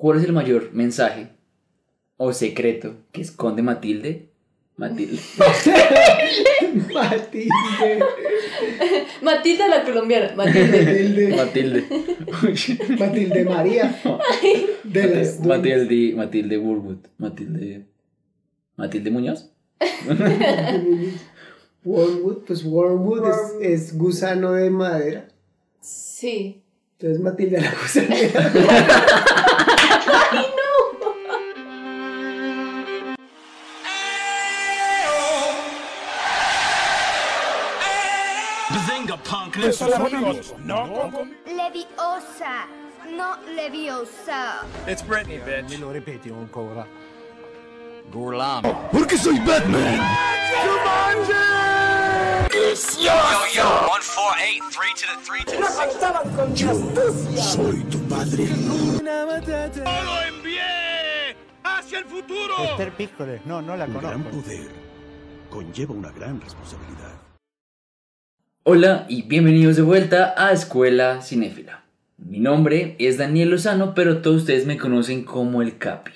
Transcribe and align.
¿Cuál 0.00 0.18
es 0.18 0.24
el 0.24 0.32
mayor 0.32 0.70
mensaje 0.72 1.28
o 2.16 2.32
secreto 2.32 2.94
que 3.12 3.20
esconde 3.20 3.60
Matilde? 3.60 4.30
Matilde. 4.78 5.20
Matilde. 6.94 7.50
Matilda 9.20 9.68
la 9.68 9.84
colombiana. 9.84 10.34
Matilde. 10.34 11.36
Matilde. 11.36 11.84
Matilde. 12.32 12.96
Matilde 12.98 13.44
María. 13.44 13.94
De 14.84 15.06
las 15.06 15.38
Matilde, 15.44 16.14
Matilde 16.16 16.56
Woolwood. 16.56 17.06
Matilde. 17.18 17.84
Matilde 18.76 19.10
Muñoz. 19.10 19.50
Wormwood, 21.84 22.44
pues 22.46 22.64
Wormwood 22.64 23.28
es, 23.28 23.82
es 23.82 23.98
gusano 23.98 24.52
de 24.52 24.70
madera. 24.70 25.28
Sí. 25.82 26.62
Entonces 26.98 27.20
Matilde 27.22 27.60
la 27.60 27.70
gusanera. 39.60 40.20
Bazinga, 40.20 41.10
punk. 41.10 41.34
Leviosa, 41.46 42.66
no 43.16 43.36
Leviosa. 43.54 44.64
It's 44.86 45.02
Britney, 45.02 45.38
bitch. 45.38 45.78
lo 45.78 45.90
ripeti 45.92 46.30
ancora. 46.30 46.86
Gurlam. 48.10 48.62
Perché 48.90 49.16
sei 49.16 49.38
Batman? 49.40 50.00
Yo, 52.98 53.12
yo, 53.54 53.64
one, 53.88 54.02
four, 54.02 54.32
eight, 54.42 54.62
three 54.70 54.92
to 54.94 55.06
the 55.06 55.16
three 55.22 55.44
to 55.44 55.56
the 55.56 55.70
Soy 57.40 57.84
tu 57.88 57.98
padre. 58.08 58.46
Lo 59.02 60.20
envié 60.26 61.36
hacia 61.62 61.98
el 61.98 62.04
futuro. 62.06 62.54
Esther 62.64 62.92
Pícoles, 62.96 63.44
no, 63.46 63.60
no 63.60 63.76
la 63.76 63.84
Un 63.84 63.92
gran 63.94 64.22
conozco. 64.22 64.42
poder 64.42 64.70
conlleva 65.50 65.94
una 65.94 66.10
gran 66.10 66.40
responsabilidad. 66.40 67.19
Hola 68.72 69.04
y 69.08 69.22
bienvenidos 69.22 69.74
de 69.74 69.82
vuelta 69.82 70.32
a 70.36 70.52
Escuela 70.52 71.22
Cinéfila. 71.22 71.82
Mi 72.18 72.38
nombre 72.38 72.94
es 73.00 73.18
Daniel 73.18 73.50
Lozano, 73.50 73.96
pero 73.96 74.18
todos 74.18 74.42
ustedes 74.42 74.64
me 74.64 74.78
conocen 74.78 75.24
como 75.24 75.60
el 75.60 75.76
Capi. 75.76 76.12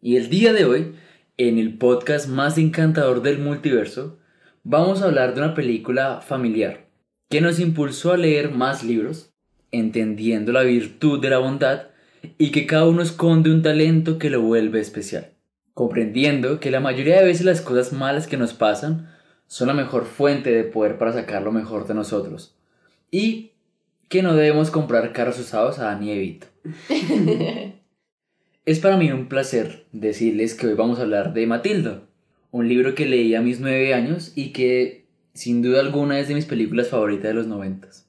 Y 0.00 0.16
el 0.16 0.30
día 0.30 0.54
de 0.54 0.64
hoy, 0.64 0.94
en 1.36 1.58
el 1.58 1.76
podcast 1.76 2.28
más 2.28 2.56
encantador 2.56 3.20
del 3.20 3.40
multiverso, 3.40 4.18
vamos 4.64 5.02
a 5.02 5.04
hablar 5.04 5.34
de 5.34 5.42
una 5.42 5.52
película 5.52 6.22
familiar 6.22 6.86
que 7.28 7.42
nos 7.42 7.60
impulsó 7.60 8.14
a 8.14 8.16
leer 8.16 8.52
más 8.52 8.82
libros, 8.82 9.34
entendiendo 9.70 10.52
la 10.52 10.62
virtud 10.62 11.20
de 11.20 11.28
la 11.28 11.40
bondad 11.40 11.88
y 12.38 12.52
que 12.52 12.64
cada 12.64 12.88
uno 12.88 13.02
esconde 13.02 13.50
un 13.50 13.60
talento 13.60 14.18
que 14.18 14.30
lo 14.30 14.40
vuelve 14.40 14.80
especial, 14.80 15.34
comprendiendo 15.74 16.58
que 16.58 16.70
la 16.70 16.80
mayoría 16.80 17.18
de 17.18 17.26
veces 17.26 17.44
las 17.44 17.60
cosas 17.60 17.92
malas 17.92 18.26
que 18.26 18.38
nos 18.38 18.54
pasan 18.54 19.14
son 19.46 19.68
la 19.68 19.74
mejor 19.74 20.04
fuente 20.04 20.50
de 20.52 20.64
poder 20.64 20.98
para 20.98 21.12
sacar 21.12 21.42
lo 21.42 21.52
mejor 21.52 21.86
de 21.86 21.94
nosotros. 21.94 22.56
Y 23.10 23.52
que 24.08 24.22
no 24.22 24.34
debemos 24.34 24.70
comprar 24.70 25.12
carros 25.12 25.38
usados 25.38 25.78
a 25.78 25.84
Dani 25.84 26.10
Evito. 26.10 26.46
es 28.64 28.80
para 28.80 28.96
mí 28.96 29.10
un 29.10 29.28
placer 29.28 29.86
decirles 29.92 30.54
que 30.54 30.66
hoy 30.66 30.74
vamos 30.74 30.98
a 30.98 31.02
hablar 31.02 31.32
de 31.32 31.46
Matilda, 31.46 32.02
un 32.50 32.68
libro 32.68 32.94
que 32.94 33.06
leí 33.06 33.34
a 33.34 33.42
mis 33.42 33.60
nueve 33.60 33.94
años 33.94 34.32
y 34.34 34.52
que 34.52 35.06
sin 35.34 35.62
duda 35.62 35.80
alguna 35.80 36.18
es 36.18 36.28
de 36.28 36.34
mis 36.34 36.46
películas 36.46 36.88
favoritas 36.88 37.24
de 37.24 37.34
los 37.34 37.46
noventas. 37.46 38.08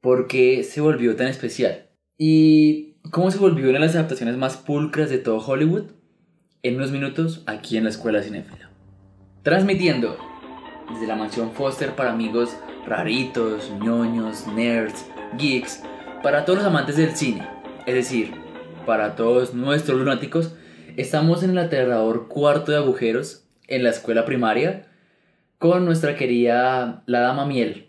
¿Por 0.00 0.26
qué 0.26 0.62
se 0.62 0.80
volvió 0.80 1.16
tan 1.16 1.28
especial? 1.28 1.88
¿Y 2.18 2.96
cómo 3.10 3.30
se 3.30 3.38
volvió 3.38 3.64
una 3.64 3.78
de 3.78 3.86
las 3.86 3.94
adaptaciones 3.94 4.36
más 4.36 4.56
pulcras 4.56 5.10
de 5.10 5.18
todo 5.18 5.38
Hollywood? 5.38 5.90
En 6.62 6.76
unos 6.76 6.90
minutos 6.90 7.42
aquí 7.46 7.76
en 7.76 7.84
la 7.84 7.90
Escuela 7.90 8.22
Cinéfila. 8.22 8.70
Transmitiendo 9.42 10.16
desde 10.92 11.06
la 11.06 11.16
mansión 11.16 11.52
Foster 11.52 11.94
para 11.94 12.12
amigos 12.12 12.56
raritos, 12.86 13.70
ñoños, 13.80 14.46
nerds, 14.46 15.06
geeks, 15.36 15.82
para 16.22 16.44
todos 16.44 16.60
los 16.60 16.66
amantes 16.66 16.96
del 16.96 17.16
cine, 17.16 17.46
es 17.86 17.94
decir, 17.94 18.34
para 18.84 19.16
todos 19.16 19.54
nuestros 19.54 19.98
lunáticos, 19.98 20.52
estamos 20.96 21.42
en 21.42 21.50
el 21.50 21.58
aterrador 21.58 22.28
cuarto 22.28 22.72
de 22.72 22.78
agujeros 22.78 23.44
en 23.68 23.82
la 23.82 23.90
escuela 23.90 24.24
primaria 24.24 24.86
con 25.58 25.84
nuestra 25.84 26.16
querida 26.16 27.02
la 27.06 27.20
dama 27.20 27.46
miel, 27.46 27.88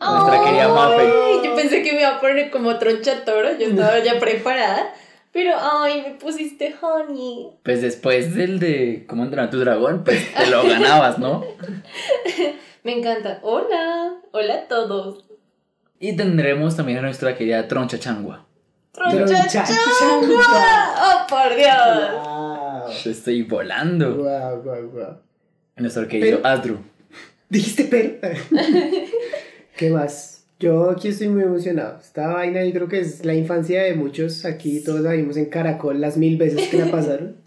nuestra 0.00 0.44
querida 0.44 0.68
Mafe. 0.68 1.08
Yo 1.44 1.54
pensé 1.54 1.82
que 1.82 1.92
me 1.92 2.00
iba 2.00 2.16
a 2.16 2.20
poner 2.20 2.50
como 2.50 2.78
troncha 2.78 3.24
toro. 3.24 3.56
Yo 3.58 3.68
estaba 3.68 3.98
ya 4.00 4.18
preparada. 4.18 4.92
Pero, 5.34 5.52
ay, 5.60 6.00
me 6.02 6.10
pusiste 6.14 6.74
honey. 6.80 7.50
Pues 7.64 7.82
después 7.82 8.34
del 8.36 8.58
de 8.60 9.04
cómo 9.08 9.24
entrenar 9.24 9.48
a 9.48 9.50
tu 9.50 9.58
dragón, 9.58 10.02
pues 10.04 10.32
te 10.32 10.46
lo 10.46 10.62
ganabas, 10.62 11.18
¿no? 11.18 11.44
Me 12.84 12.98
encanta. 12.98 13.40
Hola. 13.42 14.14
Hola 14.32 14.54
a 14.54 14.68
todos. 14.68 15.24
Y 15.98 16.14
tendremos 16.16 16.76
también 16.76 16.98
a 16.98 17.02
nuestra 17.02 17.34
querida 17.34 17.66
Troncha 17.66 17.98
Changua. 17.98 18.46
Troncha 18.92 19.24
Troncha 19.24 19.64
changua. 19.64 20.94
Oh, 21.02 21.26
por 21.28 21.56
Dios. 21.56 22.12
Wow. 22.24 22.92
Yo 23.04 23.10
estoy 23.10 23.42
volando. 23.42 24.14
Wow, 24.16 24.62
wow, 24.62 24.90
wow. 24.92 25.16
Nuestro 25.76 26.06
querido 26.06 26.40
Pero- 26.42 26.48
Asdru. 26.48 26.78
Dijiste 27.48 27.84
pero. 27.84 28.38
¿Qué 29.76 29.90
más? 29.90 30.33
Yo 30.64 30.88
aquí 30.88 31.08
estoy 31.08 31.28
muy 31.28 31.42
emocionado. 31.42 31.98
Esta 32.00 32.28
vaina 32.28 32.64
yo 32.64 32.72
creo 32.72 32.88
que 32.88 32.98
es 33.00 33.22
la 33.22 33.34
infancia 33.34 33.82
de 33.82 33.94
muchos. 33.94 34.46
Aquí 34.46 34.82
todos 34.82 35.00
la 35.00 35.12
vimos 35.12 35.36
en 35.36 35.46
Caracol 35.50 36.00
las 36.00 36.16
mil 36.16 36.38
veces 36.38 36.68
que 36.68 36.78
la 36.78 36.90
pasaron. 36.90 37.36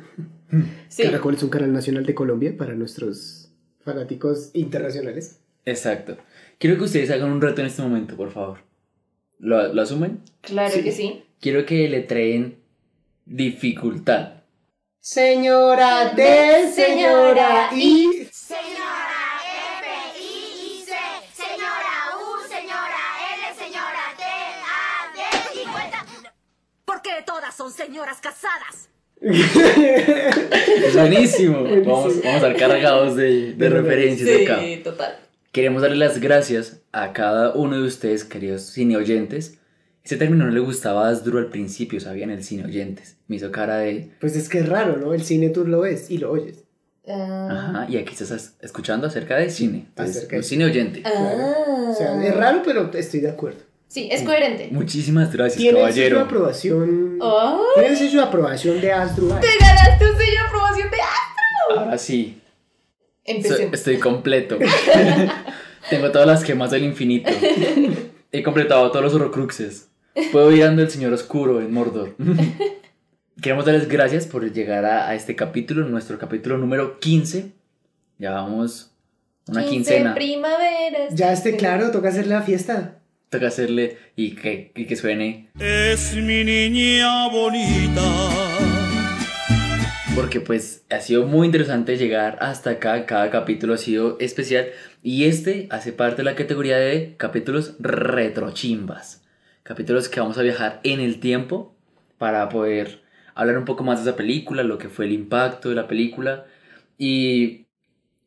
Sí. 0.88 1.04
Caracol 1.04 1.34
es 1.36 1.44
un 1.44 1.50
canal 1.50 1.74
nacional 1.74 2.06
de 2.06 2.16
Colombia 2.16 2.56
para 2.58 2.74
nuestros 2.74 3.50
fanáticos 3.84 4.52
internacionales. 4.54 5.40
Exacto. 5.66 6.18
Quiero 6.58 6.78
que 6.78 6.84
ustedes 6.86 7.10
hagan 7.12 7.32
un 7.32 7.42
reto 7.42 7.60
en 7.60 7.68
este 7.68 7.82
momento, 7.82 8.16
por 8.16 8.32
favor. 8.32 8.60
¿Lo, 9.40 9.74
lo 9.74 9.82
asumen? 9.82 10.22
Claro 10.40 10.74
Sí. 10.74 10.84
que 10.84 10.92
sí. 10.94 11.24
Quiero 11.42 11.66
que 11.66 11.90
le 11.90 12.00
traen 12.04 12.60
dificultad. 13.26 14.36
Señora 15.02 16.14
D, 16.16 16.72
señora 16.74 17.70
I. 17.76 18.26
Señora 18.32 19.42
F, 19.82 20.22
I, 20.22 20.78
I, 20.80 20.82
C. 20.86 20.94
Señora 21.34 22.16
U, 22.16 22.48
señora 22.48 23.04
L, 23.36 23.54
señora 23.66 24.04
T, 24.16 24.24
A, 24.24 25.14
D 25.14 25.62
y 25.62 25.66
cuenta. 25.66 26.06
Son 27.56 27.72
señoras 27.72 28.18
casadas. 28.22 28.90
Buenísimo. 30.94 31.64
Vamos, 31.64 32.22
vamos 32.24 32.26
a 32.26 32.36
estar 32.36 32.56
cargados 32.56 33.16
de, 33.16 33.54
de 33.54 33.54
De 33.54 33.70
referencias 33.70 34.28
de 34.28 34.44
acá. 34.46 34.60
Sí, 34.60 34.82
total. 34.84 35.20
Queremos 35.52 35.82
darle 35.82 35.98
las 35.98 36.20
gracias 36.20 36.82
a 36.92 37.14
cada 37.14 37.54
uno 37.54 37.78
de 37.78 37.88
ustedes, 37.88 38.24
queridos 38.24 38.62
cine 38.64 38.96
oyentes. 38.98 39.58
Ese 40.04 40.18
término 40.18 40.46
no 40.46 40.52
le 40.52 40.60
gustaba 40.60 41.08
a 41.08 41.10
Asdru 41.10 41.38
al 41.38 41.48
principio, 41.48 42.00
sabían, 42.00 42.30
el 42.30 42.44
cine 42.44 42.64
oyentes. 42.64 43.18
Me 43.28 43.38
hizo 43.38 43.52
cara 43.52 43.80
de. 43.80 44.12
Pues 44.22 44.36
es 44.36 44.50
que 44.50 44.60
es 44.60 44.70
raro, 44.70 44.98
¿no? 44.98 45.14
El 45.14 45.24
cine 45.24 45.50
tú 45.50 45.66
lo 45.66 45.82
ves 45.82 46.12
y 46.12 46.20
lo 46.20 46.32
oyes. 46.32 46.64
Ah. 47.08 47.48
Ajá, 47.52 47.88
y 47.90 47.98
aquí 47.98 48.14
estás 48.14 48.56
escuchando 48.62 49.08
acerca 49.08 49.36
de 49.38 49.50
cine. 49.50 49.86
Entonces, 49.90 50.18
Acerca 50.18 50.36
de 50.36 50.40
un 50.40 50.44
cine 50.44 50.66
oyente. 50.66 51.04
Ah. 51.06 51.90
O 51.90 51.96
sea, 51.96 52.24
es 52.24 52.36
raro, 52.36 52.62
pero 52.64 52.92
estoy 52.94 53.22
de 53.22 53.30
acuerdo. 53.30 53.67
Sí, 53.88 54.10
es 54.12 54.24
coherente. 54.24 54.70
Muchísimas 54.72 55.32
gracias, 55.32 55.58
Tiene 55.58 55.80
el 55.82 55.94
sello 55.94 56.04
de 56.04 56.10
caballero. 56.12 56.20
aprobación. 56.26 57.20
¡Ay! 57.22 57.58
Tiene 57.76 57.90
el 57.90 57.98
sello 57.98 58.20
de 58.22 58.26
aprobación 58.28 58.82
de 58.82 58.92
Astro. 58.92 59.28
¡Te 59.40 59.48
ganaste 59.60 60.06
un 60.12 60.18
sello 60.18 60.32
de 60.32 60.40
aprobación 60.40 60.92
de 60.92 60.98
Astro! 60.98 61.80
Ahora 61.80 61.98
sí, 61.98 62.42
so- 63.26 63.32
Empecemos. 63.32 63.74
estoy 63.74 63.98
completo. 63.98 64.58
Tengo 65.90 66.12
todas 66.12 66.28
las 66.28 66.44
gemas 66.44 66.72
del 66.72 66.84
infinito. 66.84 67.32
He 68.32 68.44
completado 68.44 68.90
todos 68.92 69.04
los 69.06 69.14
horrocruxes. 69.14 69.88
Puedo 70.32 70.52
ir 70.52 70.64
ando 70.66 70.82
el 70.82 70.90
señor 70.90 71.14
oscuro 71.14 71.62
en 71.62 71.72
Mordor. 71.72 72.16
Queremos 73.42 73.66
darles 73.66 73.88
gracias 73.88 74.26
por 74.26 74.52
llegar 74.52 74.84
a, 74.84 75.08
a 75.08 75.16
este 75.16 75.36
capítulo, 75.36 75.88
nuestro 75.88 76.18
capítulo 76.18 76.58
número 76.58 77.00
15. 77.00 77.52
Ya 78.18 78.32
vamos 78.32 78.92
una 79.48 79.62
15 79.62 79.74
quincena. 79.76 80.16
primaveras. 80.16 81.14
Ya 81.16 81.32
esté 81.32 81.56
claro, 81.56 81.92
toca 81.92 82.10
hacer 82.10 82.28
la 82.28 82.42
fiesta. 82.42 82.97
Toca 83.30 83.48
hacerle 83.48 83.98
y 84.16 84.36
que, 84.36 84.72
y 84.76 84.86
que 84.86 84.96
suene. 84.96 85.50
Es 85.60 86.16
mi 86.16 86.44
niña 86.44 87.30
bonita. 87.30 88.02
Porque 90.16 90.42
pues 90.42 90.86
ha 90.90 91.00
sido 91.00 91.26
muy 91.26 91.46
interesante 91.46 91.98
llegar 91.98 92.38
hasta 92.42 92.72
acá. 92.72 93.06
Cada 93.06 93.30
capítulo 93.30 93.74
ha 93.74 93.78
sido 93.78 94.18
especial. 94.20 94.68
Y 95.04 95.26
este 95.26 95.68
hace 95.70 95.94
parte 95.94 96.18
de 96.18 96.24
la 96.24 96.36
categoría 96.36 96.78
de 96.78 97.16
capítulos 97.18 97.76
retrochimbas. 97.80 99.24
Capítulos 99.64 100.10
que 100.10 100.20
vamos 100.20 100.38
a 100.38 100.44
viajar 100.44 100.80
en 100.84 101.00
el 101.00 101.20
tiempo 101.20 101.76
para 102.18 102.50
poder 102.50 103.02
hablar 103.36 103.58
un 103.58 103.66
poco 103.66 103.84
más 103.84 104.04
de 104.04 104.10
esa 104.10 104.18
película, 104.18 104.64
lo 104.64 104.78
que 104.78 104.90
fue 104.90 105.06
el 105.06 105.12
impacto 105.12 105.70
de 105.70 105.76
la 105.76 105.88
película. 105.88 106.46
Y 106.98 107.68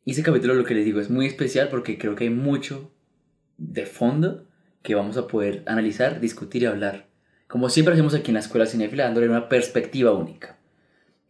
y 0.03 0.11
ese 0.11 0.23
capítulo, 0.23 0.55
lo 0.55 0.63
que 0.63 0.73
les 0.73 0.85
digo, 0.85 0.99
es 0.99 1.09
muy 1.09 1.27
especial 1.27 1.69
porque 1.69 1.97
creo 1.97 2.15
que 2.15 2.23
hay 2.23 2.29
mucho 2.31 2.91
de 3.57 3.85
fondo 3.85 4.47
que 4.83 4.95
vamos 4.95 5.17
a 5.17 5.27
poder 5.27 5.63
analizar, 5.65 6.19
discutir 6.19 6.63
y 6.63 6.65
hablar 6.65 7.11
como 7.51 7.67
siempre 7.67 7.93
hacemos 7.93 8.13
aquí 8.13 8.29
en 8.29 8.35
la 8.35 8.39
Escuela 8.39 8.65
Cinefila, 8.65 9.03
dándole 9.03 9.27
una 9.27 9.49
perspectiva 9.49 10.13
única. 10.13 10.57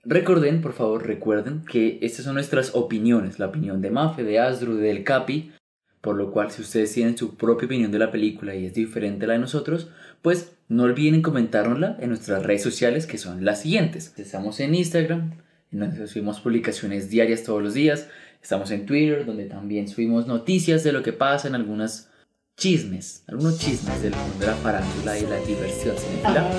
Recuerden, 0.04 0.62
por 0.62 0.74
favor, 0.74 1.08
recuerden 1.08 1.66
que 1.66 1.98
estas 2.04 2.26
son 2.26 2.36
nuestras 2.36 2.76
opiniones, 2.76 3.40
la 3.40 3.48
opinión 3.48 3.82
de 3.82 3.90
Mafe, 3.90 4.24
de 4.24 4.38
Asdru, 4.38 4.76
del 4.76 5.04
Capi, 5.04 5.52
por 6.00 6.16
lo 6.16 6.32
cual 6.32 6.52
si 6.52 6.62
ustedes 6.62 6.94
tienen 6.94 7.18
su 7.18 7.38
propia 7.38 7.66
opinión 7.66 7.92
de 7.92 7.98
la 7.98 8.12
película 8.12 8.54
y 8.54 8.68
es 8.68 8.76
diferente 8.76 9.26
a 9.26 9.30
la 9.30 9.34
de 9.34 9.40
nosotros, 9.40 9.90
pues 10.22 10.54
no 10.70 10.84
olviden 10.84 11.24
comentárnosla 11.24 11.98
en 12.00 12.10
nuestras 12.10 12.44
redes 12.44 12.62
sociales 12.62 13.08
que 13.08 13.18
son 13.18 13.44
las 13.44 13.64
siguientes. 13.64 14.14
Estamos 14.18 14.60
en 14.60 14.76
Instagram, 14.76 15.32
donde 15.72 16.06
subimos 16.06 16.40
publicaciones 16.40 17.10
diarias 17.10 17.42
todos 17.42 17.64
los 17.64 17.74
días, 17.74 18.08
estamos 18.44 18.70
en 18.70 18.86
Twitter, 18.86 19.26
donde 19.26 19.46
también 19.46 19.88
subimos 19.88 20.28
noticias 20.28 20.84
de 20.84 20.92
lo 20.92 21.02
que 21.02 21.14
pasa 21.14 21.48
en 21.48 21.56
algunas 21.56 22.11
chismes, 22.58 23.24
algunos 23.28 23.60
chismes 23.60 24.02
del 24.02 24.16
mundo 24.16 24.40
de 24.40 24.48
la 24.48 24.56
farándula 24.56 25.18
y 25.18 25.26
la 25.26 25.38
diversión 25.38 25.96
cinéfila. 25.98 26.52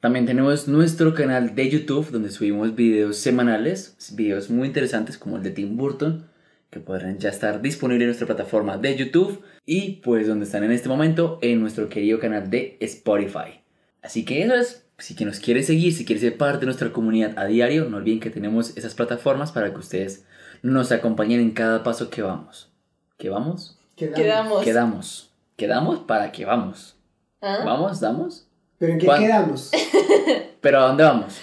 También 0.00 0.26
tenemos 0.26 0.68
nuestro 0.68 1.12
canal 1.12 1.56
de 1.56 1.70
YouTube 1.70 2.10
donde 2.12 2.30
subimos 2.30 2.76
videos 2.76 3.16
semanales, 3.16 3.96
videos 4.14 4.48
muy 4.48 4.68
interesantes 4.68 5.18
como 5.18 5.36
el 5.36 5.42
de 5.42 5.50
Tim 5.50 5.76
Burton, 5.76 6.28
que 6.70 6.78
podrán 6.78 7.18
ya 7.18 7.30
estar 7.30 7.60
disponibles 7.60 8.02
en 8.02 8.08
nuestra 8.08 8.26
plataforma 8.26 8.78
de 8.78 8.96
YouTube 8.96 9.42
y 9.66 10.00
pues 10.04 10.28
donde 10.28 10.44
están 10.44 10.62
en 10.62 10.70
este 10.70 10.88
momento 10.88 11.38
en 11.42 11.60
nuestro 11.60 11.88
querido 11.88 12.20
canal 12.20 12.48
de 12.48 12.76
Spotify. 12.80 13.60
Así 14.02 14.24
que 14.24 14.42
eso 14.42 14.54
es, 14.54 14.86
si 14.98 15.16
que 15.16 15.24
nos 15.24 15.40
quieren 15.40 15.64
seguir, 15.64 15.92
si 15.92 16.04
quieren 16.04 16.22
ser 16.22 16.36
parte 16.36 16.60
de 16.60 16.66
nuestra 16.66 16.92
comunidad 16.92 17.36
a 17.36 17.46
diario, 17.46 17.88
no 17.88 17.96
olviden 17.96 18.20
que 18.20 18.30
tenemos 18.30 18.76
esas 18.76 18.94
plataformas 18.94 19.50
para 19.50 19.72
que 19.72 19.78
ustedes 19.78 20.24
nos 20.62 20.92
acompañen 20.92 21.40
en 21.40 21.50
cada 21.50 21.82
paso 21.82 22.10
que 22.10 22.22
vamos. 22.22 22.70
¿Que 23.16 23.30
vamos? 23.30 23.77
Quedamos. 23.98 24.64
Quedamos. 24.64 25.30
Quedamos 25.56 25.98
para 26.00 26.30
que 26.30 26.44
vamos. 26.44 26.96
¿Ah? 27.40 27.62
¿Vamos? 27.64 28.00
¿Damos? 28.00 28.46
¿Pero 28.78 28.92
en 28.92 28.98
qué 28.98 29.06
¿Cuál? 29.06 29.20
quedamos? 29.20 29.70
Pero 30.60 30.80
¿a 30.80 30.86
dónde 30.86 31.02
vamos? 31.02 31.40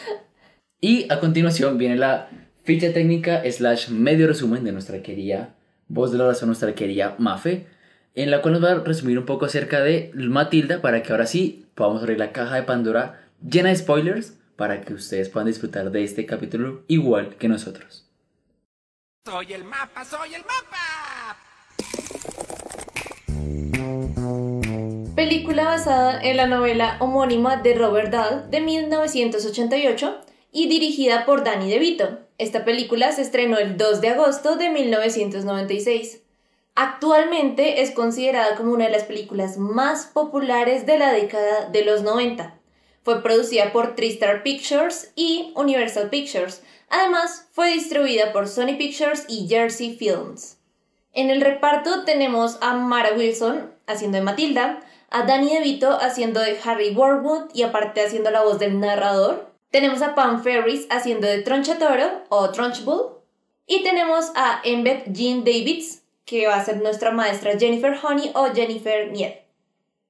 Y 0.80 1.12
a 1.12 1.20
continuación 1.20 1.78
viene 1.78 1.98
la 1.98 2.30
ficha 2.64 2.94
técnica 2.94 3.44
slash 3.52 3.90
medio 3.90 4.28
resumen 4.28 4.64
de 4.64 4.72
nuestra 4.72 5.02
querida 5.02 5.56
voz 5.88 6.12
de 6.12 6.18
la 6.18 6.28
razón, 6.28 6.48
nuestra 6.48 6.74
querida 6.74 7.16
Mafe, 7.18 7.68
en 8.16 8.32
la 8.32 8.42
cual 8.42 8.54
nos 8.54 8.64
va 8.64 8.72
a 8.72 8.84
resumir 8.84 9.20
un 9.20 9.26
poco 9.26 9.46
acerca 9.46 9.82
de 9.82 10.12
Matilda 10.16 10.82
para 10.82 11.04
que 11.04 11.12
ahora 11.12 11.28
sí 11.28 11.68
podamos 11.76 12.02
abrir 12.02 12.18
la 12.18 12.32
caja 12.32 12.56
de 12.56 12.64
Pandora 12.64 13.22
llena 13.42 13.70
de 13.70 13.76
spoilers 13.76 14.38
para 14.56 14.82
que 14.82 14.94
ustedes 14.94 15.30
puedan 15.30 15.48
disfrutar 15.48 15.92
de 15.92 16.04
este 16.04 16.26
capítulo 16.26 16.84
igual 16.88 17.36
que 17.36 17.50
nosotros. 17.50 18.10
Soy 19.26 19.54
el 19.54 19.64
mapa, 19.64 20.06
soy 20.06 20.36
el 20.36 20.42
mapa. 20.42 21.15
Película 25.26 25.66
basada 25.66 26.22
en 26.22 26.38
la 26.38 26.46
novela 26.46 26.98
homónima 27.00 27.58
de 27.58 27.74
Robert 27.74 28.12
Dahl 28.12 28.52
de 28.52 28.62
1988 28.62 30.22
y 30.52 30.68
dirigida 30.68 31.26
por 31.26 31.44
Danny 31.44 31.68
DeVito. 31.68 32.20
Esta 32.38 32.64
película 32.64 33.12
se 33.12 33.24
estrenó 33.24 33.58
el 33.58 33.76
2 33.76 34.02
de 34.02 34.10
agosto 34.10 34.56
de 34.56 34.70
1996. 34.70 36.22
Actualmente 36.76 37.82
es 37.82 37.90
considerada 37.90 38.56
como 38.56 38.74
una 38.74 38.86
de 38.86 38.92
las 38.92 39.06
películas 39.06 39.58
más 39.58 40.06
populares 40.06 40.86
de 40.86 41.00
la 41.00 41.12
década 41.12 41.70
de 41.72 41.84
los 41.84 42.04
90. 42.04 42.60
Fue 43.02 43.24
producida 43.24 43.74
por 43.74 43.96
TriStar 43.96 44.44
Pictures 44.44 45.12
y 45.16 45.52
Universal 45.56 46.12
Pictures. 46.12 46.62
Además, 46.88 47.48
fue 47.52 47.72
distribuida 47.72 48.32
por 48.32 48.48
Sony 48.48 48.78
Pictures 48.78 49.26
y 49.28 49.48
Jersey 49.48 49.96
Films. 49.96 50.60
En 51.14 51.32
el 51.32 51.42
reparto 51.42 52.04
tenemos 52.04 52.60
a 52.62 52.76
Mara 52.76 53.14
Wilson 53.18 53.72
haciendo 53.88 54.18
de 54.18 54.24
Matilda, 54.24 54.82
a 55.10 55.24
Danny 55.24 55.54
DeVito 55.54 55.92
haciendo 55.92 56.40
de 56.40 56.58
Harry 56.64 56.96
Warwood 56.96 57.54
y 57.54 57.64
aparte 57.64 58.06
haciendo 58.06 58.32
la 58.32 58.44
voz 58.44 58.60
del 58.60 58.80
narrador. 58.80 59.52
Tenemos 59.72 60.02
a 60.02 60.16
Pam 60.16 60.44
Ferris 60.44 60.88
haciendo 60.90 61.28
de 61.28 61.42
Tronchatoro 61.42 62.24
o 62.30 62.50
Trunchbull. 62.52 63.16
Y 63.68 63.84
tenemos 63.84 64.32
a 64.36 64.62
Embeth 64.64 65.12
Jean 65.12 65.44
Davids, 65.44 66.04
que 66.26 66.48
va 66.48 66.56
a 66.56 66.66
ser 66.66 66.82
nuestra 66.82 67.12
maestra 67.12 67.58
Jennifer 67.58 67.98
Honey 68.02 68.32
o 68.36 68.54
Jennifer 68.54 69.12
Nied. 69.12 69.34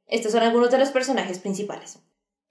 Estos 0.07 0.33
son 0.33 0.44
algunos 0.44 0.71
de 0.71 0.77
los 0.77 0.89
personajes 0.89 1.39
principales. 1.39 2.00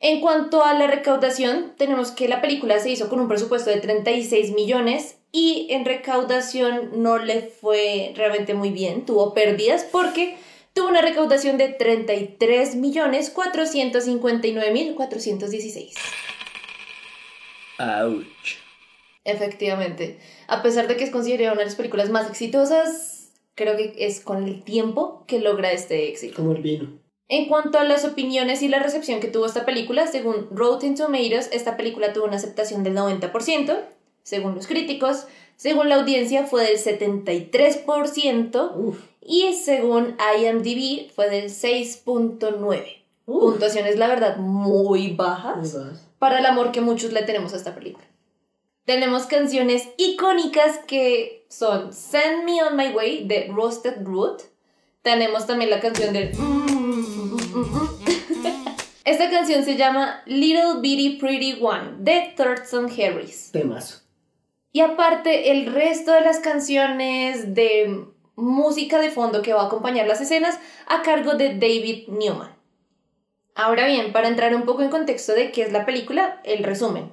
En 0.01 0.21
cuanto 0.21 0.65
a 0.65 0.75
la 0.75 0.87
recaudación, 0.87 1.73
tenemos 1.77 2.11
que 2.11 2.29
la 2.29 2.41
película 2.41 2.79
se 2.79 2.91
hizo 2.91 3.09
con 3.09 3.21
un 3.21 3.29
presupuesto 3.29 3.71
de 3.71 3.81
36 3.81 4.53
millones 4.53 5.17
y 5.31 5.67
en 5.71 5.85
recaudación 5.85 7.03
no 7.03 7.19
le 7.19 7.43
fue 7.43 8.13
realmente 8.17 8.55
muy 8.55 8.71
bien, 8.71 9.07
tuvo 9.07 9.35
pérdidas 9.35 9.85
porque 9.91 10.37
tuvo 10.75 10.89
una 10.89 11.01
recaudación 11.01 11.57
de 11.57 11.69
33 11.69 12.77
millones 12.77 13.31
459 13.31 14.73
mil 14.73 14.95
416. 14.95 15.95
Ouch. 17.79 18.59
Efectivamente, 19.25 20.19
a 20.49 20.63
pesar 20.63 20.87
de 20.87 20.97
que 20.97 21.05
es 21.05 21.11
considerada 21.11 21.53
una 21.53 21.61
de 21.61 21.67
las 21.67 21.77
películas 21.77 22.11
más 22.11 22.29
exitosas, 22.29 23.33
creo 23.55 23.77
que 23.77 23.95
es 23.97 24.21
con 24.21 24.45
el 24.45 24.63
tiempo 24.63 25.25
que 25.27 25.39
logra 25.39 25.73
este 25.73 26.09
éxito. 26.09 26.37
Como 26.37 26.53
el 26.53 26.61
vino. 26.61 26.99
En 27.29 27.49
cuanto 27.49 27.79
a 27.79 27.85
las 27.85 28.05
opiniones 28.05 28.61
y 28.61 28.69
la 28.69 28.81
recepción 28.81 29.21
que 29.21 29.29
tuvo 29.29 29.47
esta 29.47 29.65
película, 29.65 30.07
según 30.07 30.49
Rotten 30.51 30.95
Tomatoes, 30.95 31.49
esta 31.53 31.79
película 31.79 32.13
tuvo 32.13 32.27
una 32.27 32.37
aceptación 32.37 32.83
del 32.83 32.95
90%, 32.95 33.81
según 34.23 34.55
los 34.55 34.67
críticos, 34.67 35.27
según 35.57 35.89
la 35.89 35.95
audiencia 35.95 36.45
fue 36.45 36.65
del 36.65 36.77
73% 36.77 38.77
Uf. 38.77 39.01
Y 39.25 39.55
según 39.55 40.17
IMDb 40.39 41.11
fue 41.11 41.31
del 41.31 41.51
6.9. 41.51 43.05
Puntuaciones, 43.25 43.97
la 43.97 44.09
verdad, 44.09 44.37
muy 44.37 45.15
bajas 45.15 45.77
para 46.19 46.39
el 46.39 46.47
amor 46.47 46.73
que 46.73 46.83
muchos 46.83 47.13
le 47.13 47.23
tenemos 47.23 47.55
a 47.55 47.57
esta 47.57 47.75
película. 47.75 48.05
Tenemos 48.85 49.25
canciones 49.25 49.89
icónicas 49.97 50.79
que 50.87 51.47
son 51.49 51.93
Send 51.95 52.45
Me 52.45 52.63
On 52.63 52.77
My 52.77 52.89
Way 52.89 53.25
de 53.27 53.51
Roasted 53.51 54.05
Root. 54.05 54.43
Tenemos 55.01 55.47
también 55.47 55.71
la 55.71 55.81
canción 55.81 56.13
del... 56.13 56.33
Esta 59.05 59.31
canción 59.31 59.65
se 59.65 59.77
llama 59.77 60.23
Little 60.27 60.81
Bitty 60.81 61.19
Pretty 61.19 61.59
One 61.63 61.97
de 61.99 62.35
Thurston 62.37 62.87
Harris. 62.87 63.51
Temazo. 63.53 64.01
Y 64.73 64.81
aparte, 64.81 65.51
el 65.53 65.73
resto 65.73 66.13
de 66.13 66.23
las 66.23 66.41
canciones 66.41 67.55
de 67.55 68.07
música 68.37 69.01
de 69.01 69.11
fondo 69.11 69.43
que 69.43 69.53
va 69.53 69.63
a 69.63 69.67
acompañar 69.67 70.07
las 70.07 70.21
escenas 70.21 70.59
a 70.87 71.03
cargo 71.03 71.35
de 71.35 71.51
David 71.55 72.09
Newman. 72.09 72.55
Ahora 73.55 73.87
bien, 73.87 74.13
para 74.13 74.29
entrar 74.29 74.55
un 74.55 74.65
poco 74.65 74.83
en 74.83 74.91
contexto 74.91 75.33
de 75.33 75.53
qué 75.53 75.63
es 75.63 75.73
la 75.73 75.87
película, 75.87 76.41
el 76.45 76.65
resumen. 76.65 77.13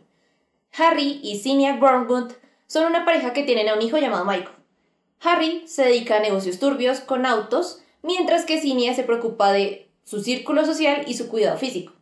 Harry 0.77 1.19
y 1.21 1.39
Zinnia 1.39 1.77
Wormwood 1.79 2.31
son 2.65 2.85
una 2.85 3.05
pareja 3.05 3.33
que 3.33 3.43
tienen 3.43 3.69
a 3.69 3.75
un 3.75 3.81
hijo 3.81 3.97
llamado 3.97 4.25
Michael. 4.25 4.55
Harry 5.21 5.63
se 5.67 5.83
dedica 5.83 6.17
a 6.17 6.21
negocios 6.21 6.57
turbios 6.57 6.99
con 6.99 7.25
autos, 7.25 7.83
mientras 8.01 8.45
que 8.45 8.59
Zinnia 8.59 8.95
se 8.95 9.03
preocupa 9.03 9.51
de 9.51 9.89
su 10.03 10.21
círculo 10.21 10.65
social 10.65 11.03
y 11.05 11.13
su 11.13 11.27
cuidado 11.27 11.57
físico. 11.57 11.93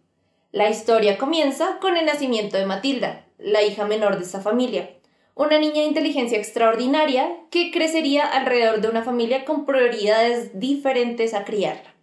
La 0.51 0.69
historia 0.69 1.17
comienza 1.17 1.79
con 1.79 1.97
el 1.97 2.05
nacimiento 2.05 2.55
de 2.57 2.65
Matilda, 2.65 3.25
la 3.37 3.63
hija 3.63 3.85
menor 3.85 4.17
de 4.17 4.23
esta 4.23 4.39
familia, 4.39 4.95
una 5.39 5.57
niña 5.57 5.83
de 5.83 5.87
inteligencia 5.87 6.37
extraordinaria 6.37 7.33
que 7.49 7.71
crecería 7.71 8.25
alrededor 8.25 8.81
de 8.81 8.89
una 8.89 9.03
familia 9.03 9.45
con 9.45 9.65
prioridades 9.65 10.59
diferentes 10.59 11.33
a 11.33 11.45
criarla. 11.45 11.95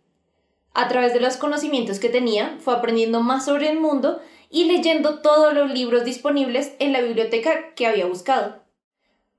A 0.72 0.88
través 0.88 1.12
de 1.12 1.20
los 1.20 1.36
conocimientos 1.36 1.98
que 1.98 2.08
tenía, 2.08 2.56
fue 2.60 2.72
aprendiendo 2.72 3.20
más 3.20 3.44
sobre 3.44 3.68
el 3.68 3.78
mundo 3.78 4.22
y 4.48 4.64
leyendo 4.64 5.20
todos 5.20 5.52
los 5.52 5.70
libros 5.70 6.06
disponibles 6.06 6.72
en 6.78 6.94
la 6.94 7.02
biblioteca 7.02 7.74
que 7.74 7.86
había 7.86 8.06
buscado. 8.06 8.62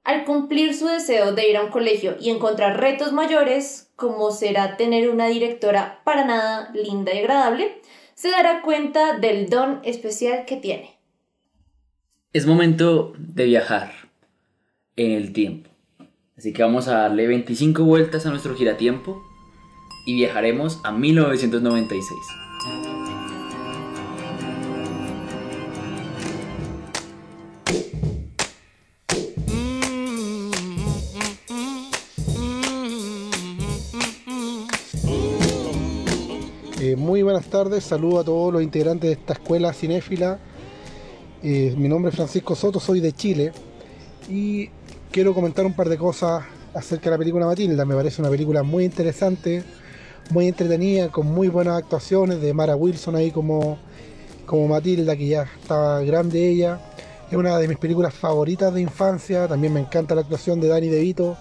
Al 0.04 0.26
cumplir 0.26 0.76
su 0.76 0.86
deseo 0.86 1.32
de 1.32 1.50
ir 1.50 1.58
a 1.58 1.64
un 1.64 1.72
colegio 1.72 2.18
y 2.20 2.30
encontrar 2.30 2.80
retos 2.80 3.14
mayores, 3.14 3.90
como 3.96 4.30
será 4.30 4.78
tener 4.78 5.10
una 5.10 5.26
directora 5.26 6.02
para 6.04 6.24
nada 6.24 6.70
linda 6.76 7.16
y 7.16 7.18
agradable, 7.18 7.82
se 8.14 8.30
dará 8.30 8.62
cuenta 8.62 9.18
del 9.18 9.50
don 9.50 9.82
especial 9.84 10.46
que 10.46 10.58
tiene. 10.58 10.97
Es 12.38 12.46
momento 12.46 13.14
de 13.18 13.46
viajar 13.46 13.92
en 14.96 15.10
el 15.10 15.34
tiempo. 15.34 15.72
Así 16.38 16.54
que 16.54 16.62
vamos 16.62 16.88
a 16.88 17.00
darle 17.00 17.26
25 17.26 17.84
vueltas 17.84 18.28
a 18.28 18.30
nuestro 18.30 18.54
giratiempo 18.56 19.24
y 20.06 20.14
viajaremos 20.14 20.80
a 20.84 20.92
1996. 20.92 22.20
Eh, 36.80 36.96
muy 36.96 37.24
buenas 37.24 37.48
tardes, 37.48 37.84
saludo 37.84 38.20
a 38.20 38.24
todos 38.24 38.54
los 38.54 38.62
integrantes 38.62 39.10
de 39.10 39.14
esta 39.14 39.34
escuela 39.34 39.74
cinéfila. 39.74 40.40
Eh, 41.44 41.76
mi 41.78 41.88
nombre 41.88 42.10
es 42.10 42.16
Francisco 42.16 42.56
Soto, 42.56 42.80
soy 42.80 43.00
de 43.00 43.12
Chile 43.12 43.52
y 44.28 44.72
quiero 45.12 45.36
comentar 45.36 45.68
un 45.68 45.74
par 45.74 45.88
de 45.88 45.96
cosas 45.96 46.44
acerca 46.74 47.06
de 47.06 47.12
la 47.12 47.18
película 47.20 47.46
Matilda. 47.46 47.86
Me 47.86 47.94
parece 47.94 48.22
una 48.22 48.32
película 48.32 48.64
muy 48.64 48.86
interesante, 48.86 49.64
muy 50.32 50.48
entretenida, 50.48 51.10
con 51.10 51.28
muy 51.28 51.48
buenas 51.48 51.78
actuaciones 51.78 52.42
de 52.42 52.56
Mara 52.56 52.76
Wilson 52.76 53.16
ahí 53.16 53.30
como, 53.30 53.78
como 54.48 54.68
Matilda, 54.68 55.16
que 55.16 55.28
ya 55.28 55.44
estaba 55.62 56.02
grande 56.02 56.50
ella. 56.50 56.80
Es 57.30 57.38
una 57.38 57.60
de 57.60 57.68
mis 57.68 57.78
películas 57.78 58.16
favoritas 58.16 58.74
de 58.74 58.82
infancia. 58.82 59.48
También 59.48 59.74
me 59.74 59.80
encanta 59.80 60.16
la 60.16 60.22
actuación 60.22 60.60
de 60.60 60.70
Danny 60.70 60.88
DeVito 60.88 61.38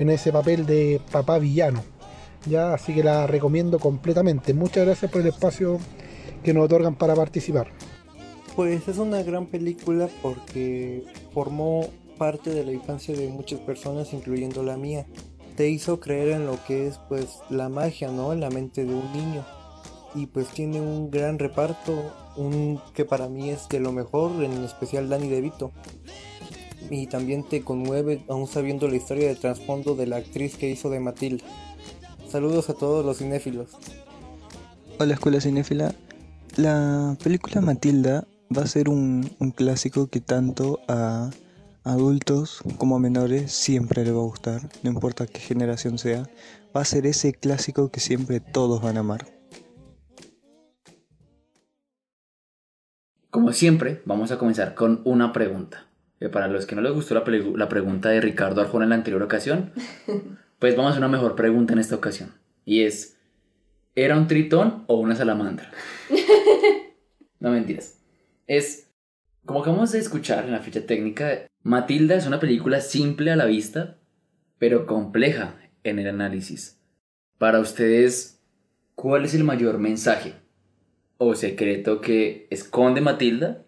en 0.00 0.10
ese 0.10 0.32
papel 0.32 0.66
de 0.66 1.00
papá 1.12 1.38
villano. 1.38 1.84
Ya, 2.46 2.74
así 2.74 2.92
que 2.92 3.04
la 3.04 3.28
recomiendo 3.28 3.78
completamente. 3.78 4.54
Muchas 4.54 4.86
gracias 4.86 5.08
por 5.08 5.20
el 5.20 5.28
espacio 5.28 5.78
que 6.42 6.52
nos 6.52 6.64
otorgan 6.64 6.96
para 6.96 7.14
participar. 7.14 7.68
Pues 8.56 8.88
es 8.88 8.96
una 8.96 9.22
gran 9.22 9.48
película 9.48 10.08
porque 10.22 11.04
formó 11.34 11.90
parte 12.16 12.48
de 12.48 12.64
la 12.64 12.72
infancia 12.72 13.14
de 13.14 13.28
muchas 13.28 13.60
personas, 13.60 14.14
incluyendo 14.14 14.62
la 14.62 14.78
mía. 14.78 15.06
Te 15.56 15.68
hizo 15.68 16.00
creer 16.00 16.30
en 16.30 16.46
lo 16.46 16.58
que 16.64 16.86
es 16.86 16.98
pues 17.10 17.26
la 17.50 17.68
magia, 17.68 18.10
¿no? 18.10 18.32
En 18.32 18.40
la 18.40 18.48
mente 18.48 18.86
de 18.86 18.94
un 18.94 19.12
niño. 19.12 19.44
Y 20.14 20.24
pues 20.24 20.48
tiene 20.48 20.80
un 20.80 21.10
gran 21.10 21.38
reparto, 21.38 22.14
un 22.38 22.80
que 22.94 23.04
para 23.04 23.28
mí 23.28 23.50
es 23.50 23.68
de 23.68 23.78
lo 23.78 23.92
mejor, 23.92 24.42
en 24.42 24.64
especial 24.64 25.10
Danny 25.10 25.28
DeVito. 25.28 25.72
Y 26.88 27.08
también 27.08 27.42
te 27.46 27.60
conmueve 27.60 28.24
aún 28.26 28.46
sabiendo 28.46 28.88
la 28.88 28.96
historia 28.96 29.28
de 29.28 29.34
trasfondo 29.34 29.94
de 29.96 30.06
la 30.06 30.16
actriz 30.16 30.56
que 30.56 30.70
hizo 30.70 30.88
de 30.88 31.00
Matilda. 31.00 31.44
Saludos 32.26 32.70
a 32.70 32.74
todos 32.74 33.04
los 33.04 33.18
cinéfilos. 33.18 33.68
Hola 34.98 35.12
Escuela 35.12 35.42
Cinéfila. 35.42 35.94
La 36.56 37.18
película 37.22 37.60
Matilda 37.60 38.26
va 38.54 38.62
a 38.62 38.66
ser 38.66 38.88
un, 38.88 39.30
un 39.38 39.50
clásico 39.50 40.08
que 40.08 40.20
tanto 40.20 40.80
a 40.88 41.30
adultos 41.86 42.62
como 42.78 42.96
a 42.96 42.98
menores 42.98 43.52
siempre 43.52 44.04
le 44.04 44.10
va 44.10 44.18
a 44.18 44.24
gustar, 44.24 44.60
no 44.82 44.90
importa 44.90 45.26
qué 45.26 45.38
generación 45.38 45.98
sea. 45.98 46.28
Va 46.76 46.80
a 46.80 46.84
ser 46.84 47.06
ese 47.06 47.32
clásico 47.32 47.90
que 47.90 48.00
siempre 48.00 48.40
todos 48.40 48.82
van 48.82 48.96
a 48.96 49.00
amar. 49.00 49.26
Como 53.30 53.52
siempre, 53.52 54.02
vamos 54.04 54.32
a 54.32 54.38
comenzar 54.38 54.74
con 54.74 55.00
una 55.04 55.32
pregunta. 55.32 55.86
Que 56.18 56.28
para 56.28 56.48
los 56.48 56.66
que 56.66 56.74
no 56.74 56.82
les 56.82 56.92
gustó 56.92 57.14
la, 57.14 57.24
la 57.54 57.68
pregunta 57.68 58.08
de 58.08 58.20
Ricardo 58.20 58.62
Arjona 58.62 58.84
en 58.84 58.90
la 58.90 58.96
anterior 58.96 59.22
ocasión, 59.22 59.72
pues 60.58 60.76
vamos 60.76 60.88
a 60.88 60.92
hacer 60.92 61.04
una 61.04 61.16
mejor 61.16 61.36
pregunta 61.36 61.72
en 61.72 61.78
esta 61.78 61.94
ocasión. 61.94 62.34
Y 62.64 62.82
es, 62.82 63.16
¿era 63.94 64.16
un 64.16 64.26
tritón 64.26 64.84
o 64.86 64.96
una 64.96 65.14
salamandra? 65.14 65.70
no 67.40 67.50
mentiras. 67.50 67.96
Es, 68.46 68.92
como 69.44 69.60
acabamos 69.60 69.92
de 69.92 69.98
escuchar 69.98 70.44
en 70.44 70.52
la 70.52 70.60
ficha 70.60 70.86
técnica, 70.86 71.46
Matilda 71.62 72.14
es 72.14 72.26
una 72.26 72.40
película 72.40 72.80
simple 72.80 73.32
a 73.32 73.36
la 73.36 73.46
vista, 73.46 73.98
pero 74.58 74.86
compleja 74.86 75.56
en 75.82 75.98
el 75.98 76.08
análisis. 76.08 76.80
Para 77.38 77.60
ustedes, 77.60 78.40
¿cuál 78.94 79.24
es 79.24 79.34
el 79.34 79.44
mayor 79.44 79.78
mensaje 79.78 80.34
o 81.18 81.34
secreto 81.34 82.00
que 82.00 82.46
esconde 82.50 83.00
Matilda 83.00 83.64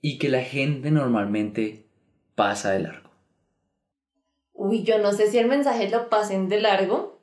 y 0.00 0.18
que 0.18 0.28
la 0.28 0.42
gente 0.42 0.90
normalmente 0.90 1.86
pasa 2.34 2.70
de 2.70 2.80
largo? 2.80 3.10
Uy, 4.52 4.82
yo 4.82 4.98
no 4.98 5.12
sé 5.12 5.30
si 5.30 5.38
el 5.38 5.48
mensaje 5.48 5.88
lo 5.88 6.08
pasen 6.08 6.48
de 6.48 6.60
largo, 6.60 7.20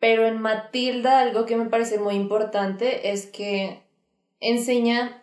pero 0.00 0.26
en 0.26 0.40
Matilda 0.40 1.20
algo 1.20 1.46
que 1.46 1.56
me 1.56 1.66
parece 1.66 1.98
muy 1.98 2.14
importante 2.14 3.12
es 3.12 3.26
que 3.26 3.82
enseña 4.40 5.22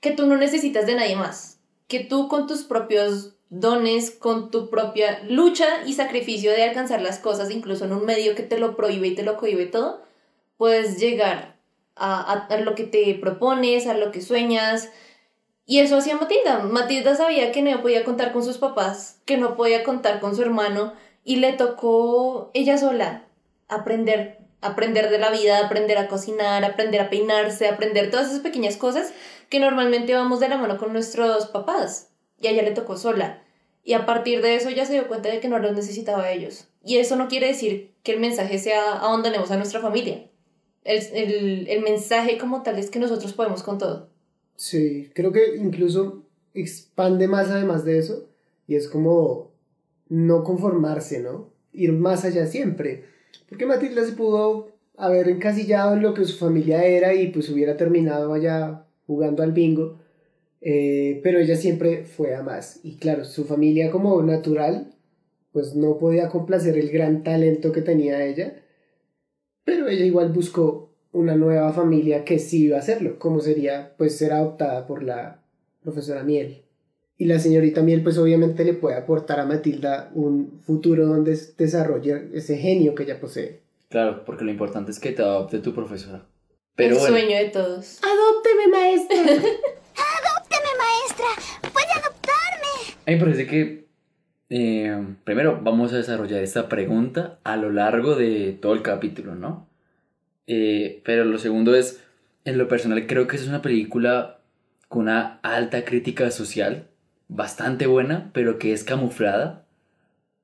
que 0.00 0.12
tú 0.12 0.26
no 0.26 0.36
necesitas 0.36 0.86
de 0.86 0.94
nadie 0.94 1.16
más, 1.16 1.60
que 1.88 2.00
tú 2.00 2.28
con 2.28 2.46
tus 2.46 2.62
propios 2.64 3.34
dones, 3.50 4.10
con 4.10 4.50
tu 4.50 4.68
propia 4.70 5.22
lucha 5.28 5.66
y 5.86 5.94
sacrificio 5.94 6.50
de 6.52 6.64
alcanzar 6.64 7.00
las 7.00 7.18
cosas, 7.18 7.50
incluso 7.50 7.84
en 7.86 7.92
un 7.92 8.04
medio 8.04 8.34
que 8.34 8.42
te 8.42 8.58
lo 8.58 8.76
prohíbe 8.76 9.08
y 9.08 9.14
te 9.14 9.22
lo 9.22 9.36
cohíbe 9.36 9.66
todo, 9.66 10.02
puedes 10.56 10.98
llegar 10.98 11.56
a, 11.96 12.20
a- 12.20 12.46
a 12.54 12.60
lo 12.60 12.74
que 12.74 12.84
te 12.84 13.14
propones, 13.14 13.86
a 13.86 13.94
lo 13.94 14.12
que 14.12 14.20
sueñas. 14.20 14.90
Y 15.66 15.80
eso 15.80 15.96
hacía 15.96 16.16
Matilda. 16.16 16.60
Matilda 16.60 17.14
sabía 17.14 17.52
que 17.52 17.62
no 17.62 17.80
podía 17.82 18.04
contar 18.04 18.32
con 18.32 18.42
sus 18.44 18.58
papás, 18.58 19.20
que 19.24 19.36
no 19.36 19.56
podía 19.56 19.82
contar 19.84 20.20
con 20.20 20.34
su 20.36 20.42
hermano, 20.42 20.92
y 21.24 21.36
le 21.36 21.52
tocó 21.54 22.50
ella 22.54 22.78
sola 22.78 23.24
aprender, 23.68 24.37
aprender 24.60 25.10
de 25.10 25.18
la 25.18 25.30
vida, 25.30 25.64
aprender 25.64 25.98
a 25.98 26.08
cocinar, 26.08 26.64
aprender 26.64 27.00
a 27.00 27.10
peinarse, 27.10 27.68
aprender 27.68 28.10
todas 28.10 28.28
esas 28.28 28.40
pequeñas 28.40 28.76
cosas 28.76 29.12
que 29.48 29.60
normalmente 29.60 30.14
vamos 30.14 30.40
de 30.40 30.48
la 30.48 30.58
mano 30.58 30.78
con 30.78 30.92
nuestros 30.92 31.46
papás. 31.46 32.10
Y 32.40 32.46
a 32.46 32.50
ella 32.50 32.62
le 32.62 32.72
tocó 32.72 32.96
sola. 32.96 33.42
Y 33.84 33.94
a 33.94 34.06
partir 34.06 34.42
de 34.42 34.54
eso 34.54 34.70
ya 34.70 34.84
se 34.84 34.92
dio 34.92 35.08
cuenta 35.08 35.30
de 35.30 35.40
que 35.40 35.48
no 35.48 35.58
los 35.58 35.74
necesitaba 35.74 36.24
a 36.24 36.32
ellos. 36.32 36.68
Y 36.84 36.98
eso 36.98 37.16
no 37.16 37.28
quiere 37.28 37.48
decir 37.48 37.92
que 38.02 38.12
el 38.12 38.20
mensaje 38.20 38.58
sea 38.58 38.98
abandonemos 38.98 39.50
a 39.50 39.56
nuestra 39.56 39.80
familia. 39.80 40.28
El, 40.84 41.02
el, 41.14 41.68
el 41.68 41.82
mensaje 41.82 42.38
como 42.38 42.62
tal 42.62 42.78
es 42.78 42.90
que 42.90 42.98
nosotros 42.98 43.32
podemos 43.32 43.62
con 43.62 43.78
todo. 43.78 44.10
Sí, 44.56 45.10
creo 45.14 45.32
que 45.32 45.56
incluso 45.56 46.24
expande 46.54 47.28
más 47.28 47.48
además 47.48 47.84
de 47.84 47.98
eso 47.98 48.28
y 48.66 48.74
es 48.74 48.88
como 48.88 49.52
no 50.08 50.44
conformarse, 50.44 51.20
¿no? 51.20 51.52
Ir 51.72 51.92
más 51.92 52.24
allá 52.24 52.46
siempre. 52.46 53.04
Porque 53.48 53.66
Matilda 53.66 54.04
se 54.04 54.12
pudo 54.12 54.72
haber 54.96 55.28
encasillado 55.28 55.94
en 55.94 56.02
lo 56.02 56.12
que 56.12 56.24
su 56.24 56.36
familia 56.36 56.84
era 56.84 57.14
y 57.14 57.28
pues 57.28 57.48
hubiera 57.48 57.76
terminado 57.76 58.32
allá 58.32 58.84
jugando 59.06 59.42
al 59.42 59.52
bingo, 59.52 59.98
eh, 60.60 61.20
pero 61.22 61.38
ella 61.38 61.56
siempre 61.56 62.04
fue 62.04 62.34
a 62.34 62.42
más. 62.42 62.80
Y 62.82 62.96
claro, 62.96 63.24
su 63.24 63.44
familia 63.44 63.90
como 63.90 64.20
natural, 64.22 64.92
pues 65.52 65.74
no 65.74 65.98
podía 65.98 66.28
complacer 66.28 66.76
el 66.76 66.90
gran 66.90 67.22
talento 67.22 67.72
que 67.72 67.82
tenía 67.82 68.24
ella, 68.24 68.62
pero 69.64 69.88
ella 69.88 70.04
igual 70.04 70.32
buscó 70.32 70.90
una 71.12 71.36
nueva 71.36 71.72
familia 71.72 72.24
que 72.24 72.38
sí 72.38 72.64
iba 72.64 72.76
a 72.76 72.80
hacerlo, 72.80 73.18
como 73.18 73.40
sería 73.40 73.94
pues 73.96 74.16
ser 74.16 74.32
adoptada 74.32 74.86
por 74.86 75.02
la 75.02 75.42
profesora 75.82 76.22
Miel. 76.22 76.67
Y 77.18 77.24
la 77.24 77.40
señorita 77.40 77.82
Miel 77.82 78.02
pues 78.02 78.16
obviamente 78.16 78.64
le 78.64 78.74
puede 78.74 78.96
aportar 78.96 79.40
a 79.40 79.44
Matilda 79.44 80.10
un 80.14 80.60
futuro 80.64 81.06
donde 81.06 81.36
desarrolle 81.58 82.28
ese 82.32 82.56
genio 82.56 82.94
que 82.94 83.02
ella 83.02 83.20
posee. 83.20 83.60
Claro, 83.88 84.24
porque 84.24 84.44
lo 84.44 84.52
importante 84.52 84.92
es 84.92 85.00
que 85.00 85.12
te 85.12 85.22
adopte 85.22 85.58
tu 85.58 85.74
profesora. 85.74 86.24
Pero 86.76 86.94
el 86.94 87.00
bueno, 87.00 87.16
sueño 87.16 87.36
de 87.36 87.48
todos. 87.50 87.98
¡Adópteme, 88.04 88.68
maestra! 88.68 89.16
¡Adópteme, 89.22 90.70
maestra! 90.78 91.70
¡Puede 91.72 91.92
adoptarme! 91.92 92.94
a 93.04 93.10
mí 93.10 93.16
me 93.16 93.18
parece 93.18 93.46
que 93.48 93.88
eh, 94.50 95.04
primero 95.24 95.60
vamos 95.62 95.92
a 95.92 95.96
desarrollar 95.96 96.42
esta 96.42 96.68
pregunta 96.68 97.40
a 97.42 97.56
lo 97.56 97.70
largo 97.70 98.14
de 98.14 98.56
todo 98.60 98.74
el 98.74 98.82
capítulo, 98.82 99.34
¿no? 99.34 99.68
Eh, 100.46 101.02
pero 101.04 101.24
lo 101.24 101.38
segundo 101.38 101.74
es, 101.74 102.00
en 102.44 102.56
lo 102.56 102.68
personal 102.68 103.06
creo 103.06 103.26
que 103.26 103.36
es 103.36 103.46
una 103.48 103.60
película 103.60 104.38
con 104.88 105.02
una 105.02 105.40
alta 105.42 105.84
crítica 105.84 106.30
social, 106.30 106.88
bastante 107.28 107.86
buena, 107.86 108.30
pero 108.32 108.58
que 108.58 108.72
es 108.72 108.84
camuflada 108.84 109.64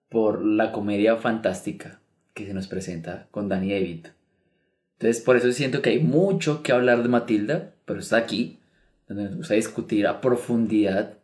por 0.09 0.45
la 0.45 0.73
comedia 0.73 1.17
fantástica 1.17 2.00
que 2.35 2.47
se 2.47 2.55
nos 2.55 2.69
presenta 2.69 3.26
con 3.31 3.49
Danny 3.49 3.69
DeVito. 3.71 4.11
Entonces, 4.99 5.23
por 5.23 5.37
eso 5.37 5.50
siento 5.53 5.83
que 5.83 5.91
hay 5.91 6.00
mucho 6.00 6.62
que 6.62 6.73
hablar 6.73 7.03
de 7.03 7.09
Matilda, 7.09 7.73
pero 7.85 8.00
está 8.00 8.17
aquí, 8.17 8.59
donde 9.09 9.25
nos 9.25 9.37
gusta 9.37 9.55
discutir 9.55 10.07
a 10.07 10.21
profundidad, 10.21 11.14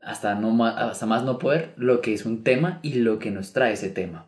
hasta, 0.00 0.34
no 0.34 0.50
ma- 0.50 0.76
hasta 0.90 1.06
más 1.06 1.22
no 1.24 1.38
poder, 1.38 1.72
lo 1.76 2.00
que 2.00 2.12
es 2.12 2.26
un 2.26 2.42
tema 2.44 2.80
y 2.82 2.94
lo 2.94 3.18
que 3.18 3.30
nos 3.30 3.52
trae 3.52 3.72
ese 3.72 3.88
tema. 3.88 4.26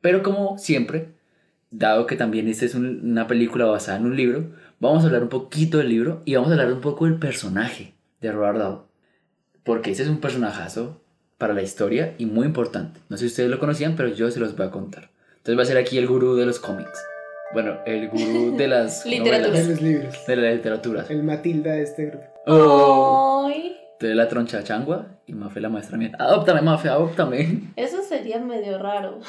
Pero 0.00 0.22
como 0.22 0.58
siempre, 0.58 1.08
dado 1.70 2.06
que 2.06 2.16
también 2.16 2.48
esta 2.48 2.66
es 2.66 2.74
un- 2.74 3.00
una 3.10 3.26
película 3.26 3.64
basada 3.64 3.98
en 3.98 4.06
un 4.06 4.16
libro, 4.16 4.50
vamos 4.78 5.02
a 5.02 5.06
hablar 5.06 5.22
un 5.22 5.28
poquito 5.28 5.78
del 5.78 5.88
libro 5.88 6.22
y 6.24 6.34
vamos 6.34 6.50
a 6.50 6.52
hablar 6.52 6.72
un 6.72 6.80
poco 6.80 7.06
del 7.06 7.18
personaje 7.18 7.94
de 8.20 8.30
Robert 8.32 8.58
Dahl. 8.58 8.91
Porque 9.64 9.90
ese 9.92 10.02
es 10.02 10.08
un 10.08 10.18
personajazo 10.18 11.00
para 11.38 11.54
la 11.54 11.62
historia 11.62 12.14
y 12.18 12.26
muy 12.26 12.46
importante. 12.46 13.00
No 13.08 13.16
sé 13.16 13.22
si 13.22 13.26
ustedes 13.28 13.50
lo 13.50 13.58
conocían, 13.58 13.94
pero 13.96 14.08
yo 14.08 14.30
se 14.30 14.40
los 14.40 14.56
voy 14.56 14.66
a 14.66 14.70
contar. 14.70 15.10
Entonces 15.38 15.58
va 15.58 15.62
a 15.62 15.66
ser 15.66 15.76
aquí 15.78 15.98
el 15.98 16.06
gurú 16.06 16.34
de 16.36 16.46
los 16.46 16.58
cómics. 16.60 17.02
Bueno, 17.52 17.78
el 17.84 18.08
gurú 18.08 18.56
de 18.56 18.68
las 18.68 19.04
Literatura. 19.06 19.58
De 19.60 19.68
los 19.68 19.82
libros. 19.82 20.26
de 20.26 20.36
la 20.36 20.50
literatura. 20.52 21.04
El 21.08 21.22
Matilda 21.22 21.72
de 21.72 21.82
este 21.82 22.06
grupo. 22.06 22.24
Oh. 22.46 23.46
Ay, 23.48 23.76
Entonces 23.94 24.16
la 24.16 24.28
troncha 24.28 24.62
changua 24.64 25.06
y 25.26 25.32
Mafe 25.34 25.60
la 25.60 25.68
maestra 25.68 25.96
mía. 25.98 26.12
Adóptame, 26.18 26.62
Mafe, 26.62 26.88
adóptame. 26.88 27.72
eso 27.76 28.02
sería 28.02 28.38
medio 28.40 28.78
raro. 28.78 29.20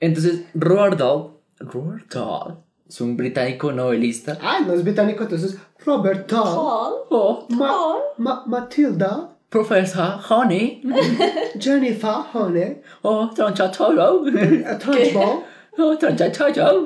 Entonces, 0.00 0.42
Robert 0.54 0.98
Dahl, 0.98 1.30
Robert 1.58 2.12
Dahl 2.12 2.58
es 2.88 3.00
un 3.00 3.16
británico 3.16 3.72
novelista. 3.72 4.36
Ah, 4.42 4.60
no 4.66 4.74
es 4.74 4.84
británico, 4.84 5.22
entonces 5.24 5.56
Robert 5.84 6.30
Dahl. 6.30 6.42
Paul, 6.44 6.92
Oh, 7.10 7.46
Ma-. 7.50 7.96
Ma- 8.18 8.44
Matilda. 8.46 9.30
Professor 9.48 10.18
Honey. 10.28 10.82
Jennifer 11.58 12.24
Honey. 12.32 12.78
Oh, 13.02 13.30
troncha 13.34 13.70
cholo. 13.70 14.24
a 14.66 14.78
Trunchbull. 14.78 15.42
Oh, 15.78 15.94
troncha 15.98 16.32
cholo. 16.52 16.84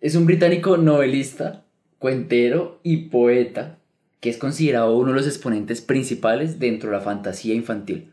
es 0.00 0.14
un 0.14 0.24
británico 0.24 0.76
novelista, 0.76 1.64
cuentero 1.98 2.78
y 2.84 3.08
poeta 3.08 3.78
que 4.20 4.30
es 4.30 4.38
considerado 4.38 4.96
uno 4.96 5.10
de 5.10 5.16
los 5.16 5.26
exponentes 5.26 5.80
principales 5.82 6.58
dentro 6.60 6.90
de 6.90 6.96
la 6.96 7.02
fantasía 7.02 7.54
infantil. 7.54 8.12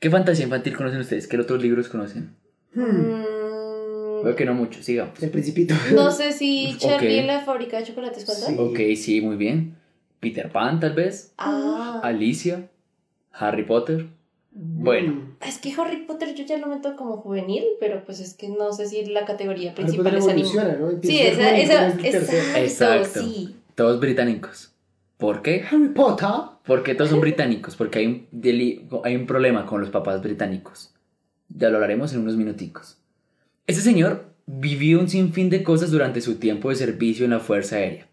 ¿Qué 0.00 0.10
fantasía 0.10 0.44
infantil 0.46 0.74
conocen 0.76 1.00
ustedes? 1.00 1.28
¿Qué 1.28 1.38
otros 1.38 1.62
libros 1.62 1.88
conocen? 1.88 2.34
Hmm. 2.74 2.82
Mm, 2.82 4.22
Creo 4.22 4.36
que 4.36 4.44
no 4.46 4.54
mucho, 4.54 4.82
sigamos. 4.82 5.22
El 5.22 5.30
Principito. 5.30 5.74
No 5.94 6.10
sé 6.10 6.32
si 6.32 6.74
Charlie 6.78 7.14
Ok. 7.18 7.20
en 7.20 7.26
la 7.28 7.40
fábrica 7.42 7.76
de 7.78 7.84
chocolates 7.84 8.24
cuenta. 8.24 8.46
Sí. 8.46 8.56
Ok, 8.58 8.78
sí, 8.96 9.20
muy 9.20 9.36
bien. 9.36 9.76
Peter 10.30 10.50
Pan, 10.50 10.80
tal 10.80 10.92
vez. 10.94 11.32
Ah. 11.38 12.00
Alicia. 12.02 12.68
Harry 13.32 13.64
Potter. 13.64 14.06
Bueno, 14.52 15.12
Mm. 15.12 15.36
Es 15.46 15.58
que 15.58 15.72
Harry 15.78 15.98
Potter 16.06 16.34
yo 16.34 16.44
ya 16.46 16.56
lo 16.56 16.66
meto 16.68 16.96
como 16.96 17.18
juvenil, 17.18 17.62
pero 17.78 18.02
pues 18.04 18.20
es 18.20 18.32
que 18.34 18.48
no 18.48 18.72
sé 18.72 18.86
si 18.88 19.04
la 19.04 19.26
categoría 19.26 19.72
Harry 19.72 19.82
principal 19.82 20.04
Potter 20.04 20.18
es 20.18 20.28
anime. 20.56 20.78
¿no? 20.78 20.90
Empieza 20.90 21.16
Sí, 21.16 21.20
esa, 21.28 21.42
juvenil 21.50 21.60
esa, 21.64 21.88
es 21.88 22.04
exacto, 22.14 22.58
Exacto. 22.58 23.20
sí. 23.22 23.56
todos 23.74 24.00
británicos. 24.00 24.72
¿Por 25.18 25.42
qué? 25.42 25.62
Harry 25.70 25.88
Potter. 25.88 26.28
¿Por 26.64 26.82
qué 26.82 26.94
todos 26.94 27.10
son 27.10 27.20
británicos? 27.20 27.76
Porque 27.76 27.98
hay 27.98 28.06
un, 28.06 28.26
deli- 28.32 28.88
hay 29.04 29.14
un 29.16 29.26
problema 29.26 29.66
con 29.66 29.80
los 29.82 29.90
papás 29.90 30.22
británicos. 30.22 30.92
Ya 31.50 31.68
lo 31.68 31.76
hablaremos 31.76 32.12
en 32.14 32.20
unos 32.20 32.36
minuticos. 32.36 32.96
Este 33.66 33.82
señor 33.82 34.24
vivió 34.46 34.98
un 35.00 35.08
sinfín 35.08 35.50
de 35.50 35.62
cosas 35.62 35.90
durante 35.90 36.20
su 36.22 36.36
tiempo 36.36 36.70
de 36.70 36.76
servicio 36.76 37.24
en 37.24 37.32
la 37.32 37.40
Fuerza 37.40 37.76
Aérea, 37.76 38.06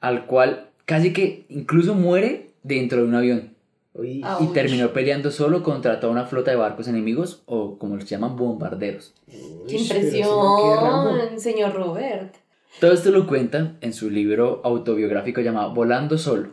al 0.00 0.26
cual 0.26 0.68
casi 0.84 1.12
que 1.12 1.46
incluso 1.48 1.94
muere 1.94 2.50
dentro 2.62 2.98
de 3.02 3.08
un 3.08 3.14
avión 3.14 3.54
Uy. 3.94 4.20
Ah. 4.24 4.38
y 4.40 4.44
Ouch. 4.44 4.52
terminó 4.54 4.92
peleando 4.92 5.30
solo 5.30 5.62
contra 5.62 6.00
toda 6.00 6.12
una 6.12 6.26
flota 6.26 6.50
de 6.50 6.56
barcos 6.56 6.88
enemigos 6.88 7.42
o 7.46 7.78
como 7.78 7.96
los 7.96 8.04
llaman 8.08 8.36
bombarderos. 8.36 9.14
¡Qué 9.30 9.36
Uy, 9.76 9.82
impresión, 9.82 10.28
qué 10.30 10.80
Rambo. 10.80 11.38
señor 11.38 11.74
Robert! 11.74 12.34
Todo 12.80 12.92
esto 12.92 13.10
lo 13.10 13.26
cuenta 13.26 13.76
en 13.80 13.92
su 13.92 14.10
libro 14.10 14.60
autobiográfico 14.64 15.40
llamado 15.40 15.72
Volando 15.74 16.18
Solo. 16.18 16.50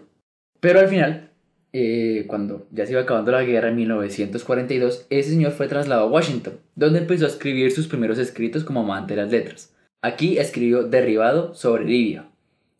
Pero 0.59 0.79
al 0.79 0.87
final, 0.87 1.31
eh, 1.73 2.25
cuando 2.27 2.67
ya 2.71 2.85
se 2.85 2.91
iba 2.91 3.01
acabando 3.01 3.31
la 3.31 3.41
guerra 3.43 3.69
en 3.69 3.75
1942, 3.77 5.07
ese 5.09 5.29
señor 5.31 5.51
fue 5.53 5.67
trasladado 5.67 6.07
a 6.07 6.11
Washington, 6.11 6.59
donde 6.75 6.99
empezó 6.99 7.25
a 7.25 7.29
escribir 7.29 7.71
sus 7.71 7.87
primeros 7.87 8.19
escritos 8.19 8.63
como 8.63 8.81
amante 8.81 9.15
de 9.15 9.21
las 9.23 9.31
letras. 9.31 9.73
Aquí 10.03 10.37
escribió 10.37 10.83
Derribado 10.83 11.55
sobre 11.55 11.85
Libia. 11.85 12.29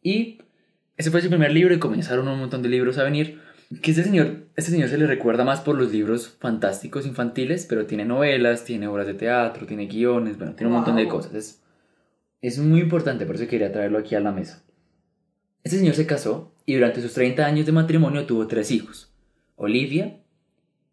Y 0.03 0.40
ese 1.01 1.11
fue 1.11 1.21
su 1.21 1.29
primer 1.29 1.51
libro 1.51 1.73
y 1.73 1.79
comenzaron 1.79 2.27
un 2.27 2.39
montón 2.39 2.61
de 2.61 2.69
libros 2.69 2.97
a 2.97 3.03
venir. 3.03 3.41
Que 3.81 3.91
este 3.91 4.03
señor, 4.03 4.45
este 4.55 4.71
señor 4.71 4.89
se 4.89 4.97
le 4.97 5.07
recuerda 5.07 5.43
más 5.43 5.61
por 5.61 5.77
los 5.77 5.91
libros 5.91 6.29
fantásticos 6.39 7.05
infantiles, 7.07 7.65
pero 7.67 7.85
tiene 7.85 8.05
novelas, 8.05 8.65
tiene 8.65 8.87
obras 8.87 9.07
de 9.07 9.13
teatro, 9.13 9.65
tiene 9.65 9.87
guiones, 9.87 10.37
bueno, 10.37 10.53
tiene 10.55 10.67
un 10.69 10.75
montón 10.77 10.97
de 10.97 11.07
cosas. 11.07 11.33
Es, 11.33 11.61
es 12.41 12.59
muy 12.59 12.81
importante, 12.81 13.25
por 13.25 13.35
eso 13.35 13.47
quería 13.47 13.71
traerlo 13.71 13.97
aquí 13.97 14.13
a 14.15 14.19
la 14.19 14.31
mesa. 14.31 14.63
Este 15.63 15.77
señor 15.77 15.95
se 15.95 16.05
casó 16.05 16.53
y 16.65 16.75
durante 16.75 17.01
sus 17.01 17.13
30 17.13 17.45
años 17.45 17.65
de 17.65 17.71
matrimonio 17.71 18.25
tuvo 18.25 18.45
tres 18.47 18.71
hijos: 18.71 19.11
Olivia, 19.55 20.17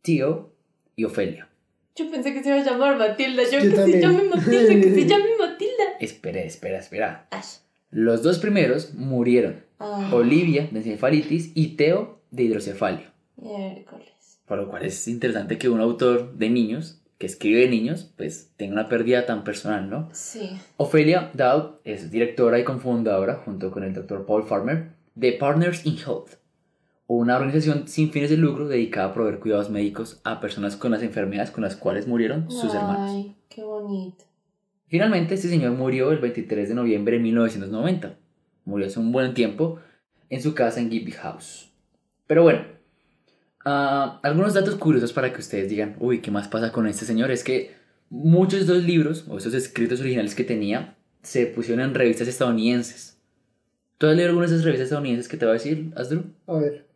Tío 0.03 0.55
y 0.97 1.05
Ofelia. 1.05 1.49
Yo 1.97 2.11
pensé 2.11 2.33
que 2.33 2.43
se 2.43 2.49
iba 2.51 2.61
a 2.61 2.65
llamar 2.65 2.97
Matilda. 2.97 3.43
Yo, 3.43 3.59
Yo 3.59 3.61
que 3.63 3.71
se 3.71 3.77
también. 3.77 4.01
llame 4.01 4.25
Matilda, 4.25 4.75
que 4.75 4.95
se 4.95 5.07
llame 5.07 5.31
Matilda. 5.39 5.85
Espera, 6.01 6.41
espera, 6.43 6.79
espera. 6.79 7.27
Ash. 7.31 7.57
Los 7.91 8.23
dos 8.23 8.39
primeros 8.39 8.95
murieron: 8.95 9.68
Ah, 9.79 10.11
Olivia 10.13 10.69
de 10.71 10.79
encefalitis 10.79 11.53
y 11.55 11.77
Teo 11.77 12.21
de 12.31 12.45
hidrocefalia. 12.45 13.13
miércoles. 13.37 14.09
Por 14.47 14.59
lo 14.59 14.69
cual 14.69 14.85
es 14.85 15.07
interesante 15.09 15.59
que 15.59 15.69
un 15.69 15.81
autor 15.81 16.35
de 16.35 16.51
niños, 16.51 17.03
que 17.19 17.27
escribe 17.27 17.61
de 17.61 17.69
niños, 17.69 18.13
pues 18.17 18.53
tenga 18.57 18.73
una 18.73 18.89
pérdida 18.89 19.27
tan 19.27 19.45
personal, 19.45 19.91
¿no? 19.91 20.09
Sí. 20.13 20.59
Ofelia 20.79 21.31
Dow 21.35 21.77
es 21.85 22.11
directora 22.11 22.59
y 22.59 22.65
cofundadora, 22.65 23.35
junto 23.45 23.71
con 23.71 23.85
el 23.85 23.93
Dr. 23.93 24.25
Paul 24.25 24.45
Farmer, 24.45 24.91
de 25.15 25.33
Partners 25.33 25.85
in 25.85 25.97
Health, 25.99 26.39
una 27.07 27.37
organización 27.37 27.89
sin 27.89 28.11
fines 28.11 28.31
de 28.31 28.37
lucro 28.37 28.69
dedicada 28.69 29.09
a 29.09 29.15
proveer 29.15 29.39
cuidados 29.39 29.69
médicos 29.71 30.21
a 30.25 30.41
personas 30.41 30.77
con 30.77 30.93
las 30.93 31.03
enfermedades 31.03 31.51
con 31.51 31.65
las 31.65 31.77
cuales 31.77 32.07
murieron 32.07 32.51
sus 32.51 32.73
hermanos. 32.75 33.11
Ay, 33.13 33.35
qué 33.49 33.63
bonito. 33.63 34.25
Finalmente, 34.87 35.35
este 35.35 35.49
señor 35.49 35.73
murió 35.73 36.13
el 36.13 36.19
23 36.19 36.69
de 36.69 36.75
noviembre 36.75 37.17
de 37.17 37.23
1990. 37.23 38.17
Murió 38.69 38.87
hace 38.87 39.01
un 39.01 39.13
buen 39.13 39.33
tiempo 39.33 39.81
en 40.29 40.43
su 40.43 40.55
casa 40.55 40.79
en 40.81 40.91
Gibby 40.91 41.13
House. 41.13 41.71
Pero 42.27 42.43
bueno, 42.43 42.67
ah, 43.65 44.21
algunos 44.23 44.53
datos 44.53 44.75
curiosos 44.75 45.15
para 45.15 45.33
que 45.33 45.41
ustedes 45.41 45.71
digan, 45.71 45.97
uy, 46.01 46.21
¿qué 46.21 46.31
más 46.31 46.49
pasa 46.49 46.71
con 46.71 46.87
este 46.87 47.07
señor? 47.07 47.31
Es 47.31 47.43
que 47.43 47.75
muchos 48.11 48.67
de 48.67 48.75
los 48.75 48.85
libros 48.85 49.25
o 49.27 49.39
esos 49.39 49.55
escritos 49.55 50.01
originales 50.01 50.35
que 50.35 50.45
tenía 50.45 50.97
se 51.23 51.47
pusieron 51.47 51.83
en 51.83 51.95
revistas 51.95 52.29
estadounidenses. 52.29 53.19
¿Tú 53.97 54.07
has 54.07 54.15
leído 54.17 54.29
algunas 54.29 54.51
de 54.51 54.57
esas 54.57 54.67
revistas 54.67 54.85
estadounidenses 54.89 55.29
que 55.29 55.37
te 55.39 55.47
va 55.47 55.53
a 55.53 55.55
decir, 55.55 55.91
Asdru? 55.97 56.25
A 56.47 56.55
ver. 56.59 56.87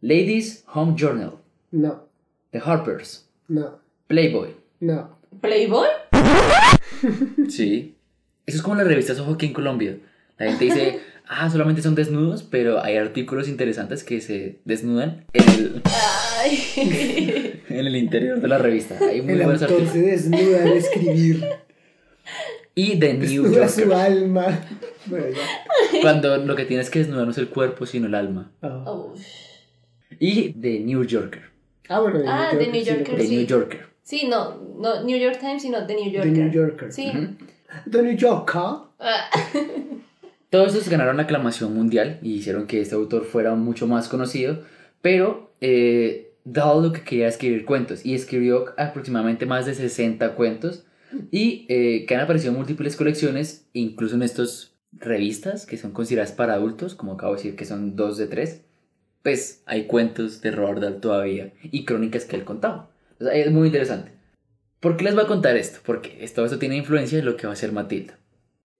Ladies 0.00 0.64
Home 0.72 0.94
Journal, 0.96 1.32
No, 1.72 2.08
The 2.52 2.60
Harpers, 2.64 3.28
no, 3.48 3.78
Playboy. 4.06 4.54
no. 4.80 5.18
¿Playboy? 5.42 5.88
Sí. 7.48 7.96
Eso 8.46 8.56
es 8.56 8.62
como 8.62 8.76
las 8.76 8.86
revistas 8.86 9.20
Ojo 9.20 9.34
aquí 9.34 9.46
en 9.46 9.52
Colombia. 9.52 9.98
La 10.38 10.46
gente 10.46 10.64
dice, 10.64 11.00
ah, 11.28 11.48
solamente 11.50 11.82
son 11.82 11.94
desnudos, 11.94 12.42
pero 12.42 12.82
hay 12.82 12.96
artículos 12.96 13.48
interesantes 13.48 14.02
que 14.04 14.20
se 14.20 14.60
desnudan 14.64 15.24
en 15.32 15.48
el, 15.48 15.82
Ay. 16.40 17.62
en 17.68 17.86
el 17.86 17.96
interior 17.96 18.40
de 18.40 18.48
la 18.48 18.58
revista. 18.58 18.96
Hay 19.00 19.22
muy 19.22 19.34
El 19.34 19.42
buenos 19.44 19.62
autor 19.62 19.78
se 19.80 19.86
artículos. 19.86 20.10
desnuda 20.30 20.62
al 20.62 20.72
escribir. 20.72 21.44
Y 22.74 22.98
The 23.00 23.14
New 23.14 23.42
Desnuda 23.44 23.68
su 23.68 23.80
Yorker. 23.80 23.96
alma. 23.98 24.60
Bueno. 25.06 25.36
Cuando 26.02 26.36
lo 26.38 26.54
que 26.54 26.64
tienes 26.64 26.90
que 26.90 27.00
desnudar 27.00 27.24
no 27.24 27.32
es 27.32 27.38
el 27.38 27.48
cuerpo, 27.48 27.86
sino 27.86 28.06
el 28.06 28.14
alma. 28.14 28.52
Ah, 28.62 28.84
Oh. 28.86 29.14
Y 30.20 30.52
The 30.52 30.80
New 30.80 31.04
Yorker. 31.04 31.42
Ah, 31.88 32.00
bueno, 32.00 32.20
Ah, 32.26 32.50
New 32.52 32.70
The 32.70 32.84
Yorker 32.84 32.84
New 32.84 32.84
sí 32.84 32.84
lo 32.84 32.94
Yorker, 32.94 33.04
The 33.04 33.10
conozco. 33.10 33.28
sí. 33.28 33.36
New 33.36 33.46
Yorker. 33.46 33.86
Sí, 34.02 34.26
no, 34.28 34.54
no 34.78 35.02
New 35.04 35.18
York 35.18 35.38
Times, 35.40 35.62
sino 35.62 35.86
The 35.86 35.94
New 35.94 36.04
The 36.04 36.10
Yorker. 36.12 36.32
New 36.32 36.50
Yorker. 36.52 36.92
Sí. 36.92 37.08
Ujú. 37.08 37.90
The 37.90 38.02
New 38.02 38.16
Yorker. 38.16 38.62
Todos 40.50 40.74
estos 40.74 40.88
ganaron 40.88 41.18
la 41.18 41.24
aclamación 41.24 41.74
mundial 41.74 42.18
y 42.22 42.34
hicieron 42.34 42.66
que 42.66 42.80
este 42.80 42.94
autor 42.94 43.24
fuera 43.24 43.54
mucho 43.54 43.86
más 43.86 44.08
conocido, 44.08 44.62
pero 45.02 45.52
eh, 45.60 46.32
Dahl 46.44 46.82
lo 46.82 46.92
que 46.92 47.02
quería 47.02 47.28
escribir 47.28 47.66
cuentos 47.66 48.06
y 48.06 48.14
escribió 48.14 48.72
aproximadamente 48.78 49.44
más 49.44 49.66
de 49.66 49.74
60 49.74 50.34
cuentos 50.36 50.86
y 51.30 51.66
eh, 51.68 52.06
que 52.06 52.14
han 52.14 52.22
aparecido 52.22 52.52
en 52.52 52.58
múltiples 52.58 52.96
colecciones, 52.96 53.66
incluso 53.74 54.14
en 54.14 54.22
estas 54.22 54.72
revistas 54.92 55.66
que 55.66 55.76
son 55.76 55.92
consideradas 55.92 56.32
para 56.32 56.54
adultos, 56.54 56.94
como 56.94 57.12
acabo 57.12 57.32
de 57.32 57.38
decir 57.38 57.56
que 57.56 57.66
son 57.66 57.94
dos 57.94 58.16
de 58.16 58.26
tres, 58.26 58.62
pues 59.22 59.62
hay 59.66 59.84
cuentos 59.84 60.40
de 60.40 60.50
Robert 60.50 60.80
Dahl 60.80 61.00
todavía 61.00 61.52
y 61.62 61.84
crónicas 61.84 62.24
que 62.24 62.36
él 62.36 62.44
contaba. 62.44 62.90
Es 63.20 63.50
muy 63.50 63.66
interesante. 63.66 64.12
¿Por 64.80 64.96
qué 64.96 65.04
les 65.04 65.14
voy 65.14 65.24
a 65.24 65.28
contar 65.28 65.58
esto? 65.58 65.80
Porque 65.84 66.26
todo 66.34 66.46
esto 66.46 66.58
tiene 66.58 66.76
influencia 66.76 67.18
en 67.18 67.26
lo 67.26 67.36
que 67.36 67.46
va 67.46 67.52
a 67.52 67.56
ser 67.56 67.72
Matilda. 67.72 68.18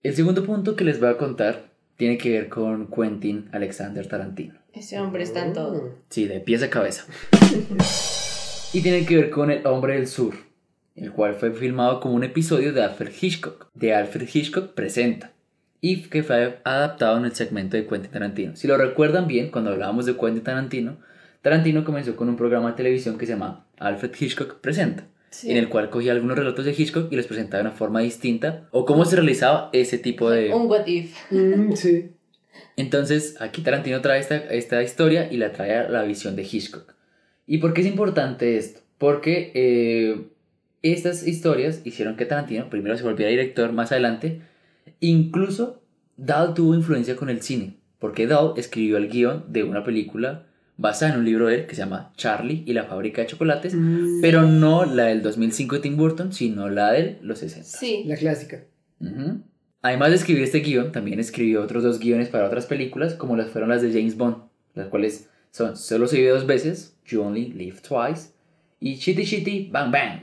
El 0.01 0.15
segundo 0.15 0.45
punto 0.45 0.77
que 0.77 0.85
les 0.85 1.01
voy 1.01 1.09
a 1.09 1.17
contar 1.17 1.73
tiene 1.97 2.19
que 2.19 2.31
ver 2.31 2.49
con 2.49 2.87
Quentin 2.87 3.49
Alexander 3.51 4.07
Tarantino. 4.07 4.55
ese 4.73 5.01
hombre 5.01 5.25
está 5.25 5.45
en 5.45 5.53
todo. 5.53 5.97
Sí, 6.09 6.29
de 6.29 6.39
pies 6.39 6.63
a 6.63 6.71
cabeza. 6.71 7.05
y 8.73 8.81
tiene 8.81 9.05
que 9.05 9.17
ver 9.17 9.31
con 9.31 9.51
El 9.51 9.67
Hombre 9.67 9.95
del 9.95 10.07
Sur, 10.07 10.35
el 10.95 11.11
cual 11.11 11.35
fue 11.35 11.51
filmado 11.51 11.99
como 11.99 12.15
un 12.15 12.23
episodio 12.23 12.73
de 12.73 12.85
Alfred 12.85 13.11
Hitchcock, 13.21 13.71
de 13.75 13.93
Alfred 13.93 14.29
Hitchcock 14.33 14.75
Presenta, 14.75 15.33
y 15.81 16.03
que 16.03 16.23
fue 16.23 16.61
adaptado 16.63 17.19
en 17.19 17.25
el 17.25 17.35
segmento 17.35 17.77
de 17.77 17.89
Quentin 17.89 18.13
Tarantino. 18.13 18.55
Si 18.55 18.69
lo 18.69 18.77
recuerdan 18.77 19.27
bien, 19.27 19.51
cuando 19.51 19.73
hablábamos 19.73 20.07
de 20.07 20.17
Quentin 20.17 20.45
Tarantino, 20.45 20.99
Tarantino 21.43 21.85
comenzó 21.85 22.15
con 22.15 22.29
un 22.29 22.37
programa 22.37 22.71
de 22.71 22.77
televisión 22.77 23.19
que 23.19 23.27
se 23.27 23.33
llama 23.33 23.67
Alfred 23.81 24.15
Hitchcock 24.17 24.61
Presenta, 24.61 25.09
Sí. 25.31 25.51
en 25.51 25.59
el 25.59 25.69
cual 25.69 25.91
cogía 25.91 26.13
algunos 26.13 26.39
relatos 26.39 26.65
de 26.65 26.73
Hitchcock 26.73 27.13
y 27.13 27.17
los 27.17 27.27
presentaba 27.27 27.63
de 27.63 27.69
una 27.69 27.77
forma 27.77 28.01
distinta, 28.01 28.69
o 28.71 28.85
cómo 28.85 29.05
se 29.05 29.17
realizaba 29.17 29.69
ese 29.73 29.99
tipo 29.99 30.31
de... 30.31 30.55
Un 30.55 30.67
what 30.67 30.87
if. 30.87 31.15
Mm, 31.31 31.73
sí. 31.75 32.11
Entonces, 32.77 33.37
aquí 33.41 33.63
Tarantino 33.63 34.01
trae 34.01 34.21
esta, 34.21 34.37
esta 34.37 34.83
historia 34.83 35.31
y 35.31 35.37
la 35.37 35.53
trae 35.53 35.75
a 35.75 35.89
la 35.89 36.03
visión 36.03 36.37
de 36.37 36.43
Hitchcock. 36.43 36.95
¿Y 37.47 37.59
por 37.59 37.73
qué 37.73 37.81
es 37.81 37.87
importante 37.87 38.57
esto? 38.57 38.81
Porque 38.99 39.53
eh, 39.55 40.29
estas 40.83 41.27
historias 41.27 41.81
hicieron 41.85 42.17
que 42.17 42.27
Tarantino 42.27 42.71
primero 42.71 42.97
se 42.97 43.03
volviera 43.03 43.31
director 43.31 43.73
más 43.73 43.91
adelante. 43.91 44.43
Incluso 45.01 45.83
Dahl 46.17 46.55
tuvo 46.55 46.75
influencia 46.75 47.17
con 47.17 47.31
el 47.31 47.43
cine, 47.43 47.77
porque 47.99 48.27
Dahl 48.27 48.55
escribió 48.57 48.97
el 48.97 49.09
guion 49.09 49.45
de 49.49 49.65
una 49.65 49.85
película 49.85 50.47
basada 50.79 51.13
en 51.13 51.19
un 51.19 51.25
libro 51.27 51.49
de 51.49 51.57
él 51.57 51.67
que 51.67 51.75
se 51.75 51.83
llama 51.83 52.13
Charlie 52.17 52.63
y 52.65 52.73
la 52.73 52.85
fábrica 52.85 53.21
de 53.21 53.27
chocolates, 53.27 53.75
Mm, 53.75 54.23
pero 54.23 54.43
no 54.43 54.87
la 54.87 55.05
del 55.05 55.23
2005 55.23 55.75
de 55.75 55.81
Tim 55.83 55.97
Burton, 55.97 56.33
sino 56.33 56.71
la 56.71 56.93
de 56.93 57.19
los 57.21 57.41
60. 57.41 57.69
Sí. 57.69 58.05
La 58.07 58.17
clásica. 58.17 58.65
Además 59.83 60.11
de 60.11 60.17
escribir 60.17 60.43
este 60.43 60.61
guion, 60.61 60.93
también 60.93 61.21
escribió 61.21 61.63
otros 61.63 61.83
dos 61.83 61.99
guiones 61.99 62.29
para 62.29 62.47
otras 62.47 62.67
películas, 62.67 63.15
como 63.15 63.37
las 63.37 63.51
fueron 63.51 63.71
las 63.71 63.83
de 63.83 63.93
James 63.93 64.17
Bond, 64.17 64.37
las 64.75 64.89
cuales 64.89 65.29
son 65.51 65.77
Solo 65.77 66.07
se 66.07 66.17
vive 66.17 66.31
dos 66.31 66.47
veces, 66.47 66.97
You 67.07 67.23
Only 67.23 67.53
Live 67.53 67.79
Twice, 67.87 68.31
y 68.81 68.99
Chitty 68.99 69.25
Chitty 69.25 69.69
Bang 69.71 69.93
Bang, 69.93 70.23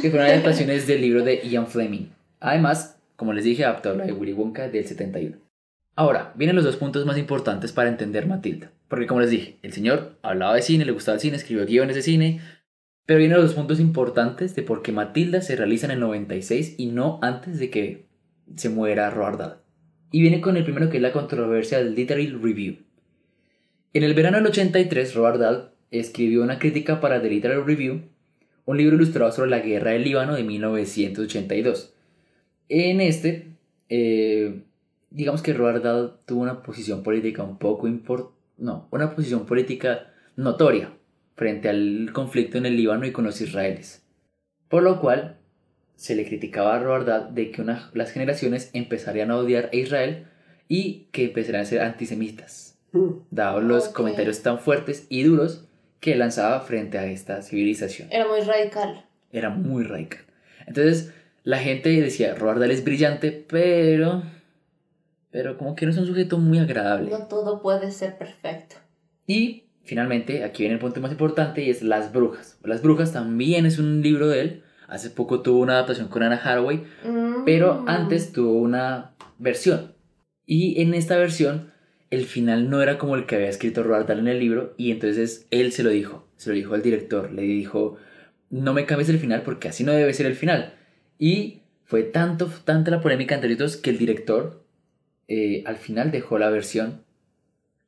que 0.00 0.10
fueron 0.10 0.28
adaptaciones 0.28 0.86
del 0.86 1.00
libro 1.02 1.22
de 1.22 1.40
Ian 1.48 1.66
Fleming. 1.66 2.06
Además, 2.40 2.98
como 3.16 3.32
les 3.32 3.44
dije, 3.44 3.64
adaptó 3.64 3.94
la 3.94 4.06
de 4.06 4.12
Willy 4.12 4.32
Wonka 4.32 4.68
del 4.68 4.84
71. 4.84 5.36
Ahora, 5.96 6.32
vienen 6.36 6.56
los 6.56 6.64
dos 6.64 6.76
puntos 6.76 7.04
más 7.04 7.18
importantes 7.18 7.72
para 7.72 7.88
entender 7.88 8.26
Matilda. 8.26 8.70
Porque 8.88 9.06
como 9.06 9.20
les 9.20 9.30
dije, 9.30 9.58
el 9.62 9.72
señor 9.72 10.18
hablaba 10.22 10.54
de 10.54 10.62
cine, 10.62 10.84
le 10.84 10.92
gustaba 10.92 11.16
el 11.16 11.20
cine, 11.20 11.36
escribió 11.36 11.66
guiones 11.66 11.94
de 11.96 12.02
cine, 12.02 12.40
Pero 13.06 13.18
vienen 13.20 13.40
los 13.40 13.54
puntos 13.54 13.80
importantes 13.80 14.54
de 14.54 14.62
por 14.62 14.82
qué 14.82 14.92
Matilda 14.92 15.40
se 15.40 15.56
realiza 15.56 15.86
en 15.86 15.92
el 15.92 16.00
96 16.00 16.74
y 16.78 16.86
no 16.86 17.18
antes 17.22 17.58
de 17.58 17.70
que 17.70 18.06
se 18.56 18.68
muera 18.68 19.08
Roald 19.10 19.38
Dahl. 19.38 19.56
Y 20.12 20.20
viene 20.20 20.40
con 20.42 20.56
el 20.58 20.64
primero 20.64 20.90
que 20.90 20.98
es 20.98 21.02
la 21.02 21.12
controversia 21.12 21.78
del 21.78 21.94
Literary 21.94 22.28
Review. 22.28 22.76
En 23.94 24.04
el 24.04 24.12
verano 24.14 24.36
del 24.36 24.46
83, 24.46 25.14
Roald 25.14 25.40
Dahl 25.40 25.70
escribió 25.90 26.42
una 26.42 26.58
crítica 26.58 27.00
para 27.00 27.20
The 27.22 27.30
Literary 27.30 27.62
Review, 27.62 28.02
un 28.66 28.76
libro 28.76 28.96
ilustrado 28.96 29.32
sobre 29.32 29.50
la 29.50 29.60
guerra 29.60 29.92
del 29.92 30.04
Líbano 30.04 30.34
de 30.34 30.44
1982. 30.44 31.94
En 32.68 33.00
este, 33.00 33.56
eh, 33.88 34.64
digamos 35.10 35.40
que 35.42 35.54
Roald 35.54 35.82
Dahl 35.82 36.12
tuvo 36.26 36.42
una 36.42 36.62
posición 36.62 37.02
política 37.02 37.42
un 37.42 37.58
poco 37.58 37.88
impor- 37.88 38.32
no, 38.58 38.88
una 38.90 39.14
posición 39.14 39.46
política 39.46 40.12
notoria 40.36 40.92
frente 41.36 41.68
al 41.68 42.10
conflicto 42.12 42.58
en 42.58 42.66
el 42.66 42.76
Líbano 42.76 43.06
y 43.06 43.12
con 43.12 43.24
los 43.24 43.40
israelíes. 43.40 44.04
Por 44.68 44.82
lo 44.82 45.00
cual, 45.00 45.36
se 45.96 46.14
le 46.14 46.24
criticaba 46.26 46.76
a 46.76 46.78
Roald 46.80 47.06
Dahl 47.06 47.34
de 47.34 47.50
que 47.50 47.62
una- 47.62 47.90
las 47.94 48.10
generaciones 48.12 48.70
empezarían 48.72 49.30
a 49.30 49.36
odiar 49.36 49.70
a 49.72 49.76
Israel 49.76 50.26
y 50.68 51.08
que 51.12 51.24
empezarían 51.24 51.62
a 51.62 51.66
ser 51.66 51.80
antisemitas, 51.80 52.78
dados 53.30 53.64
los 53.64 53.88
comentarios 53.88 54.42
tan 54.42 54.58
fuertes 54.58 55.06
y 55.08 55.22
duros 55.22 55.64
que 56.00 56.14
lanzaba 56.14 56.60
frente 56.60 56.98
a 56.98 57.06
esta 57.06 57.42
civilización. 57.42 58.08
Era 58.12 58.26
muy 58.28 58.40
radical. 58.42 59.04
Era 59.32 59.50
muy 59.50 59.84
radical. 59.84 60.20
Entonces, 60.66 61.12
la 61.42 61.58
gente 61.58 61.88
decía, 61.88 62.34
Roald 62.34 62.60
Dahl 62.60 62.70
es 62.70 62.84
brillante, 62.84 63.32
pero... 63.48 64.22
Pero 65.30 65.58
como 65.58 65.74
que 65.74 65.84
no 65.86 65.92
es 65.92 65.98
un 65.98 66.06
sujeto 66.06 66.38
muy 66.38 66.58
agradable. 66.58 67.10
No 67.10 67.26
todo 67.26 67.60
puede 67.62 67.90
ser 67.90 68.16
perfecto. 68.16 68.76
Y 69.26 69.64
finalmente, 69.84 70.42
aquí 70.44 70.62
viene 70.62 70.74
el 70.74 70.80
punto 70.80 71.00
más 71.00 71.10
importante 71.12 71.62
y 71.62 71.70
es 71.70 71.82
Las 71.82 72.12
Brujas. 72.12 72.58
Las 72.64 72.82
Brujas 72.82 73.12
también 73.12 73.66
es 73.66 73.78
un 73.78 74.00
libro 74.02 74.28
de 74.28 74.40
él. 74.40 74.62
Hace 74.88 75.10
poco 75.10 75.40
tuvo 75.42 75.60
una 75.60 75.74
adaptación 75.74 76.08
con 76.08 76.22
Anna 76.22 76.40
Hathaway, 76.42 76.82
Mm. 77.04 77.44
pero 77.44 77.84
antes 77.86 78.32
tuvo 78.32 78.52
una 78.54 79.12
versión. 79.38 79.92
Y 80.46 80.80
en 80.80 80.94
esta 80.94 81.18
versión, 81.18 81.70
el 82.10 82.24
final 82.24 82.70
no 82.70 82.80
era 82.80 82.96
como 82.96 83.14
el 83.14 83.26
que 83.26 83.36
había 83.36 83.50
escrito 83.50 83.82
Roald 83.82 84.06
Dahl 84.06 84.20
en 84.20 84.28
el 84.28 84.38
libro, 84.40 84.72
y 84.78 84.90
entonces 84.92 85.46
él 85.50 85.72
se 85.72 85.82
lo 85.82 85.90
dijo, 85.90 86.26
se 86.36 86.48
lo 86.48 86.56
dijo 86.56 86.74
al 86.74 86.80
director, 86.80 87.30
le 87.32 87.42
dijo, 87.42 87.98
no 88.48 88.72
me 88.72 88.86
cambies 88.86 89.10
el 89.10 89.18
final 89.18 89.42
porque 89.42 89.68
así 89.68 89.84
no 89.84 89.92
debe 89.92 90.14
ser 90.14 90.24
el 90.24 90.34
final. 90.36 90.72
Y 91.18 91.60
fue 91.84 92.02
tanto, 92.02 92.50
tanta 92.64 92.90
la 92.90 93.02
polémica 93.02 93.34
entre 93.34 93.52
ellos 93.52 93.76
que 93.76 93.90
el 93.90 93.98
director 93.98 94.64
eh, 95.28 95.62
al 95.66 95.76
final 95.76 96.10
dejó 96.10 96.38
la 96.38 96.50
versión 96.50 97.04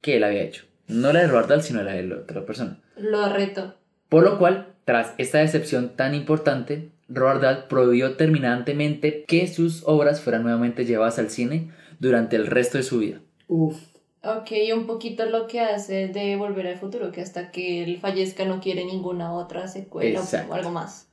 que 0.00 0.16
él 0.16 0.24
había 0.24 0.42
hecho. 0.42 0.64
No 0.86 1.12
la 1.12 1.20
de 1.20 1.26
Roald 1.26 1.48
Dahl, 1.48 1.62
sino 1.62 1.82
la 1.82 1.92
de 1.92 2.02
la 2.04 2.16
otra 2.16 2.44
persona. 2.44 2.80
Lo 2.96 3.28
reto. 3.32 3.74
Por 4.08 4.24
lo 4.24 4.38
cual, 4.38 4.74
tras 4.84 5.14
esta 5.18 5.38
decepción 5.38 5.96
tan 5.96 6.14
importante, 6.14 6.90
Roald 7.08 7.42
Dahl 7.42 7.64
prohibió 7.68 8.16
terminantemente 8.16 9.24
que 9.26 9.46
sus 9.46 9.82
obras 9.86 10.20
fueran 10.20 10.42
nuevamente 10.42 10.84
llevadas 10.84 11.18
al 11.18 11.30
cine 11.30 11.70
durante 11.98 12.36
el 12.36 12.46
resto 12.46 12.78
de 12.78 12.84
su 12.84 12.98
vida. 12.98 13.20
Uf. 13.48 13.76
Ok, 14.22 14.52
y 14.52 14.72
un 14.72 14.86
poquito 14.86 15.24
lo 15.26 15.46
que 15.46 15.60
hace 15.60 16.08
de 16.08 16.36
Volver 16.36 16.66
al 16.66 16.76
Futuro, 16.76 17.10
que 17.10 17.22
hasta 17.22 17.50
que 17.50 17.82
él 17.82 17.98
fallezca 17.98 18.44
no 18.44 18.60
quiere 18.60 18.84
ninguna 18.84 19.32
otra 19.32 19.66
secuela 19.66 20.20
Exacto. 20.20 20.52
o 20.52 20.54
algo 20.54 20.70
más. 20.70 21.08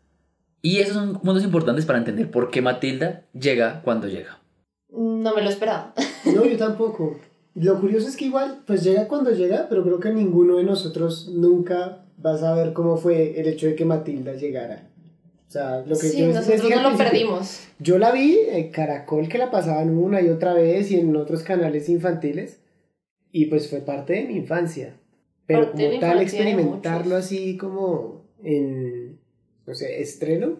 Y 0.62 0.80
esos 0.80 0.96
son 0.96 1.14
puntos 1.14 1.44
importantes 1.44 1.86
para 1.86 2.00
entender 2.00 2.30
por 2.30 2.52
qué 2.52 2.62
Matilda 2.62 3.24
llega 3.34 3.82
cuando 3.84 4.08
llega. 4.08 4.40
No 4.98 5.36
me 5.36 5.42
lo 5.42 5.50
esperaba. 5.50 5.94
No, 6.26 6.46
yo 6.46 6.58
tampoco. 6.58 7.16
Lo 7.56 7.80
curioso 7.80 8.08
es 8.10 8.18
que 8.18 8.26
igual, 8.26 8.64
pues 8.68 8.84
llega 8.84 9.08
cuando 9.08 9.32
llega, 9.32 9.68
pero 9.70 9.84
creo 9.84 10.00
que 10.00 10.12
ninguno 10.12 10.58
de 10.58 10.64
nosotros 10.64 11.30
nunca 11.30 12.04
va 12.24 12.34
a 12.34 12.38
saber 12.38 12.74
cómo 12.74 12.98
fue 12.98 13.40
el 13.40 13.48
hecho 13.48 13.68
de 13.68 13.76
que 13.76 13.86
Matilda 13.86 14.34
llegara. 14.34 14.90
O 15.48 15.52
sea, 15.52 15.80
lo 15.80 15.98
que 15.98 16.08
Sí, 16.08 16.20
yo 16.20 16.28
nosotros 16.28 16.62
decía 16.62 16.82
no 16.82 16.92
lo 16.92 16.98
perdimos. 16.98 17.62
Yo 17.80 17.98
la 17.98 18.12
vi 18.12 18.38
en 18.50 18.72
Caracol 18.72 19.30
que 19.30 19.38
la 19.38 19.50
pasaban 19.50 19.98
una 19.98 20.22
y 20.22 20.30
otra 20.30 20.54
vez 20.54 20.92
y 20.92 21.00
en 21.00 21.16
otros 21.16 21.44
canales 21.44 21.88
infantiles 21.88 22.60
y 23.32 23.46
pues 23.46 23.70
fue 23.70 23.80
parte 23.80 24.14
de 24.14 24.24
mi 24.26 24.36
infancia. 24.36 24.98
Pero 25.46 25.68
Parte 25.68 25.88
como 25.88 26.00
tal 26.00 26.22
experimentarlo 26.22 27.16
así 27.16 27.56
como 27.56 28.26
en, 28.44 29.20
no 29.66 29.74
sé, 29.74 30.02
estreno, 30.02 30.58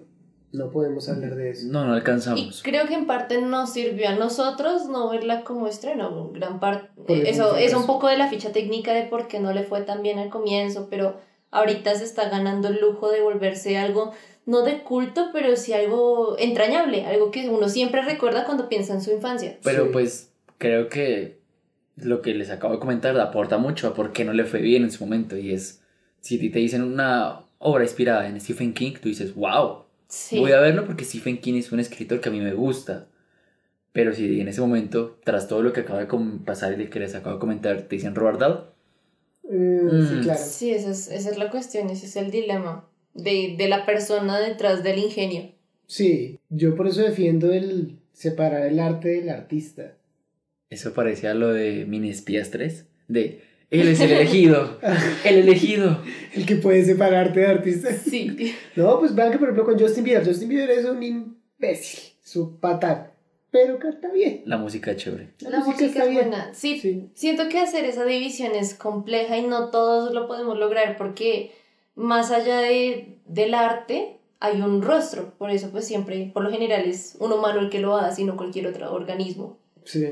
no 0.52 0.72
podemos 0.72 1.08
hablar 1.10 1.36
de 1.36 1.52
eso. 1.52 1.68
No, 1.70 1.86
no 1.86 1.94
Y 1.94 1.98
alcanzamos. 1.98 2.62
creo 2.64 2.88
que 2.88 2.94
en 2.94 3.06
parte 3.06 3.42
nos 3.42 3.74
sirvió 3.74 4.10
a 4.10 4.16
nosotros 4.16 4.88
no 4.88 5.10
verla 5.10 5.44
como 5.44 5.68
estreno. 5.68 6.32
Gran 6.34 6.60
parte. 6.60 6.88
Ejemplo, 7.08 7.26
Eso 7.30 7.58
es 7.58 7.74
un 7.74 7.86
poco 7.86 8.08
de 8.08 8.18
la 8.18 8.28
ficha 8.30 8.52
técnica 8.52 8.94
de 8.94 9.04
por 9.04 9.28
qué 9.28 9.40
no 9.40 9.52
le 9.54 9.64
fue 9.64 9.82
tan 9.82 10.02
bien 10.04 10.20
al 10.20 10.30
comienzo, 10.30 10.88
pero 10.90 11.18
ahorita 11.52 11.96
se 11.96 12.04
está 12.06 12.30
ganando 12.30 12.68
el 12.70 12.80
lujo 12.80 13.10
de 13.12 13.22
volverse 13.22 13.78
algo, 13.78 14.12
no 14.46 14.62
de 14.64 14.84
culto, 14.84 15.30
pero 15.34 15.56
sí 15.58 15.74
algo 15.74 16.38
entrañable, 16.40 17.06
algo 17.06 17.32
que 17.32 17.50
uno 17.50 17.68
siempre 17.70 18.02
recuerda 18.02 18.46
cuando 18.46 18.70
piensa 18.70 18.94
en 18.94 19.02
su 19.02 19.12
infancia. 19.12 19.58
Pero 19.64 19.86
Sí. 19.86 19.90
pues 19.94 20.32
creo 20.58 20.88
que 20.90 21.40
lo 21.98 22.22
que 22.22 22.34
les 22.34 22.50
acabo 22.50 22.74
de 22.74 22.80
comentar 22.80 23.20
aporta 23.20 23.58
mucho 23.58 23.88
a 23.88 23.94
por 23.94 24.12
qué 24.14 24.24
no 24.24 24.32
le 24.34 24.46
fue 24.46 24.62
bien 24.62 24.84
en 24.84 24.92
su 24.92 25.04
momento. 25.04 25.36
Y 25.38 25.52
es, 25.52 25.82
si 26.22 26.38
a 26.38 26.40
ti 26.40 26.50
te 26.50 26.60
dicen 26.60 26.84
una 26.84 27.42
obra 27.60 27.84
inspirada 27.84 28.28
en 28.28 28.40
Stephen 28.40 28.74
King, 28.74 28.94
tú 29.02 29.10
dices, 29.10 29.34
wow, 29.36 29.86
Sí. 30.08 30.40
voy 30.40 30.52
a 30.54 30.60
verlo 30.60 30.86
porque 30.86 31.04
Stephen 31.06 31.38
King 31.40 31.56
es 31.56 31.72
un 31.72 31.80
escritor 31.80 32.22
que 32.22 32.30
a 32.30 32.32
mí 32.32 32.40
me 32.40 32.54
gusta. 32.54 33.08
Pero 33.92 34.14
si 34.14 34.40
en 34.42 34.48
ese 34.48 34.62
momento, 34.62 35.20
tras 35.24 35.48
todo 35.48 35.64
lo 35.64 35.74
que 35.74 35.82
acaba 35.82 36.00
de 36.06 36.08
pasar 36.46 36.80
y 36.80 36.88
que 36.90 37.00
les 37.00 37.16
acabo 37.16 37.36
de 37.36 37.40
comentar, 37.40 37.82
te 37.84 37.96
dicen 37.96 38.16
Robert 38.16 38.40
Dahl, 38.40 38.70
Eh, 39.50 39.80
Sí, 40.10 40.16
Mm. 40.16 40.22
claro. 40.24 40.40
Sí, 40.44 40.72
esa 40.72 40.92
es, 40.92 41.08
esa 41.10 41.30
es 41.32 41.38
la 41.38 41.50
cuestión, 41.50 41.90
ese 41.90 42.06
es 42.06 42.16
el 42.18 42.32
dilema 42.32 42.86
de, 43.14 43.56
de 43.58 43.68
la 43.70 43.86
persona 43.86 44.40
detrás 44.40 44.84
del 44.84 45.00
ingenio. 45.00 45.52
Sí, 45.88 46.40
yo 46.50 46.76
por 46.76 46.88
eso 46.88 47.02
defiendo 47.02 47.52
el 47.54 47.98
separar 48.12 48.64
el 48.68 48.80
arte 48.80 49.08
del 49.10 49.30
artista. 49.30 49.94
eso 50.70 50.94
parecía 50.94 51.34
lo 51.34 51.54
de 51.54 51.86
Mini 51.86 52.10
Espías 52.10 52.52
3, 52.52 52.86
de 53.08 53.42
él 53.70 53.88
es 53.88 54.00
el 54.00 54.12
elegido, 54.12 54.80
el 55.26 55.36
elegido. 55.40 56.00
El 56.34 56.46
que 56.46 56.56
puede 56.56 56.84
separarte 56.86 57.40
de 57.42 57.48
artista. 57.48 57.90
Sí. 57.92 58.56
No, 58.76 59.00
pues 59.00 59.14
vean 59.16 59.32
que 59.32 59.38
por 59.40 59.50
ejemplo 59.50 59.66
con 59.66 59.80
Justin 59.80 60.04
Bieber. 60.04 60.26
Justin 60.26 60.50
Bieber 60.50 60.70
es 60.72 60.86
un 60.86 61.02
imbécil, 61.04 62.00
su 62.24 62.60
patán. 62.60 63.12
Pero 63.50 63.80
canta 63.80 64.12
bien. 64.12 64.44
La 64.46 64.58
música 64.58 64.92
es 64.92 64.98
chévere. 64.98 65.30
La 65.40 65.60
música 65.60 66.04
es 66.04 66.14
buena. 66.14 66.54
Sí, 66.54 66.80
Sí. 66.80 67.10
siento 67.14 67.48
que 67.50 67.60
hacer 67.60 67.86
esa 67.86 68.06
división 68.06 68.52
es 68.56 68.74
compleja 68.74 69.38
y 69.38 69.44
no 69.48 69.70
todos 69.70 70.14
lo 70.14 70.28
podemos 70.28 70.58
lograr 70.60 70.98
porque 70.98 71.52
más 71.96 72.30
allá 72.32 72.60
de, 72.60 73.18
del 73.26 73.54
arte 73.54 74.18
hay 74.40 74.62
un 74.62 74.82
rostro. 74.82 75.34
Por 75.38 75.50
eso 75.50 75.70
pues 75.72 75.86
siempre, 75.88 76.30
por 76.34 76.44
lo 76.44 76.52
general 76.52 76.86
es 76.86 77.16
un 77.20 77.32
humano 77.32 77.60
el 77.62 77.70
que 77.70 77.80
lo 77.80 77.96
hace 77.98 78.22
y 78.22 78.26
no 78.26 78.36
cualquier 78.38 78.68
otro 78.68 78.94
organismo. 78.94 79.58
Sí. 79.86 80.06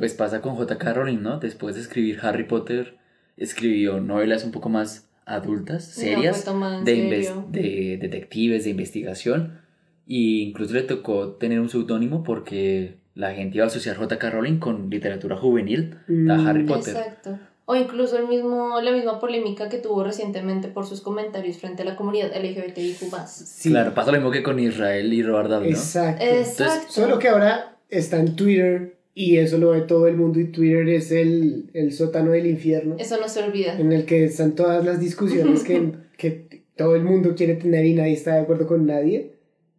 Pues 0.00 0.14
pasa 0.14 0.40
con 0.40 0.54
J.K. 0.54 0.94
Rowling, 0.94 1.18
¿no? 1.20 1.40
Después 1.40 1.74
de 1.74 1.82
escribir 1.82 2.20
Harry 2.22 2.44
Potter, 2.44 2.96
escribió 3.36 4.00
novelas 4.00 4.44
un 4.44 4.50
poco 4.50 4.70
más 4.70 5.10
adultas, 5.26 5.88
No, 5.88 5.92
serias, 5.92 6.46
en 6.48 6.84
de, 6.86 7.34
de 7.50 7.98
detectives, 8.00 8.64
de 8.64 8.70
investigación. 8.70 9.60
Y 10.06 10.40
incluso 10.40 10.72
le 10.72 10.84
tocó 10.84 11.32
tener 11.32 11.60
un 11.60 11.68
seudónimo 11.68 12.22
porque 12.22 12.96
la 13.14 13.34
gente 13.34 13.58
iba 13.58 13.64
a 13.64 13.66
asociar 13.66 13.96
J.K. 13.98 14.30
Rowling 14.30 14.58
con 14.58 14.88
literatura 14.88 15.36
juvenil 15.36 15.98
a 16.08 16.10
Mm, 16.10 16.46
Harry 16.48 16.64
Potter. 16.64 16.96
Exacto. 16.96 17.38
O 17.66 17.76
incluso 17.76 18.16
el 18.16 18.26
mismo, 18.26 18.80
la 18.80 18.92
misma 18.92 19.20
polémica 19.20 19.68
que 19.68 19.76
tuvo 19.76 20.02
recientemente 20.02 20.68
por 20.68 20.86
sus 20.86 21.02
comentarios 21.02 21.58
frente 21.58 21.82
a 21.82 21.84
la 21.84 21.96
comunidad 21.96 22.30
LGBTIQ+. 22.34 23.04
Sí. 23.26 23.68
Claro, 23.68 23.92
pasa 23.92 24.12
lo 24.12 24.16
mismo 24.16 24.30
que 24.30 24.42
con 24.42 24.58
Israel 24.58 25.12
y 25.12 25.22
Robert 25.22 25.50
Dahl, 25.50 25.64
¿no? 25.64 25.68
Exacto. 25.68 26.24
Exacto. 26.24 26.86
Solo 26.90 27.18
que 27.18 27.28
ahora 27.28 27.76
está 27.90 28.18
en 28.18 28.34
Twitter 28.34 28.99
y 29.14 29.36
eso 29.38 29.58
lo 29.58 29.70
ve 29.70 29.82
todo 29.82 30.06
el 30.06 30.16
mundo 30.16 30.38
y 30.40 30.44
Twitter 30.46 30.88
es 30.88 31.10
el, 31.12 31.70
el 31.74 31.92
sótano 31.92 32.30
del 32.32 32.46
infierno 32.46 32.96
Eso 32.98 33.18
no 33.20 33.28
se 33.28 33.42
olvida. 33.42 33.78
en 33.78 33.92
el 33.92 34.04
que 34.04 34.24
están 34.24 34.54
todas 34.54 34.84
las 34.84 35.00
discusiones 35.00 35.62
que, 35.64 35.92
que 36.16 36.62
todo 36.76 36.94
el 36.96 37.02
mundo 37.04 37.34
quiere 37.34 37.54
tener 37.56 37.84
y 37.84 37.94
nadie 37.94 38.12
está 38.14 38.34
de 38.36 38.40
acuerdo 38.42 38.66
con 38.66 38.86
nadie. 38.86 39.32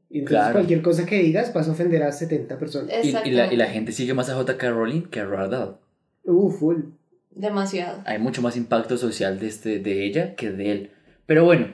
Y 0.10 0.20
entonces 0.20 0.38
Claro. 0.40 0.54
cualquier 0.54 0.82
cosa 0.82 1.06
que 1.06 1.20
digas 1.20 1.54
vas 1.54 1.68
a 1.70 1.72
ofender 1.72 2.04
a 2.04 2.12
70 2.12 2.60
personas. 2.60 2.94
Y, 3.04 3.10
y 3.30 3.32
la, 3.32 3.52
y 3.52 3.56
la 3.56 3.68
gente 3.68 3.92
sigue 3.94 4.14
más 4.14 4.30
a 4.30 4.36
J.K. 4.36 4.70
Rowling 4.70 5.04
que 5.04 5.22
a 5.22 5.26
Robert 5.26 5.52
Dahl. 5.52 5.78
Uh, 6.26 6.52
full. 6.52 6.78
Demasiado. 7.34 8.02
hay 8.06 8.20
mucho 8.20 8.42
más 8.42 8.58
impacto 8.58 8.98
social 8.98 9.40
de, 9.40 9.48
este, 9.48 9.80
de 9.80 10.06
ella 10.06 10.36
que 10.36 10.52
de 10.52 10.72
él. 10.72 10.90
Pero 11.26 11.46
bueno, 11.46 11.68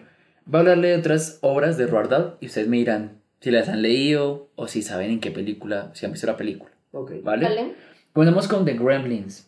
voy 0.45 0.57
a 0.57 0.61
hablarle 0.61 0.89
de 0.89 0.95
otras 0.97 1.39
obras 1.41 1.77
de 1.79 1.87
Roald 1.87 2.11
Dahl 2.11 2.33
y 2.39 2.45
ustedes 2.45 2.67
me 2.67 2.77
dirán 2.77 3.13
si 3.41 3.49
las 3.49 3.67
han 3.67 3.81
leído 3.81 4.49
o 4.55 4.67
si 4.67 4.83
saben 4.83 5.09
en 5.09 5.19
qué 5.19 5.31
película, 5.31 5.89
si 5.95 6.05
han 6.05 6.11
visto 6.11 6.27
la 6.27 6.37
película. 6.37 6.71
Ok. 6.91 7.11
¿Vale? 7.23 7.43
¿Vale? 7.45 7.73
Comenzamos 8.13 8.47
con 8.47 8.65
The 8.65 8.73
Gremlins 8.73 9.47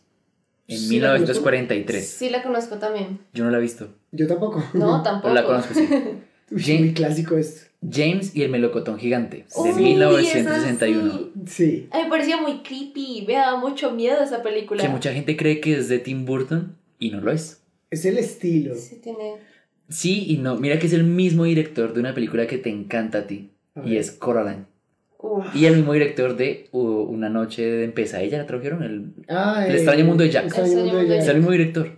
en 0.68 0.78
Sí, 0.78 1.00
la 1.00 1.14
1943. 1.14 2.06
Sí, 2.08 2.30
la 2.30 2.42
conozco 2.42 2.76
también. 2.78 3.18
Yo 3.32 3.44
no 3.44 3.50
la 3.50 3.58
he 3.58 3.60
visto, 3.60 3.88
Yo 4.12 4.26
tampoco. 4.26 4.58
No, 4.74 4.86
pero 4.86 5.02
tampoco. 5.02 5.34
la 5.34 5.44
conozco 5.44 5.74
sí. 5.74 5.88
Uy, 6.52 6.62
Jane- 6.62 6.78
muy 6.80 6.94
clásico 6.94 7.36
esto. 7.36 7.66
James 7.88 8.36
y 8.36 8.42
el 8.42 8.50
melocotón 8.50 8.98
gigante 8.98 9.46
de 9.64 9.72
Uy, 9.72 9.82
1961. 9.82 11.06
esa 11.08 11.18
sí. 11.18 11.32
Sí. 11.46 11.88
A 11.90 11.96
mí 11.98 12.04
me 12.04 12.10
parecía 12.10 12.40
muy 12.40 12.58
creepy. 12.62 13.24
Me 13.26 13.34
daba 13.34 13.58
mucho 13.58 13.92
miedo 13.92 14.22
esa 14.22 14.42
película. 14.42 14.82
Que 14.82 14.88
mucha 14.90 15.12
gente 15.14 15.36
cree 15.36 15.60
que 15.60 15.76
es 15.78 15.88
de 15.88 15.98
Tim 15.98 16.26
Burton 16.26 16.76
y 16.98 17.10
no 17.10 17.20
lo 17.22 17.32
es. 17.32 17.62
Es 17.90 18.04
el 18.04 18.18
estilo. 18.18 18.74
Sí, 18.74 19.00
tiene... 19.02 19.36
Sí 19.88 20.26
y 20.28 20.36
no. 20.38 20.56
Mira 20.56 20.78
que 20.78 20.86
es 20.88 20.92
el 20.92 21.04
mismo 21.04 21.44
director 21.44 21.94
de 21.94 22.00
una 22.00 22.14
película 22.14 22.46
que 22.46 22.58
te 22.58 22.68
encanta 22.68 23.18
a 23.20 23.26
ti. 23.26 23.50
A 23.74 23.86
Y 23.86 23.96
es 23.96 24.10
Coraline. 24.10 24.66
Uf. 25.22 25.54
Y 25.54 25.66
el 25.66 25.76
mismo 25.76 25.92
director 25.92 26.36
de 26.36 26.68
uh, 26.72 26.80
Una 26.80 27.28
noche 27.28 27.84
en 27.84 27.92
pesadilla, 27.92 28.38
¿la 28.38 28.46
tradujeron? 28.46 28.82
El, 28.82 29.12
Ah, 29.28 29.64
El 29.66 29.72
eh, 29.74 29.76
extraño 29.76 30.04
mundo 30.04 30.22
de 30.24 30.30
Jack. 30.30 30.44
El 30.44 30.48
extraño 30.48 30.76
mundo 30.76 30.96
de 30.98 31.04
de 31.06 31.18
es 31.18 31.24
Jack. 31.24 31.34
el 31.34 31.36
mismo 31.40 31.52
director. 31.52 31.90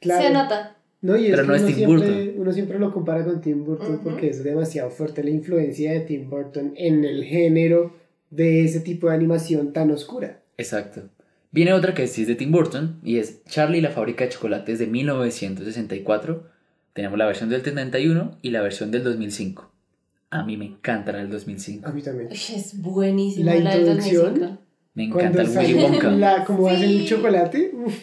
Claro. 0.00 0.22
Se 0.26 0.32
nota. 0.32 0.76
No, 1.02 1.16
y 1.16 1.26
es 1.26 1.30
Pero 1.30 1.42
que 1.42 1.48
no 1.48 1.54
es 1.54 1.60
uno, 1.62 1.68
Tim 1.68 1.76
siempre, 1.76 1.96
Burton. 2.08 2.34
uno 2.40 2.52
siempre 2.52 2.78
lo 2.78 2.92
compara 2.92 3.24
con 3.24 3.40
Tim 3.40 3.64
Burton 3.64 4.00
porque 4.02 4.28
es 4.30 4.44
demasiado 4.44 4.90
fuerte 4.90 5.24
la 5.24 5.30
influencia 5.30 5.92
de 5.92 6.00
Tim 6.00 6.28
Burton 6.28 6.72
en 6.76 7.04
el 7.04 7.24
género 7.24 7.96
de 8.30 8.64
ese 8.64 8.80
tipo 8.80 9.08
de 9.08 9.14
animación 9.14 9.72
tan 9.72 9.90
oscura. 9.90 10.40
Exacto. 10.58 11.02
Viene 11.52 11.72
otra 11.72 11.94
que 11.94 12.06
sí 12.06 12.22
es 12.22 12.28
de 12.28 12.34
Tim 12.34 12.52
Burton 12.52 13.00
y 13.02 13.18
es 13.18 13.42
Charlie 13.44 13.78
y 13.78 13.80
la 13.80 13.90
fábrica 13.90 14.24
de 14.24 14.30
chocolates 14.30 14.78
de 14.78 14.86
1964. 14.86 16.44
Tenemos 16.92 17.18
la 17.18 17.26
versión 17.26 17.48
del 17.48 17.62
71 17.62 18.38
y 18.42 18.50
la 18.50 18.60
versión 18.62 18.90
del 18.90 19.02
2005. 19.04 19.70
A 20.30 20.44
mí 20.44 20.56
me 20.56 20.64
encanta 20.66 21.12
la 21.12 21.18
del 21.18 21.30
2005. 21.30 21.88
A 21.88 21.92
mí 21.92 22.02
también. 22.02 22.28
Es 22.30 22.80
buenísima 22.80 23.54
La 23.54 23.60
la, 23.60 23.70
del 23.70 23.80
introducción. 23.80 24.34
2005. 24.34 24.62
Me 24.94 25.04
encanta 25.04 25.42
el 25.42 25.48
Willy 25.58 25.74
Wonka. 25.74 26.10
la, 26.12 26.44
como 26.44 26.68
hacen 26.68 26.82
el 26.84 27.00
Sí. 27.00 27.06
chocolate, 27.06 27.70
uf, 27.74 27.94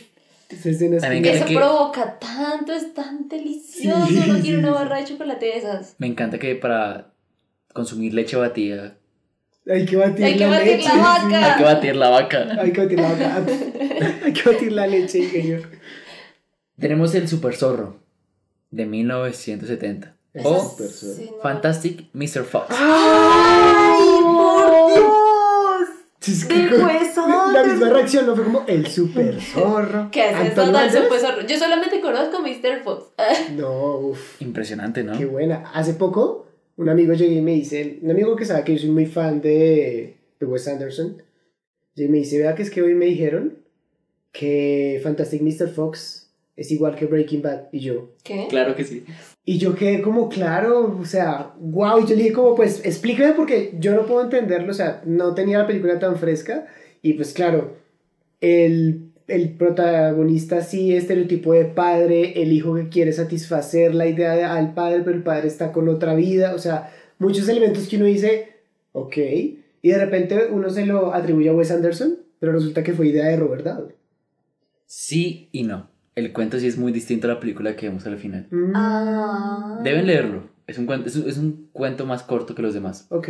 Eso 0.49 1.45
que- 1.45 1.55
provoca 1.55 2.17
tanto, 2.19 2.73
es 2.73 2.93
tan 2.93 3.27
delicioso. 3.27 4.07
Sí, 4.07 4.21
Uno 4.25 4.35
sí, 4.35 4.41
quiere 4.41 4.57
una 4.59 4.67
sí. 4.69 4.73
barra 4.73 4.97
de 4.97 5.03
chocolate 5.05 5.45
de 5.45 5.57
esas. 5.57 5.95
Me 5.99 6.07
encanta 6.07 6.39
que 6.39 6.55
para 6.55 7.11
consumir 7.73 8.13
leche 8.13 8.35
batida 8.37 8.95
Hay 9.69 9.85
que 9.85 9.97
batir 9.97 10.25
Hay 10.25 10.33
que 10.37 10.39
la 10.39 10.47
batir 10.49 10.67
la 10.67 10.75
leche. 10.77 10.89
sí. 10.89 10.97
vaca. 10.97 11.45
hay 11.53 11.57
que 11.57 11.63
batir 11.63 11.95
la 11.97 12.09
vaca. 12.09 12.47
Hay 12.61 12.71
que 12.71 12.81
batir 12.81 12.99
la 12.99 13.09
vaca. 13.11 13.45
Hay 14.25 14.33
que 14.33 14.49
batir 14.49 14.71
la 14.71 14.87
leche, 14.87 15.19
ingenio. 15.19 15.61
Tenemos 16.79 17.13
el 17.15 17.27
Super 17.27 17.55
Zorro 17.55 17.99
de 18.71 18.85
1970. 18.85 20.15
O 20.43 20.75
es. 20.79 21.15
Sí, 21.15 21.29
no. 21.35 21.41
Fantastic 21.41 22.09
Mr. 22.13 22.43
Fox. 22.43 22.67
¡Ay, 22.69 24.21
por 24.23 24.93
Dios! 24.93 25.89
Es 26.27 26.45
que 26.45 26.67
Del. 26.67 27.53
La 27.53 27.63
misma 27.63 27.89
reacción 27.89 28.25
no 28.27 28.35
fue 28.35 28.43
como 28.43 28.63
el 28.67 28.85
super 28.87 29.39
zorro. 29.41 30.09
¿Qué 30.11 30.23
haces 30.23 30.49
Antonio 30.49 30.71
total 30.71 30.85
Banderas. 30.87 31.03
super 31.05 31.19
zorro? 31.19 31.47
Yo 31.47 31.57
solamente 31.57 32.01
conozco 32.01 32.41
Mr. 32.41 32.83
Fox. 32.83 33.05
No, 33.55 33.97
uff. 33.99 34.41
Impresionante, 34.41 35.03
¿no? 35.03 35.17
Qué 35.17 35.25
buena. 35.25 35.71
Hace 35.73 35.93
poco, 35.93 36.47
un 36.75 36.89
amigo 36.89 37.13
llegó 37.13 37.31
y 37.31 37.41
me 37.41 37.53
dice, 37.53 37.99
un 38.01 38.11
amigo 38.11 38.35
que 38.35 38.45
sabe 38.45 38.63
que 38.63 38.73
yo 38.75 38.79
soy 38.81 38.89
muy 38.89 39.05
fan 39.05 39.41
de, 39.41 40.17
de 40.39 40.45
Wes 40.45 40.67
Anderson, 40.67 41.21
y 41.95 42.07
me 42.09 42.17
dice, 42.17 42.37
vea 42.39 42.53
que 42.55 42.63
es 42.63 42.69
que 42.69 42.81
hoy 42.81 42.93
me 42.93 43.05
dijeron 43.05 43.57
que 44.31 44.99
Fantastic 45.03 45.41
Mr. 45.41 45.69
Fox 45.69 46.29
es 46.55 46.71
igual 46.71 46.95
que 46.95 47.05
Breaking 47.05 47.41
Bad. 47.41 47.69
Y 47.71 47.79
yo, 47.79 48.09
¿Qué? 48.23 48.47
Claro 48.49 48.75
que 48.75 48.83
sí. 48.83 49.03
Y 49.49 49.59
yo 49.59 49.75
quedé 49.75 50.01
como 50.01 50.27
claro, 50.27 50.97
o 50.99 51.05
sea, 51.05 51.53
wow, 51.57 51.99
y 51.99 52.01
yo 52.05 52.09
le 52.17 52.23
dije 52.23 52.33
como, 52.33 52.53
pues 52.53 52.85
explícame 52.85 53.31
porque 53.33 53.73
yo 53.79 53.95
no 53.95 54.05
puedo 54.05 54.21
entenderlo, 54.21 54.71
o 54.71 54.75
sea, 54.75 55.01
no 55.05 55.33
tenía 55.35 55.59
la 55.59 55.65
película 55.65 55.99
tan 55.99 56.17
fresca, 56.17 56.67
y 57.01 57.13
pues 57.13 57.31
claro, 57.31 57.77
el, 58.41 59.13
el 59.29 59.51
protagonista 59.55 60.61
sí, 60.61 60.93
estereotipo 60.93 61.53
de 61.53 61.63
padre, 61.63 62.41
el 62.41 62.51
hijo 62.51 62.75
que 62.75 62.89
quiere 62.89 63.13
satisfacer 63.13 63.95
la 63.95 64.07
idea 64.07 64.35
de- 64.35 64.43
al 64.43 64.73
padre, 64.73 65.01
pero 65.05 65.15
el 65.15 65.23
padre 65.23 65.47
está 65.47 65.71
con 65.71 65.87
otra 65.87 66.13
vida, 66.13 66.53
o 66.53 66.59
sea, 66.59 66.91
muchos 67.17 67.47
elementos 67.47 67.87
que 67.87 67.95
uno 67.95 68.05
dice, 68.05 68.49
ok, 68.91 69.17
y 69.81 69.89
de 69.89 69.97
repente 69.97 70.49
uno 70.51 70.69
se 70.69 70.85
lo 70.85 71.13
atribuye 71.13 71.47
a 71.47 71.53
Wes 71.53 71.71
Anderson, 71.71 72.17
pero 72.39 72.51
resulta 72.51 72.83
que 72.83 72.91
fue 72.91 73.07
idea 73.07 73.27
de 73.27 73.37
Robert 73.37 73.63
Downey. 73.63 73.95
Sí 74.85 75.47
y 75.53 75.63
no. 75.63 75.89
El 76.17 76.33
cuento 76.33 76.59
sí 76.59 76.65
es 76.67 76.77
muy 76.77 76.91
distinto 76.91 77.27
a 77.29 77.33
la 77.35 77.39
película 77.39 77.75
que 77.75 77.87
vemos 77.87 78.05
al 78.07 78.17
final. 78.17 78.47
Mm, 78.49 78.71
Ah. 78.75 79.79
Deben 79.83 80.07
leerlo. 80.07 80.49
Es 80.65 80.77
un, 80.79 80.85
cuento, 80.87 81.07
es, 81.07 81.15
un, 81.15 81.29
es 81.29 81.37
un 81.37 81.69
cuento 81.71 82.05
más 82.07 82.23
corto 82.23 82.55
que 82.55 82.61
los 82.63 82.73
demás. 82.73 83.05
Ok, 83.09 83.29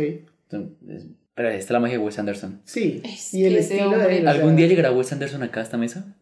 Entonces, 0.50 0.72
es- 0.88 1.06
pero 1.34 1.48
esta 1.50 1.58
es 1.64 1.70
la 1.70 1.80
magia 1.80 1.98
de 1.98 2.04
Wes 2.04 2.18
Anderson. 2.18 2.60
sí, 2.64 3.00
Es 3.04 3.32
y 3.34 3.44
el 3.44 3.56
estilo 3.56 3.90
de 3.90 4.18
él, 4.18 4.26
o 4.26 4.30
¿Algún 4.30 4.48
sea, 4.50 4.56
día 4.56 4.66
llegará 4.68 4.90
Wes 4.90 5.12
Anderson 5.12 5.42
acá 5.42 5.60
a 5.60 5.62
esta 5.64 5.76
mesa? 5.76 6.16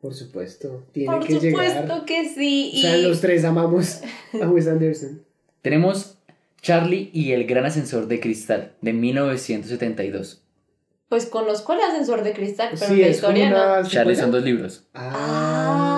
Por 0.00 0.12
supuesto, 0.14 0.84
tiene 0.92 1.12
Por 1.12 1.24
que 1.26 1.34
supuesto 1.34 1.82
llegar. 1.82 2.04
que 2.04 2.28
sí. 2.28 2.72
O 2.76 2.80
sea, 2.80 2.96
los 2.98 3.20
tres 3.20 3.44
amamos 3.44 4.00
a 4.42 4.48
Wes 4.48 4.66
Anderson. 4.66 5.22
Tenemos 5.62 6.18
Charlie 6.60 7.08
y 7.14 7.32
el 7.32 7.46
gran 7.46 7.64
ascensor 7.66 8.08
de 8.08 8.18
cristal 8.20 8.72
de 8.82 8.92
1972. 8.92 10.42
Pues 11.08 11.26
conozco 11.26 11.72
el 11.72 11.80
ascensor 11.80 12.22
de 12.22 12.32
cristal, 12.32 12.68
pero 12.78 12.94
Sí, 12.94 13.00
la 13.00 13.08
historia 13.08 13.50
no. 13.50 13.88
Charlie 13.88 14.14
son 14.16 14.30
dos 14.30 14.44
libros. 14.44 14.84
Ah. 14.94 15.10
Ah. 15.14 15.89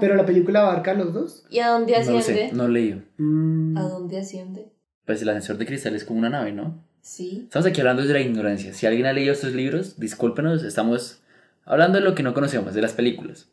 Pero 0.00 0.14
la 0.16 0.26
película 0.26 0.60
abarca 0.62 0.92
a 0.92 0.94
los 0.94 1.12
dos. 1.12 1.44
¿Y 1.50 1.58
a 1.60 1.68
dónde 1.68 1.92
No 2.04 2.12
lo 2.12 2.18
asciende? 2.18 2.48
sé, 2.50 2.54
no 2.54 2.68
leí. 2.68 3.02
Mm. 3.18 3.76
¿A 3.78 3.82
dónde 3.82 4.18
asciende? 4.18 4.66
Pues 5.04 5.22
el 5.22 5.28
ascensor 5.28 5.58
de 5.58 5.66
cristal 5.66 5.94
es 5.94 6.04
como 6.04 6.18
una 6.18 6.30
nave, 6.30 6.52
¿no? 6.52 6.82
Sí. 7.00 7.42
Estamos 7.44 7.66
aquí 7.66 7.80
hablando 7.80 8.04
de 8.04 8.12
la 8.12 8.20
ignorancia. 8.20 8.72
Si 8.74 8.86
alguien 8.86 9.06
ha 9.06 9.12
leído 9.12 9.32
estos 9.32 9.52
libros, 9.54 9.98
discúlpenos, 10.00 10.64
estamos 10.64 11.20
hablando 11.64 11.98
de 11.98 12.04
lo 12.04 12.14
que 12.14 12.22
no 12.24 12.34
conocemos, 12.34 12.74
de 12.74 12.82
las 12.82 12.92
películas. 12.92 13.48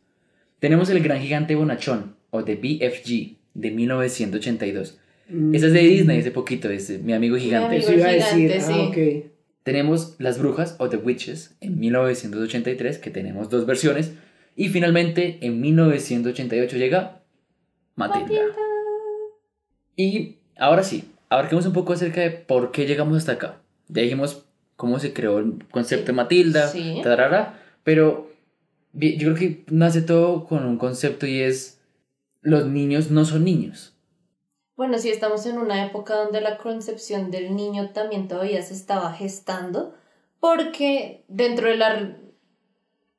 Tenemos 0.58 0.90
El 0.90 1.00
Gran 1.02 1.20
Gigante 1.20 1.54
Bonachón, 1.54 2.16
o 2.30 2.42
de 2.42 2.56
BFG, 2.56 3.36
de 3.54 3.70
1982. 3.70 4.98
Mm. 5.28 5.54
Esa 5.54 5.66
es 5.66 5.72
de 5.72 5.80
Disney, 5.80 6.18
hace 6.20 6.30
poquito, 6.32 6.68
es 6.70 6.88
de 6.88 6.98
Mi 6.98 7.12
Amigo 7.12 7.36
Gigante. 7.36 7.76
amigo 7.76 7.82
Eso 7.82 7.92
iba 7.94 8.08
a 8.08 8.12
decir. 8.12 8.50
gigante, 8.50 8.58
Ah, 8.58 8.90
sí. 8.92 9.22
ok. 9.22 9.30
Tenemos 9.62 10.16
Las 10.18 10.38
Brujas, 10.38 10.76
o 10.78 10.88
The 10.88 10.96
Witches, 10.98 11.54
en 11.60 11.78
1983, 11.78 12.98
que 12.98 13.10
tenemos 13.10 13.48
dos 13.48 13.64
versiones. 13.66 14.12
Y 14.56 14.68
finalmente, 14.68 15.38
en 15.42 15.60
1988 15.60 16.76
llega 16.76 17.20
Matilda. 17.96 18.42
Y 19.96 20.38
ahora 20.56 20.82
sí, 20.82 21.10
abarquemos 21.28 21.66
un 21.66 21.72
poco 21.72 21.92
acerca 21.92 22.20
de 22.20 22.30
por 22.30 22.70
qué 22.72 22.86
llegamos 22.86 23.16
hasta 23.18 23.32
acá. 23.32 23.60
Ya 23.88 24.02
dijimos 24.02 24.44
cómo 24.76 24.98
se 24.98 25.12
creó 25.12 25.38
el 25.38 25.64
concepto 25.70 26.06
de 26.06 26.12
Matilda, 26.14 26.68
Sí. 26.68 27.00
tarara, 27.02 27.60
pero 27.84 28.30
yo 28.92 29.32
creo 29.32 29.34
que 29.34 29.64
nace 29.70 30.02
todo 30.02 30.46
con 30.46 30.64
un 30.66 30.78
concepto 30.78 31.26
y 31.26 31.40
es 31.40 31.80
los 32.40 32.66
niños 32.66 33.10
no 33.10 33.24
son 33.24 33.44
niños. 33.44 33.96
Bueno, 34.76 34.98
sí, 34.98 35.08
estamos 35.08 35.46
en 35.46 35.58
una 35.58 35.86
época 35.86 36.14
donde 36.16 36.40
la 36.40 36.58
concepción 36.58 37.30
del 37.30 37.54
niño 37.54 37.90
también 37.90 38.26
todavía 38.26 38.60
se 38.62 38.74
estaba 38.74 39.12
gestando, 39.12 39.94
porque 40.40 41.24
dentro 41.28 41.68
de 41.68 41.76
la, 41.76 42.16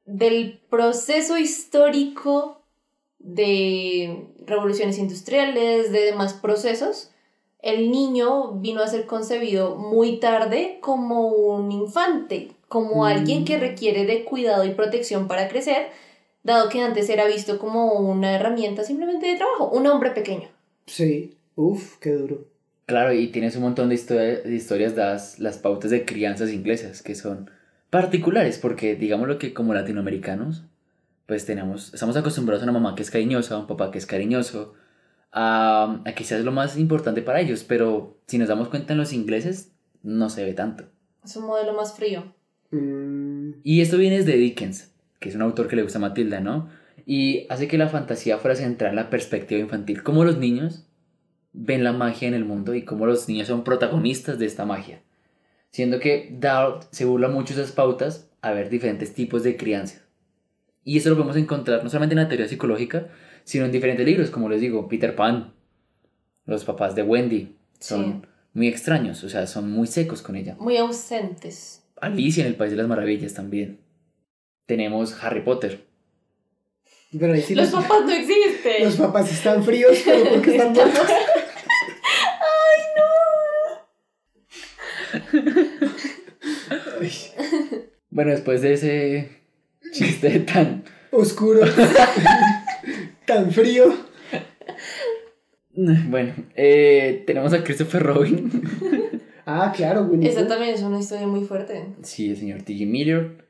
del 0.05 0.59
proceso 0.69 1.37
histórico 1.37 2.61
de 3.19 4.27
revoluciones 4.45 4.97
industriales, 4.99 5.91
de 5.91 6.01
demás 6.01 6.33
procesos, 6.33 7.11
el 7.61 7.89
niño 7.91 8.51
vino 8.59 8.81
a 8.81 8.87
ser 8.87 9.07
concebido 9.07 9.75
muy 9.75 10.19
tarde 10.19 10.77
como 10.81 11.29
un 11.29 11.71
infante, 11.71 12.51
como 12.67 13.01
Mm. 13.03 13.07
alguien 13.07 13.45
que 13.45 13.57
requiere 13.57 14.05
de 14.05 14.23
cuidado 14.23 14.63
y 14.65 14.71
protección 14.75 15.27
para 15.27 15.47
crecer, 15.47 15.87
dado 16.43 16.69
que 16.69 16.81
antes 16.81 17.09
era 17.09 17.25
visto 17.25 17.57
como 17.57 17.93
una 17.93 18.35
herramienta 18.35 18.83
simplemente 18.83 19.25
de 19.25 19.37
trabajo, 19.37 19.69
un 19.69 19.87
hombre 19.87 20.11
pequeño. 20.11 20.47
Sí. 20.85 21.35
Uf, 21.55 21.97
qué 21.99 22.11
duro. 22.11 22.45
Claro, 22.85 23.13
y 23.13 23.27
tienes 23.27 23.55
un 23.55 23.63
montón 23.63 23.89
de, 23.89 23.95
historia- 23.95 24.41
de 24.41 24.53
historias 24.55 24.93
dadas 24.95 25.39
las 25.39 25.57
pautas 25.57 25.89
de 25.89 26.05
crianzas 26.05 26.51
inglesas 26.51 27.01
que 27.01 27.15
son 27.15 27.49
particulares 27.89 28.57
porque 28.57 28.95
digamos 28.95 29.27
lo 29.27 29.37
que 29.39 29.53
como 29.53 29.73
latinoamericanos 29.73 30.63
pues 31.25 31.45
tenemos 31.45 31.93
estamos 31.93 32.15
acostumbrados 32.17 32.61
a 32.63 32.69
una 32.69 32.79
mamá 32.79 32.95
que 32.95 33.01
es 33.03 33.11
cariñosa, 33.11 33.55
a 33.55 33.59
un 33.59 33.67
papá 33.67 33.91
que 33.91 33.97
es 33.97 34.05
cariñoso, 34.05 34.73
a, 35.31 36.01
a 36.05 36.11
que 36.13 36.23
sea 36.23 36.39
lo 36.39 36.51
más 36.51 36.77
importante 36.77 37.21
para 37.21 37.41
ellos, 37.41 37.63
pero 37.63 38.17
si 38.27 38.37
nos 38.37 38.47
damos 38.47 38.69
cuenta 38.69 38.93
en 38.93 38.99
los 38.99 39.13
ingleses 39.13 39.71
no 40.03 40.29
se 40.29 40.45
ve 40.45 40.53
tanto. 40.53 40.85
Es 41.23 41.35
un 41.35 41.45
modelo 41.47 41.73
más 41.73 41.95
frío. 41.95 42.33
Mm, 42.71 43.53
Y 43.63 43.81
esto 43.81 43.97
viene 43.97 44.17
desde 44.17 44.37
Dickens, 44.37 44.93
que 45.19 45.29
es 45.29 45.35
un 45.35 45.41
autor 45.41 45.67
que 45.67 45.75
le 45.75 45.83
gusta 45.83 45.97
a 45.97 46.01
Matilda, 46.01 46.39
¿no? 46.41 46.69
Y 47.07 47.47
hace 47.49 47.67
que 47.67 47.77
la 47.77 47.87
fantasía 47.89 48.37
fuera 48.37 48.55
centrada 48.55 48.91
en 48.91 48.97
la 48.97 49.09
perspectiva 49.09 49.59
infantil, 49.59 50.03
cómo 50.03 50.23
los 50.23 50.37
niños 50.37 50.85
ven 51.53 51.83
la 51.83 51.93
magia 51.93 52.27
en 52.27 52.33
el 52.33 52.45
mundo 52.45 52.75
y 52.75 52.83
cómo 52.83 53.05
los 53.05 53.27
niños 53.27 53.47
son 53.47 53.63
protagonistas 53.63 54.37
de 54.37 54.45
esta 54.45 54.65
magia. 54.65 55.01
Siendo 55.75 55.99
que 55.99 56.29
Dowd 56.31 56.85
se 56.91 57.03
burla 57.03 57.27
mucho 57.27 57.53
de 57.53 57.61
esas 57.61 57.75
pautas 57.75 58.29
a 58.41 58.51
ver 58.53 58.69
diferentes 58.69 59.13
tipos 59.13 59.43
de 59.43 59.57
crianza. 59.57 59.99
Y 60.85 60.97
eso 60.97 61.09
lo 61.09 61.15
podemos 61.17 61.35
encontrar 61.35 61.83
no 61.83 61.89
solamente 61.89 62.15
en 62.15 62.21
la 62.21 62.29
teoría 62.29 62.47
psicológica, 62.47 63.09
sino 63.43 63.65
en 63.65 63.73
diferentes 63.73 64.05
libros, 64.05 64.29
como 64.29 64.47
les 64.47 64.61
digo, 64.61 64.87
Peter 64.87 65.17
Pan, 65.17 65.53
los 66.45 66.63
papás 66.63 66.95
de 66.95 67.03
Wendy, 67.03 67.57
son 67.77 68.21
Sí. 68.21 68.27
muy 68.53 68.67
extraños, 68.69 69.21
o 69.25 69.27
sea, 69.27 69.47
son 69.47 69.69
muy 69.69 69.85
secos 69.87 70.21
con 70.21 70.37
ella. 70.37 70.55
Muy 70.61 70.77
ausentes. 70.77 71.83
Alicia 71.99 72.43
en 72.45 72.47
el 72.51 72.55
País 72.55 72.71
de 72.71 72.77
las 72.77 72.87
Maravillas 72.87 73.33
también. 73.33 73.81
Tenemos 74.67 75.21
Harry 75.21 75.41
Potter. 75.41 75.83
Pero 77.19 77.33
ahí 77.33 77.41
sí 77.41 77.53
Los 77.53 77.73
los, 77.73 77.83
papás 77.83 78.05
no 78.05 78.11
existen. 78.15 78.81
los 78.85 78.95
papás 78.95 79.29
están 79.29 79.61
fríos, 79.61 79.97
pero 80.05 80.29
porque 80.29 80.51
están 80.55 80.71
muertos. 80.73 81.05
Ay, 82.39 82.81
Bueno, 88.09 88.31
después 88.31 88.61
de 88.61 88.73
ese 88.73 89.29
chiste 89.91 90.39
tan... 90.39 90.83
oscuro. 91.11 91.61
tan 93.25 93.51
frío. 93.51 93.93
Bueno, 95.73 96.33
eh, 96.55 97.23
tenemos 97.27 97.51
a 97.53 97.63
Christopher 97.63 98.03
Robin. 98.03 98.51
Ah, 99.47 99.71
claro, 99.75 100.01
Winnie 100.05 100.27
Esa 100.27 100.47
también 100.47 100.73
es 100.73 100.81
una 100.81 100.99
historia 100.99 101.27
muy 101.27 101.45
fuerte. 101.45 101.85
sí, 102.01 102.31
el 102.31 102.37
señor 102.37 102.63
T.G. 102.63 102.87
Miller. 102.87 103.45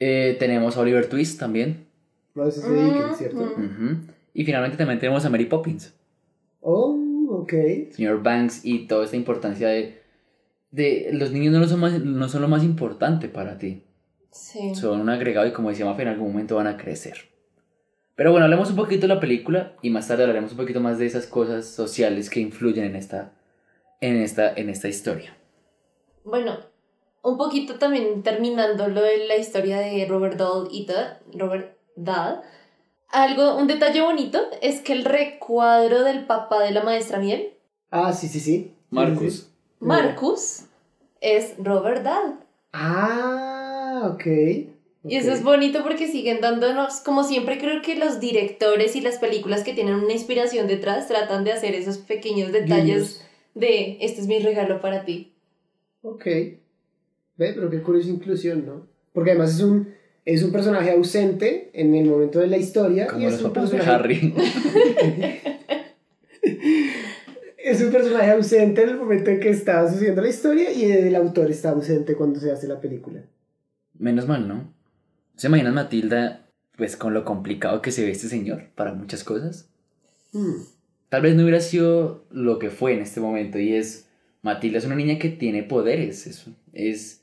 Eh, 0.00 0.36
tenemos 0.40 0.76
a 0.76 0.80
Oliver 0.80 1.08
Twist 1.08 1.38
también. 1.38 1.86
No, 2.34 2.44
ese 2.48 2.58
es 2.58 2.68
de 2.68 2.82
Dickens, 2.82 3.18
¿cierto? 3.18 3.38
Ujú. 3.38 3.52
Ujú. 3.62 3.96
Y 4.34 4.44
finalmente 4.44 4.76
también 4.76 4.98
tenemos 4.98 5.24
a 5.24 5.30
Mary 5.30 5.44
Poppins. 5.44 5.94
Oh, 6.60 6.98
ok. 7.30 7.52
señor 7.92 8.20
Banks 8.24 8.64
y 8.64 8.88
toda 8.88 9.04
esta 9.04 9.16
importancia 9.16 9.68
de, 9.68 10.01
de 10.72 11.10
los 11.12 11.30
niños 11.30 11.54
no 11.54 11.68
son, 11.68 11.80
más, 11.80 11.92
no 12.00 12.28
son 12.28 12.42
lo 12.42 12.48
más 12.48 12.64
importante 12.64 13.28
para 13.28 13.58
ti. 13.58 13.84
Sí. 14.30 14.74
Son 14.74 15.00
un 15.00 15.10
agregado 15.10 15.46
y 15.46 15.52
como 15.52 15.68
decía 15.68 15.84
Mafe, 15.84 16.02
en 16.02 16.08
algún 16.08 16.32
momento 16.32 16.56
van 16.56 16.66
a 16.66 16.76
crecer. 16.76 17.30
Pero 18.16 18.32
bueno, 18.32 18.44
hablemos 18.44 18.70
un 18.70 18.76
poquito 18.76 19.02
de 19.02 19.14
la 19.14 19.20
película 19.20 19.76
y 19.82 19.90
más 19.90 20.08
tarde 20.08 20.22
hablaremos 20.22 20.52
un 20.52 20.56
poquito 20.56 20.80
más 20.80 20.98
de 20.98 21.06
esas 21.06 21.26
cosas 21.26 21.66
sociales 21.66 22.30
que 22.30 22.40
influyen 22.40 22.84
en 22.84 22.96
esta, 22.96 23.32
en 24.00 24.16
esta, 24.16 24.52
en 24.54 24.70
esta 24.70 24.88
historia. 24.88 25.36
Bueno, 26.24 26.58
un 27.22 27.36
poquito 27.36 27.74
también 27.78 28.22
terminando 28.22 28.88
lo 28.88 29.02
de 29.02 29.26
la 29.26 29.36
historia 29.36 29.78
de 29.78 30.06
Robert 30.06 30.36
Dahl 30.36 30.68
y 30.70 30.86
Dad, 30.86 31.18
Robert 31.34 31.76
Dahl. 31.96 32.42
Algo, 33.10 33.56
un 33.56 33.66
detalle 33.66 34.00
bonito 34.00 34.40
es 34.62 34.80
que 34.80 34.94
el 34.94 35.04
recuadro 35.04 36.02
del 36.02 36.24
papá 36.26 36.62
de 36.62 36.70
la 36.70 36.82
maestra 36.82 37.18
Miel, 37.18 37.54
Ah, 37.90 38.14
sí, 38.14 38.26
sí, 38.26 38.40
sí. 38.40 38.74
Marcus. 38.88 39.51
Marcus, 39.86 40.64
es 41.20 41.54
Robert 41.58 42.02
Dahl. 42.02 42.38
Ah, 42.72 44.10
ok. 44.14 44.26
Y 45.04 45.16
eso 45.16 45.32
es 45.32 45.42
bonito 45.42 45.82
porque 45.82 46.06
siguen 46.06 46.40
dándonos, 46.40 47.00
como 47.00 47.24
siempre 47.24 47.58
creo 47.58 47.82
que 47.82 47.96
los 47.96 48.20
directores 48.20 48.94
y 48.94 49.00
las 49.00 49.18
películas 49.18 49.64
que 49.64 49.72
tienen 49.74 49.94
una 49.96 50.12
inspiración 50.12 50.68
detrás 50.68 51.08
tratan 51.08 51.42
de 51.44 51.52
hacer 51.52 51.74
esos 51.74 51.98
pequeños 51.98 52.52
detalles 52.52 52.84
Guiños. 52.84 53.24
de 53.54 53.98
este 54.00 54.20
es 54.20 54.28
mi 54.28 54.38
regalo 54.38 54.80
para 54.80 55.04
ti. 55.04 55.32
Ok. 56.02 56.24
Ve, 56.24 56.56
pero 57.36 57.68
qué 57.68 57.82
curiosa 57.82 58.10
inclusión, 58.10 58.64
¿no? 58.64 58.86
Porque 59.12 59.30
además 59.32 59.54
es 59.56 59.60
un, 59.60 59.92
es 60.24 60.42
un 60.44 60.52
personaje 60.52 60.92
ausente 60.92 61.70
en 61.72 61.94
el 61.96 62.04
momento 62.08 62.38
de 62.38 62.46
la 62.46 62.56
historia. 62.58 63.08
y 63.18 63.24
es 63.24 63.42
un 63.42 63.52
personaje- 63.52 63.90
Harry. 63.90 64.34
Es 67.62 67.80
un 67.80 67.92
personaje 67.92 68.30
ausente 68.30 68.82
en 68.82 68.88
el 68.88 68.96
momento 68.96 69.30
en 69.30 69.38
que 69.38 69.50
está 69.50 69.88
sucediendo 69.88 70.22
la 70.22 70.28
historia 70.28 70.72
y 70.72 70.90
el 70.90 71.14
autor 71.14 71.50
está 71.50 71.70
ausente 71.70 72.14
cuando 72.14 72.40
se 72.40 72.50
hace 72.50 72.66
la 72.66 72.80
película. 72.80 73.22
Menos 73.98 74.26
mal, 74.26 74.48
¿no? 74.48 74.72
¿Se 75.36 75.46
imaginan 75.46 75.74
Matilda, 75.74 76.48
pues 76.76 76.96
con 76.96 77.14
lo 77.14 77.24
complicado 77.24 77.80
que 77.80 77.92
se 77.92 78.04
ve 78.04 78.10
este 78.10 78.28
señor 78.28 78.64
para 78.74 78.94
muchas 78.94 79.22
cosas? 79.22 79.68
Hmm. 80.32 80.62
Tal 81.08 81.22
vez 81.22 81.36
no 81.36 81.42
hubiera 81.42 81.60
sido 81.60 82.24
lo 82.30 82.58
que 82.58 82.70
fue 82.70 82.94
en 82.94 83.00
este 83.00 83.20
momento 83.20 83.58
y 83.58 83.74
es, 83.74 84.08
Matilda 84.40 84.78
es 84.78 84.84
una 84.84 84.96
niña 84.96 85.18
que 85.18 85.28
tiene 85.28 85.62
poderes, 85.62 86.26
es, 86.26 86.46
es, 86.72 87.22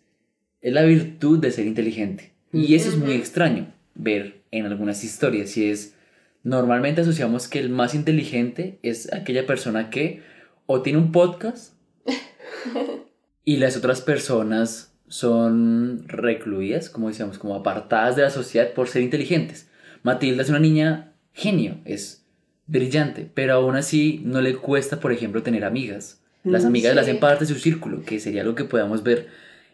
es 0.61 0.73
la 0.73 0.83
virtud 0.83 1.39
de 1.39 1.51
ser 1.51 1.65
inteligente. 1.65 2.31
Y 2.53 2.75
eso 2.75 2.89
es 2.89 2.97
muy 2.97 3.13
extraño 3.13 3.73
ver 3.95 4.41
en 4.51 4.65
algunas 4.65 5.03
historias 5.03 5.55
y 5.57 5.69
es, 5.69 5.95
normalmente 6.43 7.01
asociamos 7.01 7.47
que 7.47 7.59
el 7.59 7.69
más 7.69 7.93
inteligente 7.95 8.79
es 8.83 9.11
aquella 9.13 9.45
persona 9.45 9.89
que 9.89 10.23
o 10.65 10.81
tiene 10.81 10.99
un 10.99 11.11
podcast 11.11 11.73
y 13.45 13.57
las 13.57 13.75
otras 13.77 14.01
personas 14.01 14.93
son 15.07 16.03
recluidas, 16.07 16.89
como 16.89 17.07
decíamos, 17.07 17.39
como 17.39 17.55
apartadas 17.55 18.15
de 18.15 18.21
la 18.21 18.29
sociedad 18.29 18.73
por 18.73 18.87
ser 18.87 19.01
inteligentes. 19.01 19.69
Matilda 20.03 20.43
es 20.43 20.49
una 20.49 20.59
niña 20.59 21.13
genio, 21.33 21.77
es 21.85 22.25
brillante, 22.67 23.29
pero 23.33 23.53
aún 23.55 23.75
así 23.75 24.21
no 24.23 24.41
le 24.41 24.55
cuesta, 24.55 24.99
por 24.99 25.11
ejemplo, 25.11 25.41
tener 25.41 25.65
amigas. 25.65 26.21
Las 26.43 26.63
Mm, 26.63 26.67
amigas 26.67 26.95
le 26.95 27.01
sí. 27.03 27.09
hacen 27.09 27.19
parte 27.19 27.45
de 27.45 27.53
su 27.53 27.59
círculo, 27.59 28.03
que 28.03 28.19
sería 28.19 28.43
lo 28.43 28.53
que 28.55 28.63
podamos 28.65 29.01
ver 29.03 29.27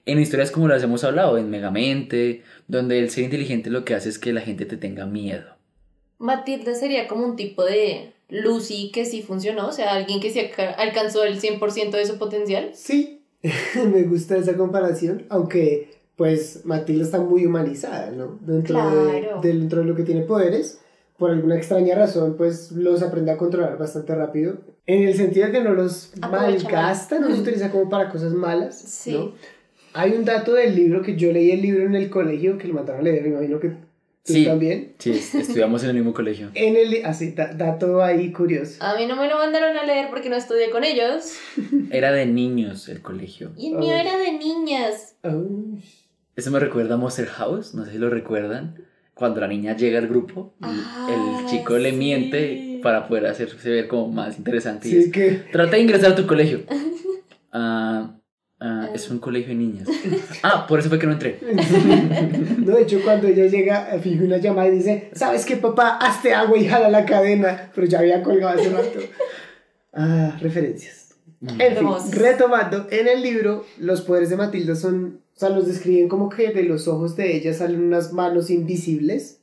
en 0.06 0.19
historias 0.19 0.51
como 0.51 0.67
las 0.67 0.84
hemos 0.84 1.04
hablado, 1.04 1.38
en 1.38 1.49
Megamente, 1.49 2.43
donde 2.67 2.99
el 2.99 3.10
ser 3.10 3.23
inteligente 3.25 3.69
lo 3.69 3.84
que 3.84 3.95
hace 3.95 4.10
es 4.10 4.19
que 4.19 4.32
la 4.34 4.41
gente 4.41 4.65
te 4.65 4.78
tenga 4.78 5.06
miedo. 5.06 5.55
Matilda 6.19 6.73
sería 6.75 7.08
como 7.08 7.25
un 7.25 7.36
tipo 7.36 7.63
de 7.63 8.12
Lucy 8.30 8.91
que 8.93 9.06
sí 9.06 9.21
funcionó, 9.21 9.67
o 9.67 9.71
sea, 9.71 9.93
alguien 9.93 10.19
que 10.19 10.32
sí 10.32 10.39
alca- 10.39 10.71
alcanzó 10.73 11.23
el 11.23 11.39
100% 11.39 11.91
de 11.91 12.06
su 12.06 12.17
potencial. 12.17 12.71
Sí, 12.73 13.21
me 13.93 14.04
gusta 14.04 14.38
esa 14.38 14.56
comparación, 14.58 15.25
aunque 15.30 15.93
pues 16.15 16.62
Matilda 16.65 17.04
está 17.04 17.19
muy 17.19 17.45
humanizada, 17.45 18.10
¿no? 18.12 18.39
Dentro, 18.41 18.75
Claro. 18.75 19.41
de, 19.41 19.54
dentro 19.54 19.80
de 19.82 19.86
lo 19.86 19.95
que 19.95 20.04
tiene 20.04 20.21
poderes, 20.21 20.80
por 21.17 21.32
alguna 21.32 21.56
extraña 21.58 21.93
razón, 21.95 22.36
pues 22.38 22.71
los 22.71 23.01
aprende 23.04 23.32
a 23.32 23.38
controlar 23.38 23.78
bastante 23.78 24.15
rápido, 24.15 24.58
en 24.88 25.04
el 25.08 25.13
sentido 25.15 25.47
de 25.47 25.51
que 25.51 25.62
no 25.62 25.73
los 25.73 26.12
malgasta, 26.32 27.19
no 27.19 27.28
los 27.30 27.39
utiliza 27.41 27.69
como 27.71 27.89
para 27.89 28.10
cosas 28.10 28.34
malas, 28.34 28.78
Sí. 28.80 29.12
¿no? 29.13 29.34
Hay 29.93 30.12
un 30.12 30.25
dato 30.25 30.54
del 30.54 30.75
libro 30.75 31.01
que 31.01 31.15
yo 31.15 31.32
leí 31.32 31.51
el 31.51 31.62
libro 31.62 31.86
en 31.86 31.95
el 31.95 32.10
colegio, 32.10 32.58
que 32.58 32.67
lo 32.67 32.73
mandaron 32.73 33.01
a 33.01 33.04
leer, 33.04 33.23
me 33.23 33.30
imagino 33.30 33.60
que 33.62 33.71
tú 34.26 34.34
Sí. 34.34 34.46
también. 34.46 34.94
Sí, 35.00 35.12
es- 35.12 35.36
estudiamos 35.36 35.84
en 35.84 35.90
el 35.90 35.96
mismo 35.96 36.14
colegio. 36.14 36.50
En 36.54 36.76
el, 36.76 37.06
así, 37.06 37.32
da- 37.32 37.54
dato 37.54 38.02
ahí 38.04 38.32
curioso. 38.32 38.84
A 38.84 38.96
mí 38.98 39.06
no 39.06 39.16
me 39.16 39.28
lo 39.30 39.38
mandaron 39.38 39.78
a 39.78 39.84
leer 39.86 40.08
porque 40.10 40.30
no 40.30 40.36
estudié 40.36 40.70
con 40.72 40.84
ellos. 40.84 41.34
Era 41.92 42.12
de 42.12 42.26
niños 42.26 42.90
el 42.90 43.02
colegio. 43.02 43.52
Y 43.58 43.72
el 43.74 43.78
mío 43.78 43.94
Ay. 43.94 44.02
era 44.08 44.18
de 44.18 44.32
niñas. 44.34 45.16
Eso 46.36 46.52
me 46.52 46.60
recuerda 46.60 46.96
a 46.96 46.98
Monster 46.98 47.28
House, 47.28 47.74
no 47.76 47.86
sé 47.86 47.92
si 47.94 47.98
lo 47.98 48.10
recuerdan. 48.10 48.76
Cuando 49.14 49.40
la 49.40 49.48
niña 49.48 49.78
llega 49.78 50.00
al 50.00 50.08
grupo, 50.10 50.54
y 50.60 50.66
Ah, 50.66 51.40
el 51.40 51.46
chico 51.50 51.78
le 51.78 51.94
miente 51.94 52.80
para 52.84 53.08
poder 53.08 53.28
hacerse 53.28 53.70
ver 53.70 53.88
como 53.88 54.10
más 54.12 54.38
interesante. 54.38 54.90
y 54.90 54.92
sí, 54.92 54.98
es, 54.98 55.12
que... 55.12 55.32
Trata 55.54 55.78
de 55.78 55.82
ingresar 55.84 56.12
a 56.12 56.16
tu 56.16 56.26
colegio. 56.28 56.62
Ah, 57.58 58.18
ah, 58.60 58.89
es 58.94 59.10
un 59.10 59.20
colegio 59.20 59.50
de 59.50 59.56
niñas. 59.56 59.88
Ah, 60.44 60.65
por 60.68 60.80
eso 60.80 60.89
fue 60.89 61.00
que 61.00 61.08
no 61.08 61.13
entré. 61.13 61.39
No, 62.58 62.76
de 62.76 62.82
hecho, 62.84 63.00
cuando 63.04 63.28
ella 63.28 63.46
llega, 63.46 63.96
eh, 63.96 64.00
finge 64.00 64.24
una 64.24 64.38
llamada 64.38 64.68
y 64.68 64.78
dice, 64.78 65.10
¿sabes 65.13 65.46
qué, 65.46 65.58
papá? 65.58 65.98
Hazte 65.98 66.34
agua 66.34 66.58
y 66.58 66.68
jala 66.68 66.89
la 66.89 67.06
cadena. 67.06 67.72
Pero 67.74 67.88
ya 67.88 68.00
había 68.00 68.24
colgado 68.24 68.60
hace 68.60 68.70
rato. 68.70 69.00
Ah, 69.98 70.38
referencias. 70.41 71.15
En 71.41 71.78
fin, 71.78 71.88
retomando, 72.12 72.88
en 72.91 73.08
el 73.08 73.22
libro, 73.22 73.63
los 73.78 74.02
poderes 74.02 74.30
de 74.30 74.36
Matilda 74.36 74.76
son, 74.76 75.22
o 75.34 75.39
sea, 75.39 75.48
los 75.48 75.68
describen 75.68 76.10
como 76.10 76.28
que 76.28 76.52
de 76.52 76.63
los 76.63 76.89
ojos 76.89 77.15
de 77.15 77.38
ella 77.38 77.54
salen 77.54 77.82
unas 77.82 78.12
manos 78.12 78.50
invisibles 78.50 79.39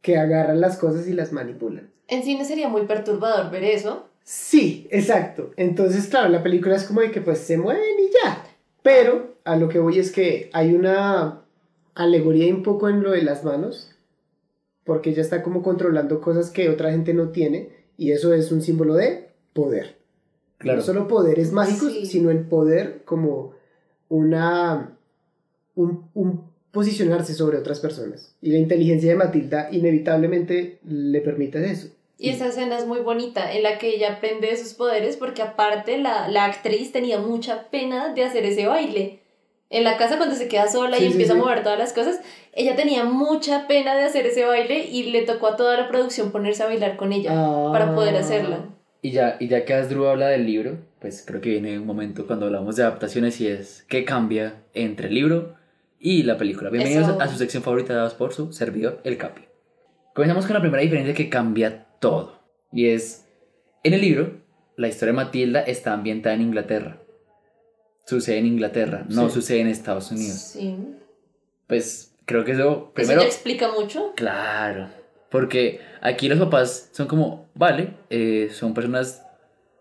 que 0.00 0.16
agarran 0.16 0.60
las 0.60 0.78
cosas 0.78 1.06
y 1.06 1.12
las 1.12 1.32
manipulan. 1.32 1.90
En 2.08 2.22
cine 2.22 2.44
sería 2.44 2.68
muy 2.68 2.86
perturbador 2.86 3.50
ver 3.50 3.64
eso. 3.64 4.08
Sí, 4.24 4.88
exacto. 4.90 5.52
Entonces, 5.56 6.06
claro, 6.08 6.30
la 6.30 6.42
película 6.42 6.74
es 6.76 6.84
como 6.84 7.02
de 7.02 7.10
que 7.10 7.20
pues 7.20 7.38
se 7.38 7.58
mueven 7.58 7.82
y 8.00 8.10
ya. 8.12 8.44
Pero 8.82 9.34
a 9.44 9.56
lo 9.56 9.68
que 9.68 9.78
voy 9.78 9.98
es 9.98 10.10
que 10.10 10.50
hay 10.52 10.74
una 10.74 11.42
alegoría 11.94 12.52
un 12.52 12.62
poco 12.62 12.88
en 12.88 13.02
lo 13.02 13.10
de 13.12 13.22
las 13.22 13.44
manos, 13.44 13.92
porque 14.84 15.10
ella 15.10 15.22
está 15.22 15.42
como 15.42 15.62
controlando 15.62 16.20
cosas 16.20 16.50
que 16.50 16.68
otra 16.70 16.90
gente 16.90 17.14
no 17.14 17.28
tiene, 17.30 17.68
y 17.96 18.12
eso 18.12 18.32
es 18.34 18.50
un 18.50 18.62
símbolo 18.62 18.94
de 18.94 19.28
poder. 19.52 19.96
Claro. 20.58 20.78
No 20.78 20.84
solo 20.84 21.06
poderes 21.08 21.52
mágicos, 21.52 21.92
Sí. 21.92 22.06
sino 22.06 22.30
el 22.30 22.40
poder 22.40 23.02
como 23.04 23.52
una... 24.08 24.96
Un, 25.76 26.08
un 26.14 26.54
posicionarse 26.70 27.34
sobre 27.34 27.58
otras 27.58 27.78
personas. 27.80 28.34
Y 28.40 28.50
la 28.50 28.58
inteligencia 28.58 29.10
de 29.10 29.16
Matilda 29.16 29.68
inevitablemente 29.70 30.78
le 30.84 31.20
permite 31.20 31.64
eso. 31.70 31.88
Y 32.18 32.30
esa 32.30 32.46
escena 32.46 32.78
es 32.78 32.86
muy 32.86 33.00
bonita, 33.00 33.52
en 33.52 33.62
la 33.64 33.78
que 33.78 33.88
ella 33.88 34.14
aprende 34.14 34.46
de 34.48 34.56
sus 34.56 34.74
poderes, 34.74 35.16
porque 35.16 35.42
aparte 35.42 35.98
la, 35.98 36.28
la 36.28 36.44
actriz 36.44 36.92
tenía 36.92 37.18
mucha 37.18 37.64
pena 37.70 38.14
de 38.14 38.24
hacer 38.24 38.44
ese 38.44 38.66
baile. 38.66 39.20
En 39.70 39.82
la 39.82 39.96
casa 39.96 40.16
cuando 40.16 40.36
se 40.36 40.46
queda 40.46 40.68
sola 40.68 40.96
Sí, 40.98 41.04
y 41.04 41.06
empieza 41.08 41.32
sí. 41.32 41.38
a 41.38 41.42
mover 41.42 41.62
todas 41.64 41.78
las 41.78 41.92
cosas, 41.92 42.20
ella 42.52 42.76
tenía 42.76 43.04
mucha 43.04 43.66
pena 43.66 43.96
de 43.96 44.04
hacer 44.04 44.26
ese 44.26 44.44
baile 44.44 44.84
y 44.86 45.10
le 45.10 45.22
tocó 45.22 45.48
a 45.48 45.56
toda 45.56 45.76
la 45.76 45.88
producción 45.88 46.30
ponerse 46.30 46.62
a 46.62 46.66
bailar 46.66 46.96
con 46.96 47.12
ella 47.12 47.32
para 47.72 47.94
poder 47.94 48.14
Ah. 48.14 48.20
hacerlo. 48.20 48.58
Y 49.02 49.10
ya, 49.10 49.36
y 49.40 49.48
ya 49.48 49.64
que 49.64 49.74
Asdru 49.74 50.06
habla 50.06 50.28
del 50.28 50.46
libro, 50.46 50.78
pues 51.00 51.24
creo 51.26 51.40
que 51.40 51.50
viene 51.50 51.78
un 51.78 51.86
momento 51.86 52.26
cuando 52.26 52.46
hablamos 52.46 52.76
de 52.76 52.84
adaptaciones 52.84 53.40
y 53.40 53.48
es 53.48 53.84
qué 53.88 54.04
cambia 54.04 54.62
entre 54.72 55.08
el 55.08 55.14
libro 55.14 55.56
y 55.98 56.22
la 56.22 56.38
película. 56.38 56.70
Bienvenidos 56.70 57.08
Eso. 57.08 57.20
a 57.20 57.26
su 57.28 57.36
sección 57.36 57.62
favorita 57.62 57.92
dados 57.94 58.14
por 58.14 58.32
su 58.32 58.52
servidor, 58.52 59.00
El 59.04 59.18
Capi. 59.18 59.42
Comenzamos 60.14 60.46
con 60.46 60.54
la 60.54 60.60
primera 60.60 60.82
diferencia 60.82 61.12
que 61.14 61.28
cambia 61.28 61.83
todo. 62.08 62.38
Y 62.72 62.86
es, 62.88 63.26
en 63.82 63.94
el 63.94 64.00
libro, 64.00 64.40
la 64.76 64.88
historia 64.88 65.12
de 65.12 65.16
Matilda 65.16 65.60
está 65.60 65.92
ambientada 65.92 66.34
en 66.34 66.42
Inglaterra. 66.42 66.98
Sucede 68.06 68.38
en 68.38 68.46
Inglaterra, 68.46 69.06
no 69.08 69.28
Sí. 69.28 69.34
sucede 69.34 69.60
en 69.60 69.68
Estados 69.68 70.10
Unidos. 70.10 70.34
Sí. 70.36 70.76
Pues 71.66 72.14
creo 72.26 72.44
que 72.44 72.52
eso, 72.52 72.62
Eso 72.70 72.92
primero... 72.92 73.20
te 73.22 73.26
explica 73.26 73.70
mucho. 73.72 74.12
Claro, 74.16 74.88
porque 75.30 75.80
aquí 76.02 76.28
los 76.28 76.38
papás 76.38 76.90
son 76.92 77.06
como, 77.06 77.46
vale, 77.54 77.94
eh, 78.10 78.48
son 78.52 78.74
personas, 78.74 79.22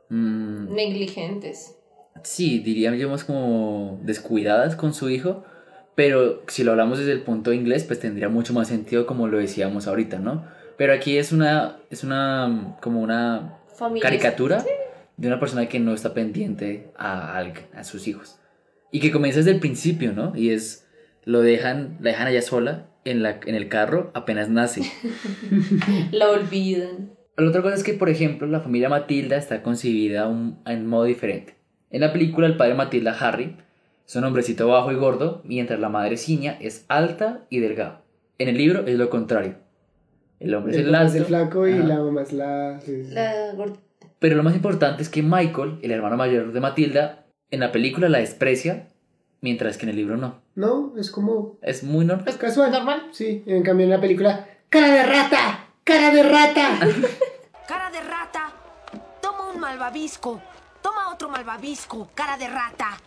mm, 0.09 0.73
Negligentes. 0.73 1.75
sí, 2.23 2.59
diríamos 2.59 3.23
como 3.25 3.99
descuidadas 4.03 4.75
con 4.77 4.93
su 4.93 5.09
hijo, 5.09 5.43
pero 5.95 6.41
si 6.47 6.63
lo 6.63 6.71
hablamos 6.71 6.99
desde 6.99 7.11
el 7.11 7.21
punto 7.23 7.51
inglés, 7.51 7.83
pues 7.83 7.99
tendría 7.99 8.29
mucho 8.29 8.53
más 8.53 8.67
sentido 8.69 9.05
como 9.05 9.27
lo 9.27 9.37
decíamos 9.39 9.87
ahorita, 9.87 10.19
¿no? 10.19 10.45
Pero 10.77 10.93
aquí 10.93 11.17
es 11.17 11.31
una, 11.31 11.77
es 11.89 12.03
una, 12.03 12.77
como 12.81 13.01
una 13.01 13.57
caricatura 14.01 14.63
de 15.17 15.27
una 15.27 15.39
persona 15.39 15.67
que 15.67 15.79
no 15.79 15.93
está 15.93 16.13
pendiente 16.13 16.91
a, 16.97 17.37
a 17.75 17.83
sus 17.83 18.07
hijos. 18.07 18.39
Y 18.91 18.99
que 18.99 19.11
comienza 19.11 19.39
desde 19.39 19.51
el 19.51 19.59
principio, 19.59 20.13
¿no? 20.13 20.35
Y 20.35 20.49
es, 20.51 20.87
lo 21.25 21.41
dejan, 21.41 21.97
la 21.99 22.11
dejan 22.11 22.27
allá 22.27 22.41
sola 22.41 22.87
en, 23.05 23.23
la, 23.23 23.39
en 23.45 23.55
el 23.55 23.67
carro 23.69 24.11
apenas 24.13 24.49
nace. 24.49 24.81
La 26.11 26.29
olvidan. 26.29 27.11
La 27.37 27.49
otra 27.49 27.61
cosa 27.63 27.75
es 27.75 27.83
que, 27.83 27.93
por 27.93 28.09
ejemplo, 28.09 28.47
la 28.47 28.59
familia 28.61 28.89
Matilda 28.89 29.37
está 29.37 29.63
concebida 29.63 30.27
un- 30.27 30.59
en 30.65 30.85
modo 30.87 31.05
diferente. 31.05 31.55
En 31.89 32.01
la 32.01 32.13
película, 32.13 32.45
el 32.47 32.57
padre 32.57 32.75
Matilda, 32.75 33.11
Harry, 33.19 33.57
es 34.07 34.15
un 34.15 34.23
hombrecito 34.23 34.67
bajo 34.67 34.91
y 34.91 34.95
gordo, 34.95 35.41
mientras 35.45 35.79
la 35.79 35.89
madre 35.89 36.17
Ciña 36.17 36.57
es 36.61 36.85
alta 36.89 37.45
y 37.49 37.59
delgada. 37.59 38.01
En 38.37 38.49
el 38.49 38.57
libro 38.57 38.85
es 38.85 38.95
lo 38.97 39.09
contrario. 39.09 39.55
El 40.39 40.53
hombre 40.55 40.73
es 40.73 40.79
El 40.79 40.85
el 40.87 40.91
papá 40.91 41.03
es 41.05 41.11
alto. 41.11 41.17
el 41.21 41.25
flaco 41.27 41.67
y 41.67 41.73
ajá. 41.73 41.83
la 41.87 41.95
mamá 41.99 42.21
es 42.21 42.33
la... 42.33 42.79
sí, 42.81 43.03
sí. 43.05 43.13
La 43.13 43.53
gor- 43.53 43.77
Pero 44.19 44.35
lo 44.35 44.43
más 44.43 44.55
importante 44.55 45.01
es 45.03 45.09
que 45.09 45.21
Michael, 45.23 45.79
el 45.81 45.91
hermano 45.91 46.17
mayor 46.17 46.51
de 46.51 46.59
Matilda, 46.59 47.25
en 47.51 47.59
la 47.61 47.71
película 47.71 48.09
la 48.09 48.19
desprecia, 48.19 48.87
mientras 49.41 49.77
que 49.77 49.83
en 49.85 49.89
el 49.91 49.95
libro 49.95 50.17
no. 50.17 50.41
No, 50.55 50.93
es 50.97 51.09
como 51.11 51.57
Es 51.61 51.83
muy 51.83 52.05
normal. 52.05 52.27
Es 52.27 52.37
casual. 52.37 52.71
normal. 52.71 53.07
Sí, 53.11 53.43
en 53.45 53.63
cambio 53.63 53.85
en 53.85 53.89
la 53.91 54.01
película... 54.01 54.47
¡Cara 54.69 54.91
de 54.91 55.03
rata! 55.03 55.67
¡Cara 55.83 56.11
de 56.11 56.23
rata! 56.23 56.79
Cara 57.67 57.89
de 57.91 58.01
rata. 58.01 58.51
Toma 59.21 59.51
un 59.53 59.59
malvavisco. 59.59 60.41
Toma 60.81 61.13
otro 61.13 61.29
malvavisco. 61.29 62.09
Cara 62.13 62.37
de 62.37 62.47
rata. 62.47 62.97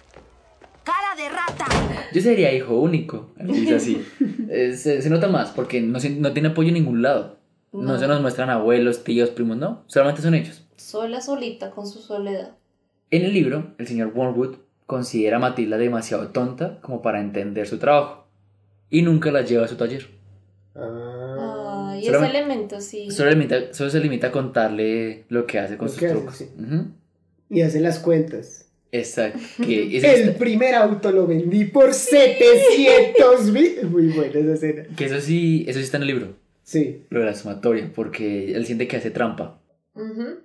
Cara 0.86 1.16
de 1.16 1.28
rata. 1.28 2.08
Yo 2.12 2.20
sería 2.22 2.52
hijo 2.54 2.78
único, 2.78 3.32
dice 3.40 3.74
así. 3.74 4.06
Eh, 4.48 4.74
se, 4.76 5.02
se 5.02 5.10
nota 5.10 5.28
más 5.28 5.50
porque 5.50 5.80
no, 5.80 5.98
no 6.18 6.32
tiene 6.32 6.48
apoyo 6.48 6.68
en 6.68 6.74
ningún 6.74 7.02
lado. 7.02 7.36
No. 7.72 7.82
No. 7.82 7.98
se 7.98 8.06
nos 8.06 8.22
muestran 8.22 8.48
abuelos, 8.48 9.04
tíos, 9.04 9.30
primos, 9.30 9.56
no. 9.58 9.82
Solamente 9.88 10.22
son 10.22 10.34
ellos. 10.34 10.64
Sola, 10.76 11.20
solita, 11.20 11.70
con 11.72 11.86
su 11.86 11.98
soledad. 12.00 12.52
En 13.10 13.22
el 13.24 13.32
libro, 13.34 13.74
el 13.78 13.86
señor 13.86 14.12
Wormwood 14.14 14.56
considera 14.86 15.36
a 15.36 15.40
Matilda 15.40 15.76
demasiado 15.76 16.28
tonta 16.28 16.80
como 16.80 17.02
para 17.02 17.20
entender 17.20 17.66
su 17.66 17.78
trabajo 17.78 18.26
y 18.88 19.02
nunca 19.02 19.30
la 19.32 19.42
lleva 19.42 19.64
a 19.64 19.68
su 19.68 19.76
taller. 19.76 20.06
Ah, 20.74 21.90
Ay, 21.92 22.00
ese 22.02 22.12
Solamente- 22.12 22.38
elemento 22.38 22.80
sí. 22.80 23.10
Solo, 23.10 23.30
limita- 23.30 23.72
solo 23.74 23.90
se 23.90 24.00
limita 24.00 24.28
a 24.28 24.32
contarle 24.32 25.24
lo 25.28 25.46
que 25.46 25.58
hace 25.58 25.76
con 25.76 25.86
Lo 25.86 25.92
sus 25.92 26.02
hace, 26.02 26.12
trucos. 26.14 26.36
sí. 26.36 26.48
Ujú. 26.58 26.86
y 27.50 27.62
hace 27.62 27.80
las 27.80 27.98
cuentas. 27.98 28.65
Exacto. 28.98 29.38
Que 29.64 29.98
El 29.98 30.34
primer 30.34 30.74
auto 30.74 31.10
lo 31.12 31.26
vendí 31.26 31.64
por 31.66 31.92
700 31.94 33.50
mil. 33.52 33.72
Muy 33.90 34.08
buena 34.08 34.38
esa 34.40 34.54
escena. 34.54 34.84
Que 34.96 35.04
eso 35.06 35.20
sí, 35.20 35.64
eso 35.68 35.78
sí 35.78 35.84
está 35.84 35.96
en 35.98 36.02
el 36.04 36.08
libro, 36.08 36.34
Sí. 36.62 37.02
lo 37.10 37.20
de 37.20 37.26
la 37.26 37.34
sumatoria, 37.34 37.90
porque 37.94 38.52
él 38.54 38.66
siente 38.66 38.88
que 38.88 38.96
hace 38.96 39.10
trampa. 39.10 39.60
Ujú. 39.94 40.40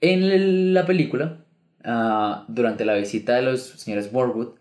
En 0.00 0.22
el- 0.22 0.74
la 0.74 0.86
película, 0.86 1.44
ah, 1.84 2.44
durante 2.48 2.84
la 2.84 2.94
visita 2.94 3.34
de 3.36 3.42
los 3.42 3.60
señores 3.62 4.10
Wormwood, 4.12 4.54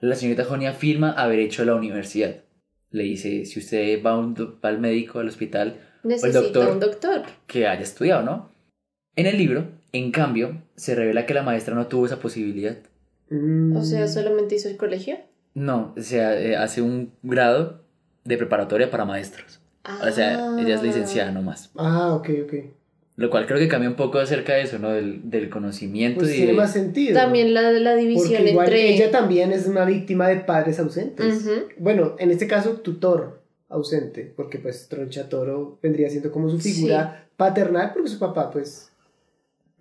la 0.00 0.14
señorita 0.14 0.46
Honey 0.48 0.66
afirma 0.66 1.12
haber 1.12 1.38
hecho 1.40 1.64
la 1.64 1.74
universidad. 1.74 2.42
Le 2.90 3.04
dice, 3.04 3.44
si 3.46 3.58
usted 3.58 4.02
va, 4.04 4.16
un 4.18 4.34
va 4.34 4.68
al 4.68 4.78
médico, 4.80 5.18
al 5.18 5.28
hospital, 5.28 5.80
Necesita 6.04 6.40
doctor. 6.40 6.68
un 6.72 6.80
doctor. 6.80 7.22
que 7.46 7.66
haya 7.66 7.80
estudiado, 7.82 8.22
¿no? 8.22 8.52
En 9.16 9.26
el 9.26 9.38
libro, 9.38 9.66
en 9.94 10.10
cambio, 10.12 10.60
se 10.76 10.94
revela 10.94 11.24
que 11.24 11.32
la 11.34 11.42
maestra 11.42 11.74
no 11.74 11.86
tuvo 11.86 12.04
esa 12.06 12.18
posibilidad. 12.20 12.76
Mm, 13.30 13.76
O 13.76 13.82
sea, 13.82 14.06
solamente 14.08 14.54
hizo 14.56 14.68
el 14.68 14.76
colegio. 14.76 15.16
No, 15.54 15.94
o 15.96 16.02
sea, 16.02 16.38
eh, 16.38 16.56
hace 16.56 16.82
un 16.82 17.12
grado 17.22 17.80
de 18.24 18.36
preparatoria 18.36 18.90
para 18.90 19.04
maestros. 19.04 19.60
O 20.06 20.10
sea, 20.10 20.56
ella 20.58 20.74
es 20.76 20.82
licenciada 20.82 21.30
nomás. 21.30 21.70
Ah, 21.76 22.12
ok, 22.14 22.28
ok. 22.44 22.54
Lo 23.16 23.30
cual 23.30 23.46
creo 23.46 23.58
que 23.60 23.68
cambia 23.68 23.88
un 23.88 23.94
poco 23.96 24.18
acerca 24.18 24.54
de 24.54 24.62
eso, 24.62 24.78
¿no? 24.80 24.90
Del, 24.90 25.30
del 25.30 25.48
conocimiento 25.48 26.20
Pues 26.20 26.32
y 26.32 26.36
tiene 26.38 26.50
de- 26.52 26.56
más 26.56 26.72
sentido. 26.72 27.14
También 27.14 27.54
la, 27.54 27.70
la 27.70 27.94
división 27.94 28.32
Porque 28.38 28.50
igual 28.50 28.66
entre. 28.66 28.94
ella 28.94 29.10
también 29.12 29.52
es 29.52 29.66
una 29.68 29.84
víctima 29.84 30.26
de 30.28 30.36
padres 30.38 30.80
ausentes. 30.80 31.42
Ujú. 31.46 31.52
Bueno, 31.78 32.16
en 32.18 32.30
este 32.32 32.48
caso, 32.48 32.72
tutor 32.80 33.40
ausente, 33.68 34.32
porque 34.34 34.58
pues 34.58 34.88
Tronchatoro 34.88 35.78
vendría 35.82 36.08
siendo 36.10 36.32
como 36.32 36.50
su 36.50 36.58
figura 36.58 37.26
paternal, 37.36 37.92
porque 37.92 38.08
su 38.08 38.18
papá, 38.18 38.50
pues, 38.50 38.90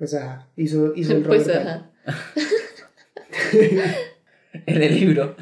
pues 0.03 0.15
ajá, 0.15 0.49
hizo, 0.57 0.91
hizo 0.97 1.13
el 1.13 1.23
Pues 1.23 1.47
Robert 1.47 1.65
ajá. 1.65 1.91
En 4.65 4.83
el 4.83 4.95
libro, 4.99 5.37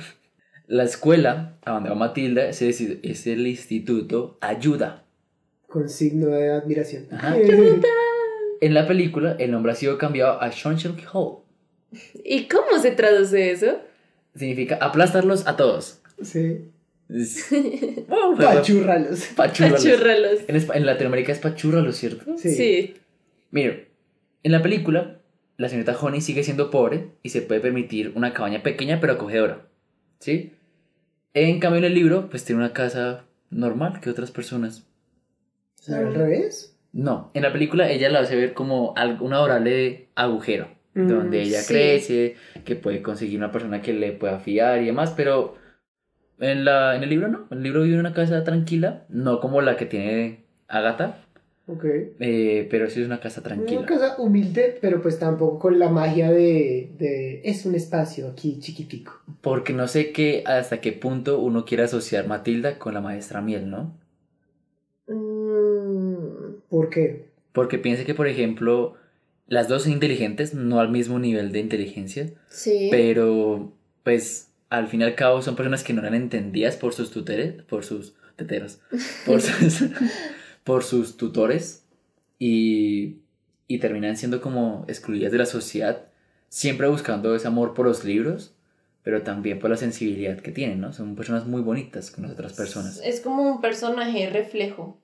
la 0.68 0.84
escuela 0.84 1.58
a 1.66 1.72
donde 1.72 1.90
va 1.90 1.96
Matilda 1.96 2.48
es 2.48 2.62
el, 2.62 3.00
es 3.02 3.26
el 3.26 3.48
instituto 3.48 4.38
Ayuda. 4.40 5.04
con 5.68 5.90
signo 5.90 6.28
de 6.28 6.52
admiración. 6.52 7.08
Ajá. 7.12 7.36
En 8.62 8.76
la 8.76 8.88
película, 8.88 9.36
el 9.40 9.50
nombre 9.50 9.72
ha 9.72 9.76
sido 9.76 9.98
cambiado 9.98 10.40
a 10.40 10.52
Shonshel 10.52 10.94
Hall. 11.12 11.38
¿Y 12.24 12.44
cómo 12.48 12.78
se 12.80 12.92
traduce 12.92 13.50
eso? 13.50 13.80
Significa 14.36 14.76
aplastarlos 14.80 15.48
a 15.48 15.56
todos. 15.58 16.00
sí. 16.22 16.70
Bueno, 18.08 18.38
Pachurralos. 18.38 19.26
pachúrralos. 19.36 19.84
Pachurralos. 19.84 20.40
En, 20.48 20.56
en 20.78 20.86
Latinoamérica 20.86 21.32
es 21.32 21.40
pachúrralos, 21.40 21.96
¿cierto? 21.96 22.38
Sí. 22.38 22.54
Sí. 22.56 22.94
Mire, 23.50 23.91
en 24.44 24.52
la 24.52 24.62
película, 24.62 25.20
la 25.58 25.70
señorita 25.70 25.98
Honey 25.98 26.22
sigue 26.22 26.44
siendo 26.44 26.70
pobre 26.70 27.12
y 27.24 27.30
se 27.30 27.42
puede 27.42 27.62
permitir 27.62 28.14
una 28.16 28.34
cabaña 28.34 28.64
pequeña 28.64 29.00
pero 29.00 29.14
acogedora. 29.14 29.68
¿Sí? 30.20 30.54
En 31.34 31.60
cambio, 31.60 31.80
en 31.80 31.86
el 31.86 31.94
libro, 31.96 32.30
pues 32.30 32.44
tiene 32.46 32.62
una 32.62 32.74
casa 32.74 33.26
normal 33.50 34.00
que 34.02 34.10
otras 34.10 34.32
personas. 34.32 34.86
O 35.80 35.84
sea, 35.84 36.00
al 36.00 36.14
revés. 36.14 36.78
No, 36.92 37.32
en 37.34 37.44
la 37.44 37.54
película 37.54 37.90
ella 37.90 38.10
la 38.10 38.20
hace 38.20 38.36
ver 38.36 38.54
como 38.54 38.94
un 39.22 39.34
adorable 39.34 40.10
agujero, 40.16 40.68
Mm, 40.94 41.08
donde 41.08 41.42
ella 41.42 41.62
sí. 41.62 41.74
crece, 41.74 42.36
que 42.66 42.76
puede 42.76 43.02
conseguir 43.02 43.38
una 43.38 43.52
persona 43.52 43.82
que 43.82 43.94
le 43.94 44.12
pueda 44.12 44.40
fiar 44.40 44.82
y 44.82 44.86
demás, 44.88 45.14
pero 45.16 45.56
en, 46.40 46.66
la, 46.66 46.96
en 46.96 47.04
el 47.04 47.10
libro 47.10 47.30
no, 47.30 47.48
en 47.50 47.60
el 47.60 47.64
libro 47.64 47.84
vive 47.84 47.94
en 47.94 48.02
una 48.02 48.14
casa 48.14 48.44
tranquila, 48.44 49.06
no 49.10 49.40
como 49.40 49.62
la 49.62 49.78
que 49.78 49.86
tiene 49.86 50.44
Agatha, 50.68 51.18
Ok. 51.68 51.86
eh, 52.20 52.68
pero 52.70 52.90
sí 52.90 53.02
es 53.02 53.06
una 53.06 53.20
casa 53.20 53.42
tranquila. 53.42 53.80
Una 53.80 53.88
casa 53.88 54.16
humilde, 54.18 54.78
pero 54.82 55.02
pues 55.02 55.20
tampoco 55.20 55.60
con 55.60 55.80
la 55.80 55.90
magia 55.90 56.32
de, 56.32 56.92
de 56.98 57.42
es 57.44 57.66
un 57.66 57.76
espacio 57.76 58.28
aquí 58.30 58.60
chiquitico. 58.60 59.22
Porque 59.42 59.72
no 59.74 59.88
sé 59.88 60.12
qué, 60.12 60.44
hasta 60.46 60.82
qué 60.82 60.92
punto 60.92 61.40
uno 61.40 61.64
quiere 61.66 61.84
asociar 61.84 62.28
Matilda 62.28 62.78
con 62.78 62.94
la 62.94 63.02
maestra 63.02 63.42
Miel, 63.42 63.70
¿no? 63.70 63.96
Mm, 65.08 66.62
¿Por 66.70 66.90
qué? 66.90 67.26
Porque 67.54 67.78
piense 67.78 68.06
que, 68.06 68.16
por 68.16 68.28
ejemplo, 68.28 68.96
las 69.48 69.68
dos 69.68 69.84
son 69.84 69.92
inteligentes, 69.92 70.54
no 70.54 70.80
al 70.80 70.90
mismo 70.90 71.20
nivel 71.20 71.52
de 71.52 71.60
inteligencia, 71.60 72.32
sí. 72.50 72.88
pero 72.90 73.74
pues 74.04 74.50
al 74.70 74.88
fin 74.88 75.02
y 75.02 75.04
al 75.04 75.16
cabo 75.16 75.42
son 75.42 75.56
personas 75.56 75.84
que 75.84 75.94
no 75.94 76.02
eran 76.02 76.16
entendidas 76.16 76.78
por 76.78 76.94
sus 76.94 77.12
tutores, 77.12 77.62
por 77.64 77.84
sus 77.84 78.14
teteros, 78.38 78.80
por 79.26 79.42
sus, 79.42 79.90
por 80.64 80.84
sus 80.84 81.18
tutores 81.18 81.84
y, 82.40 83.18
y 83.68 83.80
terminan 83.80 84.18
siendo 84.18 84.42
como 84.42 84.86
excluidas 84.88 85.32
de 85.32 85.38
la 85.38 85.46
sociedad, 85.46 86.06
siempre 86.50 86.88
buscando 86.88 87.36
ese 87.36 87.48
amor 87.48 87.74
por 87.74 87.86
los 87.86 88.04
libros, 88.04 88.54
pero 89.04 89.24
también 89.24 89.60
por 89.60 89.70
la 89.70 89.78
sensibilidad 89.78 90.40
que 90.40 90.52
tienen, 90.52 90.80
¿no? 90.80 90.94
Son 90.94 91.16
personas 91.16 91.48
muy 91.48 91.62
bonitas 91.62 92.12
con 92.12 92.24
las 92.24 92.34
otras 92.34 92.54
personas. 92.54 93.02
Es 93.04 93.20
como 93.22 93.44
un 93.44 93.62
personaje 93.62 94.30
reflejo. 94.30 95.00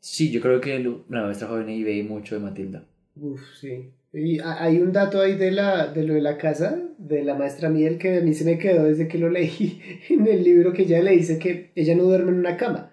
Sí, 0.00 0.30
yo 0.30 0.40
creo 0.40 0.60
que 0.60 0.78
la 1.08 1.22
maestra 1.22 1.48
joven 1.48 1.68
ahí 1.68 1.84
ve 1.84 2.02
mucho 2.02 2.34
de 2.34 2.40
Matilda. 2.40 2.84
Uf, 3.14 3.40
sí. 3.60 3.90
Y 4.14 4.40
ha- 4.40 4.62
hay 4.62 4.78
un 4.78 4.92
dato 4.92 5.20
ahí 5.20 5.36
de, 5.36 5.50
la, 5.52 5.86
de 5.88 6.02
lo 6.04 6.14
de 6.14 6.20
la 6.22 6.38
casa, 6.38 6.78
de 6.98 7.22
la 7.24 7.34
maestra 7.34 7.68
Miel, 7.68 7.98
que 7.98 8.18
a 8.18 8.20
mí 8.20 8.34
se 8.34 8.44
me 8.44 8.58
quedó 8.58 8.84
desde 8.84 9.06
que 9.08 9.18
lo 9.18 9.28
leí 9.30 9.80
en 10.10 10.26
el 10.26 10.42
libro, 10.42 10.72
que 10.72 10.82
ella 10.82 11.02
le 11.02 11.12
dice 11.12 11.38
que 11.38 11.70
ella 11.74 11.94
no 11.94 12.04
duerme 12.04 12.30
en 12.32 12.38
una 12.38 12.56
cama, 12.56 12.92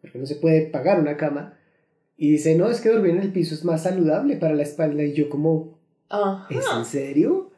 porque 0.00 0.18
no 0.18 0.26
se 0.26 0.36
puede 0.36 0.62
pagar 0.66 1.00
una 1.00 1.16
cama. 1.16 1.55
Y 2.16 2.30
dice, 2.32 2.56
no, 2.56 2.70
es 2.70 2.80
que 2.80 2.88
dormir 2.88 3.12
en 3.12 3.22
el 3.22 3.32
piso 3.32 3.54
es 3.54 3.64
más 3.64 3.82
saludable 3.82 4.36
para 4.36 4.54
la 4.54 4.62
espalda. 4.62 5.02
Y 5.02 5.12
yo 5.12 5.28
como, 5.28 5.78
Ajá. 6.08 6.46
¿es 6.50 6.64
en 6.76 6.84
serio? 6.84 7.50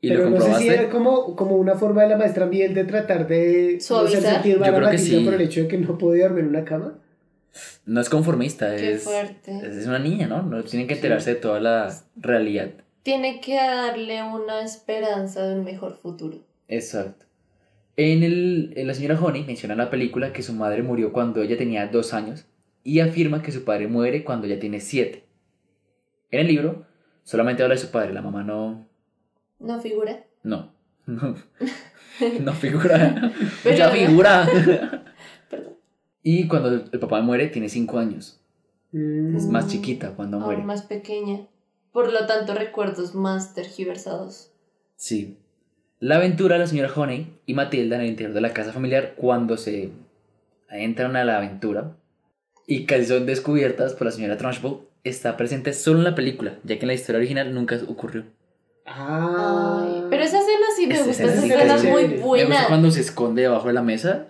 ¿Y 0.00 0.08
Pero 0.10 0.30
lo 0.30 0.38
no 0.38 0.40
sé 0.40 0.54
si 0.54 0.68
era 0.68 0.88
como, 0.90 1.34
como 1.34 1.56
una 1.56 1.74
forma 1.74 2.02
de 2.02 2.10
la 2.10 2.16
maestra 2.16 2.46
Miel 2.46 2.72
de 2.74 2.84
tratar 2.84 3.26
de 3.26 3.74
no 3.74 3.80
Suavizar. 3.80 4.18
hacer 4.18 4.32
sentir 4.34 4.60
mal 4.60 4.72
Yo 4.80 4.86
a 4.86 4.96
sí. 4.98 5.24
por 5.24 5.34
el 5.34 5.40
hecho 5.40 5.62
de 5.62 5.68
que 5.68 5.78
no 5.78 5.98
podía 5.98 6.24
dormir 6.28 6.44
en 6.44 6.50
una 6.50 6.64
cama. 6.64 6.98
No 7.84 8.00
es 8.00 8.08
conformista, 8.08 8.76
Qué 8.76 8.92
es, 8.92 9.02
fuerte. 9.02 9.58
es 9.66 9.86
una 9.86 9.98
niña, 9.98 10.28
¿no? 10.28 10.42
No 10.44 10.62
tienen 10.62 10.86
que 10.86 10.94
enterarse 10.94 11.30
de 11.34 11.40
toda 11.40 11.58
la 11.58 11.92
realidad. 12.14 12.70
Tiene 13.02 13.40
que 13.40 13.56
darle 13.56 14.22
una 14.22 14.62
esperanza 14.62 15.44
de 15.44 15.58
un 15.58 15.64
mejor 15.64 15.96
futuro. 15.96 16.38
Exacto. 16.68 17.24
En, 17.96 18.22
el, 18.22 18.74
en 18.76 18.86
la 18.86 18.94
señora 18.94 19.18
Honey 19.20 19.44
menciona 19.44 19.74
en 19.74 19.78
la 19.78 19.90
película 19.90 20.32
que 20.32 20.44
su 20.44 20.52
madre 20.52 20.84
murió 20.84 21.12
cuando 21.12 21.42
ella 21.42 21.56
tenía 21.58 21.88
dos 21.88 22.14
años 22.14 22.44
y 22.88 23.00
afirma 23.00 23.42
que 23.42 23.52
su 23.52 23.64
padre 23.64 23.86
muere 23.86 24.24
cuando 24.24 24.46
ella 24.46 24.58
tiene 24.58 24.80
siete. 24.80 25.26
En 26.30 26.40
el 26.40 26.46
libro 26.46 26.86
solamente 27.22 27.62
habla 27.62 27.74
de 27.74 27.80
su 27.82 27.90
padre, 27.90 28.14
la 28.14 28.22
mamá 28.22 28.42
no... 28.42 28.88
¿No 29.58 29.78
figura? 29.78 30.24
No. 30.42 30.72
No, 31.04 31.34
no 32.40 32.52
figura. 32.54 33.30
Pero- 33.62 33.76
ya 33.76 33.90
figura. 33.90 34.48
Perdón. 35.50 35.76
Y 36.22 36.48
cuando 36.48 36.70
el 36.90 36.98
papá 36.98 37.20
muere 37.20 37.48
tiene 37.48 37.68
cinco 37.68 37.98
años. 37.98 38.40
Mm. 38.92 39.36
Es 39.36 39.46
más 39.48 39.68
chiquita 39.68 40.14
cuando 40.14 40.40
muere. 40.40 40.62
más 40.62 40.82
pequeña. 40.82 41.46
por 41.92 42.10
lo 42.10 42.26
tanto 42.26 42.54
recuerdos 42.54 43.14
más 43.14 43.52
tergiversados. 43.52 44.50
Sí. 44.96 45.36
La 46.00 46.16
aventura 46.16 46.54
de 46.54 46.60
la 46.60 46.66
señora 46.66 46.90
Honey 46.96 47.38
y 47.44 47.52
Matilda 47.52 47.96
en 47.96 48.02
el 48.02 48.08
interior 48.08 48.32
de 48.32 48.40
la 48.40 48.54
casa 48.54 48.72
familiar 48.72 49.14
cuando 49.14 49.58
se 49.58 49.92
entran 50.70 51.16
a 51.16 51.24
la 51.24 51.36
aventura 51.36 51.98
y 52.68 52.84
casi 52.86 53.06
son 53.06 53.26
descubiertas 53.26 53.94
por 53.94 54.04
la 54.06 54.12
señora 54.12 54.36
Trunchbull 54.36 54.82
está 55.02 55.36
presente 55.36 55.72
solo 55.72 55.98
en 56.00 56.04
la 56.04 56.14
película, 56.14 56.58
ya 56.64 56.76
que 56.76 56.82
en 56.82 56.88
la 56.88 56.94
historia 56.94 57.18
original 57.18 57.52
nunca 57.54 57.80
ocurrió. 57.88 58.24
Ah. 58.86 59.84
Ay, 59.86 60.04
pero 60.10 60.22
esa 60.22 60.38
escena 60.38 60.66
sí 60.76 60.86
me 60.86 60.94
Esa 60.94 61.04
gusta, 61.04 61.24
escena 61.24 61.44
esa 61.46 61.46
escena 61.64 61.74
es 61.76 61.84
muy 61.84 62.02
chévere. 62.02 62.16
Me 62.18 62.22
buena. 62.24 62.46
gusta 62.46 62.68
cuando 62.68 62.90
se 62.90 63.00
esconde 63.00 63.42
debajo 63.42 63.68
de 63.68 63.74
la 63.74 63.82
mesa. 63.82 64.26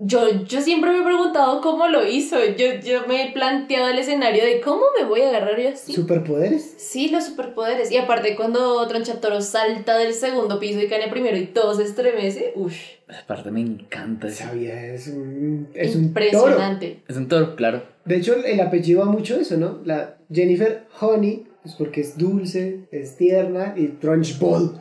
Yo, 0.00 0.44
yo 0.44 0.60
siempre 0.60 0.92
me 0.92 1.00
he 1.00 1.04
preguntado 1.04 1.60
cómo 1.60 1.88
lo 1.88 2.06
hizo. 2.06 2.36
Yo, 2.56 2.66
yo 2.84 3.06
me 3.08 3.24
he 3.24 3.32
planteado 3.32 3.88
el 3.88 3.98
escenario 3.98 4.44
de 4.44 4.60
cómo 4.60 4.82
me 4.96 5.04
voy 5.04 5.22
a 5.22 5.28
agarrar 5.30 5.60
yo 5.60 5.70
así. 5.70 5.92
¿Superpoderes? 5.92 6.74
Sí, 6.78 7.08
los 7.08 7.24
superpoderes. 7.24 7.90
Y 7.90 7.96
aparte 7.96 8.36
cuando 8.36 8.86
Tronchatoro 8.86 9.40
salta 9.40 9.98
del 9.98 10.14
segundo 10.14 10.60
piso 10.60 10.80
y 10.80 10.86
cae 10.86 10.98
en 10.98 11.04
el 11.04 11.10
primero 11.10 11.36
y 11.36 11.46
todo 11.46 11.74
se 11.74 11.82
estremece, 11.82 12.52
uff, 12.54 12.74
Esa 13.08 13.26
parte 13.26 13.50
me 13.50 13.60
encanta. 13.60 14.28
ese- 14.28 14.44
Sabía, 14.44 14.94
es 14.94 15.08
un, 15.08 15.68
es 15.74 15.96
un 15.96 16.14
toro. 16.14 16.24
impresionante. 16.26 17.02
Es 17.08 17.16
un 17.16 17.26
toro, 17.26 17.56
claro. 17.56 17.82
De 18.04 18.16
hecho, 18.18 18.36
el 18.36 18.60
apellido 18.60 19.00
va 19.00 19.06
mucho 19.06 19.34
eso, 19.34 19.56
¿no? 19.56 19.80
La 19.84 20.16
Jennifer 20.32 20.84
Honey, 21.00 21.44
es 21.64 21.74
porque 21.74 22.02
es 22.02 22.16
dulce, 22.16 22.86
es 22.92 23.16
tierna, 23.16 23.74
y 23.76 23.88
Trunchbull. 23.88 24.78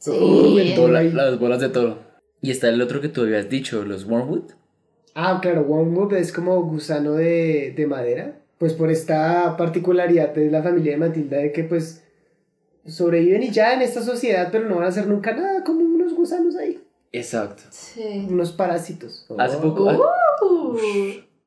Sí. 0.00 0.10
Uh, 0.10 0.58
el 0.58 0.74
toro 0.74 0.88
Bola- 0.88 0.98
ahí. 0.98 1.12
las 1.12 1.38
bolas 1.38 1.60
de 1.60 1.68
toro. 1.68 2.10
Y 2.42 2.50
está 2.50 2.68
el 2.68 2.82
otro 2.82 3.00
que 3.00 3.08
tú 3.08 3.22
habías 3.22 3.48
dicho, 3.48 3.84
los 3.84 4.04
Wormwood. 4.04 4.50
Ah, 5.14 5.38
claro, 5.40 5.62
Wormwood 5.62 6.14
es 6.14 6.32
como 6.32 6.60
gusano 6.64 7.12
de, 7.12 7.72
de 7.76 7.86
madera. 7.86 8.38
Pues 8.58 8.74
por 8.74 8.90
esta 8.90 9.56
particularidad 9.56 10.34
de 10.34 10.50
la 10.50 10.62
familia 10.62 10.92
de 10.92 10.98
Matilda 10.98 11.38
de 11.38 11.52
que 11.52 11.64
pues 11.64 12.02
sobreviven 12.86 13.42
y 13.42 13.50
ya 13.50 13.74
en 13.74 13.82
esta 13.82 14.02
sociedad, 14.02 14.48
pero 14.52 14.68
no 14.68 14.76
van 14.76 14.84
a 14.84 14.88
hacer 14.88 15.06
nunca 15.06 15.34
nada, 15.34 15.62
como 15.64 15.80
unos 15.80 16.14
gusanos 16.14 16.56
ahí. 16.56 16.80
Exacto. 17.12 17.62
Sí. 17.70 18.26
Unos 18.28 18.52
parásitos. 18.52 19.26
Hace 19.38 19.56
Oh. 19.56 19.60
poco. 19.62 19.90
ah, 19.90 19.98
Uh. 20.44 20.76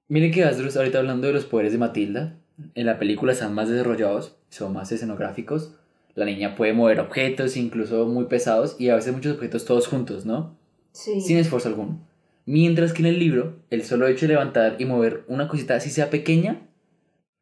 Miren 0.07 0.31
que 0.31 0.43
Asdrus 0.43 0.77
ahorita 0.77 0.99
hablando 0.99 1.27
de 1.27 1.33
los 1.33 1.45
poderes 1.45 1.71
de 1.71 1.77
Matilda. 1.77 2.35
En 2.75 2.85
la 2.85 2.99
película 2.99 3.33
están 3.33 3.53
más 3.53 3.67
desarrollados, 3.69 4.35
son 4.49 4.71
más 4.73 4.91
escenográficos. 4.91 5.73
La 6.13 6.23
niña 6.25 6.55
puede 6.55 6.71
mover 6.73 7.01
objetos, 7.01 7.57
incluso 7.57 8.05
muy 8.05 8.25
pesados, 8.25 8.77
y 8.79 8.87
a 8.89 8.95
veces 8.95 9.13
muchos 9.13 9.33
objetos 9.35 9.65
todos 9.65 9.87
juntos, 9.87 10.25
¿no? 10.25 10.55
Sí. 10.95 11.19
Sin 11.19 11.37
esfuerzo 11.37 11.67
alguno. 11.67 11.99
Mientras 12.45 12.93
que 12.93 13.01
en 13.01 13.07
el 13.07 13.19
libro, 13.19 13.59
el 13.69 13.83
solo 13.83 14.07
hecho 14.07 14.27
de 14.27 14.33
levantar 14.33 14.77
y 14.79 14.85
mover 14.85 15.25
una 15.27 15.49
cosita 15.49 15.75
así 15.75 15.89
sea 15.89 16.09
pequeña, 16.09 16.61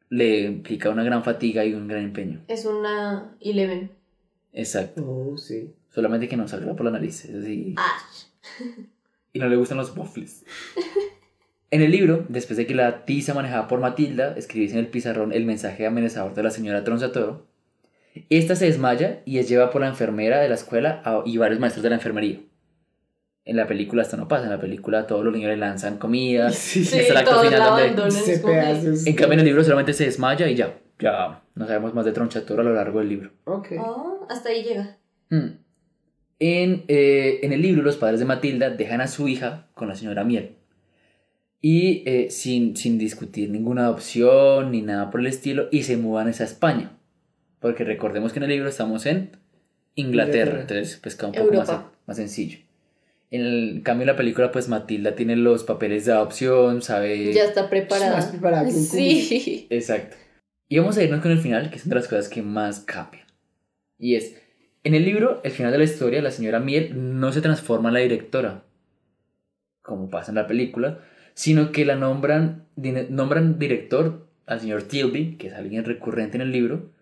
le 0.08 0.40
implica 0.40 0.90
una 0.90 1.04
gran 1.04 1.22
fatiga 1.22 1.64
y 1.64 1.72
un 1.72 1.86
gran 1.86 2.02
empeño. 2.02 2.42
Es 2.48 2.64
una 2.64 3.36
Eleven. 3.40 3.92
Exacto. 4.52 5.04
Oh, 5.06 5.36
sí. 5.36 5.72
Solamente 5.90 6.26
que 6.26 6.36
no 6.36 6.48
salga 6.48 6.74
por 6.74 6.84
la 6.84 6.90
nariz. 6.90 7.26
es 7.26 7.44
así. 7.44 7.74
Ash. 7.76 8.24
y 9.32 9.38
no 9.38 9.48
le 9.48 9.56
gustan 9.56 9.78
los 9.78 9.96
waffles. 9.96 10.44
En 11.70 11.80
el 11.80 11.92
libro, 11.92 12.24
después 12.28 12.56
de 12.56 12.66
que 12.66 12.74
la 12.74 13.04
tiza 13.04 13.34
manejada 13.34 13.68
por 13.68 13.80
Matilda 13.80 14.34
escribiese 14.36 14.74
en 14.74 14.80
el 14.80 14.88
pizarrón 14.88 15.32
el 15.32 15.44
mensaje 15.44 15.86
amenazador 15.86 16.34
de 16.34 16.42
la 16.42 16.50
señora 16.50 16.82
Tronzatoro, 16.82 17.46
esta 18.30 18.56
se 18.56 18.66
desmaya 18.66 19.22
y 19.24 19.38
es 19.38 19.48
llevada 19.48 19.70
por 19.70 19.80
la 19.80 19.88
enfermera 19.88 20.40
de 20.40 20.48
la 20.48 20.54
escuela 20.54 21.02
y 21.24 21.36
varios 21.36 21.60
maestros 21.60 21.82
de 21.82 21.90
la 21.90 21.96
enfermería. 21.96 22.40
En 23.46 23.56
la 23.56 23.66
película 23.66 24.02
esto 24.02 24.16
no 24.16 24.26
pasa, 24.26 24.44
en 24.44 24.50
la 24.50 24.60
película 24.60 25.06
todos 25.06 25.24
los 25.24 25.34
niños 25.34 25.50
le 25.50 25.56
lanzan 25.58 25.98
comida, 25.98 26.50
Sí, 26.52 26.84
Sí, 26.84 26.98
el 26.98 27.16
acto 27.16 27.32
todos 27.32 27.46
final 27.46 27.58
la 27.58 27.92
donde-. 27.94 28.10
Se 28.10 28.38
pedazos. 28.38 29.06
En 29.06 29.14
cambio 29.14 29.34
en 29.34 29.40
el 29.40 29.46
libro 29.46 29.62
solamente 29.62 29.92
se 29.92 30.04
desmaya 30.04 30.48
y 30.48 30.54
ya, 30.54 30.78
ya 30.98 31.42
no 31.54 31.66
sabemos 31.66 31.94
más 31.94 32.04
de 32.04 32.12
Tronchatoro 32.12 32.62
a 32.62 32.64
lo 32.64 32.74
largo 32.74 33.00
del 33.00 33.08
libro. 33.08 33.30
Ok. 33.44 33.72
Oh, 33.78 34.26
hasta 34.30 34.48
ahí 34.48 34.62
llega. 34.64 34.96
Mm. 35.30 35.58
En, 36.40 36.84
eh, 36.88 37.40
en 37.42 37.52
el 37.52 37.62
libro, 37.62 37.82
los 37.82 37.96
padres 37.96 38.20
de 38.20 38.26
Matilda 38.26 38.70
dejan 38.70 39.00
a 39.00 39.06
su 39.06 39.28
hija 39.28 39.68
con 39.74 39.88
la 39.88 39.94
señora 39.94 40.24
Miel. 40.24 40.56
Y 41.60 42.02
eh, 42.06 42.30
sin, 42.30 42.76
sin 42.76 42.98
discutir 42.98 43.50
ninguna 43.50 43.84
adopción 43.84 44.72
ni 44.72 44.82
nada 44.82 45.10
por 45.10 45.20
el 45.20 45.26
estilo, 45.26 45.68
y 45.70 45.84
se 45.84 45.96
mudan 45.96 46.26
a 46.26 46.30
España. 46.30 46.92
Porque 47.60 47.84
recordemos 47.84 48.32
que 48.32 48.40
en 48.40 48.44
el 48.44 48.50
libro 48.50 48.68
estamos 48.68 49.06
en 49.06 49.30
Inglaterra, 49.94 50.60
Inglaterra. 50.60 50.60
entonces 50.60 50.98
pues 51.02 51.14
queda 51.14 51.28
un 51.28 51.34
poco 51.34 51.54
más, 51.54 51.70
más 52.06 52.16
sencillo. 52.16 52.58
En 53.34 53.40
el 53.40 53.82
cambio 53.82 54.04
en 54.04 54.06
la 54.06 54.16
película, 54.16 54.52
pues 54.52 54.68
Matilda 54.68 55.16
tiene 55.16 55.34
los 55.34 55.64
papeles 55.64 56.04
de 56.04 56.12
adopción, 56.12 56.82
sabe... 56.82 57.32
Ya 57.32 57.46
está 57.46 57.68
preparada. 57.68 58.12
Más 58.12 58.26
preparada 58.26 58.64
que 58.64 58.72
un 58.72 58.84
Sí. 58.84 59.66
Exacto. 59.70 60.16
Y 60.68 60.78
vamos 60.78 60.96
a 60.96 61.02
irnos 61.02 61.20
con 61.20 61.32
el 61.32 61.40
final, 61.40 61.68
que 61.68 61.74
es 61.74 61.84
una 61.84 61.96
de 61.96 62.00
las 62.02 62.08
cosas 62.08 62.28
que 62.28 62.42
más 62.42 62.78
cambian. 62.78 63.26
Y 63.98 64.14
es, 64.14 64.40
en 64.84 64.94
el 64.94 65.04
libro, 65.04 65.40
el 65.42 65.50
final 65.50 65.72
de 65.72 65.78
la 65.78 65.84
historia, 65.84 66.22
la 66.22 66.30
señora 66.30 66.60
Miel 66.60 66.92
no 67.18 67.32
se 67.32 67.40
transforma 67.40 67.88
en 67.88 67.94
la 67.94 68.00
directora, 68.00 68.62
como 69.82 70.10
pasa 70.10 70.30
en 70.30 70.36
la 70.36 70.46
película, 70.46 71.00
sino 71.34 71.72
que 71.72 71.84
la 71.84 71.96
nombran, 71.96 72.68
nombran 73.10 73.58
director 73.58 74.28
al 74.46 74.60
señor 74.60 74.84
Tilby, 74.84 75.38
que 75.38 75.48
es 75.48 75.54
alguien 75.54 75.84
recurrente 75.84 76.36
en 76.36 76.42
el 76.42 76.52
libro, 76.52 76.92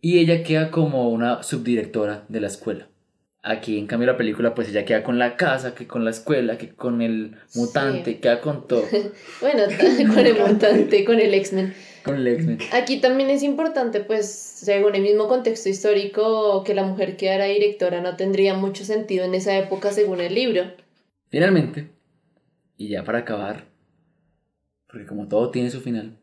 y 0.00 0.20
ella 0.20 0.44
queda 0.44 0.70
como 0.70 1.10
una 1.10 1.42
subdirectora 1.42 2.26
de 2.28 2.40
la 2.40 2.46
escuela. 2.46 2.89
Aquí, 3.42 3.78
en 3.78 3.86
cambio, 3.86 4.06
la 4.06 4.18
película, 4.18 4.54
pues 4.54 4.68
ella 4.68 4.84
queda 4.84 5.02
con 5.02 5.18
la 5.18 5.36
casa, 5.36 5.74
que 5.74 5.86
con 5.86 6.04
la 6.04 6.10
escuela, 6.10 6.58
que 6.58 6.68
con 6.74 7.00
el 7.00 7.36
mutante, 7.54 8.12
Sí. 8.12 8.18
queda 8.18 8.40
con 8.42 8.68
todo, 8.68 8.84
Bueno, 9.40 9.62
con 10.14 10.26
el 10.26 10.38
mutante, 10.38 11.04
con 11.06 11.18
el 11.20 11.32
X-Men. 11.32 11.72
con 12.04 12.16
el 12.16 12.26
X-Men. 12.28 12.58
Aquí 12.72 13.00
también 13.00 13.30
es 13.30 13.42
importante, 13.42 14.00
pues, 14.00 14.30
según 14.30 14.94
el 14.94 15.00
mismo 15.02 15.26
contexto 15.26 15.70
histórico, 15.70 16.62
que 16.64 16.74
la 16.74 16.82
mujer 16.82 17.16
quedara 17.16 17.46
directora 17.46 18.02
no 18.02 18.16
tendría 18.16 18.52
mucho 18.54 18.84
sentido 18.84 19.24
en 19.24 19.34
esa 19.34 19.56
época 19.56 19.90
según 19.90 20.20
el 20.20 20.34
libro. 20.34 20.64
Finalmente, 21.30 21.88
y 22.76 22.88
ya 22.88 23.04
para 23.04 23.20
acabar, 23.20 23.64
porque 24.86 25.06
como 25.06 25.28
todo 25.28 25.50
tiene 25.50 25.70
su 25.70 25.80
final, 25.80 26.18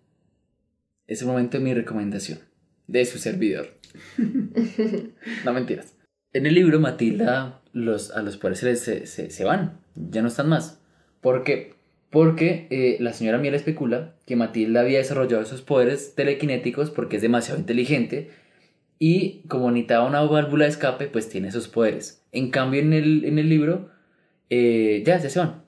es 1.07 1.21
el 1.21 1.27
momento 1.27 1.57
de 1.57 1.63
mi 1.63 1.73
recomendación 1.73 2.39
de 2.85 3.05
su 3.05 3.17
servidor. 3.17 3.69
no 5.45 5.53
mentiras. 5.53 5.95
En 6.33 6.45
el 6.45 6.53
libro, 6.53 6.79
Matilda, 6.79 7.61
los, 7.73 8.11
a 8.11 8.21
los 8.21 8.39
les- 8.63 8.79
se, 8.81 9.05
se- 9.07 9.29
se 9.31 9.43
van, 9.45 9.79
ya 9.95 10.21
no 10.21 10.27
están 10.27 10.49
más. 10.49 10.79
¿Por 11.21 11.43
qué? 11.43 11.73
Porque 12.09 12.67
eh, 12.69 12.97
la 12.99 13.13
señora 13.13 13.37
Miel 13.37 13.53
especula 13.55 14.13
que 14.25 14.35
Matilda 14.35 14.81
había 14.81 14.99
desarrollado 14.99 15.41
esos 15.43 15.61
poderes 15.61 16.15
telequinéticos 16.15 16.89
porque 16.91 17.17
es 17.17 17.21
demasiado 17.21 17.59
inteligente 17.59 18.29
y 18.99 19.41
como 19.47 19.69
necesitaba 19.71 20.07
una 20.07 20.21
válvula 20.21 20.65
de 20.65 20.71
escape, 20.71 21.07
pues 21.07 21.29
tiene 21.29 21.49
esos 21.49 21.67
poderes. 21.67 22.23
En 22.31 22.49
cambio, 22.49 22.81
en 22.81 22.93
el, 22.93 23.25
en 23.25 23.39
el 23.39 23.49
libro, 23.49 23.89
eh, 24.49 25.03
ya, 25.05 25.17
ya 25.19 25.29
se 25.29 25.39
van. 25.39 25.63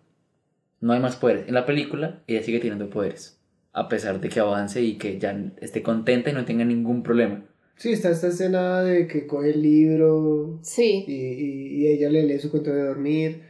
No 0.82 0.93
hay 0.93 0.99
más 0.99 1.16
poderes. 1.18 1.47
En 1.47 1.53
la 1.53 1.66
película, 1.66 2.22
ella 2.28 2.41
sigue 2.43 2.60
teniendo 2.60 2.89
poderes. 2.89 3.39
A 3.74 3.88
pesar 3.89 4.20
de 4.20 4.30
que 4.30 4.39
avance 4.39 4.82
y 4.82 4.97
que 4.97 5.20
ya 5.20 5.38
esté 5.62 5.84
contenta 5.84 6.30
y 6.30 6.34
no 6.34 6.45
tenga 6.45 6.66
ningún 6.66 7.03
problema. 7.03 7.43
Sí, 7.80 7.93
está 7.93 8.09
esta 8.11 8.27
escena 8.27 8.82
de 8.84 9.07
que 9.07 9.25
coge 9.25 9.51
el 9.51 9.61
libro 9.61 10.59
Sí. 10.61 11.05
y, 11.07 11.13
y- 11.13 11.75
y 11.77 11.88
ella 11.88 12.09
le 12.09 12.23
lee 12.23 12.38
su 12.39 12.51
cuento 12.51 12.71
de 12.71 12.84
dormir. 12.84 13.43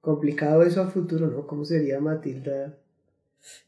Complicado 0.00 0.62
eso 0.62 0.80
a 0.82 0.88
futuro, 0.88 1.28
¿no? 1.28 1.46
¿Cómo 1.46 1.64
sería 1.64 2.00
Matilda? 2.00 2.74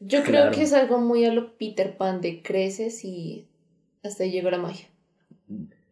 Yo 0.00 0.20
creo 0.22 0.42
Claro. 0.42 0.52
que 0.52 0.62
es 0.62 0.72
algo 0.72 0.98
muy 0.98 1.26
a 1.26 1.32
lo 1.32 1.56
Peter 1.58 1.96
Pan 1.98 2.22
de 2.22 2.42
creces 2.42 3.04
y 3.04 3.46
hasta 4.02 4.24
ahí 4.24 4.30
llegó 4.30 4.50
la 4.50 4.58
magia. 4.58 4.86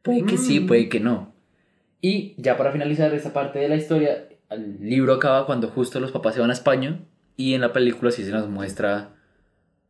Puede 0.02 0.24
que 0.24 0.38
sí, 0.38 0.60
Mm. 0.60 0.66
puede 0.66 0.88
que 0.88 1.00
no. 1.00 1.34
Y 2.00 2.34
ya 2.38 2.56
para 2.56 2.72
finalizar 2.72 3.12
esta 3.14 3.32
parte 3.34 3.58
de 3.58 3.68
la 3.68 3.76
historia, 3.76 4.28
el 4.50 4.78
libro 4.80 5.12
acaba 5.14 5.44
cuando 5.46 5.68
justo 5.68 6.00
los 6.00 6.10
papás 6.12 6.34
se 6.34 6.40
van 6.40 6.50
a 6.50 6.54
España 6.54 7.04
y 7.36 7.52
en 7.54 7.60
la 7.60 7.72
película 7.74 8.10
sí 8.10 8.24
se 8.24 8.30
nos 8.30 8.48
muestra 8.48 9.14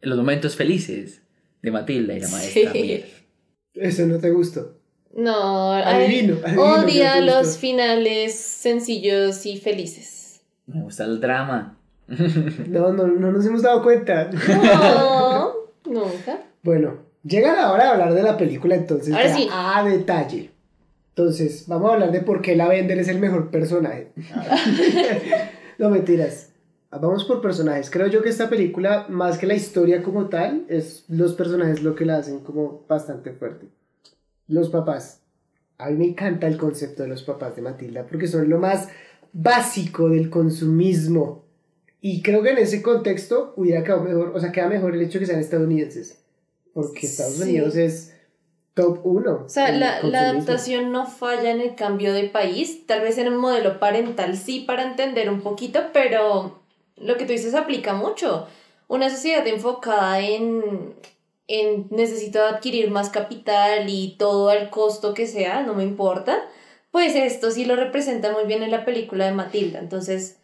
los 0.01 0.17
momentos 0.19 0.57
felices 0.57 1.23
de 1.63 1.71
Matilda 1.71 2.15
y 2.15 2.21
la 2.21 2.29
maestra 2.29 2.73
Sí. 2.73 2.83
Miel. 2.83 3.05
Eso 3.75 4.07
no 4.07 4.19
te 4.19 4.31
gustó. 4.31 4.75
No, 5.17 5.73
Adivino, 5.73 6.37
odia 6.59 7.15
¿qué 7.15 7.21
te 7.21 7.27
los 7.27 7.59
finales 7.59 8.35
sencillos 8.35 9.47
y 9.47 9.59
felices. 9.59 10.41
Me 10.67 10.83
gusta 10.83 11.05
el 11.05 11.21
drama. 11.21 11.77
No, 12.69 12.93
no, 12.93 13.07
no 13.07 13.33
nos 13.33 13.47
hemos 13.47 13.63
dado 13.63 13.83
cuenta. 13.83 14.31
No, 14.49 15.53
nunca. 15.85 16.41
Bueno, 16.63 16.99
llega 17.23 17.55
la 17.55 17.73
hora 17.73 17.85
de 17.85 17.91
hablar 17.91 18.15
de 18.15 18.23
la 18.23 18.37
película 18.37 18.75
entonces 18.75 19.15
Ahora 19.15 19.29
ya 19.29 19.37
sí. 19.37 19.49
a 19.53 19.85
detalle. 19.85 20.51
Entonces, 21.11 21.65
vamos 21.69 21.91
a 21.91 21.95
hablar 21.95 22.11
de 22.11 22.21
por 22.21 22.43
qué 22.43 22.57
la 22.57 22.69
Bender 22.69 22.99
es 22.99 23.09
el 23.09 23.21
mejor 23.21 23.51
personaje. 23.51 24.09
no 25.79 25.91
mentiras. 25.91 26.51
Vamos 26.99 27.25
por 27.25 27.41
personajes. 27.41 27.91
Creo 27.91 28.07
yo 28.07 28.23
que 28.23 28.29
esta 28.29 28.49
película, 28.49 29.07
más 29.09 29.39
que 29.39 29.47
la 29.47 29.55
historia 29.55 30.03
como 30.03 30.29
tal, 30.29 30.65
es 30.69 31.05
los 31.09 31.35
personajes 31.35 31.83
lo 31.83 31.95
que 31.95 32.05
la 32.05 32.17
hacen 32.19 32.41
como 32.41 32.85
bastante 32.89 33.33
fuerte. 33.33 33.69
Los 34.47 34.71
papás. 34.71 35.21
A 35.79 35.91
mí 35.91 35.97
me 35.97 36.05
encanta 36.07 36.47
el 36.47 36.57
concepto 36.57 37.03
de 37.03 37.09
los 37.09 37.23
papás 37.23 37.57
de 37.57 37.63
Matilda 37.63 38.07
porque 38.07 38.29
son 38.29 38.49
lo 38.49 38.59
más 38.59 38.89
básico 39.33 40.09
del 40.09 40.31
consumismo. 40.31 41.45
Y 42.01 42.23
creo 42.23 42.43
que 42.43 42.51
en 42.51 42.59
ese 42.59 42.83
contexto 42.83 43.55
hubiera 43.57 43.83
quedado 43.83 44.03
mejor, 44.03 44.33
o 44.35 44.41
sea, 44.41 44.53
queda 44.53 44.69
mejor 44.69 44.95
el 44.95 45.03
hecho 45.03 45.15
de 45.15 45.21
que 45.21 45.27
sean 45.27 45.41
estadounidenses. 45.41 46.23
Porque 46.73 47.07
Estados 47.07 47.35
Sí. 47.37 47.43
Unidos 47.43 47.77
es 47.77 48.15
top 48.75 49.01
1. 49.05 49.45
O 49.47 49.49
sea, 49.49 49.73
la, 49.73 50.03
la 50.03 50.31
adaptación 50.31 50.93
no 50.93 51.07
falla 51.07 51.51
en 51.51 51.61
el 51.61 51.75
cambio 51.77 52.13
de 52.13 52.25
país, 52.29 52.87
tal 52.87 53.01
vez 53.01 53.17
en 53.19 53.27
el 53.29 53.37
modelo 53.37 53.81
parental 53.81 54.37
sí 54.37 54.61
para 54.67 54.83
entender 54.89 55.31
un 55.31 55.41
poquito, 55.41 55.81
pero 55.93 56.61
lo 56.97 57.17
que 57.17 57.25
tú 57.25 57.33
dices 57.33 57.55
aplica 57.55 57.95
mucho. 57.95 58.47
Una 58.89 59.11
sociedad 59.11 59.47
enfocada 59.47 60.21
en, 60.21 60.95
en 61.49 61.87
necesito 61.91 62.43
adquirir 62.43 62.91
más 62.91 63.11
capital 63.11 63.89
y 63.89 64.17
todo 64.19 64.51
al 64.51 64.71
costo 64.71 65.15
que 65.15 65.27
sea, 65.27 65.63
no 65.63 65.75
me 65.75 65.85
importa, 65.85 66.39
pues 66.91 67.15
esto 67.15 67.51
sí 67.51 67.65
lo 67.65 67.77
representa 67.77 68.33
muy 68.33 68.45
bien 68.45 68.63
en 68.63 68.71
la 68.71 68.85
película 68.85 69.27
de 69.27 69.33
Matilda. 69.33 69.81
Entonces, 69.81 70.39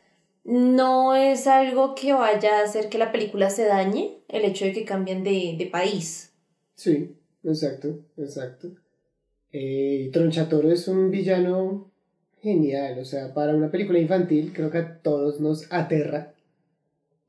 no 0.44 1.14
es 1.14 1.46
algo 1.46 1.94
que 1.94 2.12
vaya 2.12 2.59
a 2.59 2.64
hacer 2.64 2.88
que 2.88 2.98
la 2.98 3.12
película 3.12 3.51
se 3.51 3.66
dañe 3.66 4.18
el 4.28 4.44
hecho 4.44 4.64
de 4.64 4.72
que 4.72 4.84
cambien 4.84 5.22
de, 5.22 5.55
de 5.59 5.66
país. 5.66 6.32
Sí, 6.74 7.14
exacto, 7.44 8.01
exacto. 8.16 8.68
Eh, 9.53 10.11
Tronchatoro 10.12 10.70
es 10.70 10.88
un 10.88 11.11
villano 11.11 11.90
genial, 12.40 12.98
o 12.98 13.05
sea, 13.05 13.34
para 13.34 13.55
una 13.55 13.70
película 13.70 13.98
infantil 13.98 14.53
creo 14.55 14.70
que 14.70 14.78
a 14.78 14.98
todos 14.98 15.40
nos 15.40 15.70
aterra. 15.72 16.32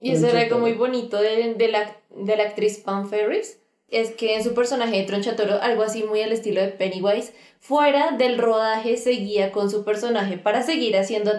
Y 0.02 0.12
eso 0.12 0.28
era 0.28 0.41
algo 0.41 0.58
muy 0.58 0.74
bonito 0.74 1.22
de, 1.22 1.54
de 1.54 1.68
la, 1.68 1.95
de 2.10 2.36
la 2.36 2.43
actriz 2.43 2.80
Pam 2.80 3.08
Ferris, 3.08 3.60
es 3.89 4.12
que 4.12 4.36
en 4.36 4.43
su 4.43 4.54
personaje 4.54 4.97
de 4.97 5.04
Tronchatoro, 5.04 5.62
algo 5.62 5.84
así 5.84 6.04
muy 6.04 6.22
al 6.22 6.32
estilo 6.32 6.62
de 6.62 6.70
Pennywise, 6.70 7.34
fuera 7.60 8.12
del 8.18 8.38
rodaje 8.39 8.97
seguía 8.97 9.52
con 9.52 9.70
su 9.70 9.84
personaje 9.84 10.38
para 10.38 10.64
seguir 10.64 10.97
haciendo, 10.97 11.34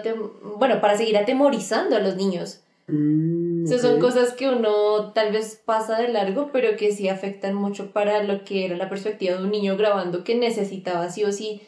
bueno, 0.57 0.79
para 0.79 0.95
seguir 0.97 1.17
atemorizando 1.17 1.97
a 1.97 1.99
los 1.99 2.15
niños. 2.15 2.61
Mm, 2.87 3.65
O 3.65 3.67
sea, 3.67 3.79
son 3.79 3.99
cosas 3.99 4.33
que 4.33 4.47
uno 4.49 5.11
tal 5.13 5.31
vez 5.31 5.59
pasa 5.65 5.97
de 5.99 6.09
largo, 6.09 6.49
pero 6.53 6.77
que 6.77 6.91
sí 6.91 7.09
afectan 7.09 7.55
mucho 7.55 7.91
para 7.91 8.23
lo 8.23 8.43
que 8.45 8.65
era 8.65 8.77
la 8.77 8.89
perspectiva 8.89 9.35
de 9.37 9.43
un 9.43 9.51
niño 9.51 9.75
grabando 9.75 10.23
que 10.23 10.35
necesitaba 10.35 11.09
sí 11.09 11.23
o 11.23 11.31
sí 11.31 11.61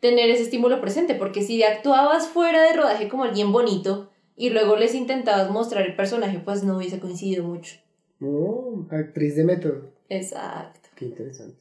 tener 0.00 0.28
ese 0.28 0.42
estímulo 0.42 0.80
presente, 0.80 1.14
porque 1.14 1.42
si 1.42 1.62
actuabas 1.62 2.28
fuera 2.28 2.62
de 2.62 2.74
rodaje 2.74 3.08
como 3.08 3.24
alguien 3.24 3.52
bonito 3.52 4.10
y 4.36 4.50
luego 4.50 4.76
les 4.76 4.94
intentabas 4.94 5.50
mostrar 5.50 5.86
el 5.86 5.96
personaje, 5.96 6.40
pues 6.44 6.62
no 6.62 6.76
hubiese 6.76 7.00
coincidido 7.00 7.44
mucho. 7.44 7.76
Oh, 8.20 8.86
actriz 8.90 9.36
de 9.36 9.44
método. 9.44 9.90
Exacto. 10.08 10.88
Qué 10.94 11.06
interesante. 11.06 11.56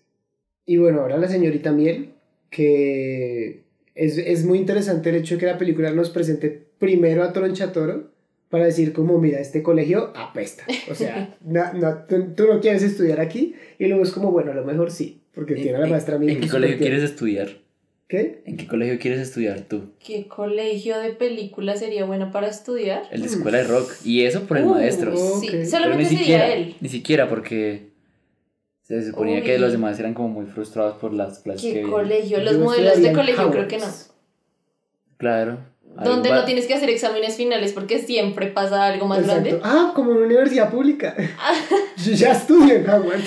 Y 0.66 0.78
bueno, 0.78 1.02
ahora 1.02 1.18
la 1.18 1.28
señorita 1.28 1.72
Miel, 1.72 2.14
que 2.50 3.64
es, 3.94 4.18
es 4.18 4.46
muy 4.46 4.58
interesante 4.58 5.10
el 5.10 5.18
hecho 5.18 5.36
de 5.36 5.40
que 5.40 5.46
la 5.46 5.58
película 5.58 5.92
nos 5.92 6.10
presente 6.10 6.66
primero 6.78 7.24
a 7.24 7.34
Tronchatoro 7.34 8.12
para 8.50 8.66
decir 8.66 8.94
como, 8.94 9.20
mira, 9.20 9.40
este 9.40 9.64
colegio 9.64 10.12
apesta. 10.16 10.66
O 10.90 10.96
sea, 10.96 11.38
no, 11.46 11.74
no, 11.74 12.06
tú, 12.08 12.34
tú 12.36 12.48
no 12.48 12.60
quieres 12.60 12.84
estudiar 12.84 13.20
aquí. 13.20 13.56
Y 13.80 13.88
luego 13.88 14.04
es 14.04 14.12
como, 14.12 14.32
bueno, 14.32 14.52
a 14.52 14.56
lo 14.56 14.66
mejor 14.66 14.92
sí, 14.92 15.22
porque 15.34 15.56
tiene 15.56 15.78
a 15.78 15.82
la 15.82 15.88
maestra 15.88 16.18
Miel. 16.18 16.38
¿En 16.38 16.42
qué 16.42 16.50
colegio 16.50 16.78
quieres 16.78 17.04
estudiar? 17.04 17.65
¿Qué? 18.08 18.44
¿En 18.46 18.56
qué 18.58 18.68
colegio 18.68 19.00
quieres 19.00 19.20
estudiar 19.20 19.62
tú? 19.62 19.94
¿Qué 20.06 20.28
colegio 20.28 21.00
de 21.00 21.10
película 21.12 21.76
sería 21.76 22.06
bueno 22.06 22.32
para 22.32 22.48
estudiar? 22.48 23.04
El 23.12 23.22
de 23.22 23.28
escuela 23.28 23.58
de 23.58 23.64
rock. 23.64 23.92
Y 24.04 24.26
eso 24.26 24.42
por 24.44 24.58
el 24.58 24.66
Uh, 24.66 24.76
maestro. 24.76 25.16
Sí, 25.40 25.66
solamente 25.66 26.06
sería 26.06 26.20
siquiera, 26.20 26.54
él. 26.54 26.76
Ni 26.82 26.90
siquiera 26.90 27.28
porque 27.28 27.90
se 28.84 29.04
suponía 29.10 29.42
que 29.42 29.58
los 29.58 29.72
demás 29.72 30.00
eran 30.00 30.14
como 30.14 30.30
muy 30.30 30.46
frustrados 30.46 30.98
por 30.98 31.14
las 31.14 31.40
clases 31.40 31.64
que 31.64 31.68
¿Qué 31.70 31.74
vienen. 31.80 31.92
colegio? 31.92 32.44
Los 32.44 32.54
Yo 32.54 32.60
modelos 32.60 33.02
de 33.02 33.12
colegio 33.12 33.50
creo 33.50 33.68
que 33.68 33.78
no. 33.80 33.88
Claro. 35.18 35.58
Donde 36.04 36.30
no 36.30 36.44
tienes 36.46 36.68
que 36.68 36.74
hacer 36.76 36.90
exámenes 36.90 37.38
finales 37.38 37.72
porque 37.74 38.00
siempre 38.00 38.48
pasa 38.48 38.86
algo 38.86 39.08
más 39.08 39.20
Exacto. 39.20 39.42
grande. 39.44 39.62
Ah, 39.64 39.94
como 39.96 40.12
en 40.12 40.18
una 40.18 40.26
universidad 40.28 40.70
pública. 40.70 41.16
Yo 42.06 42.12
ya 42.12 42.34
estudio 42.34 42.76
en 42.76 42.88
Howard. 42.88 43.22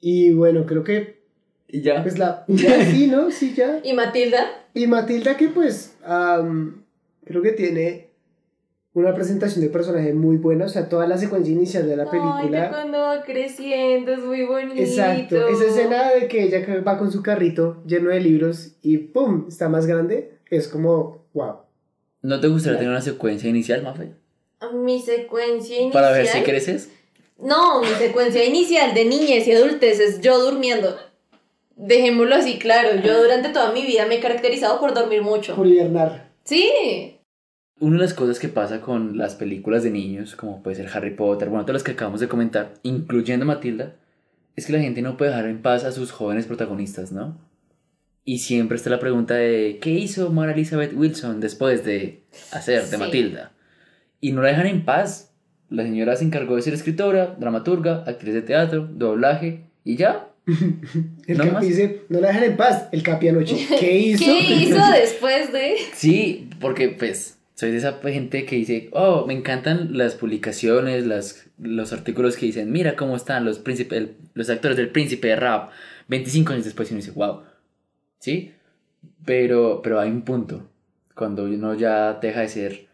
y 0.00 0.32
bueno, 0.32 0.64
creo 0.66 0.84
que 0.84 1.17
Y 1.68 1.82
ya. 1.82 2.02
pues 2.02 2.18
la... 2.18 2.44
Ya 2.48 2.84
sí, 2.90 3.06
¿no? 3.06 3.30
Sí, 3.30 3.54
ya. 3.54 3.80
¿Y 3.84 3.92
Matilda? 3.92 4.64
Y 4.74 4.86
Matilda 4.86 5.36
que 5.36 5.48
pues 5.48 5.94
creo 7.24 7.42
que 7.42 7.52
tiene 7.52 8.08
una 8.94 9.14
presentación 9.14 9.60
de 9.60 9.70
personaje 9.70 10.12
muy 10.12 10.36
buena, 10.38 10.64
o 10.64 10.68
sea, 10.68 10.88
toda 10.88 11.06
la 11.06 11.18
secuencia 11.18 11.52
inicial 11.52 11.86
de 11.86 11.96
la 11.96 12.04
Ay, 12.04 12.08
película. 12.10 12.70
cuando 12.70 12.98
va 12.98 13.22
creciendo, 13.22 14.12
es 14.12 14.20
muy 14.20 14.44
bonito. 14.44 14.80
Exacto, 14.80 15.46
esa 15.48 15.66
escena 15.66 16.10
de 16.10 16.26
que 16.26 16.44
ella 16.44 16.82
va 16.82 16.98
con 16.98 17.12
su 17.12 17.22
carrito 17.22 17.82
lleno 17.86 18.10
de 18.10 18.20
libros 18.20 18.72
y 18.82 18.98
¡pum! 18.98 19.46
está 19.48 19.68
más 19.68 19.86
grande, 19.86 20.38
es 20.50 20.68
como, 20.68 21.26
wow. 21.34 21.58
¿No 22.22 22.40
te 22.40 22.48
gustaría 22.48 22.78
tener 22.78 22.90
una 22.90 23.02
secuencia 23.02 23.48
inicial, 23.48 23.82
Mafe? 23.82 24.14
Mi 24.74 25.00
secuencia 25.00 25.76
inicial. 25.76 25.92
Para 25.92 26.10
ver 26.10 26.26
si 26.26 26.40
creces. 26.42 26.90
No, 27.38 27.80
mi 27.80 27.88
secuencia 27.98 28.44
inicial 28.44 28.92
de 28.94 29.04
niñez 29.04 29.46
y 29.46 29.52
adultez 29.52 30.00
es 30.00 30.20
yo 30.20 30.40
durmiendo. 30.42 30.96
Dejémoslo 31.78 32.34
así 32.34 32.58
claro, 32.58 33.00
yo 33.00 33.22
durante 33.22 33.50
toda 33.50 33.70
mi 33.72 33.86
vida 33.86 34.04
me 34.06 34.16
he 34.16 34.20
caracterizado 34.20 34.80
por 34.80 34.94
dormir 34.94 35.22
mucho. 35.22 35.54
Por 35.54 35.66
hibernar. 35.68 36.28
Sí. 36.42 37.14
Una 37.78 37.96
de 37.96 38.02
las 38.02 38.14
cosas 38.14 38.40
que 38.40 38.48
pasa 38.48 38.80
con 38.80 39.16
las 39.16 39.36
películas 39.36 39.84
de 39.84 39.90
niños, 39.90 40.34
como 40.34 40.60
puede 40.60 40.74
ser 40.76 40.88
Harry 40.92 41.14
Potter, 41.14 41.48
bueno, 41.48 41.64
todas 41.64 41.74
las 41.74 41.82
que 41.84 41.92
acabamos 41.92 42.18
de 42.18 42.26
comentar, 42.26 42.74
incluyendo 42.82 43.46
Matilda, 43.46 43.94
es 44.56 44.66
que 44.66 44.72
la 44.72 44.80
gente 44.80 45.02
no 45.02 45.16
puede 45.16 45.30
dejar 45.30 45.46
en 45.46 45.62
paz 45.62 45.84
a 45.84 45.92
sus 45.92 46.10
jóvenes 46.10 46.46
protagonistas, 46.46 47.12
¿no? 47.12 47.38
Y 48.24 48.40
siempre 48.40 48.76
está 48.76 48.90
la 48.90 48.98
pregunta 48.98 49.34
de 49.34 49.78
¿qué 49.80 49.90
hizo 49.90 50.30
Mara 50.30 50.52
Elizabeth 50.52 50.92
Wilson 50.94 51.38
después 51.38 51.84
de 51.84 52.24
hacer 52.50 52.82
de 52.82 52.88
Sí. 52.88 52.96
Matilda? 52.96 53.52
Y 54.20 54.32
no 54.32 54.42
la 54.42 54.48
dejan 54.48 54.66
en 54.66 54.84
paz. 54.84 55.32
La 55.70 55.84
señora 55.84 56.16
se 56.16 56.24
encargó 56.24 56.56
de 56.56 56.62
ser 56.62 56.74
escritora, 56.74 57.36
dramaturga, 57.38 58.02
actriz 58.06 58.34
de 58.34 58.42
teatro, 58.42 58.88
doblaje 58.90 59.66
y 59.84 59.96
ya. 59.96 60.27
El 61.26 61.36
¿No 61.38 61.44
Capi 61.44 61.54
más? 61.54 61.66
dice, 61.66 62.02
no 62.08 62.20
la 62.20 62.28
dejan 62.28 62.44
en 62.44 62.56
paz, 62.56 62.88
el 62.92 63.02
Capi 63.02 63.28
anoche. 63.28 63.66
¿Qué 63.80 63.98
hizo? 63.98 64.24
¿Qué 64.24 64.54
hizo 64.54 64.80
después 64.92 65.52
de...? 65.52 65.74
Sí, 65.94 66.48
porque 66.60 66.88
pues 66.88 67.38
soy 67.54 67.70
de 67.72 67.78
esa 67.78 67.98
gente 68.02 68.44
que 68.46 68.56
dice, 68.56 68.88
oh, 68.92 69.26
me 69.26 69.34
encantan 69.34 69.96
las 69.98 70.14
publicaciones, 70.14 71.06
las, 71.06 71.46
los 71.58 71.92
artículos 71.92 72.36
que 72.36 72.46
dicen, 72.46 72.70
mira 72.72 72.96
cómo 72.96 73.16
están 73.16 73.44
los, 73.44 73.58
príncipe, 73.58 73.96
el- 73.96 74.12
los 74.34 74.48
actores 74.48 74.76
del 74.76 74.88
príncipe 74.90 75.28
de 75.28 75.36
rap 75.36 75.70
25 76.08 76.52
años 76.52 76.64
después 76.64 76.90
y 76.90 76.94
uno 76.94 77.00
dice, 77.02 77.12
wow, 77.12 77.42
¿sí? 78.20 78.52
Pero, 79.24 79.80
pero 79.82 80.00
hay 80.00 80.10
un 80.10 80.22
punto, 80.22 80.68
cuando 81.14 81.44
uno 81.44 81.74
ya 81.74 82.14
deja 82.14 82.40
de 82.40 82.48
ser 82.48 82.87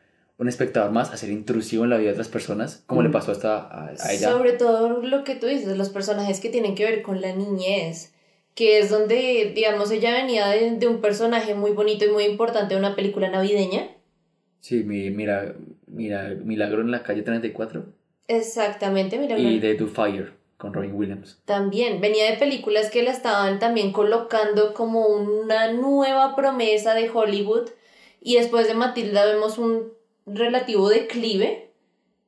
un 0.45 0.49
espectador 0.49 0.92
más 0.92 1.11
a 1.11 1.16
ser 1.16 1.30
intrusivo 1.30 1.84
en 1.84 1.90
la 1.90 1.97
vida 1.97 2.09
de 2.09 2.12
otras 2.12 2.28
personas, 2.28 2.84
como 2.86 3.03
le 3.03 3.09
pasó 3.09 3.32
hasta 3.32 3.57
a, 3.59 3.86
a 3.88 4.12
ella. 4.12 4.30
Sobre 4.30 4.53
todo 4.53 5.01
lo 5.01 5.24
que 5.24 5.34
tú 5.34 5.47
dices, 5.47 5.76
los 5.76 5.88
personajes 5.88 6.38
que 6.40 6.51
tienen 6.51 6.74
que 6.74 6.84
ver 6.84 7.03
con 7.03 7.20
la 7.22 7.34
niñez, 7.34 8.12
que 8.55 8.78
es 8.78 8.90
donde, 8.90 9.53
digamos, 9.55 9.90
ella 9.90 10.12
venía 10.12 10.47
de, 10.49 10.72
de 10.76 10.86
un 10.86 11.01
personaje 11.01 11.55
muy 11.55 11.72
bonito 11.72 12.05
y 12.05 12.09
muy 12.11 12.24
importante 12.24 12.74
de 12.74 12.78
una 12.80 12.95
película 12.95 13.30
navideña. 13.30 13.88
Sí, 14.61 14.84
mi- 14.84 15.11
mira, 15.11 15.55
mira, 15.86 16.34
Milagro 16.45 16.82
en 16.82 16.90
la 16.90 17.03
calle 17.03 17.22
34 17.22 17.86
Exactamente, 18.28 19.18
mira. 19.18 19.38
y 19.38 19.61
The 19.61 19.74
Do 19.76 19.86
Fire 19.86 20.34
con 20.59 20.74
Robin 20.74 20.92
Williams. 20.95 21.40
También 21.47 22.01
venía 22.03 22.30
de 22.30 22.36
películas 22.36 22.90
que 22.90 23.03
la 23.03 23.12
estaban 23.12 23.59
también 23.59 23.92
colocando 23.92 24.74
como 24.74 25.07
una 25.07 25.72
nueva 25.72 26.36
promesa 26.36 26.92
de 26.95 27.09
Hollywood 27.11 27.70
y 28.20 28.36
después 28.36 28.66
de 28.68 28.74
Matilda 28.74 29.24
vemos 29.26 29.57
un 29.59 29.93
relativo 30.27 30.89
declive 30.89 31.70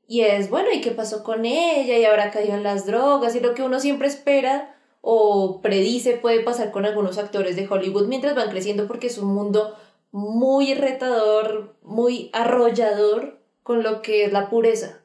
y 0.09 0.21
es 0.21 0.51
bueno, 0.51 0.69
¿y 0.73 0.81
qué 0.81 0.93
pasó 0.93 1.25
con 1.25 1.45
ella? 1.45 1.99
Y 1.99 2.05
ahora 2.05 2.31
cayó 2.31 2.55
en 2.55 2.63
las 2.63 2.87
drogas 2.87 3.35
y 3.35 3.41
lo 3.41 3.55
que 3.55 3.63
uno 3.63 3.81
siempre 3.81 4.07
espera 4.09 4.77
o 5.01 5.61
predice 5.63 6.15
puede 6.15 6.41
pasar 6.41 6.71
con 6.73 6.85
algunos 6.85 7.19
actores 7.19 7.57
de 7.57 7.67
Hollywood 7.69 8.07
mientras 8.09 8.35
van 8.35 8.51
creciendo 8.51 8.87
porque 8.87 9.09
es 9.09 9.19
un 9.19 9.35
mundo 9.35 9.75
muy 10.13 10.75
retador, 10.75 11.77
muy 11.83 12.31
arrollador 12.33 13.41
con 13.63 13.83
lo 13.83 14.01
que 14.03 14.25
es 14.25 14.33
la 14.33 14.49
pureza. 14.49 15.01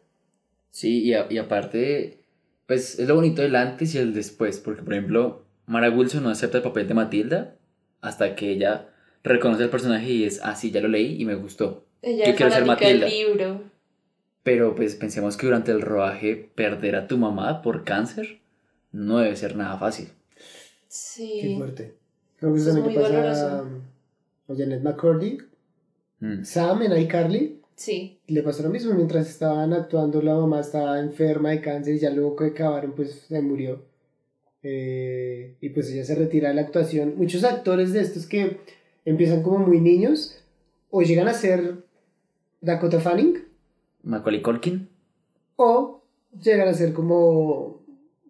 Sí, 0.70 1.04
y, 1.04 1.14
a- 1.14 1.28
y 1.30 1.38
aparte, 1.38 2.24
pues 2.68 3.00
es 3.00 3.08
lo 3.08 3.16
bonito 3.16 3.42
del 3.42 3.56
antes 3.56 3.94
y 3.96 3.98
el 3.98 4.14
después, 4.14 4.60
porque 4.60 4.84
por 4.84 4.94
ejemplo, 4.94 5.46
Mara 5.66 5.89
Wilson 5.89 6.24
no 6.24 6.30
acepta 6.30 6.58
el 6.58 6.64
papel 6.64 6.88
de 6.88 6.94
Matilda 6.94 7.56
hasta 8.02 8.36
que 8.36 8.52
ella 8.52 8.89
reconoce 9.24 9.64
el 9.64 9.70
personaje 9.70 10.10
y 10.12 10.24
es, 10.26 10.39
ah, 10.44 10.56
ya 10.62 10.82
lo 10.82 10.88
leí 10.88 11.20
y 11.22 11.26
me 11.26 11.36
gustó. 11.36 11.86
Ella 12.02 12.26
Yo 12.26 12.32
es 12.32 12.38
quiero 12.38 12.52
ser 12.52 12.66
Matilda. 12.66 13.08
libro. 13.08 13.64
Pero 14.43 14.76
pues 14.76 14.95
pensemos 14.95 15.38
que 15.38 15.45
durante 15.45 15.72
el 15.72 15.82
rodaje 15.82 16.36
perder 16.56 16.95
a 16.95 17.08
tu 17.08 17.18
mamá 17.18 17.62
por 17.62 17.84
cáncer 17.84 18.39
no 18.91 19.20
debe 19.20 19.36
ser 19.36 19.56
nada 19.56 19.78
fácil. 19.78 20.08
Qué 20.36 20.41
Sí. 20.88 21.56
fuerte. 21.58 21.93
Creo 22.39 22.54
que 22.54 22.60
Es 22.60 22.68
eso 22.68 22.84
pasa 22.84 22.99
doloroso. 23.10 23.47
a, 23.47 24.52
a 24.52 24.56
Janet 24.58 24.82
McCurdy. 24.82 25.38
Mm. 26.20 26.43
Sam 26.43 26.82
en 26.84 26.97
iCarly. 27.02 27.62
Sí. 27.76 28.20
Le 28.28 28.43
pasó 28.43 28.64
lo 28.64 28.70
mismo 28.70 28.93
mientras 28.93 29.30
estaban 29.30 29.74
actuando, 29.74 30.22
la 30.22 30.36
mamá 30.36 30.60
estaba 30.60 30.99
enferma 30.99 31.52
de 31.52 31.62
cáncer 31.62 31.95
y 31.95 31.99
ya 31.99 32.10
luego 32.10 32.36
que 32.36 32.45
acabaron, 32.45 32.93
pues 32.93 33.12
se 33.28 33.41
murió. 33.41 33.84
Eh, 34.64 35.56
y 35.62 35.70
pues 35.70 35.89
ella 35.91 36.04
se 36.04 36.16
retira 36.16 36.49
de 36.49 36.56
la 36.56 36.62
actuación. 36.62 37.16
Muchos 37.18 37.43
actores 37.43 37.93
de 37.93 38.02
estos 38.02 38.28
que 38.28 38.58
empiezan 39.06 39.41
como 39.41 39.60
muy 39.60 39.80
niños 39.80 40.43
o 40.91 41.02
llegan 41.02 41.28
a 41.28 41.34
ser 41.34 41.84
Dakota 42.62 42.99
Fanning 42.99 43.39
Macaulay 44.03 44.41
Culkin. 44.41 44.88
o 45.55 46.01
llegan 46.41 46.68
a 46.68 46.74
ser 46.74 46.93
como 46.93 47.82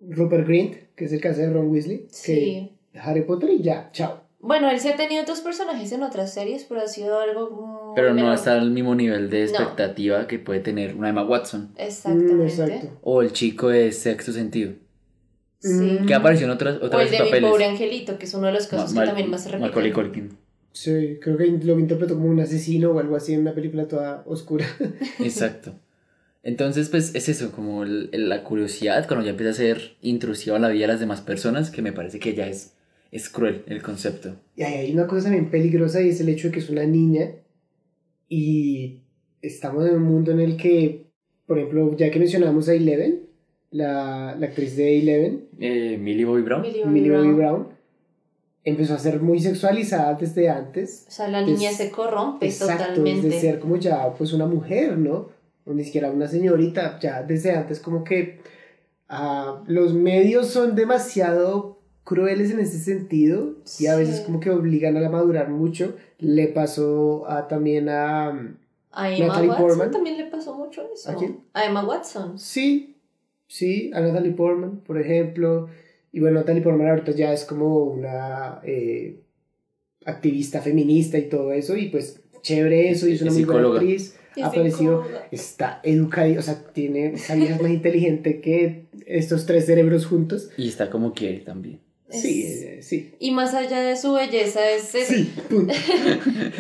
Rupert 0.10 0.48
Grint, 0.48 0.76
que 0.96 1.06
es 1.06 1.14
el 1.14 1.22
que 1.22 1.28
hace 1.30 1.42
de 1.48 1.54
Ron 1.54 1.70
Weasley. 1.70 2.08
Sí. 2.10 2.72
Que 2.92 3.00
Harry 3.00 3.22
Potter 3.24 3.50
y 3.52 3.62
ya, 3.62 3.90
chao. 3.94 4.22
Bueno, 4.40 4.70
él 4.72 4.80
sí 4.80 4.88
ha 4.90 4.96
tenido 4.96 5.22
otros 5.22 5.40
personajes 5.42 5.92
en 5.92 6.02
otras 6.02 6.34
series, 6.34 6.64
pero 6.64 6.82
ha 6.82 6.88
sido 6.88 7.20
algo 7.20 7.52
muy 7.52 7.96
Pero 7.96 8.14
no 8.16 8.34
está 8.34 8.54
al 8.60 8.72
mismo 8.72 8.96
nivel 8.96 9.30
de 9.30 9.46
No. 9.46 9.50
expectativa 9.52 10.26
que 10.28 10.40
puede 10.40 10.60
tener 10.62 10.96
una 10.96 11.10
Emma 11.10 11.24
Watson. 11.24 11.72
Exactamente. 11.78 12.34
Mm, 12.34 12.42
exacto. 12.42 12.88
O 13.04 13.22
el 13.22 13.32
chico 13.34 13.70
de 13.70 13.92
sexto 13.92 14.32
sentido. 14.32 14.74
Sí. 15.60 16.00
Que 16.08 16.16
apareció 16.16 16.48
en 16.48 16.52
otras, 16.54 16.82
O 16.82 16.86
otras 16.88 17.12
el 17.12 17.32
de 17.32 17.40
mi 17.40 17.48
pobre 17.48 17.66
angelito, 17.66 18.18
que 18.18 18.26
es 18.26 18.34
uno 18.34 18.48
de 18.48 18.54
los 18.54 18.66
casos 18.66 18.94
Ma- 18.94 19.02
que 19.02 19.06
Mal- 19.06 19.08
también 19.10 19.30
más 19.30 19.44
se 19.44 19.50
repite. 19.50 19.68
Macaulay 19.68 19.92
Culkin. 19.94 20.38
Sí, 20.74 21.18
creo 21.22 21.38
que 21.38 21.48
lo 21.48 21.80
interpretó 21.80 22.16
como 22.16 22.30
un 22.30 22.40
asesino 22.40 22.92
o 22.92 23.00
algo 23.00 23.16
así 23.16 23.34
en 23.34 23.42
una 23.42 23.54
película 23.54 23.88
toda 23.88 24.24
oscura. 24.26 24.66
Exacto. 25.20 25.74
Entonces, 26.44 26.90
pues 26.90 27.14
es 27.14 27.30
eso, 27.30 27.52
como 27.52 27.84
el- 27.84 28.10
el- 28.14 28.30
la 28.30 28.44
curiosidad 28.44 29.06
cuando 29.08 29.26
ya 29.26 29.32
empieza 29.32 29.52
a 29.52 29.54
ser 29.56 29.96
intrusiva 30.02 30.56
en 30.56 30.62
la 30.64 30.70
vida 30.70 30.84
de 30.84 30.94
las 30.94 31.00
demás 31.00 31.22
personas, 31.22 31.70
que 31.72 31.82
me 31.82 31.92
parece 31.92 32.20
que 32.20 32.34
ya 32.34 32.48
es, 32.48 32.74
es 33.12 33.30
cruel 33.30 33.64
el 33.68 33.82
concepto. 33.84 34.36
Y 34.56 34.64
hay 34.64 34.74
hay 34.86 34.94
una 34.94 35.06
cosa 35.08 35.24
también 35.26 35.52
peligrosa 35.52 36.02
y 36.02 36.10
es 36.10 36.20
el 36.22 36.30
hecho 36.30 36.48
de 36.48 36.54
que 36.54 36.60
es 36.60 36.70
una 36.70 36.86
niña 36.86 37.32
y 38.30 39.02
estamos 39.42 39.88
en 39.88 39.96
un 39.96 40.04
mundo 40.04 40.32
en 40.32 40.40
el 40.40 40.58
que, 40.58 41.06
por 41.46 41.58
ejemplo, 41.60 41.96
ya 41.98 42.10
que 42.10 42.20
mencionamos 42.20 42.70
a 42.70 42.74
Eleven, 42.74 43.22
la, 43.72 44.36
la 44.40 44.48
actriz 44.48 44.76
de 44.78 45.00
Eleven, 45.00 45.46
Eh, 45.60 45.98
Millie 46.00 46.26
Bobby 46.26 46.42
Brown. 46.42 46.62
Millie 46.62 46.82
Bobby 46.84 46.94
Millie 46.94 47.12
Bobby 47.12 47.28
Brown. 47.34 47.36
Brown, 47.38 47.68
empezó 48.64 48.94
a 48.96 49.00
ser 49.00 49.22
muy 49.22 49.40
sexualizada 49.40 50.14
desde 50.16 50.50
antes. 50.50 51.06
O 51.08 51.12
sea, 51.12 51.28
la 51.28 51.42
niña 51.42 51.70
Des- 51.70 51.78
se 51.78 51.92
corrompe 51.92 52.46
Exacto, 52.46 52.84
totalmente. 52.86 53.28
desde 53.28 53.40
ser 53.42 53.60
como 53.60 53.78
ya 53.78 54.14
pues 54.14 54.34
una 54.34 54.46
mujer, 54.46 54.98
¿no? 54.98 55.30
O 55.66 55.74
ni 55.74 55.84
siquiera 55.84 56.12
una 56.12 56.28
señorita, 56.28 57.00
ya 57.00 57.24
desde 57.24 57.52
antes 57.56 57.80
como 57.80 58.04
que 58.04 58.40
ah, 59.10 59.62
los 59.68 59.94
medios 59.94 60.48
son 60.48 60.76
demasiado 60.76 61.80
crueles 62.04 62.52
en 62.52 62.60
ese 62.60 62.80
sentido 62.80 63.54
y 63.80 63.86
a 63.88 63.96
veces 63.96 64.22
como 64.22 64.40
que 64.40 64.50
obligan 64.50 64.98
a 64.98 65.02
la 65.02 65.10
madurar 65.10 65.50
mucho. 65.50 65.96
Le 66.20 66.48
pasó 66.48 67.30
a, 67.30 67.48
también 67.48 67.90
a... 67.90 68.32
mm, 68.32 68.58
A 68.92 69.12
Emma 69.14 69.28
Natalie 69.28 69.50
Watson 69.50 69.68
Portman. 69.68 69.92
también 69.92 70.18
le 70.18 70.26
pasó 70.26 70.56
mucho 70.56 70.82
eso. 70.94 71.12
¿A 71.12 71.16
quién? 71.16 71.40
A 71.54 71.66
Emma 71.66 71.86
Watson. 71.86 72.38
Sí, 72.40 72.96
sí, 73.48 73.92
a 73.94 74.02
Natalie 74.02 74.32
Portman, 74.34 74.82
por 74.86 75.00
ejemplo. 75.00 75.68
Y 76.12 76.20
bueno, 76.20 76.40
Natalie 76.40 76.62
Portman 76.62 76.90
ahorita 76.90 77.12
ya 77.12 77.32
es 77.34 77.46
como 77.46 77.84
una 77.86 78.60
eh, 78.64 79.20
activista 80.06 80.62
feminista 80.62 81.18
y 81.18 81.30
todo 81.30 81.52
eso. 81.54 81.76
Y 81.78 81.88
pues 81.90 82.20
chévere 82.42 82.90
eso, 82.90 83.08
y 83.08 83.14
es 83.14 83.22
una 83.22 83.32
muy 83.32 83.44
buena 83.46 83.70
actriz. 83.70 84.16
Ha 84.42 84.48
aparecido, 84.48 85.04
está 85.32 85.82
educada, 85.84 86.40
o 86.40 86.42
sea, 86.42 86.64
tiene, 86.74 87.14
es 87.16 87.30
más 87.30 87.38
inteligente 87.72 88.40
que 88.40 88.86
estos 89.06 89.46
tres 89.46 89.66
cerebros 89.66 90.06
juntos. 90.06 90.50
Y 90.58 90.68
está 90.70 90.90
como 90.90 91.14
quiere 91.14 91.40
también. 91.40 91.80
Sí, 92.10 92.44
Es- 92.44 92.62
eh, 92.64 92.82
sí. 92.82 93.14
Y 93.20 93.32
más 93.32 93.54
allá 93.54 93.82
de 93.82 93.96
su 93.98 94.14
belleza, 94.14 94.70
es, 94.70 94.96
es- 94.96 95.08
Sí, 95.08 95.34
punto. 95.50 95.74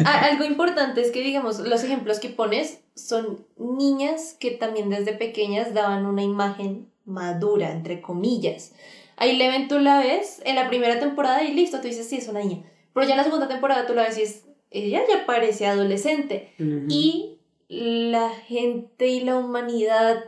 A- 0.05 0.25
algo 0.31 0.43
importante 0.45 1.01
es 1.01 1.11
que, 1.11 1.21
digamos, 1.23 1.59
los 1.59 1.83
ejemplos 1.83 2.19
que 2.19 2.29
pones 2.29 2.79
son 2.95 3.39
niñas 3.57 4.35
que 4.39 4.51
también 4.51 4.89
desde 4.89 5.13
pequeñas 5.13 5.73
daban 5.73 6.05
una 6.05 6.23
imagen 6.23 6.87
madura, 7.05 7.71
entre 7.71 8.01
comillas. 8.01 8.73
Ahí 9.21 9.37
Leven 9.37 9.67
tú 9.67 9.77
la 9.77 9.99
ves 9.99 10.41
en 10.45 10.55
la 10.55 10.67
primera 10.67 10.99
temporada 10.99 11.43
y 11.43 11.53
listo, 11.53 11.79
tú 11.79 11.87
dices, 11.87 12.07
sí, 12.07 12.17
es 12.17 12.27
una 12.27 12.39
niña. 12.39 12.63
Pero 12.91 13.05
ya 13.05 13.11
en 13.13 13.17
la 13.17 13.23
segunda 13.23 13.47
temporada 13.47 13.85
tú 13.85 13.93
la 13.93 14.01
ves 14.03 14.17
y 14.17 14.23
es, 14.23 14.45
ella 14.71 15.01
ya 15.07 15.27
parece 15.27 15.67
adolescente. 15.67 16.51
Ujú. 16.59 16.85
Y 16.89 17.37
la 17.69 18.29
gente 18.31 19.07
y 19.09 19.21
la 19.21 19.37
humanidad 19.37 20.23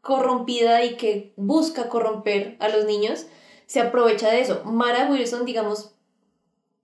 corrompida 0.00 0.84
y 0.84 0.96
que 0.96 1.32
busca 1.36 1.88
corromper 1.88 2.56
a 2.58 2.68
los 2.68 2.84
niños 2.84 3.26
se 3.66 3.78
aprovecha 3.80 4.28
de 4.32 4.40
eso. 4.40 4.62
Mara 4.64 5.08
Wilson, 5.08 5.44
digamos, 5.44 5.94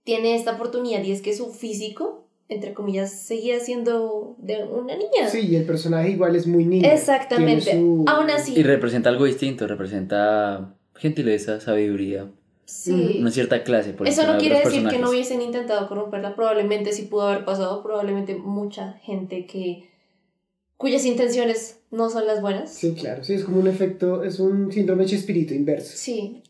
tiene 0.05 0.35
esta 0.35 0.53
oportunidad 0.53 1.03
y 1.03 1.11
es 1.11 1.21
que 1.21 1.35
su 1.35 1.51
físico, 1.51 2.23
entre 2.47 2.73
comillas, 2.73 3.11
seguía 3.11 3.59
siendo 3.59 4.35
de 4.39 4.63
una 4.63 4.95
niña. 4.95 5.27
Sí, 5.29 5.45
y 5.45 5.57
el 5.57 5.65
personaje 5.65 6.11
igual 6.11 6.37
es 6.37 6.47
muy 6.47 6.63
niño. 6.63 6.89
Exactamente. 6.89 7.73
Su- 7.73 8.05
Aún 8.07 8.29
así, 8.31 8.53
Y 8.57 8.63
representa 8.63 9.09
algo 9.09 9.25
distinto, 9.25 9.67
representa 9.67 10.73
gentileza, 10.99 11.59
sabiduría, 11.59 12.29
sí. 12.65 13.17
una 13.19 13.31
cierta 13.31 13.63
clase. 13.63 13.93
Por 13.93 14.07
Eso 14.07 14.27
no 14.27 14.37
quiere 14.37 14.59
decir 14.59 14.87
que 14.87 14.99
no 14.99 15.09
hubiesen 15.09 15.41
intentado 15.41 15.87
corromperla, 15.87 16.35
probablemente 16.35 16.91
sí 16.91 17.03
pudo 17.03 17.29
haber 17.29 17.45
pasado, 17.45 17.81
probablemente 17.81 18.35
mucha 18.35 18.93
gente 19.01 19.45
que 19.45 19.89
cuyas 20.77 21.05
intenciones 21.05 21.79
no 21.91 22.09
son 22.09 22.27
las 22.27 22.41
buenas. 22.41 22.73
Sí, 22.73 22.93
claro, 22.93 23.23
sí, 23.23 23.33
es 23.33 23.43
como 23.43 23.59
un 23.59 23.67
efecto, 23.67 24.23
es 24.23 24.39
un 24.39 24.71
síndrome 24.71 25.05
de 25.05 25.15
espíritu 25.15 25.53
inverso. 25.53 25.91
Sí, 25.95 26.43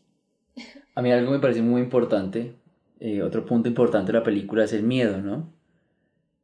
A 0.94 1.02
mí 1.02 1.10
algo 1.10 1.32
me 1.32 1.38
parece 1.38 1.62
muy 1.62 1.80
importante, 1.80 2.54
eh, 3.00 3.22
otro 3.22 3.46
punto 3.46 3.68
importante 3.68 4.12
de 4.12 4.18
la 4.18 4.24
película 4.24 4.64
es 4.64 4.72
el 4.72 4.82
miedo, 4.82 5.22
¿no? 5.22 5.52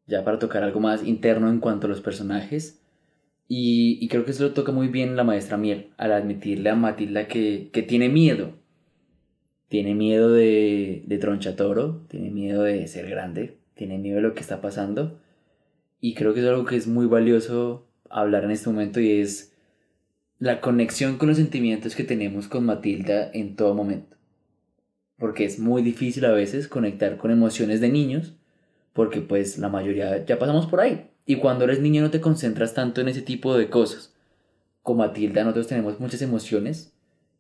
Ya 0.07 0.25
para 0.25 0.39
tocar 0.39 0.63
algo 0.63 0.81
más 0.81 1.05
interno 1.05 1.51
en 1.51 1.61
cuanto 1.61 1.87
a 1.87 1.91
los 1.91 2.01
personajes. 2.01 2.81
Y, 3.49 3.99
y 4.01 4.09
creo 4.09 4.25
que 4.25 4.33
eso 4.33 4.45
lo 4.45 4.53
toca 4.53 4.73
muy 4.73 4.89
bien 4.89 5.17
la 5.17 5.25
maestra 5.25 5.57
Miel, 5.57 5.91
al 5.97 6.13
admitirle 6.13 6.71
a 6.71 6.75
Matilda 6.75 7.29
que, 7.29 7.71
que 7.73 7.83
tiene 7.83 8.09
miedo. 8.09 8.55
Tiene 9.69 9.95
miedo 9.95 10.33
de, 10.33 11.03
de 11.07 11.19
Tronchatoro, 11.19 12.05
tiene 12.09 12.31
miedo 12.31 12.63
de 12.63 12.87
ser 12.87 13.09
grande, 13.09 13.59
tiene 13.75 13.99
miedo 13.99 14.17
de 14.17 14.23
lo 14.23 14.35
que 14.35 14.41
está 14.41 14.61
pasando. 14.61 15.21
Y 16.01 16.15
creo 16.15 16.35
que 16.35 16.41
es 16.41 16.47
algo 16.47 16.65
que 16.65 16.77
es 16.77 16.87
muy 16.87 17.07
valioso 17.07 17.87
hablar 18.11 18.45
en 18.45 18.51
este 18.51 18.69
momento 18.71 19.01
y 19.01 19.13
es 19.13 19.53
la 20.39 20.61
conexión 20.61 21.17
con 21.17 21.29
los 21.29 21.39
sentimientos 21.39 21.97
que 21.97 22.05
tenemos 22.05 22.49
con 22.49 22.67
Matilda 22.67 23.31
en 23.33 23.57
todo 23.57 23.75
momento. 23.75 24.17
Porque 25.19 25.45
es 25.45 25.59
muy 25.59 25.83
difícil 25.83 26.25
a 26.27 26.33
veces 26.33 26.69
conectar 26.69 27.17
con 27.17 27.31
emociones 27.31 27.81
de 27.81 27.89
niños, 27.89 28.35
porque 28.93 29.21
pues 29.21 29.59
la 29.59 29.69
mayoría 29.69 30.25
ya 30.25 30.39
pasamos 30.39 30.67
por 30.67 30.81
ahí. 30.81 31.11
Y 31.27 31.37
cuando 31.37 31.65
eres 31.65 31.81
niño 31.81 32.03
no 32.03 32.11
te 32.11 32.21
concentras 32.21 32.73
tanto 32.73 33.01
en 33.01 33.09
ese 33.09 33.21
tipo 33.21 33.57
de 33.57 33.69
cosas. 33.69 34.15
Con 34.83 34.99
Matilda 34.99 35.43
nosotros 35.43 35.67
tenemos 35.67 35.99
muchas 35.99 36.23
emociones 36.23 36.93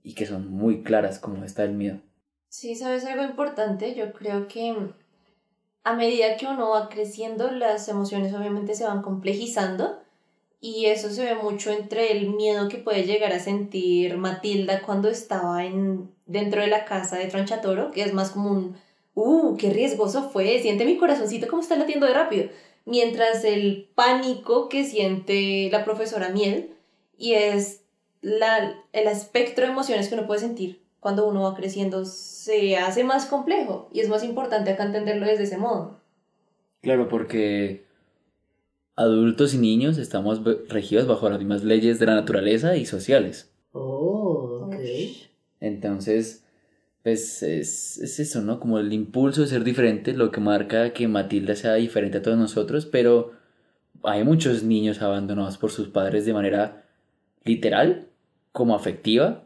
y 0.03 0.14
que 0.14 0.26
son 0.26 0.51
muy 0.51 0.82
claras, 0.82 1.20
como 1.20 1.45
está 1.45 1.62
el 1.62 1.72
miedo. 1.72 2.01
Sí, 2.49 2.74
¿sabes 2.74 3.05
algo 3.05 3.22
importante? 3.22 3.95
Yo 3.95 4.12
creo 4.12 4.49
que 4.49 4.74
a 5.84 5.95
medida 5.95 6.37
que 6.37 6.47
uno 6.47 6.70
va 6.70 6.89
creciendo, 6.89 7.51
las 7.53 7.89
emociones 7.89 8.34
obviamente 8.34 8.74
se 8.74 8.84
van 8.84 9.03
complejizando 9.03 10.01
y 10.61 10.87
eso 10.87 11.11
se 11.11 11.24
ve 11.24 11.34
mucho 11.37 11.70
entre 11.70 12.11
el 12.11 12.30
miedo 12.30 12.68
que 12.68 12.78
puede 12.78 13.05
llegar 13.05 13.32
a 13.32 13.39
sentir 13.39 14.16
Matilda 14.16 14.82
cuando 14.82 15.09
estaba 15.09 15.64
en, 15.64 16.11
dentro 16.26 16.61
de 16.61 16.66
la 16.66 16.84
casa 16.87 17.16
de 17.18 17.26
Tronchatoro, 17.26 17.93
que 17.93 18.03
es 18.03 18.12
más 18.12 18.30
como 18.30 18.51
un, 18.51 18.76
¡uh, 19.14 19.57
qué 19.57 19.70
riesgoso 19.70 20.30
fue! 20.30 20.59
Siente 20.61 20.84
mi 20.84 20.97
corazoncito 20.97 21.47
como 21.47 21.62
está 21.62 21.76
latiendo 21.76 22.07
de 22.07 22.14
rápido. 22.14 22.49
Mientras 22.87 23.45
el 23.45 23.91
pánico 23.95 24.70
que 24.70 24.84
siente 24.84 25.68
la 25.70 25.84
profesora 25.84 26.30
Miel 26.30 26.70
y 27.18 27.34
es 27.34 27.82
la, 28.22 28.82
el 28.93 29.09
espectro 29.09 29.66
de 29.66 29.72
emociones 29.72 30.09
que 30.09 30.14
uno 30.14 30.26
puede 30.26 30.41
sentir 30.41 30.80
cuando 31.01 31.28
uno 31.28 31.43
va 31.43 31.55
creciendo 31.55 32.05
se 32.05 32.78
hace 32.78 33.05
más 33.05 33.26
complejo 33.26 33.89
y 33.93 34.01
es 34.01 34.09
más 34.09 34.24
importante 34.24 34.70
acá 34.70 34.84
entenderlo 34.84 35.26
desde 35.26 35.45
ese 35.45 35.59
modo. 35.59 36.01
Claro, 36.80 37.09
porque 37.09 37.84
adultos 38.97 39.55
y 39.55 39.59
niños 39.59 39.99
estamos 39.99 40.41
regidos 40.68 41.07
bajo 41.07 41.28
las 41.28 41.39
mismas 41.39 41.64
leyes 41.64 41.99
de 41.99 42.07
la 42.07 42.14
naturaleza 42.14 42.76
y 42.76 42.87
sociales. 42.87 43.53
Oh, 43.72 44.68
ok. 44.68 44.76
Entonces, 45.61 46.46
pues 47.07 47.41
es, 47.45 47.99
es 47.99 48.19
eso, 48.19 48.43
¿no? 48.43 48.59
Como 48.59 48.81
el 48.81 48.93
impulso 48.93 49.43
de 49.43 49.47
ser 49.47 49.63
diferente, 49.63 50.13
lo 50.13 50.33
que 50.33 50.41
marca 50.41 50.93
que 50.93 51.07
Matilda 51.07 51.55
sea 51.55 51.75
diferente 51.75 52.19
a 52.19 52.23
todos 52.23 52.37
nosotros, 52.37 52.85
pero 52.85 53.31
hay 54.03 54.25
muchos 54.25 54.65
niños 54.65 55.01
abandonados 55.01 55.57
por 55.57 55.71
sus 55.71 55.87
padres 55.87 56.27
de 56.27 56.33
manera 56.33 56.85
literal, 57.45 58.09
como 58.51 58.75
afectiva, 58.75 59.45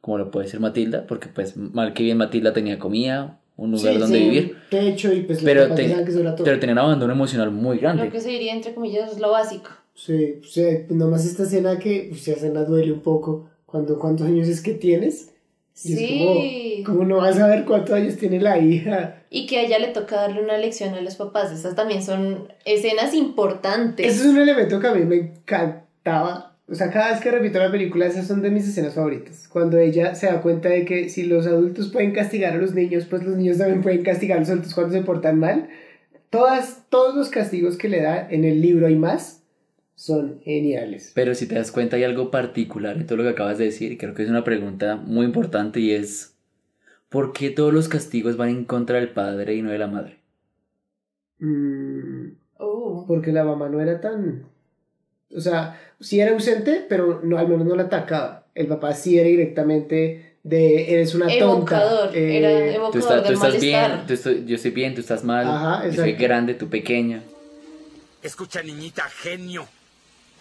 como 0.00 0.18
lo 0.18 0.32
puede 0.32 0.48
ser 0.48 0.58
Matilda, 0.58 1.06
porque 1.06 1.28
pues 1.28 1.56
mal 1.56 1.94
que 1.94 2.02
bien 2.02 2.16
Matilda 2.18 2.52
tenía 2.52 2.76
comida, 2.80 3.38
un 3.56 3.70
lugar 3.70 3.94
Sí, 3.94 4.00
donde 4.00 4.18
sí, 4.18 4.24
vivir, 4.24 4.56
Techo 4.68 5.12
y 5.12 5.20
pues 5.22 5.42
pero, 5.44 5.72
te- 5.76 5.86
que 5.86 6.12
todo. 6.12 6.42
pero 6.42 6.58
tenía 6.58 6.72
un 6.72 6.80
abandono 6.80 7.12
emocional 7.12 7.52
muy 7.52 7.76
Lo 7.76 7.82
grande. 7.82 8.08
que 8.10 8.20
se 8.20 8.30
diría 8.30 8.52
entre 8.52 8.74
comillas 8.74 9.12
es 9.12 9.20
lo 9.20 9.30
básico. 9.30 9.70
Sí, 9.94 10.40
o 10.40 10.44
sea, 10.44 10.84
nomás 10.90 11.24
esta 11.24 11.44
escena 11.44 11.78
que, 11.78 12.06
pues, 12.10 12.22
esa 12.22 12.32
escena 12.32 12.64
duele 12.64 12.90
un 12.90 13.00
poco. 13.00 13.48
Cuando, 13.64 13.96
¿Cuántos 13.96 14.26
años 14.26 14.48
es 14.48 14.60
que 14.60 14.74
tienes? 14.74 15.30
Es 15.76 15.82
Sí. 15.98 16.82
como, 16.84 16.98
¿cómo 16.98 17.08
no 17.08 17.16
vas 17.18 17.38
a 17.38 17.46
ver 17.46 17.64
cuántos 17.66 17.94
años 17.94 18.16
tiene 18.16 18.40
la 18.40 18.58
hija? 18.58 19.22
Y 19.28 19.46
que 19.46 19.58
a 19.58 19.62
ella 19.62 19.78
le 19.78 19.88
toca 19.88 20.16
darle 20.16 20.42
una 20.42 20.56
lección 20.56 20.94
a 20.94 21.02
los 21.02 21.16
papás. 21.16 21.52
Esas 21.52 21.74
también 21.74 22.02
son 22.02 22.48
escenas 22.64 23.12
importantes. 23.12 24.06
Ese 24.06 24.20
es 24.22 24.26
un 24.26 24.38
elemento 24.38 24.80
que 24.80 24.86
a 24.86 24.94
mí 24.94 25.04
me 25.04 25.16
encantaba. 25.16 26.54
O 26.68 26.74
sea, 26.74 26.90
cada 26.90 27.12
vez 27.12 27.20
que 27.20 27.30
repito 27.30 27.58
la 27.58 27.70
película, 27.70 28.06
esas 28.06 28.26
son 28.26 28.42
de 28.42 28.50
mis 28.50 28.66
escenas 28.66 28.94
favoritas. 28.94 29.46
Cuando 29.48 29.78
ella 29.78 30.14
se 30.14 30.26
da 30.26 30.40
cuenta 30.40 30.68
de 30.70 30.84
que 30.84 31.08
si 31.10 31.24
los 31.24 31.46
adultos 31.46 31.90
pueden 31.92 32.12
castigar 32.12 32.54
a 32.54 32.56
los 32.56 32.74
niños, 32.74 33.04
pues 33.08 33.22
los 33.22 33.36
niños 33.36 33.58
también 33.58 33.82
pueden 33.82 34.02
castigar 34.02 34.38
a 34.38 34.40
los 34.40 34.48
adultos 34.50 34.74
cuando 34.74 34.94
se 34.94 35.02
portan 35.02 35.38
mal. 35.38 35.68
Todas, 36.30 36.84
todos 36.88 37.14
los 37.14 37.28
castigos 37.28 37.76
que 37.76 37.88
le 37.88 38.00
da 38.02 38.26
en 38.30 38.44
el 38.44 38.60
libro 38.60 38.88
y 38.88 38.96
más 38.96 39.42
son 39.96 40.40
geniales. 40.44 41.10
Pero 41.14 41.34
si 41.34 41.48
te 41.48 41.54
das 41.56 41.72
cuenta 41.72 41.96
hay 41.96 42.04
algo 42.04 42.30
particular 42.30 42.96
en 42.96 43.06
todo 43.06 43.16
lo 43.16 43.24
que 43.24 43.30
acabas 43.30 43.58
de 43.58 43.64
decir 43.64 43.90
y 43.92 43.96
creo 43.96 44.14
que 44.14 44.22
es 44.22 44.28
una 44.30 44.44
pregunta 44.44 44.94
muy 44.96 45.24
importante 45.26 45.80
y 45.80 45.92
es 45.92 46.34
¿por 47.08 47.32
qué 47.32 47.50
todos 47.50 47.72
los 47.74 47.88
castigos 47.88 48.36
van 48.36 48.50
en 48.50 48.64
contra 48.66 48.96
del 49.00 49.08
padre 49.08 49.54
y 49.54 49.62
no 49.62 49.70
de 49.70 49.78
la 49.78 49.86
madre? 49.88 50.18
Mm, 51.38 52.28
Oh. 52.58 53.04
porque 53.06 53.32
la 53.32 53.44
mamá 53.44 53.68
no 53.68 53.80
era 53.80 54.00
tan... 54.00 54.44
O 55.34 55.40
sea, 55.40 55.78
sí 56.00 56.20
era 56.20 56.32
ausente, 56.32 56.86
pero 56.88 57.20
no, 57.22 57.36
al 57.36 57.48
menos 57.48 57.66
no 57.66 57.74
la 57.76 57.84
atacaba. 57.84 58.46
El 58.54 58.66
papá 58.68 58.94
sí 58.94 59.18
era 59.18 59.28
directamente 59.28 60.36
de 60.42 60.92
eres 60.94 61.14
una 61.14 61.26
tonta. 61.26 61.76
Evocador, 61.82 62.16
eh, 62.16 62.38
era 62.38 62.50
Tú, 62.50 62.98
evocador 62.98 63.18
estás, 63.18 63.26
tú 63.26 63.32
estás 63.32 63.60
bien, 63.60 63.80
malestar. 63.80 64.06
tú 64.06 64.12
estoy- 64.14 64.44
yo 64.46 64.54
estoy 64.56 64.70
bien, 64.70 64.94
tú 64.94 65.00
estás 65.00 65.24
mal, 65.24 65.46
Ajá, 65.46 65.86
yo 65.88 65.92
soy 65.94 66.12
grande, 66.12 66.54
tú 66.54 66.68
pequeña. 66.68 67.22
Escucha, 68.22 68.62
niñita, 68.62 69.02
genio. 69.02 69.66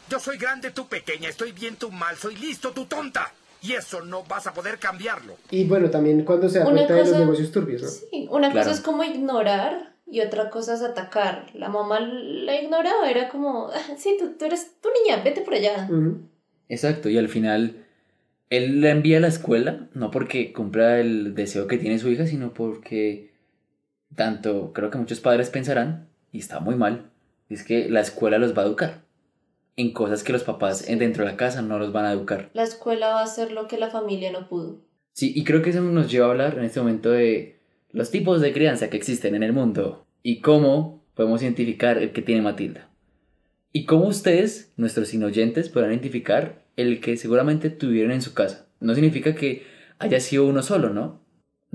Yo 0.10 0.20
soy 0.20 0.38
grande, 0.38 0.72
tú 0.72 0.88
pequeña. 0.88 1.30
Estoy 1.30 1.52
bien, 1.52 1.76
tú 1.76 1.92
mal. 1.92 2.16
Soy 2.16 2.36
listo, 2.36 2.72
tú 2.72 2.86
tonta. 2.86 3.32
Y 3.62 3.74
eso 3.74 4.02
no 4.02 4.24
vas 4.24 4.46
a 4.46 4.54
poder 4.54 4.78
cambiarlo. 4.78 5.36
Y 5.50 5.64
bueno, 5.66 5.90
también 5.90 6.24
cuando 6.24 6.48
se 6.50 6.60
da 6.60 6.66
Una 6.66 6.76
cuenta 6.76 6.94
de 6.94 7.06
los 7.06 7.18
negocios 7.18 7.52
turbios, 7.52 7.82
¿no? 7.82 7.88
Sí, 7.88 8.28
una 8.30 8.52
Claro. 8.52 8.68
cosa 8.68 8.78
es 8.80 8.82
como 8.86 9.04
ignorar 9.04 9.94
y 10.06 10.22
otra 10.22 10.52
cosa 10.52 10.76
es 10.76 10.84
atacar. 10.84 11.48
La 11.56 11.68
mamá 11.70 12.00
la 12.00 12.62
ignoraba, 12.62 13.10
era 13.10 13.28
como, 13.30 13.70
"Ah, 13.74 13.74
sí, 13.98 14.18
tú, 14.20 14.34
tú 14.38 14.46
eres 14.46 14.74
tu 14.82 14.90
niña, 15.04 15.24
vete 15.24 15.42
por 15.42 15.56
allá. 15.56 15.90
Exacto, 16.70 17.10
y 17.10 17.18
al 17.18 17.28
final 17.30 17.84
él 18.52 18.82
la 18.82 18.92
envía 18.92 19.18
a 19.18 19.22
la 19.22 19.28
escuela, 19.30 19.88
no 19.96 20.12
porque 20.12 20.54
cumpla 20.54 21.00
el 21.00 21.34
deseo 21.34 21.66
que 21.66 21.80
tiene 21.80 21.98
su 21.98 22.10
hija, 22.10 22.28
sino 22.28 22.54
porque 22.54 23.32
tanto 24.16 24.72
creo 24.74 24.92
que 24.92 25.00
muchos 25.00 25.20
padres 25.22 25.50
pensarán, 25.50 26.08
y 26.32 26.38
está 26.40 26.60
muy 26.60 26.76
mal, 26.76 27.10
es 27.50 27.64
que 27.64 27.90
la 27.90 28.02
escuela 28.02 28.38
los 28.38 28.56
va 28.56 28.62
a 28.62 28.66
educar 28.66 29.05
en 29.78 29.92
cosas 29.92 30.24
que 30.24 30.34
los 30.34 30.44
papás 30.44 30.88
en- 30.90 31.00
dentro 31.00 31.24
de 31.26 31.32
la 31.32 31.38
casa 31.38 31.62
no 31.62 31.78
los 31.80 31.92
van 31.92 32.06
a 32.06 32.12
educar. 32.14 32.50
La 32.54 32.64
escuela 32.64 33.10
va 33.10 33.22
a 33.22 33.24
hacer 33.26 33.52
lo 33.52 33.68
que 33.68 33.78
la 33.78 33.90
familia 33.90 34.32
no 34.32 34.48
pudo. 34.48 34.82
Sí, 35.14 35.32
y 35.36 35.44
creo 35.44 35.62
que 35.62 35.70
eso 35.72 35.82
nos 35.82 36.12
lleva 36.12 36.28
a 36.28 36.32
hablar 36.32 36.58
en 36.58 36.66
este 36.66 36.80
momento 36.80 37.12
de 37.12 37.60
los 37.92 38.12
tipos 38.12 38.42
de 38.42 38.52
crianza 38.54 38.90
que 38.90 38.98
existen 38.98 39.36
en 39.36 39.44
el 39.44 39.54
mundo 39.54 40.06
y 40.24 40.42
cómo 40.42 41.04
podemos 41.14 41.42
identificar 41.42 41.98
el 41.98 42.12
que 42.12 42.22
tiene 42.22 42.42
Matilda. 42.42 42.90
Y 43.72 43.86
cómo 43.86 44.08
ustedes, 44.08 44.74
nuestros 44.78 45.14
inoyentes, 45.14 45.70
podrán 45.70 45.92
identificar 45.92 46.64
el 46.78 47.00
que 47.02 47.18
seguramente 47.18 47.70
tuvieron 47.70 48.12
en 48.12 48.22
su 48.22 48.34
casa. 48.34 48.68
No 48.80 48.94
significa 48.96 49.36
que 49.36 49.64
haya 50.00 50.20
sido 50.20 50.46
uno 50.46 50.62
solo, 50.62 50.90
¿no? 50.90 51.22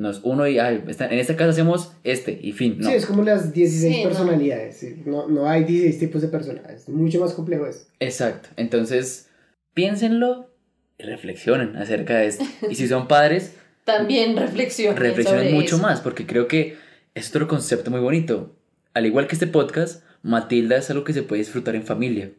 No 0.00 0.08
es 0.10 0.20
uno 0.22 0.46
y 0.48 0.58
ay, 0.58 0.82
esta- 0.88 1.06
en 1.08 1.18
esta 1.18 1.36
casa 1.36 1.50
hacemos 1.50 1.92
este 2.04 2.38
y 2.42 2.52
fin. 2.52 2.76
No. 2.78 2.88
Sí, 2.88 2.94
es 2.94 3.04
como 3.04 3.22
las 3.22 3.52
16 3.52 3.96
Sí, 3.96 4.02
no. 4.02 4.08
personalidades. 4.08 4.76
sí. 4.78 5.02
No, 5.04 5.28
no 5.28 5.46
hay 5.48 5.64
16 5.64 5.98
tipos 5.98 6.22
de 6.22 6.28
personalidades. 6.28 6.88
Mucho 6.88 7.20
más 7.20 7.34
complejo 7.34 7.66
es. 7.66 7.86
Exacto. 8.00 8.48
Entonces, 8.56 9.28
piénsenlo 9.74 10.50
y 10.98 11.02
reflexionen 11.04 11.76
acerca 11.76 12.16
de 12.16 12.26
esto. 12.28 12.44
Y 12.70 12.74
si 12.76 12.88
son 12.88 13.08
padres, 13.08 13.54
También 13.84 14.36
reflexionen 14.36 14.96
reflexionen 14.96 15.44
sobre 15.48 15.54
mucho 15.54 15.76
eso. 15.76 15.82
más, 15.82 16.00
porque 16.00 16.26
creo 16.26 16.48
que 16.48 16.76
es 17.14 17.28
otro 17.30 17.46
concepto 17.48 17.90
muy 17.90 18.00
bonito. 18.00 18.54
Al 18.94 19.04
igual 19.06 19.26
que 19.26 19.34
este 19.34 19.46
podcast, 19.46 20.02
Matilda 20.22 20.76
es 20.76 20.88
algo 20.90 21.04
que 21.04 21.12
se 21.12 21.22
puede 21.22 21.40
disfrutar 21.40 21.74
en 21.76 21.82
familia. 21.82 22.30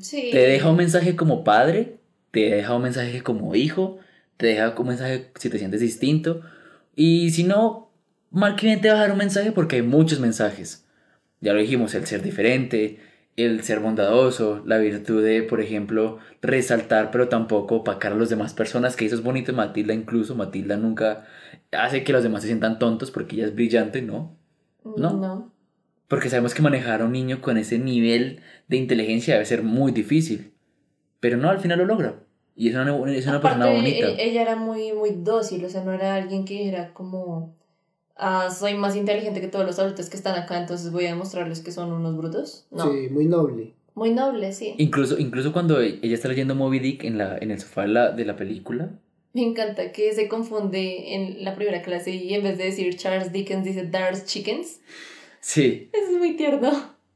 Sí. 0.00 0.30
Te 0.32 0.38
deja 0.38 0.68
un 0.70 0.76
mensaje 0.76 1.14
como 1.14 1.44
padre, 1.44 1.96
te 2.30 2.50
deja 2.50 2.74
un 2.74 2.82
mensaje 2.82 3.22
como 3.22 3.54
hijo, 3.54 3.98
te 4.36 4.46
deja 4.48 4.74
un 4.76 4.88
mensaje 4.88 5.30
si 5.38 5.48
te 5.50 5.58
sientes 5.58 5.80
distinto. 5.80 6.40
Y 6.94 7.30
si 7.30 7.44
no, 7.44 7.90
mal 8.30 8.56
te 8.56 8.66
va 8.66 8.74
a 8.74 8.78
dejar 8.78 9.12
un 9.12 9.18
mensaje 9.18 9.52
porque 9.52 9.76
hay 9.76 9.82
muchos 9.82 10.20
mensajes. 10.20 10.86
Ya 11.40 11.52
lo 11.52 11.60
dijimos, 11.60 11.94
el 11.94 12.06
ser 12.06 12.22
diferente, 12.22 13.00
el 13.36 13.62
ser 13.62 13.80
bondadoso, 13.80 14.62
la 14.66 14.78
virtud 14.78 15.24
de, 15.24 15.42
por 15.42 15.60
ejemplo, 15.60 16.18
resaltar 16.40 17.10
pero 17.10 17.28
tampoco 17.28 17.76
opacar 17.76 18.12
a 18.12 18.16
las 18.16 18.30
demás 18.30 18.54
personas, 18.54 18.94
que 18.94 19.06
eso 19.06 19.14
es 19.14 19.22
bonito 19.22 19.52
Matilda 19.52 19.94
incluso. 19.94 20.34
Matilda 20.34 20.76
nunca 20.76 21.26
hace 21.72 22.04
que 22.04 22.12
los 22.12 22.22
demás 22.22 22.42
se 22.42 22.48
sientan 22.48 22.78
tontos 22.78 23.10
porque 23.10 23.36
ella 23.36 23.46
es 23.46 23.54
brillante, 23.54 24.02
¿no? 24.02 24.36
¿No? 24.84 25.12
No. 25.12 25.52
Porque 26.08 26.28
sabemos 26.28 26.54
que 26.54 26.62
manejar 26.62 27.00
a 27.00 27.06
un 27.06 27.12
niño 27.12 27.40
con 27.40 27.56
ese 27.56 27.78
nivel 27.78 28.40
de 28.68 28.76
inteligencia 28.76 29.34
debe 29.34 29.46
ser 29.46 29.62
muy 29.62 29.92
difícil. 29.92 30.52
Pero 31.20 31.38
no, 31.38 31.48
al 31.48 31.60
final 31.60 31.78
lo 31.78 31.86
logra. 31.86 32.16
Y 32.54 32.68
es 32.68 32.74
una, 32.74 32.90
es 33.12 33.26
una 33.26 33.40
persona 33.40 33.64
Aparte, 33.64 33.76
bonita. 33.76 34.08
e- 34.10 34.28
ella 34.30 34.42
era 34.42 34.56
muy, 34.56 34.92
muy 34.92 35.10
dócil, 35.10 35.64
o 35.64 35.68
sea, 35.70 35.82
no 35.84 35.92
era 35.92 36.14
alguien 36.16 36.44
que 36.44 36.68
era 36.68 36.92
como, 36.92 37.54
ah, 38.16 38.50
soy 38.50 38.74
más 38.74 38.94
inteligente 38.96 39.40
que 39.40 39.48
todos 39.48 39.64
los 39.64 39.78
adultos 39.78 40.10
que 40.10 40.16
están 40.16 40.38
acá, 40.38 40.58
entonces 40.60 40.92
voy 40.92 41.06
a 41.06 41.10
demostrarles 41.10 41.60
que 41.60 41.72
son 41.72 41.92
unos 41.92 42.16
brutos. 42.16 42.66
No, 42.70 42.90
Sí, 42.92 43.08
muy 43.10 43.26
noble. 43.26 43.72
muy 43.94 44.10
noble, 44.10 44.52
sí. 44.52 44.74
Incluso, 44.78 45.18
incluso 45.18 45.52
cuando 45.52 45.80
ella 45.80 46.14
está 46.14 46.28
leyendo 46.28 46.54
Moby 46.54 46.78
Dick 46.78 47.04
en, 47.04 47.18
la, 47.18 47.38
en 47.38 47.50
el 47.50 47.58
sofá 47.60 47.82
de 47.82 47.88
la, 47.88 48.10
de 48.12 48.24
la 48.24 48.36
película. 48.36 48.90
Me 49.34 49.42
encanta 49.42 49.92
que 49.92 50.12
se 50.12 50.28
confunde 50.28 51.14
en 51.14 51.42
la 51.44 51.54
primera 51.54 51.80
clase 51.80 52.10
y 52.10 52.34
en 52.34 52.42
vez 52.42 52.58
de 52.58 52.64
decir 52.64 52.94
Charles 52.98 53.32
Dickens 53.32 53.64
dice 53.64 53.86
Dar's 53.86 54.26
Chickens. 54.26 54.80
Sí, 55.40 55.88
Es 55.92 56.10
muy 56.16 56.36
tierno. 56.36 56.70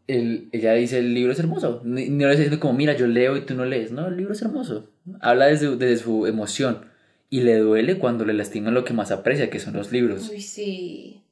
el- 0.09 0.49
ella 0.53 0.72
dice 0.72 0.99
el 0.99 1.12
libro 1.12 1.32
es 1.32 1.39
hermoso. 1.39 1.82
Ni- 1.84 2.09
No 2.09 2.26
le 2.26 2.32
está 2.32 2.43
diciendo 2.45 2.59
como, 2.59 2.72
mira, 2.72 2.95
yo 2.97 3.07
leo 3.07 3.37
y 3.37 3.43
tú 3.45 3.55
no 3.55 3.66
lees. 3.66 3.93
No, 3.93 4.07
el 4.07 4.16
libro 4.16 4.32
es 4.32 4.41
hermoso. 4.41 4.89
Habla 5.21 5.47
desde, 5.47 5.77
desde 5.77 6.03
su 6.03 6.27
emoción. 6.27 6.87
Y 7.29 7.41
le 7.41 7.57
duele 7.59 7.99
cuando 7.99 8.25
le 8.25 8.33
lastiman 8.35 8.75
lo 8.75 8.85
que 8.85 8.93
más 8.95 9.11
aprecia, 9.11 9.51
que 9.51 9.59
son 9.59 9.75
los 9.75 9.91
libros. 9.93 10.31
Uy, 10.31 10.41
sí. 10.41 11.23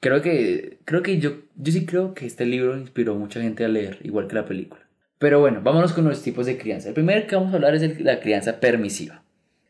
Creo 0.00 0.20
que, 0.22 0.78
creo 0.84 1.02
que 1.02 1.18
yo, 1.18 1.32
yo 1.56 1.72
sí 1.72 1.86
creo 1.86 2.14
que 2.14 2.26
este 2.26 2.44
libro 2.46 2.76
inspiró 2.76 3.14
a 3.14 3.18
mucha 3.18 3.40
gente 3.40 3.64
a 3.64 3.68
leer, 3.68 3.98
igual 4.02 4.26
que 4.28 4.34
la 4.34 4.46
película. 4.46 4.82
Pero 5.18 5.38
bueno, 5.40 5.60
vámonos 5.62 5.92
con 5.92 6.04
los 6.04 6.22
tipos 6.22 6.46
de 6.46 6.58
crianza. 6.58 6.88
El 6.88 6.94
primero 6.94 7.26
que 7.26 7.36
vamos 7.36 7.52
a 7.52 7.56
hablar 7.56 7.74
es 7.76 7.82
el- 7.82 8.04
la 8.04 8.20
crianza 8.20 8.58
permisiva. 8.58 9.22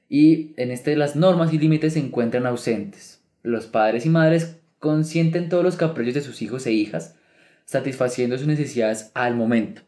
Y 0.09 0.53
en 0.57 0.71
este 0.71 0.97
las 0.97 1.17
normas 1.17 1.53
y 1.53 1.59
límites 1.59 1.95
se 1.95 1.99
encuentran 1.99 2.47
ausentes. 2.47 3.23
Los 3.43 3.67
padres 3.67 4.07
y 4.07 4.09
madres 4.09 4.57
consienten 4.79 5.49
todos 5.49 5.65
los 5.65 5.77
caprichos 5.77 6.15
de 6.15 6.21
sus 6.23 6.41
hijos 6.43 6.67
e 6.67 6.73
hijas, 6.73 7.17
satisfaciendo 7.65 8.37
sus 8.39 8.47
necesidades 8.47 9.11
al 9.15 9.37
momento. 9.37 9.83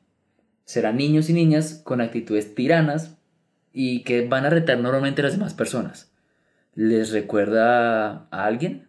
Serán 0.65 0.97
niños 0.97 1.29
y 1.31 1.33
niñas 1.33 1.81
con 1.85 2.01
actitudes 2.01 2.55
tiranas 2.55 3.17
y 3.75 4.05
que 4.05 4.27
van 4.27 4.47
a 4.47 4.51
retar 4.51 4.79
normalmente 4.79 5.21
a 5.21 5.25
las 5.25 5.35
demás 5.35 5.53
personas. 5.53 6.13
¿Les 6.75 7.11
recuerda 7.11 8.29
a 8.31 8.47
alguien? 8.47 8.89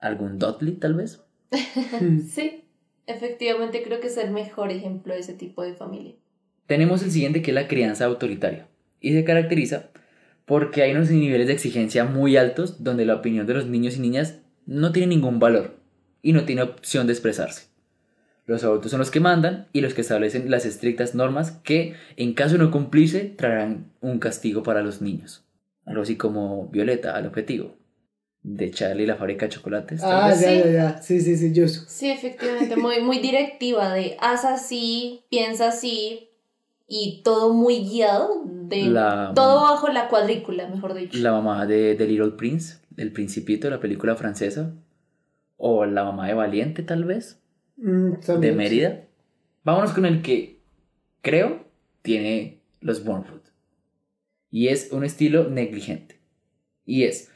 ¿Algún 0.00 0.38
Dudley 0.38 0.74
tal 0.74 0.94
vez? 0.94 1.24
Sí, 2.28 2.64
efectivamente 3.06 3.82
creo 3.82 4.00
que 4.00 4.08
es 4.08 4.16
el 4.18 4.32
mejor 4.32 4.72
ejemplo 4.72 5.14
de 5.14 5.20
ese 5.20 5.32
tipo 5.32 5.62
de 5.62 5.74
familia. 5.74 6.14
Tenemos 6.66 7.02
el 7.02 7.12
siguiente 7.12 7.40
que 7.40 7.52
es 7.52 7.54
la 7.54 7.68
crianza 7.68 8.04
autoritaria 8.06 8.66
y 9.00 9.12
se 9.12 9.24
caracteriza 9.24 9.90
porque 10.44 10.82
hay 10.82 10.92
unos 10.92 11.10
niveles 11.10 11.46
de 11.46 11.52
exigencia 11.52 12.04
muy 12.04 12.36
altos 12.36 12.82
donde 12.82 13.06
la 13.06 13.14
opinión 13.14 13.46
de 13.46 13.54
los 13.54 13.66
niños 13.66 13.96
y 13.96 14.00
niñas 14.00 14.40
no 14.66 14.92
tiene 14.92 15.06
ningún 15.06 15.38
valor 15.38 15.76
y 16.20 16.32
no 16.32 16.44
tiene 16.44 16.62
opción 16.62 17.06
de 17.06 17.12
expresarse. 17.12 17.68
Los 18.46 18.62
adultos 18.62 18.90
son 18.90 19.00
los 19.00 19.10
que 19.10 19.20
mandan 19.20 19.68
y 19.72 19.80
los 19.80 19.94
que 19.94 20.02
establecen 20.02 20.50
las 20.50 20.66
estrictas 20.66 21.14
normas 21.14 21.50
que, 21.52 21.94
en 22.16 22.34
caso 22.34 22.52
de 22.58 22.64
no 22.64 22.70
cumplirse, 22.70 23.20
traerán 23.24 23.90
un 24.02 24.18
castigo 24.18 24.62
para 24.62 24.82
los 24.82 25.00
niños. 25.00 25.44
Algo 25.86 26.02
así 26.02 26.16
como 26.16 26.68
Violeta 26.68 27.16
al 27.16 27.26
objetivo 27.26 27.76
de 28.42 28.70
Charlie 28.70 29.04
y 29.04 29.06
la 29.06 29.16
fábrica 29.16 29.46
de 29.46 29.52
chocolates. 29.52 30.02
Ah, 30.04 30.28
ya, 30.28 30.34
Sí. 30.36 30.44
ya, 30.58 30.66
ya. 30.70 31.02
Sí, 31.02 31.20
sí, 31.22 31.36
sí, 31.36 31.52
yo. 31.54 31.66
Sí, 31.68 32.10
efectivamente, 32.10 32.76
muy, 32.76 33.00
muy 33.00 33.18
directiva 33.18 33.94
de 33.94 34.16
haz 34.20 34.44
así, 34.44 35.24
piensa 35.30 35.68
así 35.68 36.28
y 36.86 37.22
todo 37.24 37.54
muy 37.54 37.78
guiado, 37.78 38.42
de 38.44 38.82
La- 38.82 39.32
todo 39.34 39.62
bajo 39.62 39.88
la 39.88 40.08
cuadrícula, 40.08 40.68
mejor 40.68 40.92
dicho. 40.92 41.16
La 41.18 41.32
mamá 41.32 41.64
de, 41.64 41.94
de 41.94 42.06
Little 42.06 42.32
Prince, 42.32 42.78
el 42.98 43.10
principito 43.12 43.66
de 43.68 43.70
la 43.70 43.80
película 43.80 44.14
francesa. 44.16 44.74
O 45.56 45.86
la 45.86 46.04
mamá 46.04 46.26
de 46.26 46.34
Valiente, 46.34 46.82
tal 46.82 47.04
vez, 47.04 47.40
Mm, 47.76 48.14
de 48.40 48.52
Mérida. 48.52 49.04
Vámonos 49.64 49.92
con 49.92 50.06
el 50.06 50.22
que 50.22 50.60
creo 51.22 51.66
tiene 52.02 52.60
los 52.80 53.04
Bornwood. 53.04 53.40
Y 54.50 54.68
es 54.68 54.92
un 54.92 55.04
estilo 55.04 55.48
negligente. 55.48 56.20
Y 56.86 57.04
es, 57.04 57.30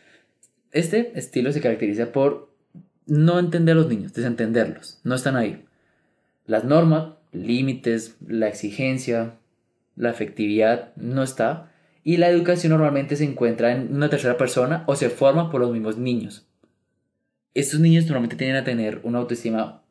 este 0.72 1.18
estilo 1.18 1.52
se 1.52 1.60
caracteriza 1.60 2.12
por 2.12 2.52
no 3.06 3.38
entender 3.38 3.72
a 3.72 3.80
los 3.80 3.88
niños, 3.88 4.12
desentenderlos, 4.12 5.00
no 5.02 5.14
están 5.14 5.36
ahí. 5.36 5.64
Las 6.44 6.64
normas, 6.64 7.14
límites, 7.32 8.16
la 8.26 8.48
exigencia, 8.48 9.38
la 9.96 10.10
afectividad 10.10 10.94
no 10.96 11.22
está. 11.22 11.72
Y 12.04 12.18
la 12.18 12.30
educación 12.30 12.70
normalmente 12.70 13.16
se 13.16 13.24
encuentra 13.24 13.72
en 13.72 13.94
una 13.94 14.08
tercera 14.08 14.36
persona 14.36 14.84
o 14.86 14.96
se 14.96 15.10
forma 15.10 15.50
por 15.50 15.60
los 15.60 15.72
mismos 15.72 15.98
niños. 15.98 16.46
Estos 17.54 17.80
niños 17.80 18.04
normalmente 18.04 18.36
tienden 18.36 18.56
a 18.56 18.64
tener 18.64 19.00
una 19.02 19.18
autoestima 19.18 19.82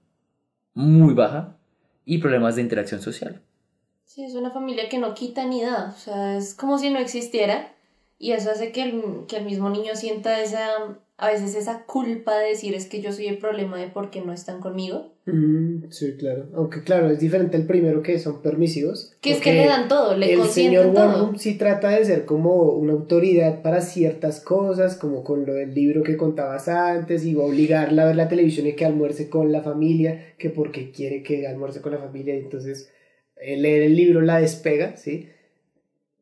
muy 0.78 1.16
baja 1.16 1.58
y 2.06 2.20
problemas 2.20 2.56
de 2.56 2.62
interacción 2.62 3.02
social. 3.02 3.42
Sí, 4.06 4.24
es 4.24 4.36
una 4.36 4.52
familia 4.52 4.88
que 4.90 5.00
no 5.00 5.16
quita 5.16 5.46
ni 5.46 5.62
da, 5.62 5.94
o 5.96 6.00
sea, 6.00 6.38
es 6.38 6.54
como 6.54 6.78
si 6.78 6.92
no 6.92 7.00
existiera 7.00 7.74
y 8.20 8.32
eso 8.34 8.52
hace 8.52 8.72
que 8.72 8.84
el, 8.84 9.26
que 9.28 9.38
el 9.38 9.46
mismo 9.46 9.70
niño 9.70 9.96
sienta 9.96 10.40
esa 10.40 10.70
a 11.20 11.32
veces 11.32 11.56
esa 11.56 11.84
culpa 11.86 12.38
de 12.38 12.50
decir 12.50 12.76
es 12.76 12.86
que 12.86 13.02
yo 13.02 13.12
soy 13.12 13.26
el 13.26 13.40
problema 13.40 13.80
de 13.80 13.88
por 13.88 14.12
qué 14.12 14.22
no 14.22 14.34
están 14.34 14.60
conmigo. 14.60 15.14
Mm, 15.26 15.90
sí, 15.90 16.16
claro. 16.16 16.48
Aunque 16.54 16.84
claro, 16.84 17.10
es 17.10 17.20
diferente 17.20 17.58
el 17.58 17.66
primero 17.66 18.04
que 18.04 18.20
son 18.20 18.44
permisivos. 18.44 19.16
Que 19.20 19.32
es 19.32 19.42
que 19.42 19.54
le 19.54 19.66
dan 19.66 19.88
todo, 19.88 20.16
le 20.16 20.34
el 20.34 20.44
señor. 20.44 20.86
Warhol 20.88 21.40
sí 21.40 21.58
trata 21.58 21.90
de 21.90 22.06
ser 22.06 22.26
como 22.26 22.72
una 22.72 22.94
autoridad 22.94 23.64
para 23.64 23.82
ciertas 23.82 24.42
cosas, 24.42 24.96
como 24.96 25.24
con 25.24 25.48
lo 25.48 25.56
del 25.56 25.74
libro 25.74 26.04
que 26.04 26.18
contabas 26.18 26.68
antes, 26.68 27.26
y 27.26 27.34
va 27.34 27.46
a 27.46 27.48
obligarla 27.48 28.04
a 28.04 28.06
ver 28.06 28.16
la 28.16 28.30
televisión 28.30 28.68
y 28.68 28.74
que 28.74 28.86
almuerce 28.86 29.28
con 29.28 29.52
la 29.52 29.64
familia, 29.64 30.36
que 30.38 30.52
porque 30.52 30.92
quiere 30.92 31.24
que 31.24 31.48
almuerce 31.48 31.82
con 31.82 31.94
la 31.94 31.98
familia, 31.98 32.36
y 32.36 32.42
entonces 32.42 32.92
eh, 33.38 33.58
leer 33.58 33.82
el 33.82 33.96
libro 33.96 34.22
la 34.22 34.40
despega, 34.40 34.98
¿sí? 34.98 35.30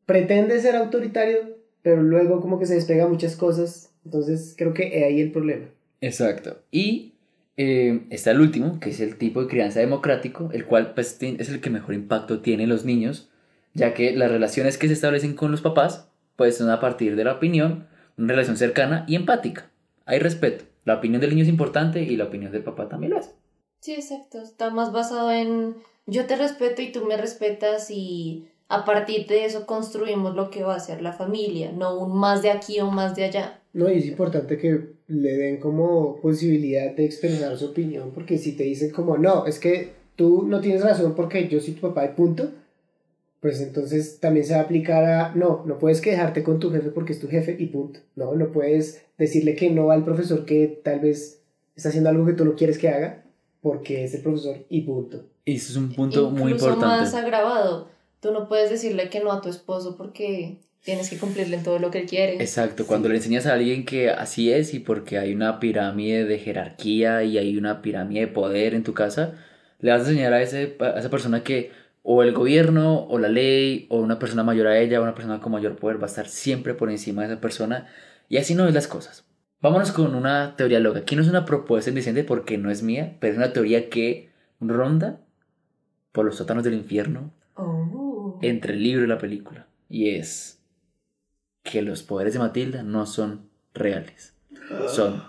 Pretende 0.06 0.58
ser 0.58 0.74
autoritario, 0.74 1.58
pero 1.82 2.02
luego 2.02 2.40
como 2.40 2.58
que 2.58 2.64
se 2.64 2.76
despega 2.76 3.06
muchas 3.06 3.36
cosas, 3.36 3.92
entonces 4.06 4.54
creo 4.56 4.72
que 4.72 5.04
ahí 5.04 5.20
el 5.20 5.32
problema. 5.32 5.66
Exacto. 6.00 6.58
Y 6.70 7.14
eh, 7.56 8.06
está 8.10 8.30
el 8.30 8.40
último, 8.40 8.78
que 8.80 8.90
es 8.90 9.00
el 9.00 9.16
tipo 9.16 9.42
de 9.42 9.48
crianza 9.48 9.80
democrático, 9.80 10.50
el 10.52 10.64
cual 10.64 10.94
pues, 10.94 11.18
es 11.20 11.48
el 11.48 11.60
que 11.60 11.70
mejor 11.70 11.94
impacto 11.94 12.40
tiene 12.40 12.62
en 12.62 12.68
los 12.68 12.84
niños, 12.84 13.28
ya 13.74 13.94
que 13.94 14.14
las 14.14 14.30
relaciones 14.30 14.78
que 14.78 14.86
se 14.86 14.94
establecen 14.94 15.34
con 15.34 15.50
los 15.50 15.60
papás 15.60 16.08
pues 16.36 16.56
son 16.56 16.70
a 16.70 16.80
partir 16.80 17.16
de 17.16 17.24
la 17.24 17.34
opinión, 17.34 17.88
una 18.16 18.28
relación 18.28 18.56
cercana 18.56 19.04
y 19.08 19.16
empática. 19.16 19.70
Hay 20.04 20.18
respeto. 20.18 20.64
La 20.84 20.94
opinión 20.94 21.20
del 21.20 21.30
niño 21.30 21.42
es 21.42 21.48
importante 21.48 22.02
y 22.02 22.16
la 22.16 22.24
opinión 22.24 22.52
del 22.52 22.62
papá 22.62 22.88
también 22.88 23.12
lo 23.12 23.18
es. 23.18 23.34
Sí, 23.80 23.94
exacto. 23.94 24.40
Está 24.40 24.70
más 24.70 24.92
basado 24.92 25.32
en 25.32 25.76
yo 26.06 26.26
te 26.26 26.36
respeto 26.36 26.82
y 26.82 26.92
tú 26.92 27.04
me 27.04 27.16
respetas 27.16 27.90
y 27.90 28.46
a 28.68 28.84
partir 28.84 29.26
de 29.26 29.44
eso 29.44 29.66
construimos 29.66 30.34
lo 30.34 30.50
que 30.50 30.62
va 30.64 30.74
a 30.74 30.80
ser 30.80 31.02
la 31.02 31.12
familia, 31.12 31.72
no 31.72 31.98
un 31.98 32.18
más 32.18 32.42
de 32.42 32.50
aquí 32.50 32.80
o 32.80 32.90
más 32.90 33.14
de 33.14 33.24
allá. 33.24 33.60
No, 33.72 33.90
y 33.90 33.98
es 33.98 34.06
importante 34.06 34.58
que 34.58 34.96
le 35.08 35.36
den 35.36 35.58
como 35.58 36.16
posibilidad 36.20 36.92
de 36.94 37.04
expresar 37.04 37.56
su 37.56 37.66
opinión, 37.66 38.10
porque 38.12 38.38
si 38.38 38.52
te 38.52 38.64
dicen 38.64 38.90
como, 38.90 39.18
no, 39.18 39.46
es 39.46 39.58
que 39.58 39.92
tú 40.16 40.44
no 40.46 40.60
tienes 40.60 40.82
razón 40.82 41.14
porque 41.14 41.48
yo 41.48 41.60
soy 41.60 41.74
tu 41.74 41.82
papá 41.82 42.04
y 42.06 42.08
punto, 42.16 42.50
pues 43.40 43.60
entonces 43.60 44.18
también 44.18 44.44
se 44.44 44.54
va 44.54 44.60
a 44.60 44.62
aplicar 44.64 45.04
a, 45.04 45.34
no, 45.34 45.62
no 45.66 45.78
puedes 45.78 46.00
quejarte 46.00 46.42
con 46.42 46.58
tu 46.58 46.70
jefe 46.72 46.88
porque 46.90 47.12
es 47.12 47.20
tu 47.20 47.28
jefe 47.28 47.54
y 47.58 47.66
punto. 47.66 48.00
No, 48.16 48.34
no 48.34 48.50
puedes 48.50 49.04
decirle 49.18 49.54
que 49.54 49.70
no 49.70 49.90
al 49.90 50.04
profesor 50.04 50.44
que 50.44 50.80
tal 50.82 51.00
vez 51.00 51.42
está 51.76 51.90
haciendo 51.90 52.10
algo 52.10 52.26
que 52.26 52.32
tú 52.32 52.44
no 52.44 52.56
quieres 52.56 52.78
que 52.78 52.88
haga 52.88 53.22
porque 53.60 54.04
es 54.04 54.14
el 54.14 54.22
profesor 54.22 54.56
y 54.68 54.80
punto. 54.80 55.26
Y 55.44 55.56
eso 55.56 55.70
es 55.70 55.76
un 55.76 55.92
punto 55.92 56.30
muy 56.30 56.52
Incluso 56.52 56.70
importante. 56.70 57.02
más 57.02 57.14
agravado. 57.14 57.88
Tú 58.26 58.32
no 58.32 58.48
puedes 58.48 58.70
decirle 58.70 59.08
que 59.08 59.20
no 59.20 59.30
a 59.30 59.40
tu 59.40 59.48
esposo 59.48 59.96
porque 59.96 60.58
tienes 60.82 61.08
que 61.08 61.16
cumplirle 61.16 61.58
en 61.58 61.62
todo 61.62 61.78
lo 61.78 61.92
que 61.92 62.00
él 62.00 62.08
quiere. 62.08 62.34
Exacto, 62.42 62.84
cuando 62.84 63.08
le 63.08 63.14
enseñas 63.14 63.46
a 63.46 63.52
alguien 63.52 63.84
que 63.84 64.10
así 64.10 64.52
es 64.52 64.74
y 64.74 64.80
porque 64.80 65.16
hay 65.16 65.32
una 65.32 65.60
pirámide 65.60 66.24
de 66.24 66.40
jerarquía 66.40 67.22
y 67.22 67.38
hay 67.38 67.56
una 67.56 67.82
pirámide 67.82 68.22
de 68.22 68.26
poder 68.26 68.74
en 68.74 68.82
tu 68.82 68.94
casa, 68.94 69.34
le 69.78 69.92
vas 69.92 70.00
a 70.00 70.10
enseñar 70.10 70.32
a, 70.32 70.42
ese, 70.42 70.76
a 70.80 70.98
esa 70.98 71.08
persona 71.08 71.44
que 71.44 71.70
o 72.02 72.24
el 72.24 72.32
gobierno 72.32 73.06
o 73.06 73.20
la 73.20 73.28
ley 73.28 73.86
o 73.90 73.98
una 73.98 74.18
persona 74.18 74.42
mayor 74.42 74.66
a 74.66 74.76
ella 74.76 74.98
o 74.98 75.04
una 75.04 75.14
persona 75.14 75.40
con 75.40 75.52
mayor 75.52 75.76
poder 75.76 76.00
va 76.00 76.06
a 76.06 76.10
estar 76.10 76.26
siempre 76.26 76.74
por 76.74 76.90
encima 76.90 77.22
de 77.22 77.32
esa 77.32 77.40
persona 77.40 77.86
y 78.28 78.38
así 78.38 78.56
no 78.56 78.66
es 78.66 78.74
las 78.74 78.88
cosas. 78.88 79.24
Vámonos 79.60 79.92
con 79.92 80.16
una 80.16 80.56
teoría 80.56 80.80
loca. 80.80 80.98
Aquí 80.98 81.14
no 81.14 81.22
es 81.22 81.28
una 81.28 81.44
propuesta 81.44 81.90
indecente 81.90 82.24
porque 82.24 82.58
no 82.58 82.72
es 82.72 82.82
mía, 82.82 83.18
pero 83.20 83.34
es 83.34 83.38
una 83.38 83.52
teoría 83.52 83.88
que 83.88 84.30
ronda 84.58 85.20
por 86.10 86.24
los 86.24 86.34
sótanos 86.34 86.64
del 86.64 86.74
infierno. 86.74 87.30
Entre 88.42 88.74
el 88.74 88.82
libro 88.82 89.04
y 89.04 89.08
la 89.08 89.18
película. 89.18 89.66
Y 89.88 90.10
es 90.10 90.60
que 91.62 91.82
los 91.82 92.02
poderes 92.02 92.32
de 92.34 92.38
Matilda 92.38 92.82
no 92.82 93.06
son 93.06 93.48
reales. 93.74 94.34
Son 94.88 95.22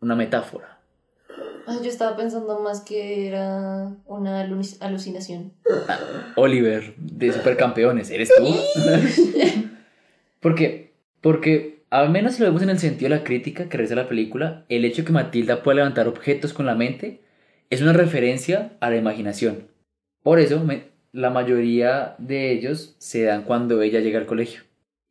una 0.00 0.14
metáfora. 0.16 0.80
Ay, 1.66 1.78
yo 1.82 1.88
estaba 1.88 2.16
pensando 2.16 2.58
más 2.60 2.80
que 2.82 3.26
era 3.26 3.90
una 4.06 4.44
alu- 4.46 4.76
alucinación. 4.80 5.52
Oliver, 6.36 6.94
de 6.98 7.32
Supercampeones, 7.32 8.10
¿eres 8.10 8.30
tú? 8.36 8.44
¿Por 10.40 10.54
qué? 10.54 10.92
Porque, 11.20 11.82
al 11.90 12.10
menos 12.10 12.34
si 12.34 12.40
lo 12.40 12.46
vemos 12.46 12.62
en 12.62 12.70
el 12.70 12.78
sentido 12.78 13.08
de 13.10 13.16
la 13.16 13.24
crítica 13.24 13.68
que 13.68 13.76
realiza 13.78 13.94
la 13.94 14.08
película, 14.08 14.64
el 14.68 14.84
hecho 14.84 15.02
de 15.02 15.06
que 15.06 15.12
Matilda 15.12 15.62
pueda 15.62 15.76
levantar 15.76 16.06
objetos 16.08 16.52
con 16.52 16.66
la 16.66 16.74
mente 16.74 17.22
es 17.70 17.80
una 17.80 17.92
referencia 17.94 18.76
a 18.80 18.90
la 18.90 18.96
imaginación. 18.96 19.68
Por 20.22 20.38
eso, 20.40 20.60
me- 20.64 20.88
la 21.14 21.30
mayoría 21.30 22.16
de 22.18 22.50
ellos 22.50 22.96
se 22.98 23.22
dan 23.22 23.44
cuando 23.44 23.80
ella 23.82 24.00
llega 24.00 24.18
al 24.18 24.26
colegio. 24.26 24.62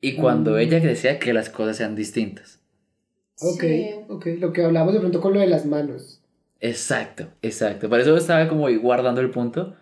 Y 0.02 0.16
cuando 0.16 0.52
Mm. 0.52 0.58
ella 0.60 0.80
desea 0.82 1.18
que 1.18 1.32
las 1.34 1.50
cosas 1.50 1.78
sean 1.78 1.96
distintas. 1.96 2.60
Ok, 3.40 3.62
Sí. 3.64 3.90
ok, 4.10 4.26
lo 4.40 4.52
que 4.52 4.64
hablamos 4.66 4.94
de 4.94 5.00
pronto 5.00 5.22
con 5.22 5.34
lo 5.34 5.40
de 5.40 5.48
las 5.48 5.66
manos. 5.66 6.20
Exacto, 6.60 7.28
exacto. 7.42 7.88
Por 7.90 8.00
eso 8.02 8.16
estaba 8.18 8.48
como 8.50 8.70
guardando 8.80 9.22
el 9.22 9.30
punto. 9.30 9.76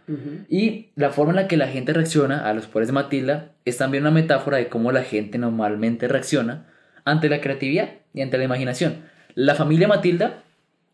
Y 0.47 0.89
la 0.95 1.09
forma 1.09 1.31
en 1.31 1.35
la 1.37 1.47
que 1.47 1.57
la 1.57 1.67
gente 1.67 1.91
reacciona 1.93 2.47
a 2.47 2.53
los 2.53 2.67
poderes 2.67 2.87
de 2.89 2.93
Matilda 2.93 3.51
es 3.65 3.77
también 3.77 4.03
una 4.03 4.11
metáfora 4.11 4.57
de 4.57 4.67
cómo 4.67 4.91
la 4.91 5.03
gente 5.03 5.37
normalmente 5.39 6.07
reacciona 6.07 6.67
ante 7.03 7.29
la 7.29 7.41
creatividad 7.41 7.89
y 8.13 8.21
ante 8.21 8.37
la 8.37 8.43
imaginación. 8.45 9.03
La 9.35 9.55
familia 9.55 9.87
Matilda, 9.87 10.43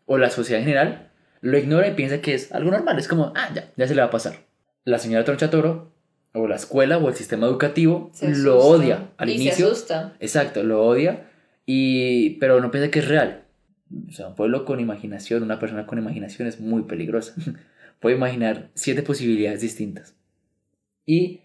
o 0.06 0.16
la 0.18 0.30
sociedad 0.30 0.60
en 0.60 0.66
general, 0.68 1.10
lo 1.42 1.58
ignora 1.58 1.86
y 1.88 1.94
piensa 1.94 2.20
que 2.20 2.34
es 2.34 2.50
algo 2.52 2.70
normal. 2.70 2.98
Es 2.98 3.08
como, 3.08 3.32
ah, 3.36 3.50
ya, 3.54 3.70
ya 3.76 3.86
se 3.86 3.94
le 3.94 4.00
va 4.00 4.08
a 4.08 4.10
pasar. 4.10 4.47
La 4.88 4.98
señora 4.98 5.24
Tronchatoro, 5.24 5.92
o 6.32 6.46
la 6.46 6.56
escuela, 6.56 6.98
o 6.98 7.08
el 7.08 7.14
sistema 7.14 7.46
educativo, 7.46 8.10
Se 8.12 8.28
lo 8.28 8.58
asusta. 8.58 8.68
odia 8.76 9.08
al 9.16 9.28
y 9.28 9.32
inicio. 9.34 9.52
se 9.66 9.72
asusta. 9.72 10.16
Exacto, 10.20 10.62
lo 10.62 10.84
odia, 10.86 11.28
y, 11.66 12.30
pero 12.40 12.60
no 12.60 12.70
piensa 12.70 12.90
que 12.90 13.00
es 13.00 13.08
real. 13.08 13.42
O 14.08 14.12
sea, 14.12 14.28
un 14.28 14.34
pueblo 14.34 14.64
con 14.64 14.80
imaginación, 14.80 15.42
una 15.42 15.58
persona 15.58 15.86
con 15.86 15.98
imaginación 15.98 16.48
es 16.48 16.60
muy 16.60 16.82
peligrosa. 16.82 17.34
Puede 18.00 18.16
imaginar 18.16 18.68
siete 18.74 19.02
posibilidades 19.02 19.60
distintas. 19.60 20.14
Y 21.06 21.40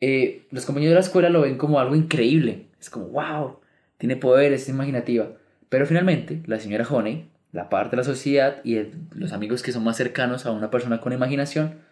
eh, 0.00 0.46
los 0.50 0.64
compañeros 0.64 0.92
de 0.92 0.94
la 0.94 1.00
escuela 1.06 1.28
lo 1.28 1.42
ven 1.42 1.58
como 1.58 1.80
algo 1.80 1.96
increíble. 1.96 2.66
Es 2.80 2.88
como, 2.90 3.06
wow, 3.08 3.58
tiene 3.98 4.16
poderes, 4.16 4.62
es 4.62 4.68
imaginativa. 4.68 5.32
Pero 5.68 5.86
finalmente, 5.86 6.42
la 6.46 6.58
señora 6.60 6.86
Honey, 6.88 7.28
la 7.52 7.68
parte 7.68 7.90
de 7.96 7.98
la 7.98 8.04
sociedad 8.04 8.56
y 8.64 8.76
el- 8.76 8.92
los 9.14 9.32
amigos 9.32 9.62
que 9.62 9.72
son 9.72 9.84
más 9.84 9.96
cercanos 9.96 10.46
a 10.46 10.52
una 10.52 10.70
persona 10.70 11.00
con 11.00 11.12
imaginación, 11.12 11.86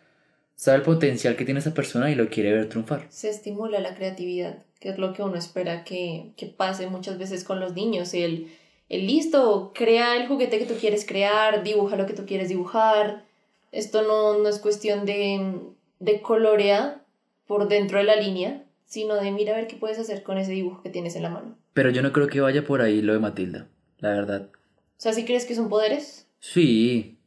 sabe 0.57 0.79
el 0.79 0.83
potencial 0.83 1.37
que 1.37 1.45
tiene 1.45 1.61
esa 1.61 1.75
persona 1.75 2.11
y 2.11 2.15
lo 2.15 2.29
quiere 2.29 2.53
ver 2.53 2.69
triunfar. 2.69 3.07
Se 3.09 3.29
estimula 3.29 3.79
la 3.79 3.95
creatividad, 3.95 4.65
que 4.81 4.89
es 4.89 4.99
lo 4.99 5.13
que 5.13 5.23
uno 5.23 5.37
espera 5.37 5.85
que, 5.85 6.33
que 6.37 6.47
pase 6.47 6.89
muchas 6.89 7.19
veces 7.19 7.45
con 7.45 7.61
los 7.61 7.75
niños. 7.75 8.13
El, 8.15 8.49
el 8.89 9.07
listo, 9.07 9.73
crea 9.75 10.17
el 10.17 10.27
juguete 10.27 10.59
que 10.59 10.67
tú 10.67 10.75
quieres 10.75 11.07
crear, 11.07 11.63
dibuja 11.63 11.97
lo 11.97 12.07
que 12.07 12.15
tú 12.15 12.27
quieres 12.27 12.49
dibujar. 12.49 13.25
Esto 13.71 14.03
no, 14.03 14.39
no 14.39 14.49
es 14.49 14.59
cuestión 14.59 15.07
de, 15.07 15.55
de 16.01 16.21
colorear 16.23 17.05
por 17.47 17.69
dentro 17.69 17.99
de 17.99 18.05
la 18.05 18.17
línea, 18.17 18.65
sino 18.87 19.15
de 19.17 19.31
mira 19.31 19.53
a 19.53 19.57
ver 19.57 19.67
qué 19.67 19.77
puedes 19.77 19.99
hacer 19.99 20.23
con 20.23 20.39
ese 20.39 20.53
dibujo 20.53 20.83
que 20.83 20.91
tienes 20.91 21.15
en 21.17 21.23
la 21.23 21.31
mano. 21.31 21.57
Pero 21.75 21.91
yo 21.91 22.03
no 22.03 22.13
creo 22.13 22.27
que 22.27 22.41
vaya 22.41 22.65
por 22.65 22.81
ahí 22.81 23.03
lo 23.03 23.13
de 23.13 23.19
Matilda, 23.19 23.69
la 23.99 24.11
verdad. 24.11 24.49
O 24.53 25.01
sea, 25.01 25.13
si 25.13 25.25
crees 25.25 25.45
que 25.45 25.55
son 25.55 25.69
poderes, 25.69 26.27
Sí, 26.39 27.19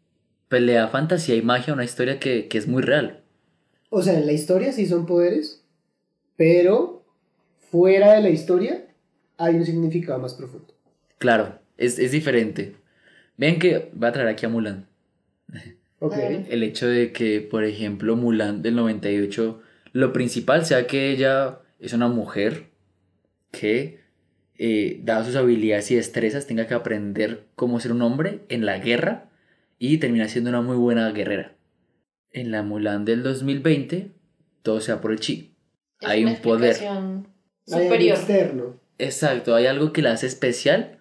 pelea 0.48 0.88
fantasía 0.88 1.36
y 1.36 1.42
magia, 1.42 1.74
una 1.74 1.84
historia 1.84 2.20
que, 2.20 2.48
que 2.48 2.58
es 2.58 2.68
muy 2.68 2.82
real. 2.82 3.19
O 3.90 4.02
sea, 4.02 4.18
en 4.18 4.26
la 4.26 4.34
historia 4.34 4.72
sí 4.72 4.86
son 4.86 5.06
poderes, 5.06 5.64
pero 6.36 7.04
fuera 7.72 8.14
de 8.14 8.22
la 8.22 8.30
historia 8.30 8.86
hay 9.38 9.56
un 9.56 9.66
significado 9.66 10.20
más 10.20 10.34
profundo. 10.34 10.74
Claro, 11.18 11.60
es, 11.78 12.00
es 12.00 12.12
diferente. 12.12 12.76
Vean 13.38 13.58
que 13.58 13.92
va 14.02 14.10
a 14.10 14.12
traer 14.12 14.28
aquí 14.28 14.46
a 14.46 14.50
Mulan. 14.50 14.88
Ok. 16.02 16.14
Claro. 16.14 16.46
El 16.50 16.64
hecho 16.64 16.88
de 16.88 17.12
que, 17.12 17.42
por 17.42 17.66
ejemplo, 17.66 18.16
Mulan 18.16 18.62
del 18.62 18.78
98, 18.78 19.62
lo 19.92 20.14
principal 20.14 20.66
sea 20.66 20.88
que 20.88 21.12
ella 21.12 21.60
es 21.78 21.92
una 21.92 22.08
mujer 22.08 22.68
que, 23.52 24.00
eh, 24.58 25.02
dadas 25.04 25.28
sus 25.28 25.36
habilidades 25.36 25.92
y 25.92 25.96
destrezas, 25.96 26.48
tenga 26.48 26.68
que 26.68 26.74
aprender 26.74 27.48
cómo 27.56 27.82
ser 27.82 27.92
un 27.92 28.02
hombre 28.02 28.40
en 28.48 28.66
la 28.66 28.78
guerra 28.78 29.30
y 29.78 29.98
termina 29.98 30.30
siendo 30.30 30.52
una 30.52 30.62
muy 30.62 30.78
buena 30.78 31.12
guerrera. 31.12 31.54
En 32.32 32.52
la 32.52 32.64
Mulan 32.64 33.06
del 33.06 33.24
2020, 33.24 34.12
todo 34.62 34.82
sea 34.82 35.02
por 35.02 35.12
el 35.12 35.20
chi. 35.20 35.56
es 36.02 36.08
Hay 36.08 36.24
una 36.24 36.34
un 36.34 36.42
poder. 36.42 36.76
superior. 37.66 38.18
externo. 38.18 38.80
Exacto, 38.98 39.56
hay 39.56 39.66
algo 39.66 39.94
que 39.94 40.02
la 40.02 40.12
hace 40.12 40.28
especial 40.28 41.00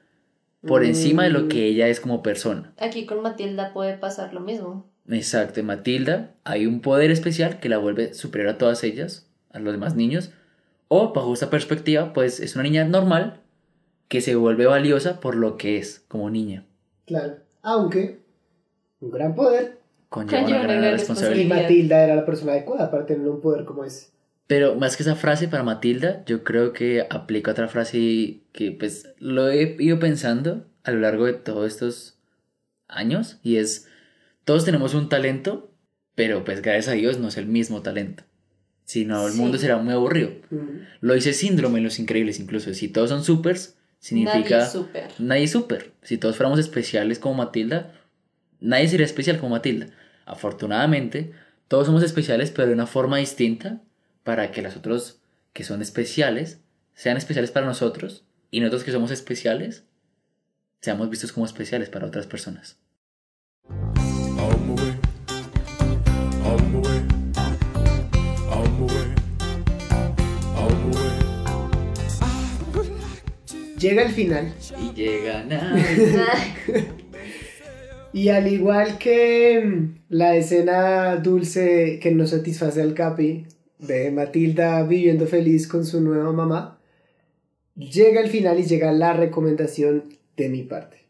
por 0.66 0.84
encima 0.84 1.24
de 1.24 1.30
lo 1.30 1.48
que 1.48 1.66
ella 1.66 1.88
es 1.88 2.00
como 2.00 2.22
persona. 2.22 2.72
Aquí 2.78 3.06
con 3.06 3.22
Matilda 3.22 3.72
puede 3.72 3.96
pasar 3.96 4.32
lo 4.34 4.40
mismo. 4.40 4.88
Exacto, 5.08 5.60
en 5.60 5.66
Matilda 5.66 6.34
hay 6.44 6.66
un 6.66 6.80
poder 6.80 7.10
especial 7.10 7.60
que 7.60 7.68
la 7.68 7.78
vuelve 7.78 8.14
superior 8.14 8.50
a 8.50 8.58
todas 8.58 8.84
ellas, 8.84 9.28
a 9.50 9.58
los 9.58 9.72
demás 9.72 9.94
niños. 9.96 10.30
O 10.88 11.12
bajo 11.12 11.32
esta 11.34 11.50
perspectiva, 11.50 12.12
pues 12.12 12.40
es 12.40 12.54
una 12.54 12.64
niña 12.64 12.84
normal 12.84 13.40
que 14.08 14.20
se 14.20 14.36
vuelve 14.36 14.66
valiosa 14.66 15.20
por 15.20 15.34
lo 15.34 15.56
que 15.56 15.76
es 15.78 16.04
como 16.08 16.30
niña. 16.30 16.64
Claro. 17.06 17.36
Aunque 17.62 18.20
un 19.00 19.10
gran 19.10 19.34
poder. 19.34 19.77
Conlleva 20.08 20.46
una 20.46 20.48
una 20.48 20.58
gran 20.64 20.84
Y 20.84 20.90
responsabilidad. 20.90 20.92
responsabilidad. 20.92 21.62
Matilda 21.62 22.04
era 22.04 22.16
la 22.16 22.24
persona 22.26 22.52
adecuada 22.52 22.90
para 22.90 23.06
tener 23.06 23.28
un 23.28 23.40
poder 23.40 23.64
como 23.64 23.84
ese. 23.84 24.08
Pero 24.46 24.76
más 24.76 24.96
que 24.96 25.02
esa 25.02 25.14
frase 25.14 25.48
para 25.48 25.62
Matilda, 25.62 26.24
yo 26.24 26.42
creo 26.42 26.72
que 26.72 27.06
aplica 27.10 27.50
otra 27.50 27.68
frase 27.68 28.40
que 28.52 28.72
pues 28.72 29.12
lo 29.18 29.50
he 29.50 29.76
ido 29.78 29.98
pensando 29.98 30.66
a 30.84 30.90
lo 30.92 31.00
largo 31.00 31.26
de 31.26 31.34
todos 31.34 31.66
estos 31.70 32.18
años 32.88 33.38
y 33.42 33.56
es, 33.56 33.86
todos 34.44 34.64
tenemos 34.64 34.94
un 34.94 35.10
talento, 35.10 35.70
pero 36.14 36.44
pues 36.44 36.62
gracias 36.62 36.88
a 36.88 36.92
Dios 36.92 37.18
no 37.18 37.28
es 37.28 37.36
el 37.36 37.46
mismo 37.46 37.82
talento. 37.82 38.24
Si 38.84 39.04
no, 39.04 39.26
el 39.26 39.34
Sí. 39.34 39.38
mundo 39.38 39.58
será 39.58 39.76
muy 39.76 39.92
aburrido. 39.92 40.30
Mm. 40.48 40.56
Lo 41.02 41.12
dice 41.12 41.34
Síndrome 41.34 41.76
en 41.78 41.84
Los 41.84 41.98
Increíbles 41.98 42.40
incluso. 42.40 42.72
Si 42.72 42.88
todos 42.88 43.10
son 43.10 43.22
supers, 43.22 43.76
significa... 43.98 44.38
Nadie 44.38 44.62
es 44.64 44.72
súper. 44.72 45.08
Nadie 45.18 45.42
es 45.44 45.50
super. 45.50 45.92
Si 46.00 46.16
todos 46.16 46.36
fuéramos 46.36 46.58
especiales 46.58 47.18
como 47.18 47.34
Matilda, 47.34 47.92
nadie 48.60 48.88
sería 48.88 49.06
especial 49.06 49.38
como 49.38 49.50
Matilda. 49.50 49.88
Afortunadamente, 50.26 51.32
todos 51.68 51.86
somos 51.86 52.02
especiales, 52.02 52.50
pero 52.50 52.68
de 52.68 52.74
una 52.74 52.86
forma 52.86 53.18
distinta 53.18 53.80
para 54.24 54.50
que 54.50 54.62
los 54.62 54.76
otros 54.76 55.20
que 55.52 55.64
son 55.64 55.82
especiales 55.82 56.60
sean 56.94 57.16
especiales 57.16 57.50
para 57.50 57.66
nosotros 57.66 58.24
y 58.50 58.60
nosotros 58.60 58.84
que 58.84 58.92
somos 58.92 59.10
especiales 59.10 59.84
seamos 60.80 61.10
vistos 61.10 61.32
como 61.32 61.46
especiales 61.46 61.88
para 61.88 62.06
otras 62.06 62.26
personas. 62.26 62.78
Llega 73.78 74.02
el 74.02 74.10
final. 74.10 74.52
Y 74.80 74.92
llegan 74.92 75.52
a... 75.52 77.07
Y 78.12 78.30
al 78.30 78.50
igual 78.50 78.98
que 78.98 79.62
mm, 79.64 79.98
la 80.08 80.36
escena 80.36 81.16
dulce 81.16 81.98
que 82.00 82.10
nos 82.10 82.30
satisface 82.30 82.80
al 82.80 82.94
Capi 82.94 83.46
de 83.78 84.10
Matilda 84.10 84.82
viviendo 84.84 85.26
feliz 85.26 85.68
con 85.68 85.84
su 85.84 86.00
nueva 86.00 86.32
mamá, 86.32 86.80
llega 87.76 88.20
el 88.20 88.30
final 88.30 88.58
y 88.58 88.64
llega 88.64 88.92
la 88.92 89.12
recomendación 89.12 90.04
de 90.36 90.48
mi 90.48 90.62
parte. 90.62 91.04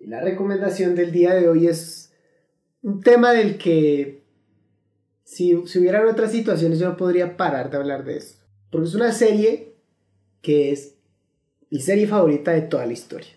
Y 0.00 0.06
la 0.06 0.20
recomendación 0.20 0.94
del 0.96 1.12
día 1.12 1.34
de 1.34 1.48
hoy 1.48 1.68
es 1.68 2.12
un 2.82 3.00
tema 3.00 3.32
del 3.32 3.56
que 3.56 4.22
si, 5.22 5.56
si 5.66 5.78
hubieran 5.78 6.08
otras 6.08 6.32
situaciones 6.32 6.80
yo 6.80 6.88
no 6.88 6.96
podría 6.96 7.36
parar 7.36 7.70
de 7.70 7.76
hablar 7.76 8.04
de 8.04 8.16
esto. 8.16 8.44
Porque 8.70 8.88
es 8.88 8.94
una 8.94 9.12
serie 9.12 9.74
que 10.42 10.72
es 10.72 10.96
mi 11.70 11.80
serie 11.80 12.08
favorita 12.08 12.50
de 12.50 12.62
toda 12.62 12.84
la 12.84 12.92
historia. 12.92 13.30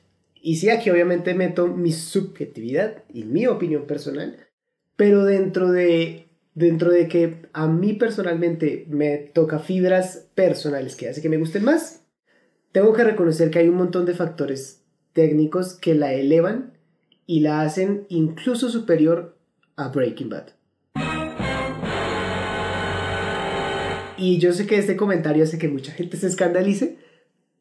Y 0.46 0.58
sí, 0.58 0.70
aquí 0.70 0.92
obviamente 0.92 1.34
meto 1.34 1.66
mi 1.66 1.92
subjetividad 1.92 3.04
y 3.12 3.24
mi 3.24 3.48
opinión 3.48 3.88
personal, 3.88 4.38
pero 4.96 5.26
dentro 5.26 5.72
de, 5.72 6.28
dentro 6.54 6.92
de 6.92 7.08
que 7.08 7.48
a 7.52 7.68
mí 7.68 7.94
personalmente 7.94 8.86
me 8.88 9.18
toca 9.18 9.58
fibras 9.58 10.28
personales 10.36 10.96
que 10.96 11.10
hace 11.10 11.24
que 11.24 11.30
me 11.30 11.38
gusten 11.38 11.64
más, 11.64 12.06
tengo 12.72 12.94
que 12.94 13.04
reconocer 13.04 13.50
que 13.50 13.58
hay 13.58 13.70
un 13.70 13.78
montón 13.78 14.06
de 14.06 14.14
factores 14.14 14.84
técnicos 15.14 15.74
que 15.74 15.96
la 15.96 16.14
elevan 16.14 16.74
y 17.26 17.40
la 17.40 17.62
hacen 17.62 18.06
incluso 18.10 18.70
superior 18.70 19.36
a 19.76 19.88
Breaking 19.88 20.30
Bad. 20.30 20.50
Y 24.16 24.38
yo 24.38 24.54
sé 24.54 24.68
que 24.68 24.78
este 24.78 24.96
comentario 24.96 25.44
hace 25.44 25.58
que 25.58 25.70
mucha 25.70 25.92
gente 25.92 26.18
se 26.18 26.28
escandalice, 26.28 27.00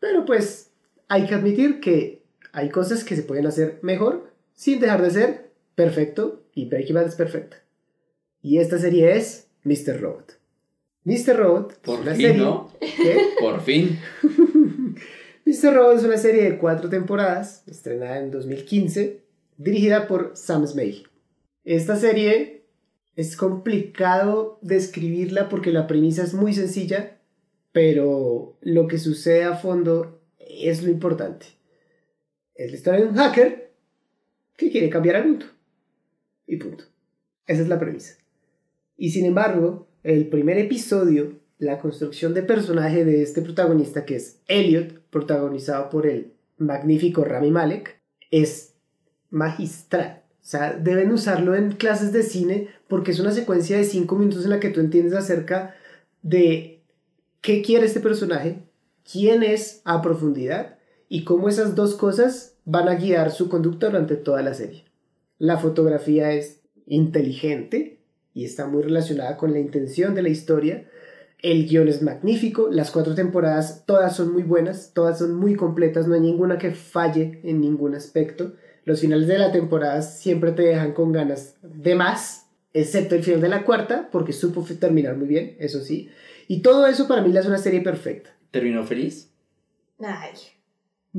pero 0.01 0.27
pues 0.27 0.71
hay 1.09 1.25
que 1.25 1.35
admitir 1.35 1.81
que 1.81 2.24
hay 2.55 2.69
cosas 2.71 3.03
que 3.03 3.17
se 3.17 3.25
pueden 3.25 3.47
hacer 3.47 3.81
mejor 3.83 4.31
sin 4.55 4.79
dejar 4.79 5.03
de 5.03 5.11
ser 5.11 5.51
perfecto 5.75 6.45
y 6.55 6.67
Breaking 6.67 6.95
Bad 6.95 7.09
es 7.09 7.17
perfecta. 7.17 7.57
Y 8.43 8.59
esta 8.59 8.79
serie 8.79 9.17
es 9.17 9.49
Mr. 9.65 10.01
Robot. 10.01 10.39
Mr. 11.03 11.37
Robot 11.37 11.73
es 11.73 11.79
Por 11.79 12.01
una 12.01 12.15
fin, 12.15 12.27
serie 12.27 12.43
¿no? 12.43 12.71
que 12.81 13.29
Por 13.41 13.61
fin. 13.61 13.99
Mr. 15.45 15.75
Robot 15.75 15.99
es 15.99 16.05
una 16.05 16.17
serie 16.17 16.45
de 16.45 16.59
cuatro 16.59 16.89
temporadas, 16.89 17.65
estrenada 17.67 18.21
en 18.21 18.31
2015, 18.31 19.21
dirigida 19.59 20.07
por 20.07 20.33
Sam 20.37 20.67
Smith. 20.67 21.09
Esta 21.65 21.97
serie 21.97 22.63
es 23.17 23.37
complicado 23.37 24.61
describirla 24.63 25.49
porque 25.49 25.73
la 25.73 25.89
premisa 25.89 26.23
es 26.23 26.35
muy 26.35 26.55
sencilla, 26.55 27.19
pero 27.73 28.57
lo 28.61 28.87
que 28.87 28.99
sucede 28.99 29.43
a 29.43 29.57
fondo 29.57 30.21
es 30.39 30.85
lo 30.85 30.91
importante. 30.91 31.47
Es 32.55 32.71
la 32.71 32.77
historia 32.77 33.01
de 33.01 33.07
un 33.09 33.17
hacker 33.17 33.73
que 34.57 34.71
quiere 34.71 34.89
cambiar 34.89 35.17
al 35.17 35.27
mundo. 35.27 35.47
Y 36.47 36.57
punto. 36.57 36.85
Esa 37.47 37.63
es 37.63 37.69
la 37.69 37.79
premisa. 37.79 38.17
Y 38.97 39.11
sin 39.11 39.27
embargo, 39.27 39.89
el 40.03 40.29
primer 40.29 40.59
episodio, 40.59 41.41
la 41.59 41.81
construcción 41.81 42.35
de 42.35 42.43
personaje 42.43 43.05
de 43.05 43.23
este 43.23 43.43
protagonista, 43.43 44.05
que 44.05 44.17
es 44.17 44.41
Elliot, 44.47 45.01
protagonizado 45.11 45.91
por 45.91 46.07
el 46.07 46.33
magnífico 46.59 47.25
Rami 47.25 47.51
Malek, 47.51 48.01
es 48.31 48.75
magistral. 49.31 50.23
O 50.41 50.47
sea, 50.47 50.75
deben 50.75 51.11
usarlo 51.11 51.55
en 51.55 51.73
clases 51.73 52.13
de 52.13 52.23
cine 52.23 52.69
porque 52.87 53.11
es 53.11 53.21
una 53.21 53.33
secuencia 53.33 53.79
de 53.79 53.85
cinco 53.85 54.17
minutos 54.17 54.45
en 54.45 54.51
la 54.51 54.61
que 54.61 54.71
tú 54.71 54.81
entiendes 54.81 55.15
acerca 55.15 55.75
de 56.23 56.83
qué 57.41 57.63
quiere 57.63 57.87
este 57.87 58.01
personaje, 58.01 58.63
quién 59.11 59.43
es 59.43 59.81
a 59.85 60.03
profundidad 60.03 60.74
y 61.15 61.23
cómo 61.23 61.49
esas 61.49 61.77
dos 61.77 61.95
cosas 61.95 62.57
van 62.65 62.89
a 62.89 62.97
guiar 62.97 63.31
su 63.31 63.49
conducta 63.49 63.87
durante 63.87 64.17
toda 64.17 64.43
la 64.43 64.53
serie. 64.53 64.83
La 65.39 65.59
fotografía 65.59 66.33
es 66.33 66.63
inteligente 66.87 68.01
y 68.33 68.45
está 68.45 68.67
muy 68.67 68.83
relacionada 68.83 69.37
con 69.37 69.53
la 69.53 69.61
intención 69.61 70.17
de 70.17 70.23
la 70.23 70.29
historia. 70.29 70.91
El 71.41 71.69
guion 71.69 71.87
es 71.87 72.03
magnífico, 72.03 72.69
las 72.69 72.91
cuatro 72.91 73.15
temporadas 73.15 73.85
todas 73.87 74.17
son 74.17 74.33
muy 74.33 74.43
buenas, 74.43 74.91
todas 74.93 75.21
son 75.21 75.37
muy 75.37 75.55
completas, 75.55 76.09
no 76.09 76.15
hay 76.15 76.21
ninguna 76.21 76.59
que 76.59 76.73
falle 76.73 77.39
en 77.45 77.61
ningún 77.61 77.95
aspecto. 77.95 78.55
Los 78.85 78.99
finales 78.99 79.29
de 79.29 79.39
la 79.39 79.53
temporada 79.53 80.03
siempre 80.03 80.51
te 80.51 80.63
dejan 80.63 80.95
con 80.95 81.13
ganas 81.13 81.55
de 81.63 81.95
más, 81.95 82.49
excepto 82.73 83.15
el 83.15 83.23
final 83.23 83.41
de 83.41 83.51
la 83.51 83.65
cuarta, 83.65 84.09
porque 84.11 84.33
supo 84.33 84.67
terminar 84.81 85.17
muy 85.17 85.29
bien, 85.29 85.55
eso 85.61 85.81
sí. 85.81 86.11
Y 86.49 86.63
todo 86.63 86.89
eso 86.89 87.07
para 87.07 87.23
mí 87.23 87.33
la 87.33 87.39
es 87.39 87.47
una 87.47 87.59
serie 87.59 87.83
perfecta. 87.83 88.35
¿Terminó 88.51 88.83
feliz? 88.83 89.31
Ay. 90.01 90.54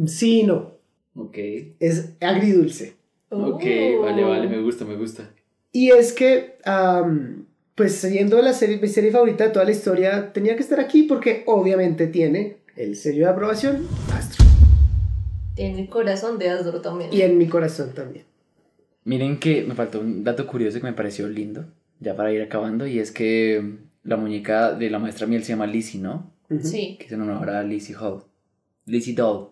Sí 0.08 0.41
y 0.41 0.43
no, 0.43 0.74
Ok. 1.16 1.38
es 1.80 2.14
agridulce. 2.20 2.96
Ok, 3.30 3.64
Uh. 3.64 4.02
vale, 4.04 4.24
vale, 4.24 4.48
me 4.50 4.62
gusta, 4.62 4.86
me 4.86 4.96
gusta. 4.96 5.32
Y 5.72 5.91
es 5.91 6.14
que, 6.14 6.56
pues 7.76 7.96
siendo 7.96 8.41
la 8.41 8.54
serie, 8.54 8.78
mi 8.78 8.88
serie 8.88 9.12
favorita 9.12 9.46
de 9.46 9.50
toda 9.52 9.66
la 9.66 9.72
historia, 9.72 10.32
tenía 10.34 10.56
que 10.56 10.62
estar 10.62 10.80
aquí 10.80 11.04
porque 11.04 11.43
obviamente 11.48 12.08
tiene 12.08 12.58
el 12.76 12.96
sello 12.96 13.26
de 13.26 13.32
aprobación 13.32 13.88
Astro. 14.14 14.46
Tiene 15.56 15.82
el 15.82 15.89
corazón 15.89 16.38
de 16.38 16.50
Asdor 16.50 16.82
también. 16.82 17.10
Y 17.14 17.22
en 17.22 17.38
mi 17.38 17.48
corazón 17.48 17.93
también. 17.93 18.26
Miren 19.06 19.39
que 19.39 19.64
me 19.64 19.76
faltó 19.76 20.00
un 20.02 20.24
dato 20.24 20.46
curioso 20.48 20.80
que 20.80 20.86
me 20.86 20.93
pareció 20.93 21.28
lindo, 21.30 21.66
ya 22.00 22.16
para 22.16 22.32
ir 22.34 22.41
acabando, 22.41 22.88
y 22.88 23.00
es 23.00 23.12
que 23.12 23.76
la 24.04 24.18
muñeca 24.18 24.74
de 24.74 24.89
la 24.89 25.00
maestra 25.00 25.28
miel 25.28 25.43
se 25.43 25.50
llama 25.54 25.68
Lizzie, 25.68 26.02
¿no? 26.02 26.32
Sí. 26.62 26.98
Que 27.00 27.14
en 27.14 27.22
honor 27.22 27.50
a 27.50 27.64
Lizzie 27.64 27.96
Hall. 27.96 28.24
Lizzie 28.86 29.14
Doll. 29.16 29.50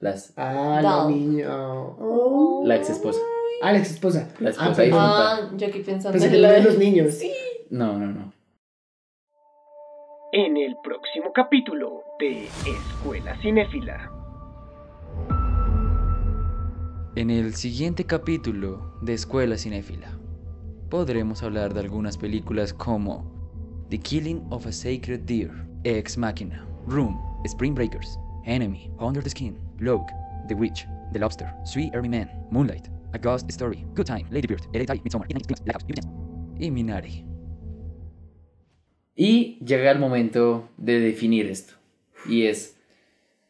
Las, 0.00 0.32
Ah, 0.36 0.80
la 0.82 0.92
Doll. 0.92 1.12
niña. 1.14 1.48
Oh. 1.50 2.62
la 2.64 2.76
ex 2.76 2.90
esposa. 2.90 3.18
Ah, 3.62 3.72
la 3.72 3.78
ex 3.78 3.90
esposa. 3.90 4.28
La 4.38 4.50
esposa 4.50 4.70
ah, 4.70 4.74
perdón. 4.76 4.98
Ah, 5.00 5.50
yo 5.56 5.66
aquí 5.66 5.80
pensando 5.80 6.12
Pensé 6.12 6.28
que 6.30 6.36
en 6.36 6.42
lo 6.42 6.48
de 6.48 6.62
los 6.62 6.78
niños. 6.78 7.18
No, 7.70 7.98
no, 7.98 8.06
no. 8.06 8.32
En 10.32 10.56
el 10.56 10.76
próximo 10.84 11.32
capítulo 11.34 12.02
de 12.20 12.44
Escuela 12.46 13.36
Cinéfila. 13.40 14.12
En 17.16 17.30
el 17.30 17.54
siguiente 17.54 18.04
capítulo 18.04 18.92
de 19.02 19.14
Escuela 19.14 19.56
Cinéfila 19.58 20.12
podremos 20.88 21.42
hablar 21.42 21.74
de 21.74 21.80
algunas 21.80 22.16
películas 22.16 22.72
como 22.72 23.24
The 23.90 23.98
Killing 23.98 24.46
of 24.50 24.66
a 24.66 24.72
Sacred 24.72 25.20
Deer, 25.20 25.50
Ex 25.84 26.16
Machina, 26.16 26.64
Room, 26.86 27.18
Spring 27.44 27.74
Breakers, 27.74 28.18
Enemy, 28.44 28.90
Under 29.00 29.22
the 29.22 29.30
Skin, 29.30 29.58
Loke, 29.80 30.12
The 30.48 30.54
Witch, 30.54 30.86
The 31.12 31.18
Lobster, 31.18 31.52
Sweet 31.64 31.94
Early 31.94 32.08
Man, 32.08 32.30
Moonlight, 32.50 32.88
A 33.12 33.18
Ghost 33.18 33.50
Story, 33.50 33.84
Good 33.94 34.06
Time, 34.06 34.26
Lady 34.30 34.46
Bird, 34.46 34.62
Hereditary, 34.72 35.00
Midsommar, 35.04 35.28
Midnight 35.28 35.64
Blackout, 35.64 36.18
y 36.58 36.70
Minari. 36.70 37.24
Y 39.14 39.58
llega 39.64 39.90
el 39.90 39.98
momento 39.98 40.68
de 40.76 41.00
definir 41.00 41.46
esto. 41.46 41.74
Y 42.28 42.44
es 42.44 42.76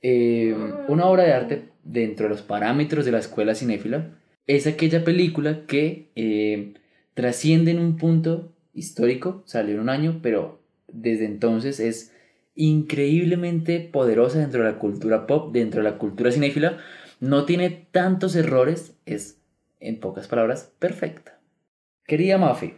eh, 0.02 0.54
una 0.88 1.06
obra 1.06 1.24
de 1.24 1.32
arte 1.32 1.68
dentro 1.84 2.24
de 2.24 2.30
los 2.30 2.42
parámetros 2.42 3.04
de 3.04 3.12
la 3.12 3.18
escuela 3.18 3.54
cinéfila. 3.54 4.18
Es 4.46 4.66
aquella 4.66 5.04
película 5.04 5.66
que 5.66 6.10
eh, 6.16 6.74
trasciende 7.14 7.72
en 7.72 7.80
un 7.80 7.96
punto 7.96 8.52
histórico, 8.72 9.42
salió 9.44 9.74
en 9.74 9.80
un 9.80 9.88
año, 9.88 10.20
pero 10.22 10.60
desde 10.86 11.26
entonces 11.26 11.80
es 11.80 12.14
increíblemente 12.58 13.78
poderosa 13.78 14.40
dentro 14.40 14.64
de 14.64 14.72
la 14.72 14.78
cultura 14.78 15.28
pop, 15.28 15.52
dentro 15.52 15.80
de 15.80 15.88
la 15.88 15.96
cultura 15.96 16.32
cinéfila. 16.32 16.78
No 17.20 17.44
tiene 17.44 17.70
tantos 17.70 18.34
errores, 18.34 18.96
es, 19.06 19.40
en 19.78 20.00
pocas 20.00 20.26
palabras, 20.26 20.72
perfecta. 20.80 21.38
Querida 22.04 22.36
Mafi, 22.36 22.74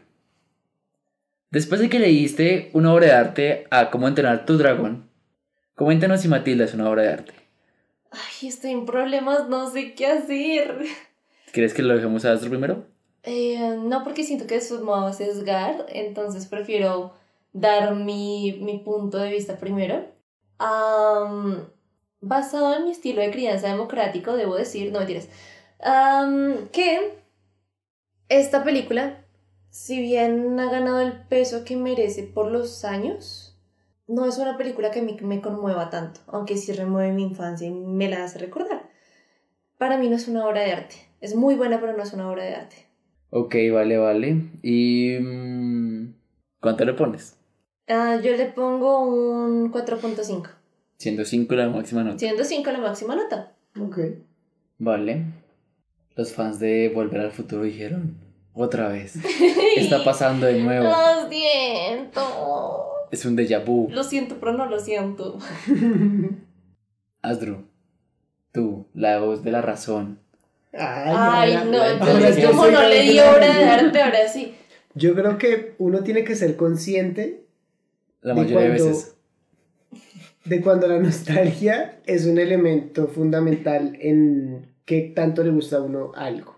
después 1.51 1.81
de 1.81 1.89
que 1.89 1.98
leíste 1.98 2.70
una 2.74 2.93
obra 2.93 3.07
de 3.07 3.12
arte 3.12 3.66
a 3.70 3.90
Cómo 3.90 4.07
entrenar 4.07 4.44
tu 4.44 4.59
dragón, 4.59 5.09
coméntanos 5.74 6.20
si 6.20 6.28
Matilda 6.28 6.66
es 6.66 6.74
una 6.74 6.89
obra 6.89 7.02
de 7.02 7.12
arte. 7.12 7.32
Ay, 8.11 8.48
estoy 8.48 8.73
en 8.73 8.85
problemas, 8.85 9.48
no 9.48 9.70
sé 9.70 9.94
qué 9.94 10.07
hacer. 10.07 10.77
¿Quieres 11.52 11.73
que 11.73 11.82
lo 11.82 11.94
dejemos 11.94 12.24
a 12.27 12.32
Astro 12.32 12.51
primero? 12.51 12.86
Eh, 13.23 13.78
no, 13.82 14.05
porque 14.05 14.24
siento 14.24 14.47
que 14.47 14.57
eso 14.57 14.78
me 14.81 14.90
va 14.90 15.09
a 15.09 15.12
sesgar, 15.15 15.86
entonces 15.89 16.47
prefiero 16.47 17.15
dar 17.52 17.94
mi, 17.94 18.59
mi 18.60 18.78
punto 18.78 19.18
de 19.18 19.31
vista 19.31 19.59
primero. 19.59 20.06
Basado 22.20 22.77
en 22.77 22.85
mi 22.85 22.90
estilo 22.90 23.22
de 23.22 23.31
crianza 23.31 23.68
democrático, 23.68 24.35
debo 24.35 24.55
decir, 24.55 24.93
no 24.93 24.98
mentiras, 24.98 25.28
am, 25.82 26.68
que 26.68 27.18
esta 28.28 28.62
película, 28.62 29.24
si 29.70 30.01
bien 30.01 30.60
ha 30.60 30.70
ganado 30.70 31.01
el 31.01 31.12
peso 31.28 31.64
que 31.64 31.77
merece 31.77 32.24
por 32.24 32.51
los 32.51 32.85
años, 32.85 33.59
no 34.06 34.27
es 34.27 34.36
una 34.36 34.59
película 34.59 34.90
que 34.90 35.01
mí 35.01 35.16
me 35.22 35.40
conmueva 35.40 35.89
tanto, 35.89 36.20
aunque 36.27 36.59
sí 36.59 36.72
remueve 36.72 37.12
mi 37.12 37.22
infancia 37.22 37.66
y 37.66 37.70
me 37.70 38.10
la 38.10 38.24
hace 38.24 38.39
recordar. 38.39 38.90
Para 39.78 39.97
mí 39.97 40.10
no 40.10 40.16
es 40.16 40.28
una 40.28 40.47
obra 40.47 40.60
de 40.60 40.72
arte. 40.72 40.97
Es 41.22 41.35
muy 41.35 41.55
buena, 41.55 41.81
pero 41.81 41.97
no 41.97 42.02
es 42.02 42.12
una 42.12 42.31
obra 42.31 42.44
de 42.44 42.55
arte. 42.55 42.77
Ok, 43.31 43.55
vale, 43.72 43.97
vale. 43.97 44.51
¿Y 44.62 45.16
mm, 45.18 46.14
cuánto 46.60 46.85
le 46.85 46.93
pones? 46.93 47.40
Ah, 47.91 48.21
yo 48.23 48.37
le 48.37 48.47
pongo 48.47 49.01
un 49.01 49.73
4.5. 49.73 50.49
Siendo 50.97 51.25
5 51.25 51.55
la 51.55 51.69
máxima 51.69 52.05
nota. 52.05 52.19
Siendo 52.19 52.45
5 52.45 52.71
la 52.71 52.79
máxima 52.79 53.17
nota. 53.17 53.53
Ok. 53.81 53.99
Vale. 54.79 55.25
Los 56.15 56.33
fans 56.33 56.59
de 56.61 56.91
Volver 56.95 57.21
al 57.21 57.33
Futuro 57.33 57.62
dijeron, 57.65 58.17
otra 58.55 58.89
vez. 58.89 59.17
Está 59.77 60.05
pasando 60.05 60.47
de 60.47 60.61
nuevo. 60.62 60.85
Lo 60.85 61.29
siento. 61.29 62.21
Es 63.11 63.25
un 63.25 63.37
déjà 63.37 63.65
vu. 63.65 63.89
Lo 63.91 64.05
siento, 64.05 64.37
pero 64.39 64.53
no 64.53 64.67
lo 64.67 64.79
siento. 64.79 65.39
Asdru, 67.23 67.65
tú, 68.53 68.87
la 68.95 69.19
voz 69.21 69.43
de 69.43 69.51
la 69.51 69.62
razón. 69.62 70.19
Ay, 70.73 71.55
ahora- 71.55 71.65
no, 71.65 71.85
entonces 71.85 72.47
como 72.47 72.67
no 72.67 72.83
le 72.83 73.03
di 73.03 73.19
obra 73.19 73.59
de 73.59 73.65
arte, 73.65 74.01
ahora 74.01 74.29
sí. 74.29 74.55
Yo 74.95 75.15
creo 75.15 75.39
que 75.39 75.75
uno 75.79 76.03
tiene 76.05 76.25
que 76.25 76.37
ser 76.37 76.57
consciente 76.57 77.45
La 78.22 78.34
de 78.34 78.40
mayoría 78.42 78.60
de 78.70 78.76
cuando- 78.78 78.84
veces. 78.86 79.16
de 80.44 80.60
cuando 80.60 80.86
la 80.88 80.98
nostalgia 80.98 82.01
es 82.06 82.26
un 82.26 82.38
elemento 82.38 83.06
fundamental 83.09 83.97
en 84.01 84.74
qué 84.84 85.12
tanto 85.14 85.42
le 85.44 85.51
gusta 85.51 85.76
a 85.78 85.82
uno 85.82 86.12
algo. 86.14 86.56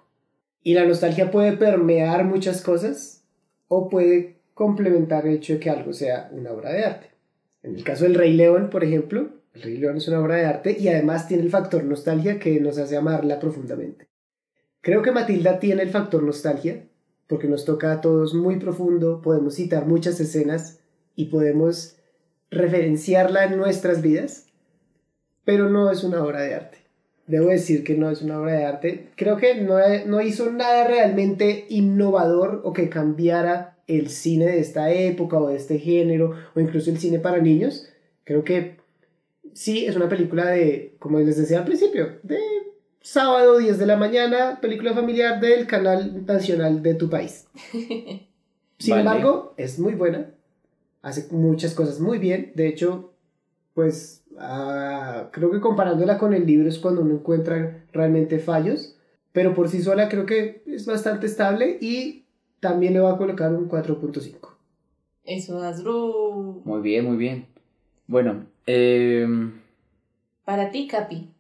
Y 0.62 0.74
la 0.74 0.84
nostalgia 0.84 1.30
puede 1.30 1.52
permear 1.56 2.24
muchas 2.24 2.62
cosas 2.62 3.24
o 3.68 3.88
puede 3.88 4.36
complementar 4.54 5.26
el 5.26 5.34
hecho 5.36 5.54
de 5.54 5.60
que 5.60 5.70
algo 5.70 5.92
sea 5.92 6.28
una 6.32 6.52
obra 6.52 6.72
de 6.72 6.84
arte. 6.84 7.06
En 7.62 7.74
el 7.74 7.84
caso 7.84 8.04
del 8.04 8.14
Rey 8.14 8.32
León, 8.34 8.70
por 8.70 8.84
ejemplo, 8.84 9.30
el 9.54 9.62
Rey 9.62 9.76
León 9.78 9.96
es 9.96 10.08
una 10.08 10.20
obra 10.20 10.36
de 10.36 10.44
arte 10.46 10.76
y 10.78 10.88
además 10.88 11.26
tiene 11.28 11.42
el 11.42 11.50
factor 11.50 11.84
nostalgia 11.84 12.38
que 12.38 12.60
nos 12.60 12.78
hace 12.78 12.96
amarla 12.96 13.38
profundamente. 13.40 14.06
Creo 14.80 15.02
que 15.02 15.12
Matilda 15.12 15.58
tiene 15.58 15.82
el 15.82 15.90
factor 15.90 16.22
nostalgia 16.22 16.84
porque 17.26 17.48
nos 17.48 17.64
toca 17.64 17.92
a 17.92 18.00
todos 18.00 18.34
muy 18.34 18.56
profundo, 18.58 19.20
podemos 19.22 19.54
citar 19.54 19.86
muchas 19.86 20.20
escenas 20.20 20.80
y 21.16 21.26
podemos 21.26 21.96
referenciarla 22.50 23.44
en 23.44 23.56
nuestras 23.56 24.02
vidas, 24.02 24.46
pero 25.44 25.68
no 25.68 25.90
es 25.90 26.04
una 26.04 26.22
obra 26.22 26.42
de 26.42 26.54
arte. 26.54 26.78
Debo 27.26 27.48
decir 27.48 27.84
que 27.84 27.94
no 27.94 28.10
es 28.10 28.22
una 28.22 28.40
obra 28.40 28.52
de 28.52 28.64
arte. 28.64 29.08
Creo 29.16 29.36
que 29.36 29.54
no, 29.54 29.76
no 30.06 30.20
hizo 30.20 30.50
nada 30.50 30.86
realmente 30.86 31.66
innovador 31.68 32.60
o 32.64 32.72
que 32.72 32.88
cambiara 32.88 33.78
el 33.86 34.08
cine 34.08 34.46
de 34.46 34.58
esta 34.58 34.90
época 34.92 35.38
o 35.38 35.48
de 35.48 35.56
este 35.56 35.78
género 35.78 36.34
o 36.54 36.60
incluso 36.60 36.90
el 36.90 36.98
cine 36.98 37.18
para 37.18 37.38
niños. 37.38 37.88
Creo 38.24 38.44
que 38.44 38.76
sí 39.52 39.86
es 39.86 39.96
una 39.96 40.08
película 40.08 40.46
de, 40.46 40.94
como 40.98 41.18
les 41.20 41.36
decía 41.36 41.58
al 41.58 41.64
principio, 41.64 42.18
de 42.22 42.38
sábado 43.00 43.58
10 43.58 43.78
de 43.78 43.86
la 43.86 43.96
mañana, 43.96 44.58
película 44.60 44.94
familiar 44.94 45.40
del 45.40 45.66
canal 45.66 46.24
nacional 46.26 46.82
de 46.82 46.94
tu 46.94 47.10
país. 47.10 47.46
Sin 48.78 48.90
Vale. 48.90 49.00
embargo, 49.00 49.54
es 49.56 49.78
muy 49.78 49.94
buena. 49.94 50.30
Hace 51.02 51.26
muchas 51.34 51.74
cosas 51.74 52.00
muy 52.00 52.18
bien. 52.18 52.52
De 52.54 52.68
hecho, 52.68 53.12
pues 53.74 54.22
ah, 54.38 55.28
creo 55.32 55.50
que 55.50 55.60
comparándola 55.60 56.16
con 56.18 56.32
el 56.32 56.46
libro 56.46 56.68
es 56.68 56.78
cuando 56.78 57.02
uno 57.02 57.14
encuentra 57.14 57.84
realmente 57.92 58.38
fallos. 58.38 58.96
Pero 59.32 59.54
por 59.54 59.68
sí 59.68 59.82
sola 59.82 60.08
creo 60.08 60.26
que 60.26 60.62
es 60.66 60.86
bastante 60.86 61.26
estable 61.26 61.78
y 61.80 62.24
también 62.60 62.92
le 62.92 63.00
voy 63.00 63.12
a 63.12 63.16
colocar 63.16 63.52
un 63.52 63.68
4.5. 63.68 64.36
Eso, 65.24 65.62
Asdru. 65.62 66.62
Muy 66.64 66.80
bien, 66.82 67.04
muy 67.06 67.16
bien. 67.16 67.46
Bueno, 68.06 68.44
eh, 68.66 69.26
Para 70.44 70.70
ti, 70.70 70.86
Capi, 70.86 71.30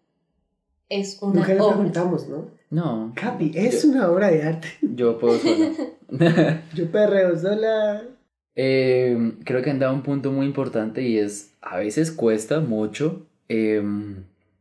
es 0.88 1.20
una 1.22 1.40
Nunca 1.40 1.54
le 1.54 1.60
obra. 1.60 1.74
preguntamos, 1.76 2.28
¿no? 2.28 2.46
no, 2.70 3.12
Capi, 3.14 3.52
es 3.54 3.84
una 3.84 4.10
obra 4.10 4.30
de 4.30 4.42
arte. 4.42 4.68
yo 4.80 5.18
puedo 5.18 5.36
solo. 5.38 5.66
Yo 6.74 6.90
perreo 6.90 7.38
sola. 7.38 8.02
Eh, 8.54 9.34
creo 9.44 9.62
que 9.62 9.70
han 9.70 9.78
dado 9.78 9.94
un 9.94 10.02
punto 10.02 10.30
muy 10.30 10.46
importante 10.46 11.02
y 11.02 11.18
es, 11.18 11.54
a 11.60 11.78
veces 11.78 12.10
cuesta 12.10 12.60
mucho 12.60 13.26
eh, 13.48 13.82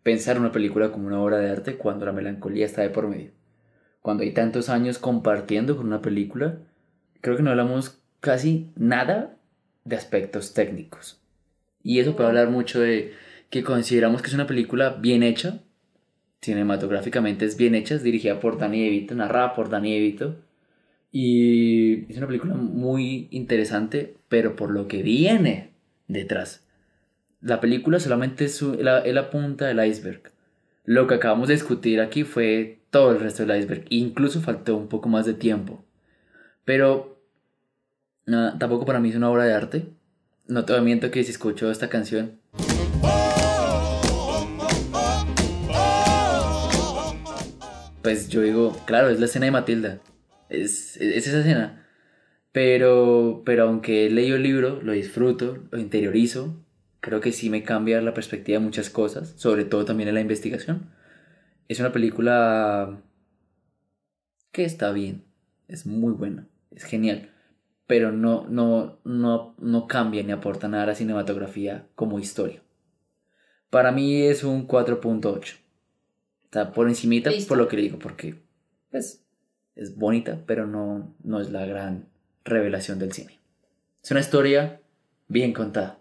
pensar 0.04 0.40
una 0.40 0.52
película 0.52 0.92
como 0.92 1.08
una 1.08 1.22
obra 1.22 1.38
de 1.38 1.50
arte 1.50 1.76
cuando 1.76 2.06
la 2.06 2.12
melancolía 2.12 2.66
está 2.66 2.82
de 2.82 2.90
por 2.90 3.08
medio. 3.08 3.32
Cuando 4.02 4.24
hay 4.24 4.32
tantos 4.32 4.70
años 4.70 4.98
compartiendo 4.98 5.78
con 5.78 5.88
una 5.88 6.02
película, 6.02 6.58
creo 7.22 7.38
que 7.38 7.44
no 7.44 7.52
hablamos 7.52 8.00
casi 8.20 8.72
nada 8.76 9.36
de 9.86 9.96
aspectos 9.96 10.54
técnicos. 10.54 11.20
Y 11.84 12.00
eso 12.00 12.16
puede 12.16 12.30
hablar 12.30 12.50
mucho 12.50 12.80
de 12.80 13.14
que 13.50 13.64
consideramos 13.64 14.22
que 14.22 14.30
es 14.30 14.34
una 14.34 14.48
película 14.48 14.92
bien 14.92 15.24
hecha, 15.24 15.60
cinematográficamente 16.42 17.46
es 17.46 17.58
bien 17.58 17.76
hecha, 17.76 17.96
es 17.96 18.04
dirigida 18.04 18.40
por 18.40 18.58
Danny 18.58 18.84
DeVito, 18.84 19.16
narrada 19.16 19.54
por 19.54 19.70
Danny 19.70 19.94
DeVito, 19.94 20.36
y 21.12 22.10
es 22.10 22.18
una 22.18 22.28
película 22.28 22.54
muy 22.54 23.28
interesante, 23.32 24.16
pero 24.30 24.56
por 24.56 24.72
lo 24.72 24.88
que 24.88 25.04
viene 25.04 25.74
detrás. 26.08 26.66
La 27.42 27.60
película 27.60 28.00
solamente 28.00 28.46
es, 28.46 28.62
la 28.62 29.30
punta 29.30 29.66
del 29.68 29.86
iceberg. 29.86 30.32
Lo 30.86 31.08
que 31.08 31.16
acabamos 31.16 31.50
de 31.50 31.56
discutir 31.56 32.00
aquí 32.00 32.24
fue 32.24 32.80
todo 32.92 33.12
el 33.12 33.20
resto 33.20 33.46
del 33.46 33.60
iceberg. 33.60 33.86
Incluso 33.90 34.42
faltó 34.42 34.78
un 34.78 34.88
poco 34.88 35.10
más 35.10 35.26
de 35.26 35.34
tiempo. 35.34 35.84
Pero 36.64 37.22
nada, 38.26 38.58
tampoco 38.58 38.86
para 38.86 39.00
mí 39.00 39.10
es 39.10 39.16
una 39.16 39.30
obra 39.30 39.44
de 39.44 39.54
arte. 39.54 39.88
No 40.48 40.66
te 40.66 40.80
miento 40.82 41.12
que 41.12 41.24
si 41.24 41.32
escucho 41.32 41.72
esta 41.72 41.90
canción. 41.90 42.40
Pues 48.02 48.30
yo 48.30 48.42
digo, 48.42 48.78
claro, 48.86 49.10
es 49.10 49.20
la 49.20 49.26
escena 49.26 49.46
de 49.46 49.52
Matilda. 49.52 50.00
Es, 50.52 50.98
es 50.98 51.28
esa 51.28 51.40
escena. 51.40 51.88
Pero, 52.52 53.44
pero 53.46 53.64
aunque 53.64 54.06
he 54.06 54.10
leído 54.10 54.36
el 54.36 54.44
libro, 54.44 54.82
lo 54.82 54.92
disfruto, 54.92 55.64
lo 55.72 55.80
interiorizo. 55.80 56.64
Creo 57.00 57.22
que 57.22 57.32
sí 57.32 57.50
me 57.50 57.64
cambia 57.64 58.02
la 58.02 58.14
perspectiva 58.14 58.60
de 58.60 58.66
muchas 58.66 58.90
cosas, 58.90 59.34
sobre 59.38 59.66
todo 59.66 59.86
también 59.86 60.10
en 60.10 60.16
la 60.16 60.22
investigación. 60.22 60.92
Es 61.68 61.80
una 61.80 61.92
película 61.92 63.02
que 64.52 64.66
está 64.66 64.92
bien, 64.92 65.24
es 65.68 65.86
muy 65.86 66.14
buena, 66.14 66.48
es 66.72 66.84
genial, 66.84 67.32
pero 67.88 68.12
no, 68.12 68.46
no, 68.50 69.00
no, 69.06 69.56
no 69.58 69.88
cambia 69.88 70.22
ni 70.24 70.32
aporta 70.34 70.68
nada 70.68 70.84
a 70.84 70.88
la 70.88 70.96
cinematografía 70.96 71.88
como 71.96 72.20
historia. 72.20 72.62
Para 73.70 73.94
mí 73.94 74.24
es 74.24 74.44
un 74.44 74.68
4.8. 74.68 75.56
Está 76.44 76.74
por 76.74 76.90
encimita 76.90 77.30
Listo. 77.30 77.48
por 77.48 77.58
lo 77.58 77.70
que 77.70 77.78
le 77.78 77.84
digo, 77.84 78.00
porque 78.00 78.36
pues, 78.92 79.26
es 79.76 79.96
bonita, 79.96 80.40
pero 80.46 80.68
no, 80.68 81.14
no 81.24 81.42
es 81.42 81.52
la 81.52 81.66
gran 81.66 82.06
revelación 82.44 83.00
del 83.00 83.14
cine. 83.14 83.40
Es 84.04 84.12
una 84.12 84.20
historia 84.20 84.82
bien 85.28 85.54
contada. 85.54 86.00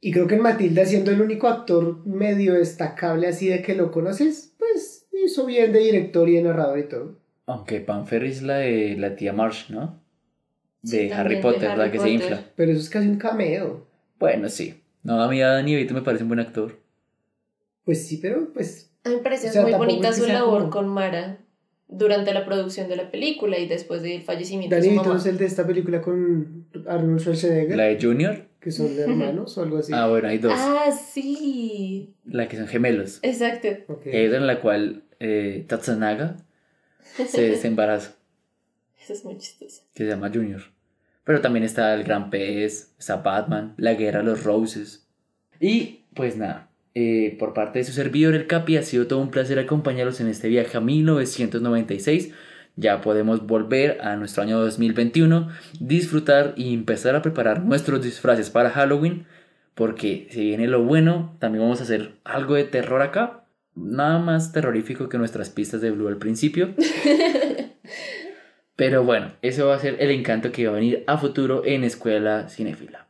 Y 0.00 0.12
creo 0.12 0.26
que 0.26 0.36
en 0.36 0.42
Matilda, 0.42 0.84
siendo 0.84 1.10
el 1.10 1.20
único 1.20 1.48
actor 1.48 2.06
medio 2.06 2.54
destacable 2.54 3.26
así 3.26 3.48
de 3.48 3.62
que 3.62 3.74
lo 3.74 3.90
conoces, 3.90 4.54
pues 4.58 5.06
hizo 5.12 5.46
bien 5.46 5.72
de 5.72 5.80
director 5.80 6.28
y 6.28 6.36
de 6.36 6.42
narrador 6.42 6.78
y 6.78 6.84
todo. 6.88 7.18
Aunque 7.46 7.80
Pam 7.80 8.06
Ferry 8.06 8.28
es 8.30 8.42
la 8.42 8.58
de 8.58 8.96
la 8.96 9.16
tía 9.16 9.32
Marsh, 9.32 9.70
¿no? 9.70 10.00
Sí, 10.84 11.08
De 11.08 11.14
Harry 11.14 11.36
de 11.36 11.42
Potter, 11.42 11.70
Harry 11.70 11.78
la 11.78 11.90
que 11.90 11.98
se 11.98 12.10
infla. 12.10 12.44
Pero 12.54 12.72
eso 12.72 12.80
es 12.80 12.90
casi 12.90 13.08
un 13.08 13.18
cameo. 13.18 13.86
Bueno, 14.18 14.48
sí. 14.48 14.80
No, 15.02 15.20
a 15.20 15.28
mí 15.28 15.40
a 15.42 15.48
Danny 15.48 15.72
DeVito 15.74 15.94
me 15.94 16.02
parece 16.02 16.22
un 16.24 16.28
buen 16.28 16.40
actor. 16.40 16.78
Pues 17.84 18.06
sí, 18.06 18.18
pero 18.20 18.52
pues 18.52 18.90
A 19.04 19.08
mí 19.08 19.16
me 19.16 19.22
pareció 19.22 19.50
O 19.50 19.52
sea, 19.52 19.62
muy 19.62 19.72
bonita 19.74 20.12
su 20.12 20.26
labor 20.26 20.60
como- 20.62 20.70
con 20.70 20.88
Mara 20.88 21.38
durante 21.88 22.32
la 22.34 22.44
producción 22.44 22.88
de 22.88 22.96
la 22.96 23.10
película 23.10 23.58
y 23.58 23.66
después 23.68 24.02
del 24.02 24.22
fallecimiento 24.22 24.74
Danny 24.76 24.88
de 24.88 24.94
su 24.96 25.02
mamá. 25.02 25.16
es 25.18 25.26
el 25.26 25.38
de 25.38 25.46
esta 25.46 25.66
película 25.66 26.00
con 26.02 26.66
Arnold 26.86 27.20
Schwarzenegger, 27.20 27.76
La 27.76 27.84
de 27.84 27.98
Junior. 28.00 28.44
que 28.60 28.70
son 28.72 28.98
hermanos 28.98 29.56
o 29.56 29.62
algo 29.62 29.78
así. 29.78 29.92
Ah, 29.94 30.08
bueno, 30.08 30.28
hay 30.28 30.38
dos. 30.38 30.52
Ah, 30.56 30.90
sí. 30.92 32.14
La 32.24 32.48
que 32.48 32.56
son 32.56 32.66
gemelos. 32.66 33.20
Exacto. 33.22 33.68
Ok. 33.88 34.02
Es 34.06 34.32
en 34.32 34.46
la 34.46 34.60
cual 34.60 35.04
eh, 35.20 35.64
Tatsunaga 35.68 36.36
se, 37.14 37.56
se 37.56 37.66
embaraza, 37.68 38.16
Eso 39.00 39.12
es 39.12 39.24
muy 39.24 39.38
chistoso. 39.38 39.82
que 39.94 40.04
se 40.04 40.10
llama 40.10 40.30
Junior. 40.32 40.62
Pero 41.24 41.40
también 41.40 41.64
está 41.64 41.92
el 41.94 42.04
Gran 42.04 42.30
Pez, 42.30 42.94
está 42.98 43.16
Batman, 43.16 43.74
la 43.78 43.94
Guerra 43.94 44.18
de 44.20 44.26
los 44.26 44.44
Roses. 44.44 45.06
Y 45.60 46.02
pues 46.14 46.36
nada, 46.36 46.65
eh, 46.98 47.36
por 47.38 47.52
parte 47.52 47.80
de 47.80 47.84
su 47.84 47.92
servidor 47.92 48.34
el 48.34 48.46
Capi 48.46 48.78
ha 48.78 48.82
sido 48.82 49.06
todo 49.06 49.18
un 49.18 49.30
placer 49.30 49.58
acompañarlos 49.58 50.18
en 50.22 50.28
este 50.28 50.48
viaje 50.48 50.78
a 50.78 50.80
1996. 50.80 52.32
Ya 52.76 53.02
podemos 53.02 53.46
volver 53.46 54.00
a 54.00 54.16
nuestro 54.16 54.42
año 54.42 54.58
2021, 54.58 55.50
disfrutar 55.78 56.54
y 56.56 56.72
empezar 56.72 57.14
a 57.14 57.20
preparar 57.20 57.62
nuestros 57.62 58.02
disfraces 58.02 58.48
para 58.48 58.70
Halloween. 58.70 59.26
Porque 59.74 60.26
si 60.30 60.40
viene 60.40 60.68
lo 60.68 60.84
bueno, 60.84 61.36
también 61.38 61.64
vamos 61.64 61.80
a 61.80 61.82
hacer 61.82 62.12
algo 62.24 62.54
de 62.54 62.64
terror 62.64 63.02
acá. 63.02 63.44
Nada 63.74 64.18
más 64.18 64.52
terrorífico 64.52 65.10
que 65.10 65.18
nuestras 65.18 65.50
pistas 65.50 65.82
de 65.82 65.90
Blue 65.90 66.08
al 66.08 66.16
principio. 66.16 66.72
Pero 68.74 69.04
bueno, 69.04 69.32
eso 69.42 69.66
va 69.66 69.74
a 69.74 69.80
ser 69.80 69.96
el 70.00 70.10
encanto 70.10 70.50
que 70.50 70.64
va 70.66 70.72
a 70.72 70.76
venir 70.76 71.04
a 71.06 71.18
futuro 71.18 71.62
en 71.66 71.84
Escuela 71.84 72.48
Cinéfila. 72.48 73.06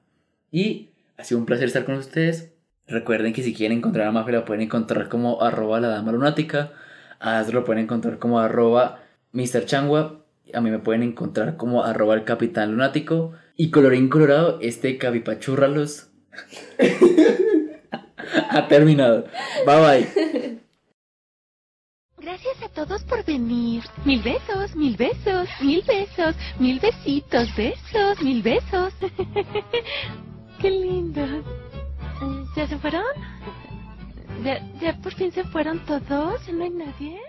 Y 0.50 0.88
ha 1.18 1.22
sido 1.22 1.38
un 1.38 1.46
placer 1.46 1.68
estar 1.68 1.84
con 1.84 1.94
ustedes. 1.94 2.55
Recuerden 2.88 3.32
que 3.32 3.42
si 3.42 3.52
quieren 3.52 3.78
encontrar 3.78 4.06
a 4.06 4.12
Mafe 4.12 4.32
la 4.32 4.44
pueden 4.44 4.62
encontrar 4.62 5.08
como 5.08 5.42
arroba 5.42 5.80
la 5.80 5.88
dama 5.88 6.12
lunática. 6.12 6.72
A 7.18 7.38
Astro 7.40 7.60
lo 7.60 7.64
pueden 7.64 7.84
encontrar 7.84 8.18
como 8.18 8.38
arroba 8.38 9.02
Mr. 9.32 9.64
Changua. 9.64 10.24
A 10.54 10.60
mí 10.60 10.70
me 10.70 10.78
pueden 10.78 11.02
encontrar 11.02 11.56
como 11.56 11.84
arroba 11.84 12.14
el 12.14 12.24
capitán 12.24 12.70
lunático. 12.70 13.32
Y 13.56 13.70
colorín 13.70 14.08
colorado, 14.08 14.58
este 14.60 14.98
capipachúrralos 14.98 16.10
ha 18.50 18.68
terminado. 18.68 19.26
Bye 19.66 19.80
bye. 19.80 20.60
Gracias 22.18 22.62
a 22.62 22.68
todos 22.68 23.02
por 23.04 23.24
venir. 23.24 23.82
Mil 24.04 24.22
besos, 24.22 24.76
mil 24.76 24.96
besos, 24.96 25.48
mil 25.60 25.82
besos, 25.82 26.36
mil 26.60 26.78
besitos, 26.78 27.48
besos, 27.56 28.22
mil 28.22 28.42
besos. 28.42 28.92
Qué 30.60 30.70
lindos. 30.70 31.44
¿Ya 32.56 32.66
se 32.66 32.78
fueron? 32.78 33.04
¿Ya, 34.42 34.60
¿Ya 34.80 34.96
por 35.00 35.12
fin 35.14 35.32
se 35.32 35.44
fueron 35.44 35.78
todos? 35.80 36.46
¿Ya 36.46 36.52
no 36.52 36.64
hay 36.64 36.70
nadie? 36.70 37.20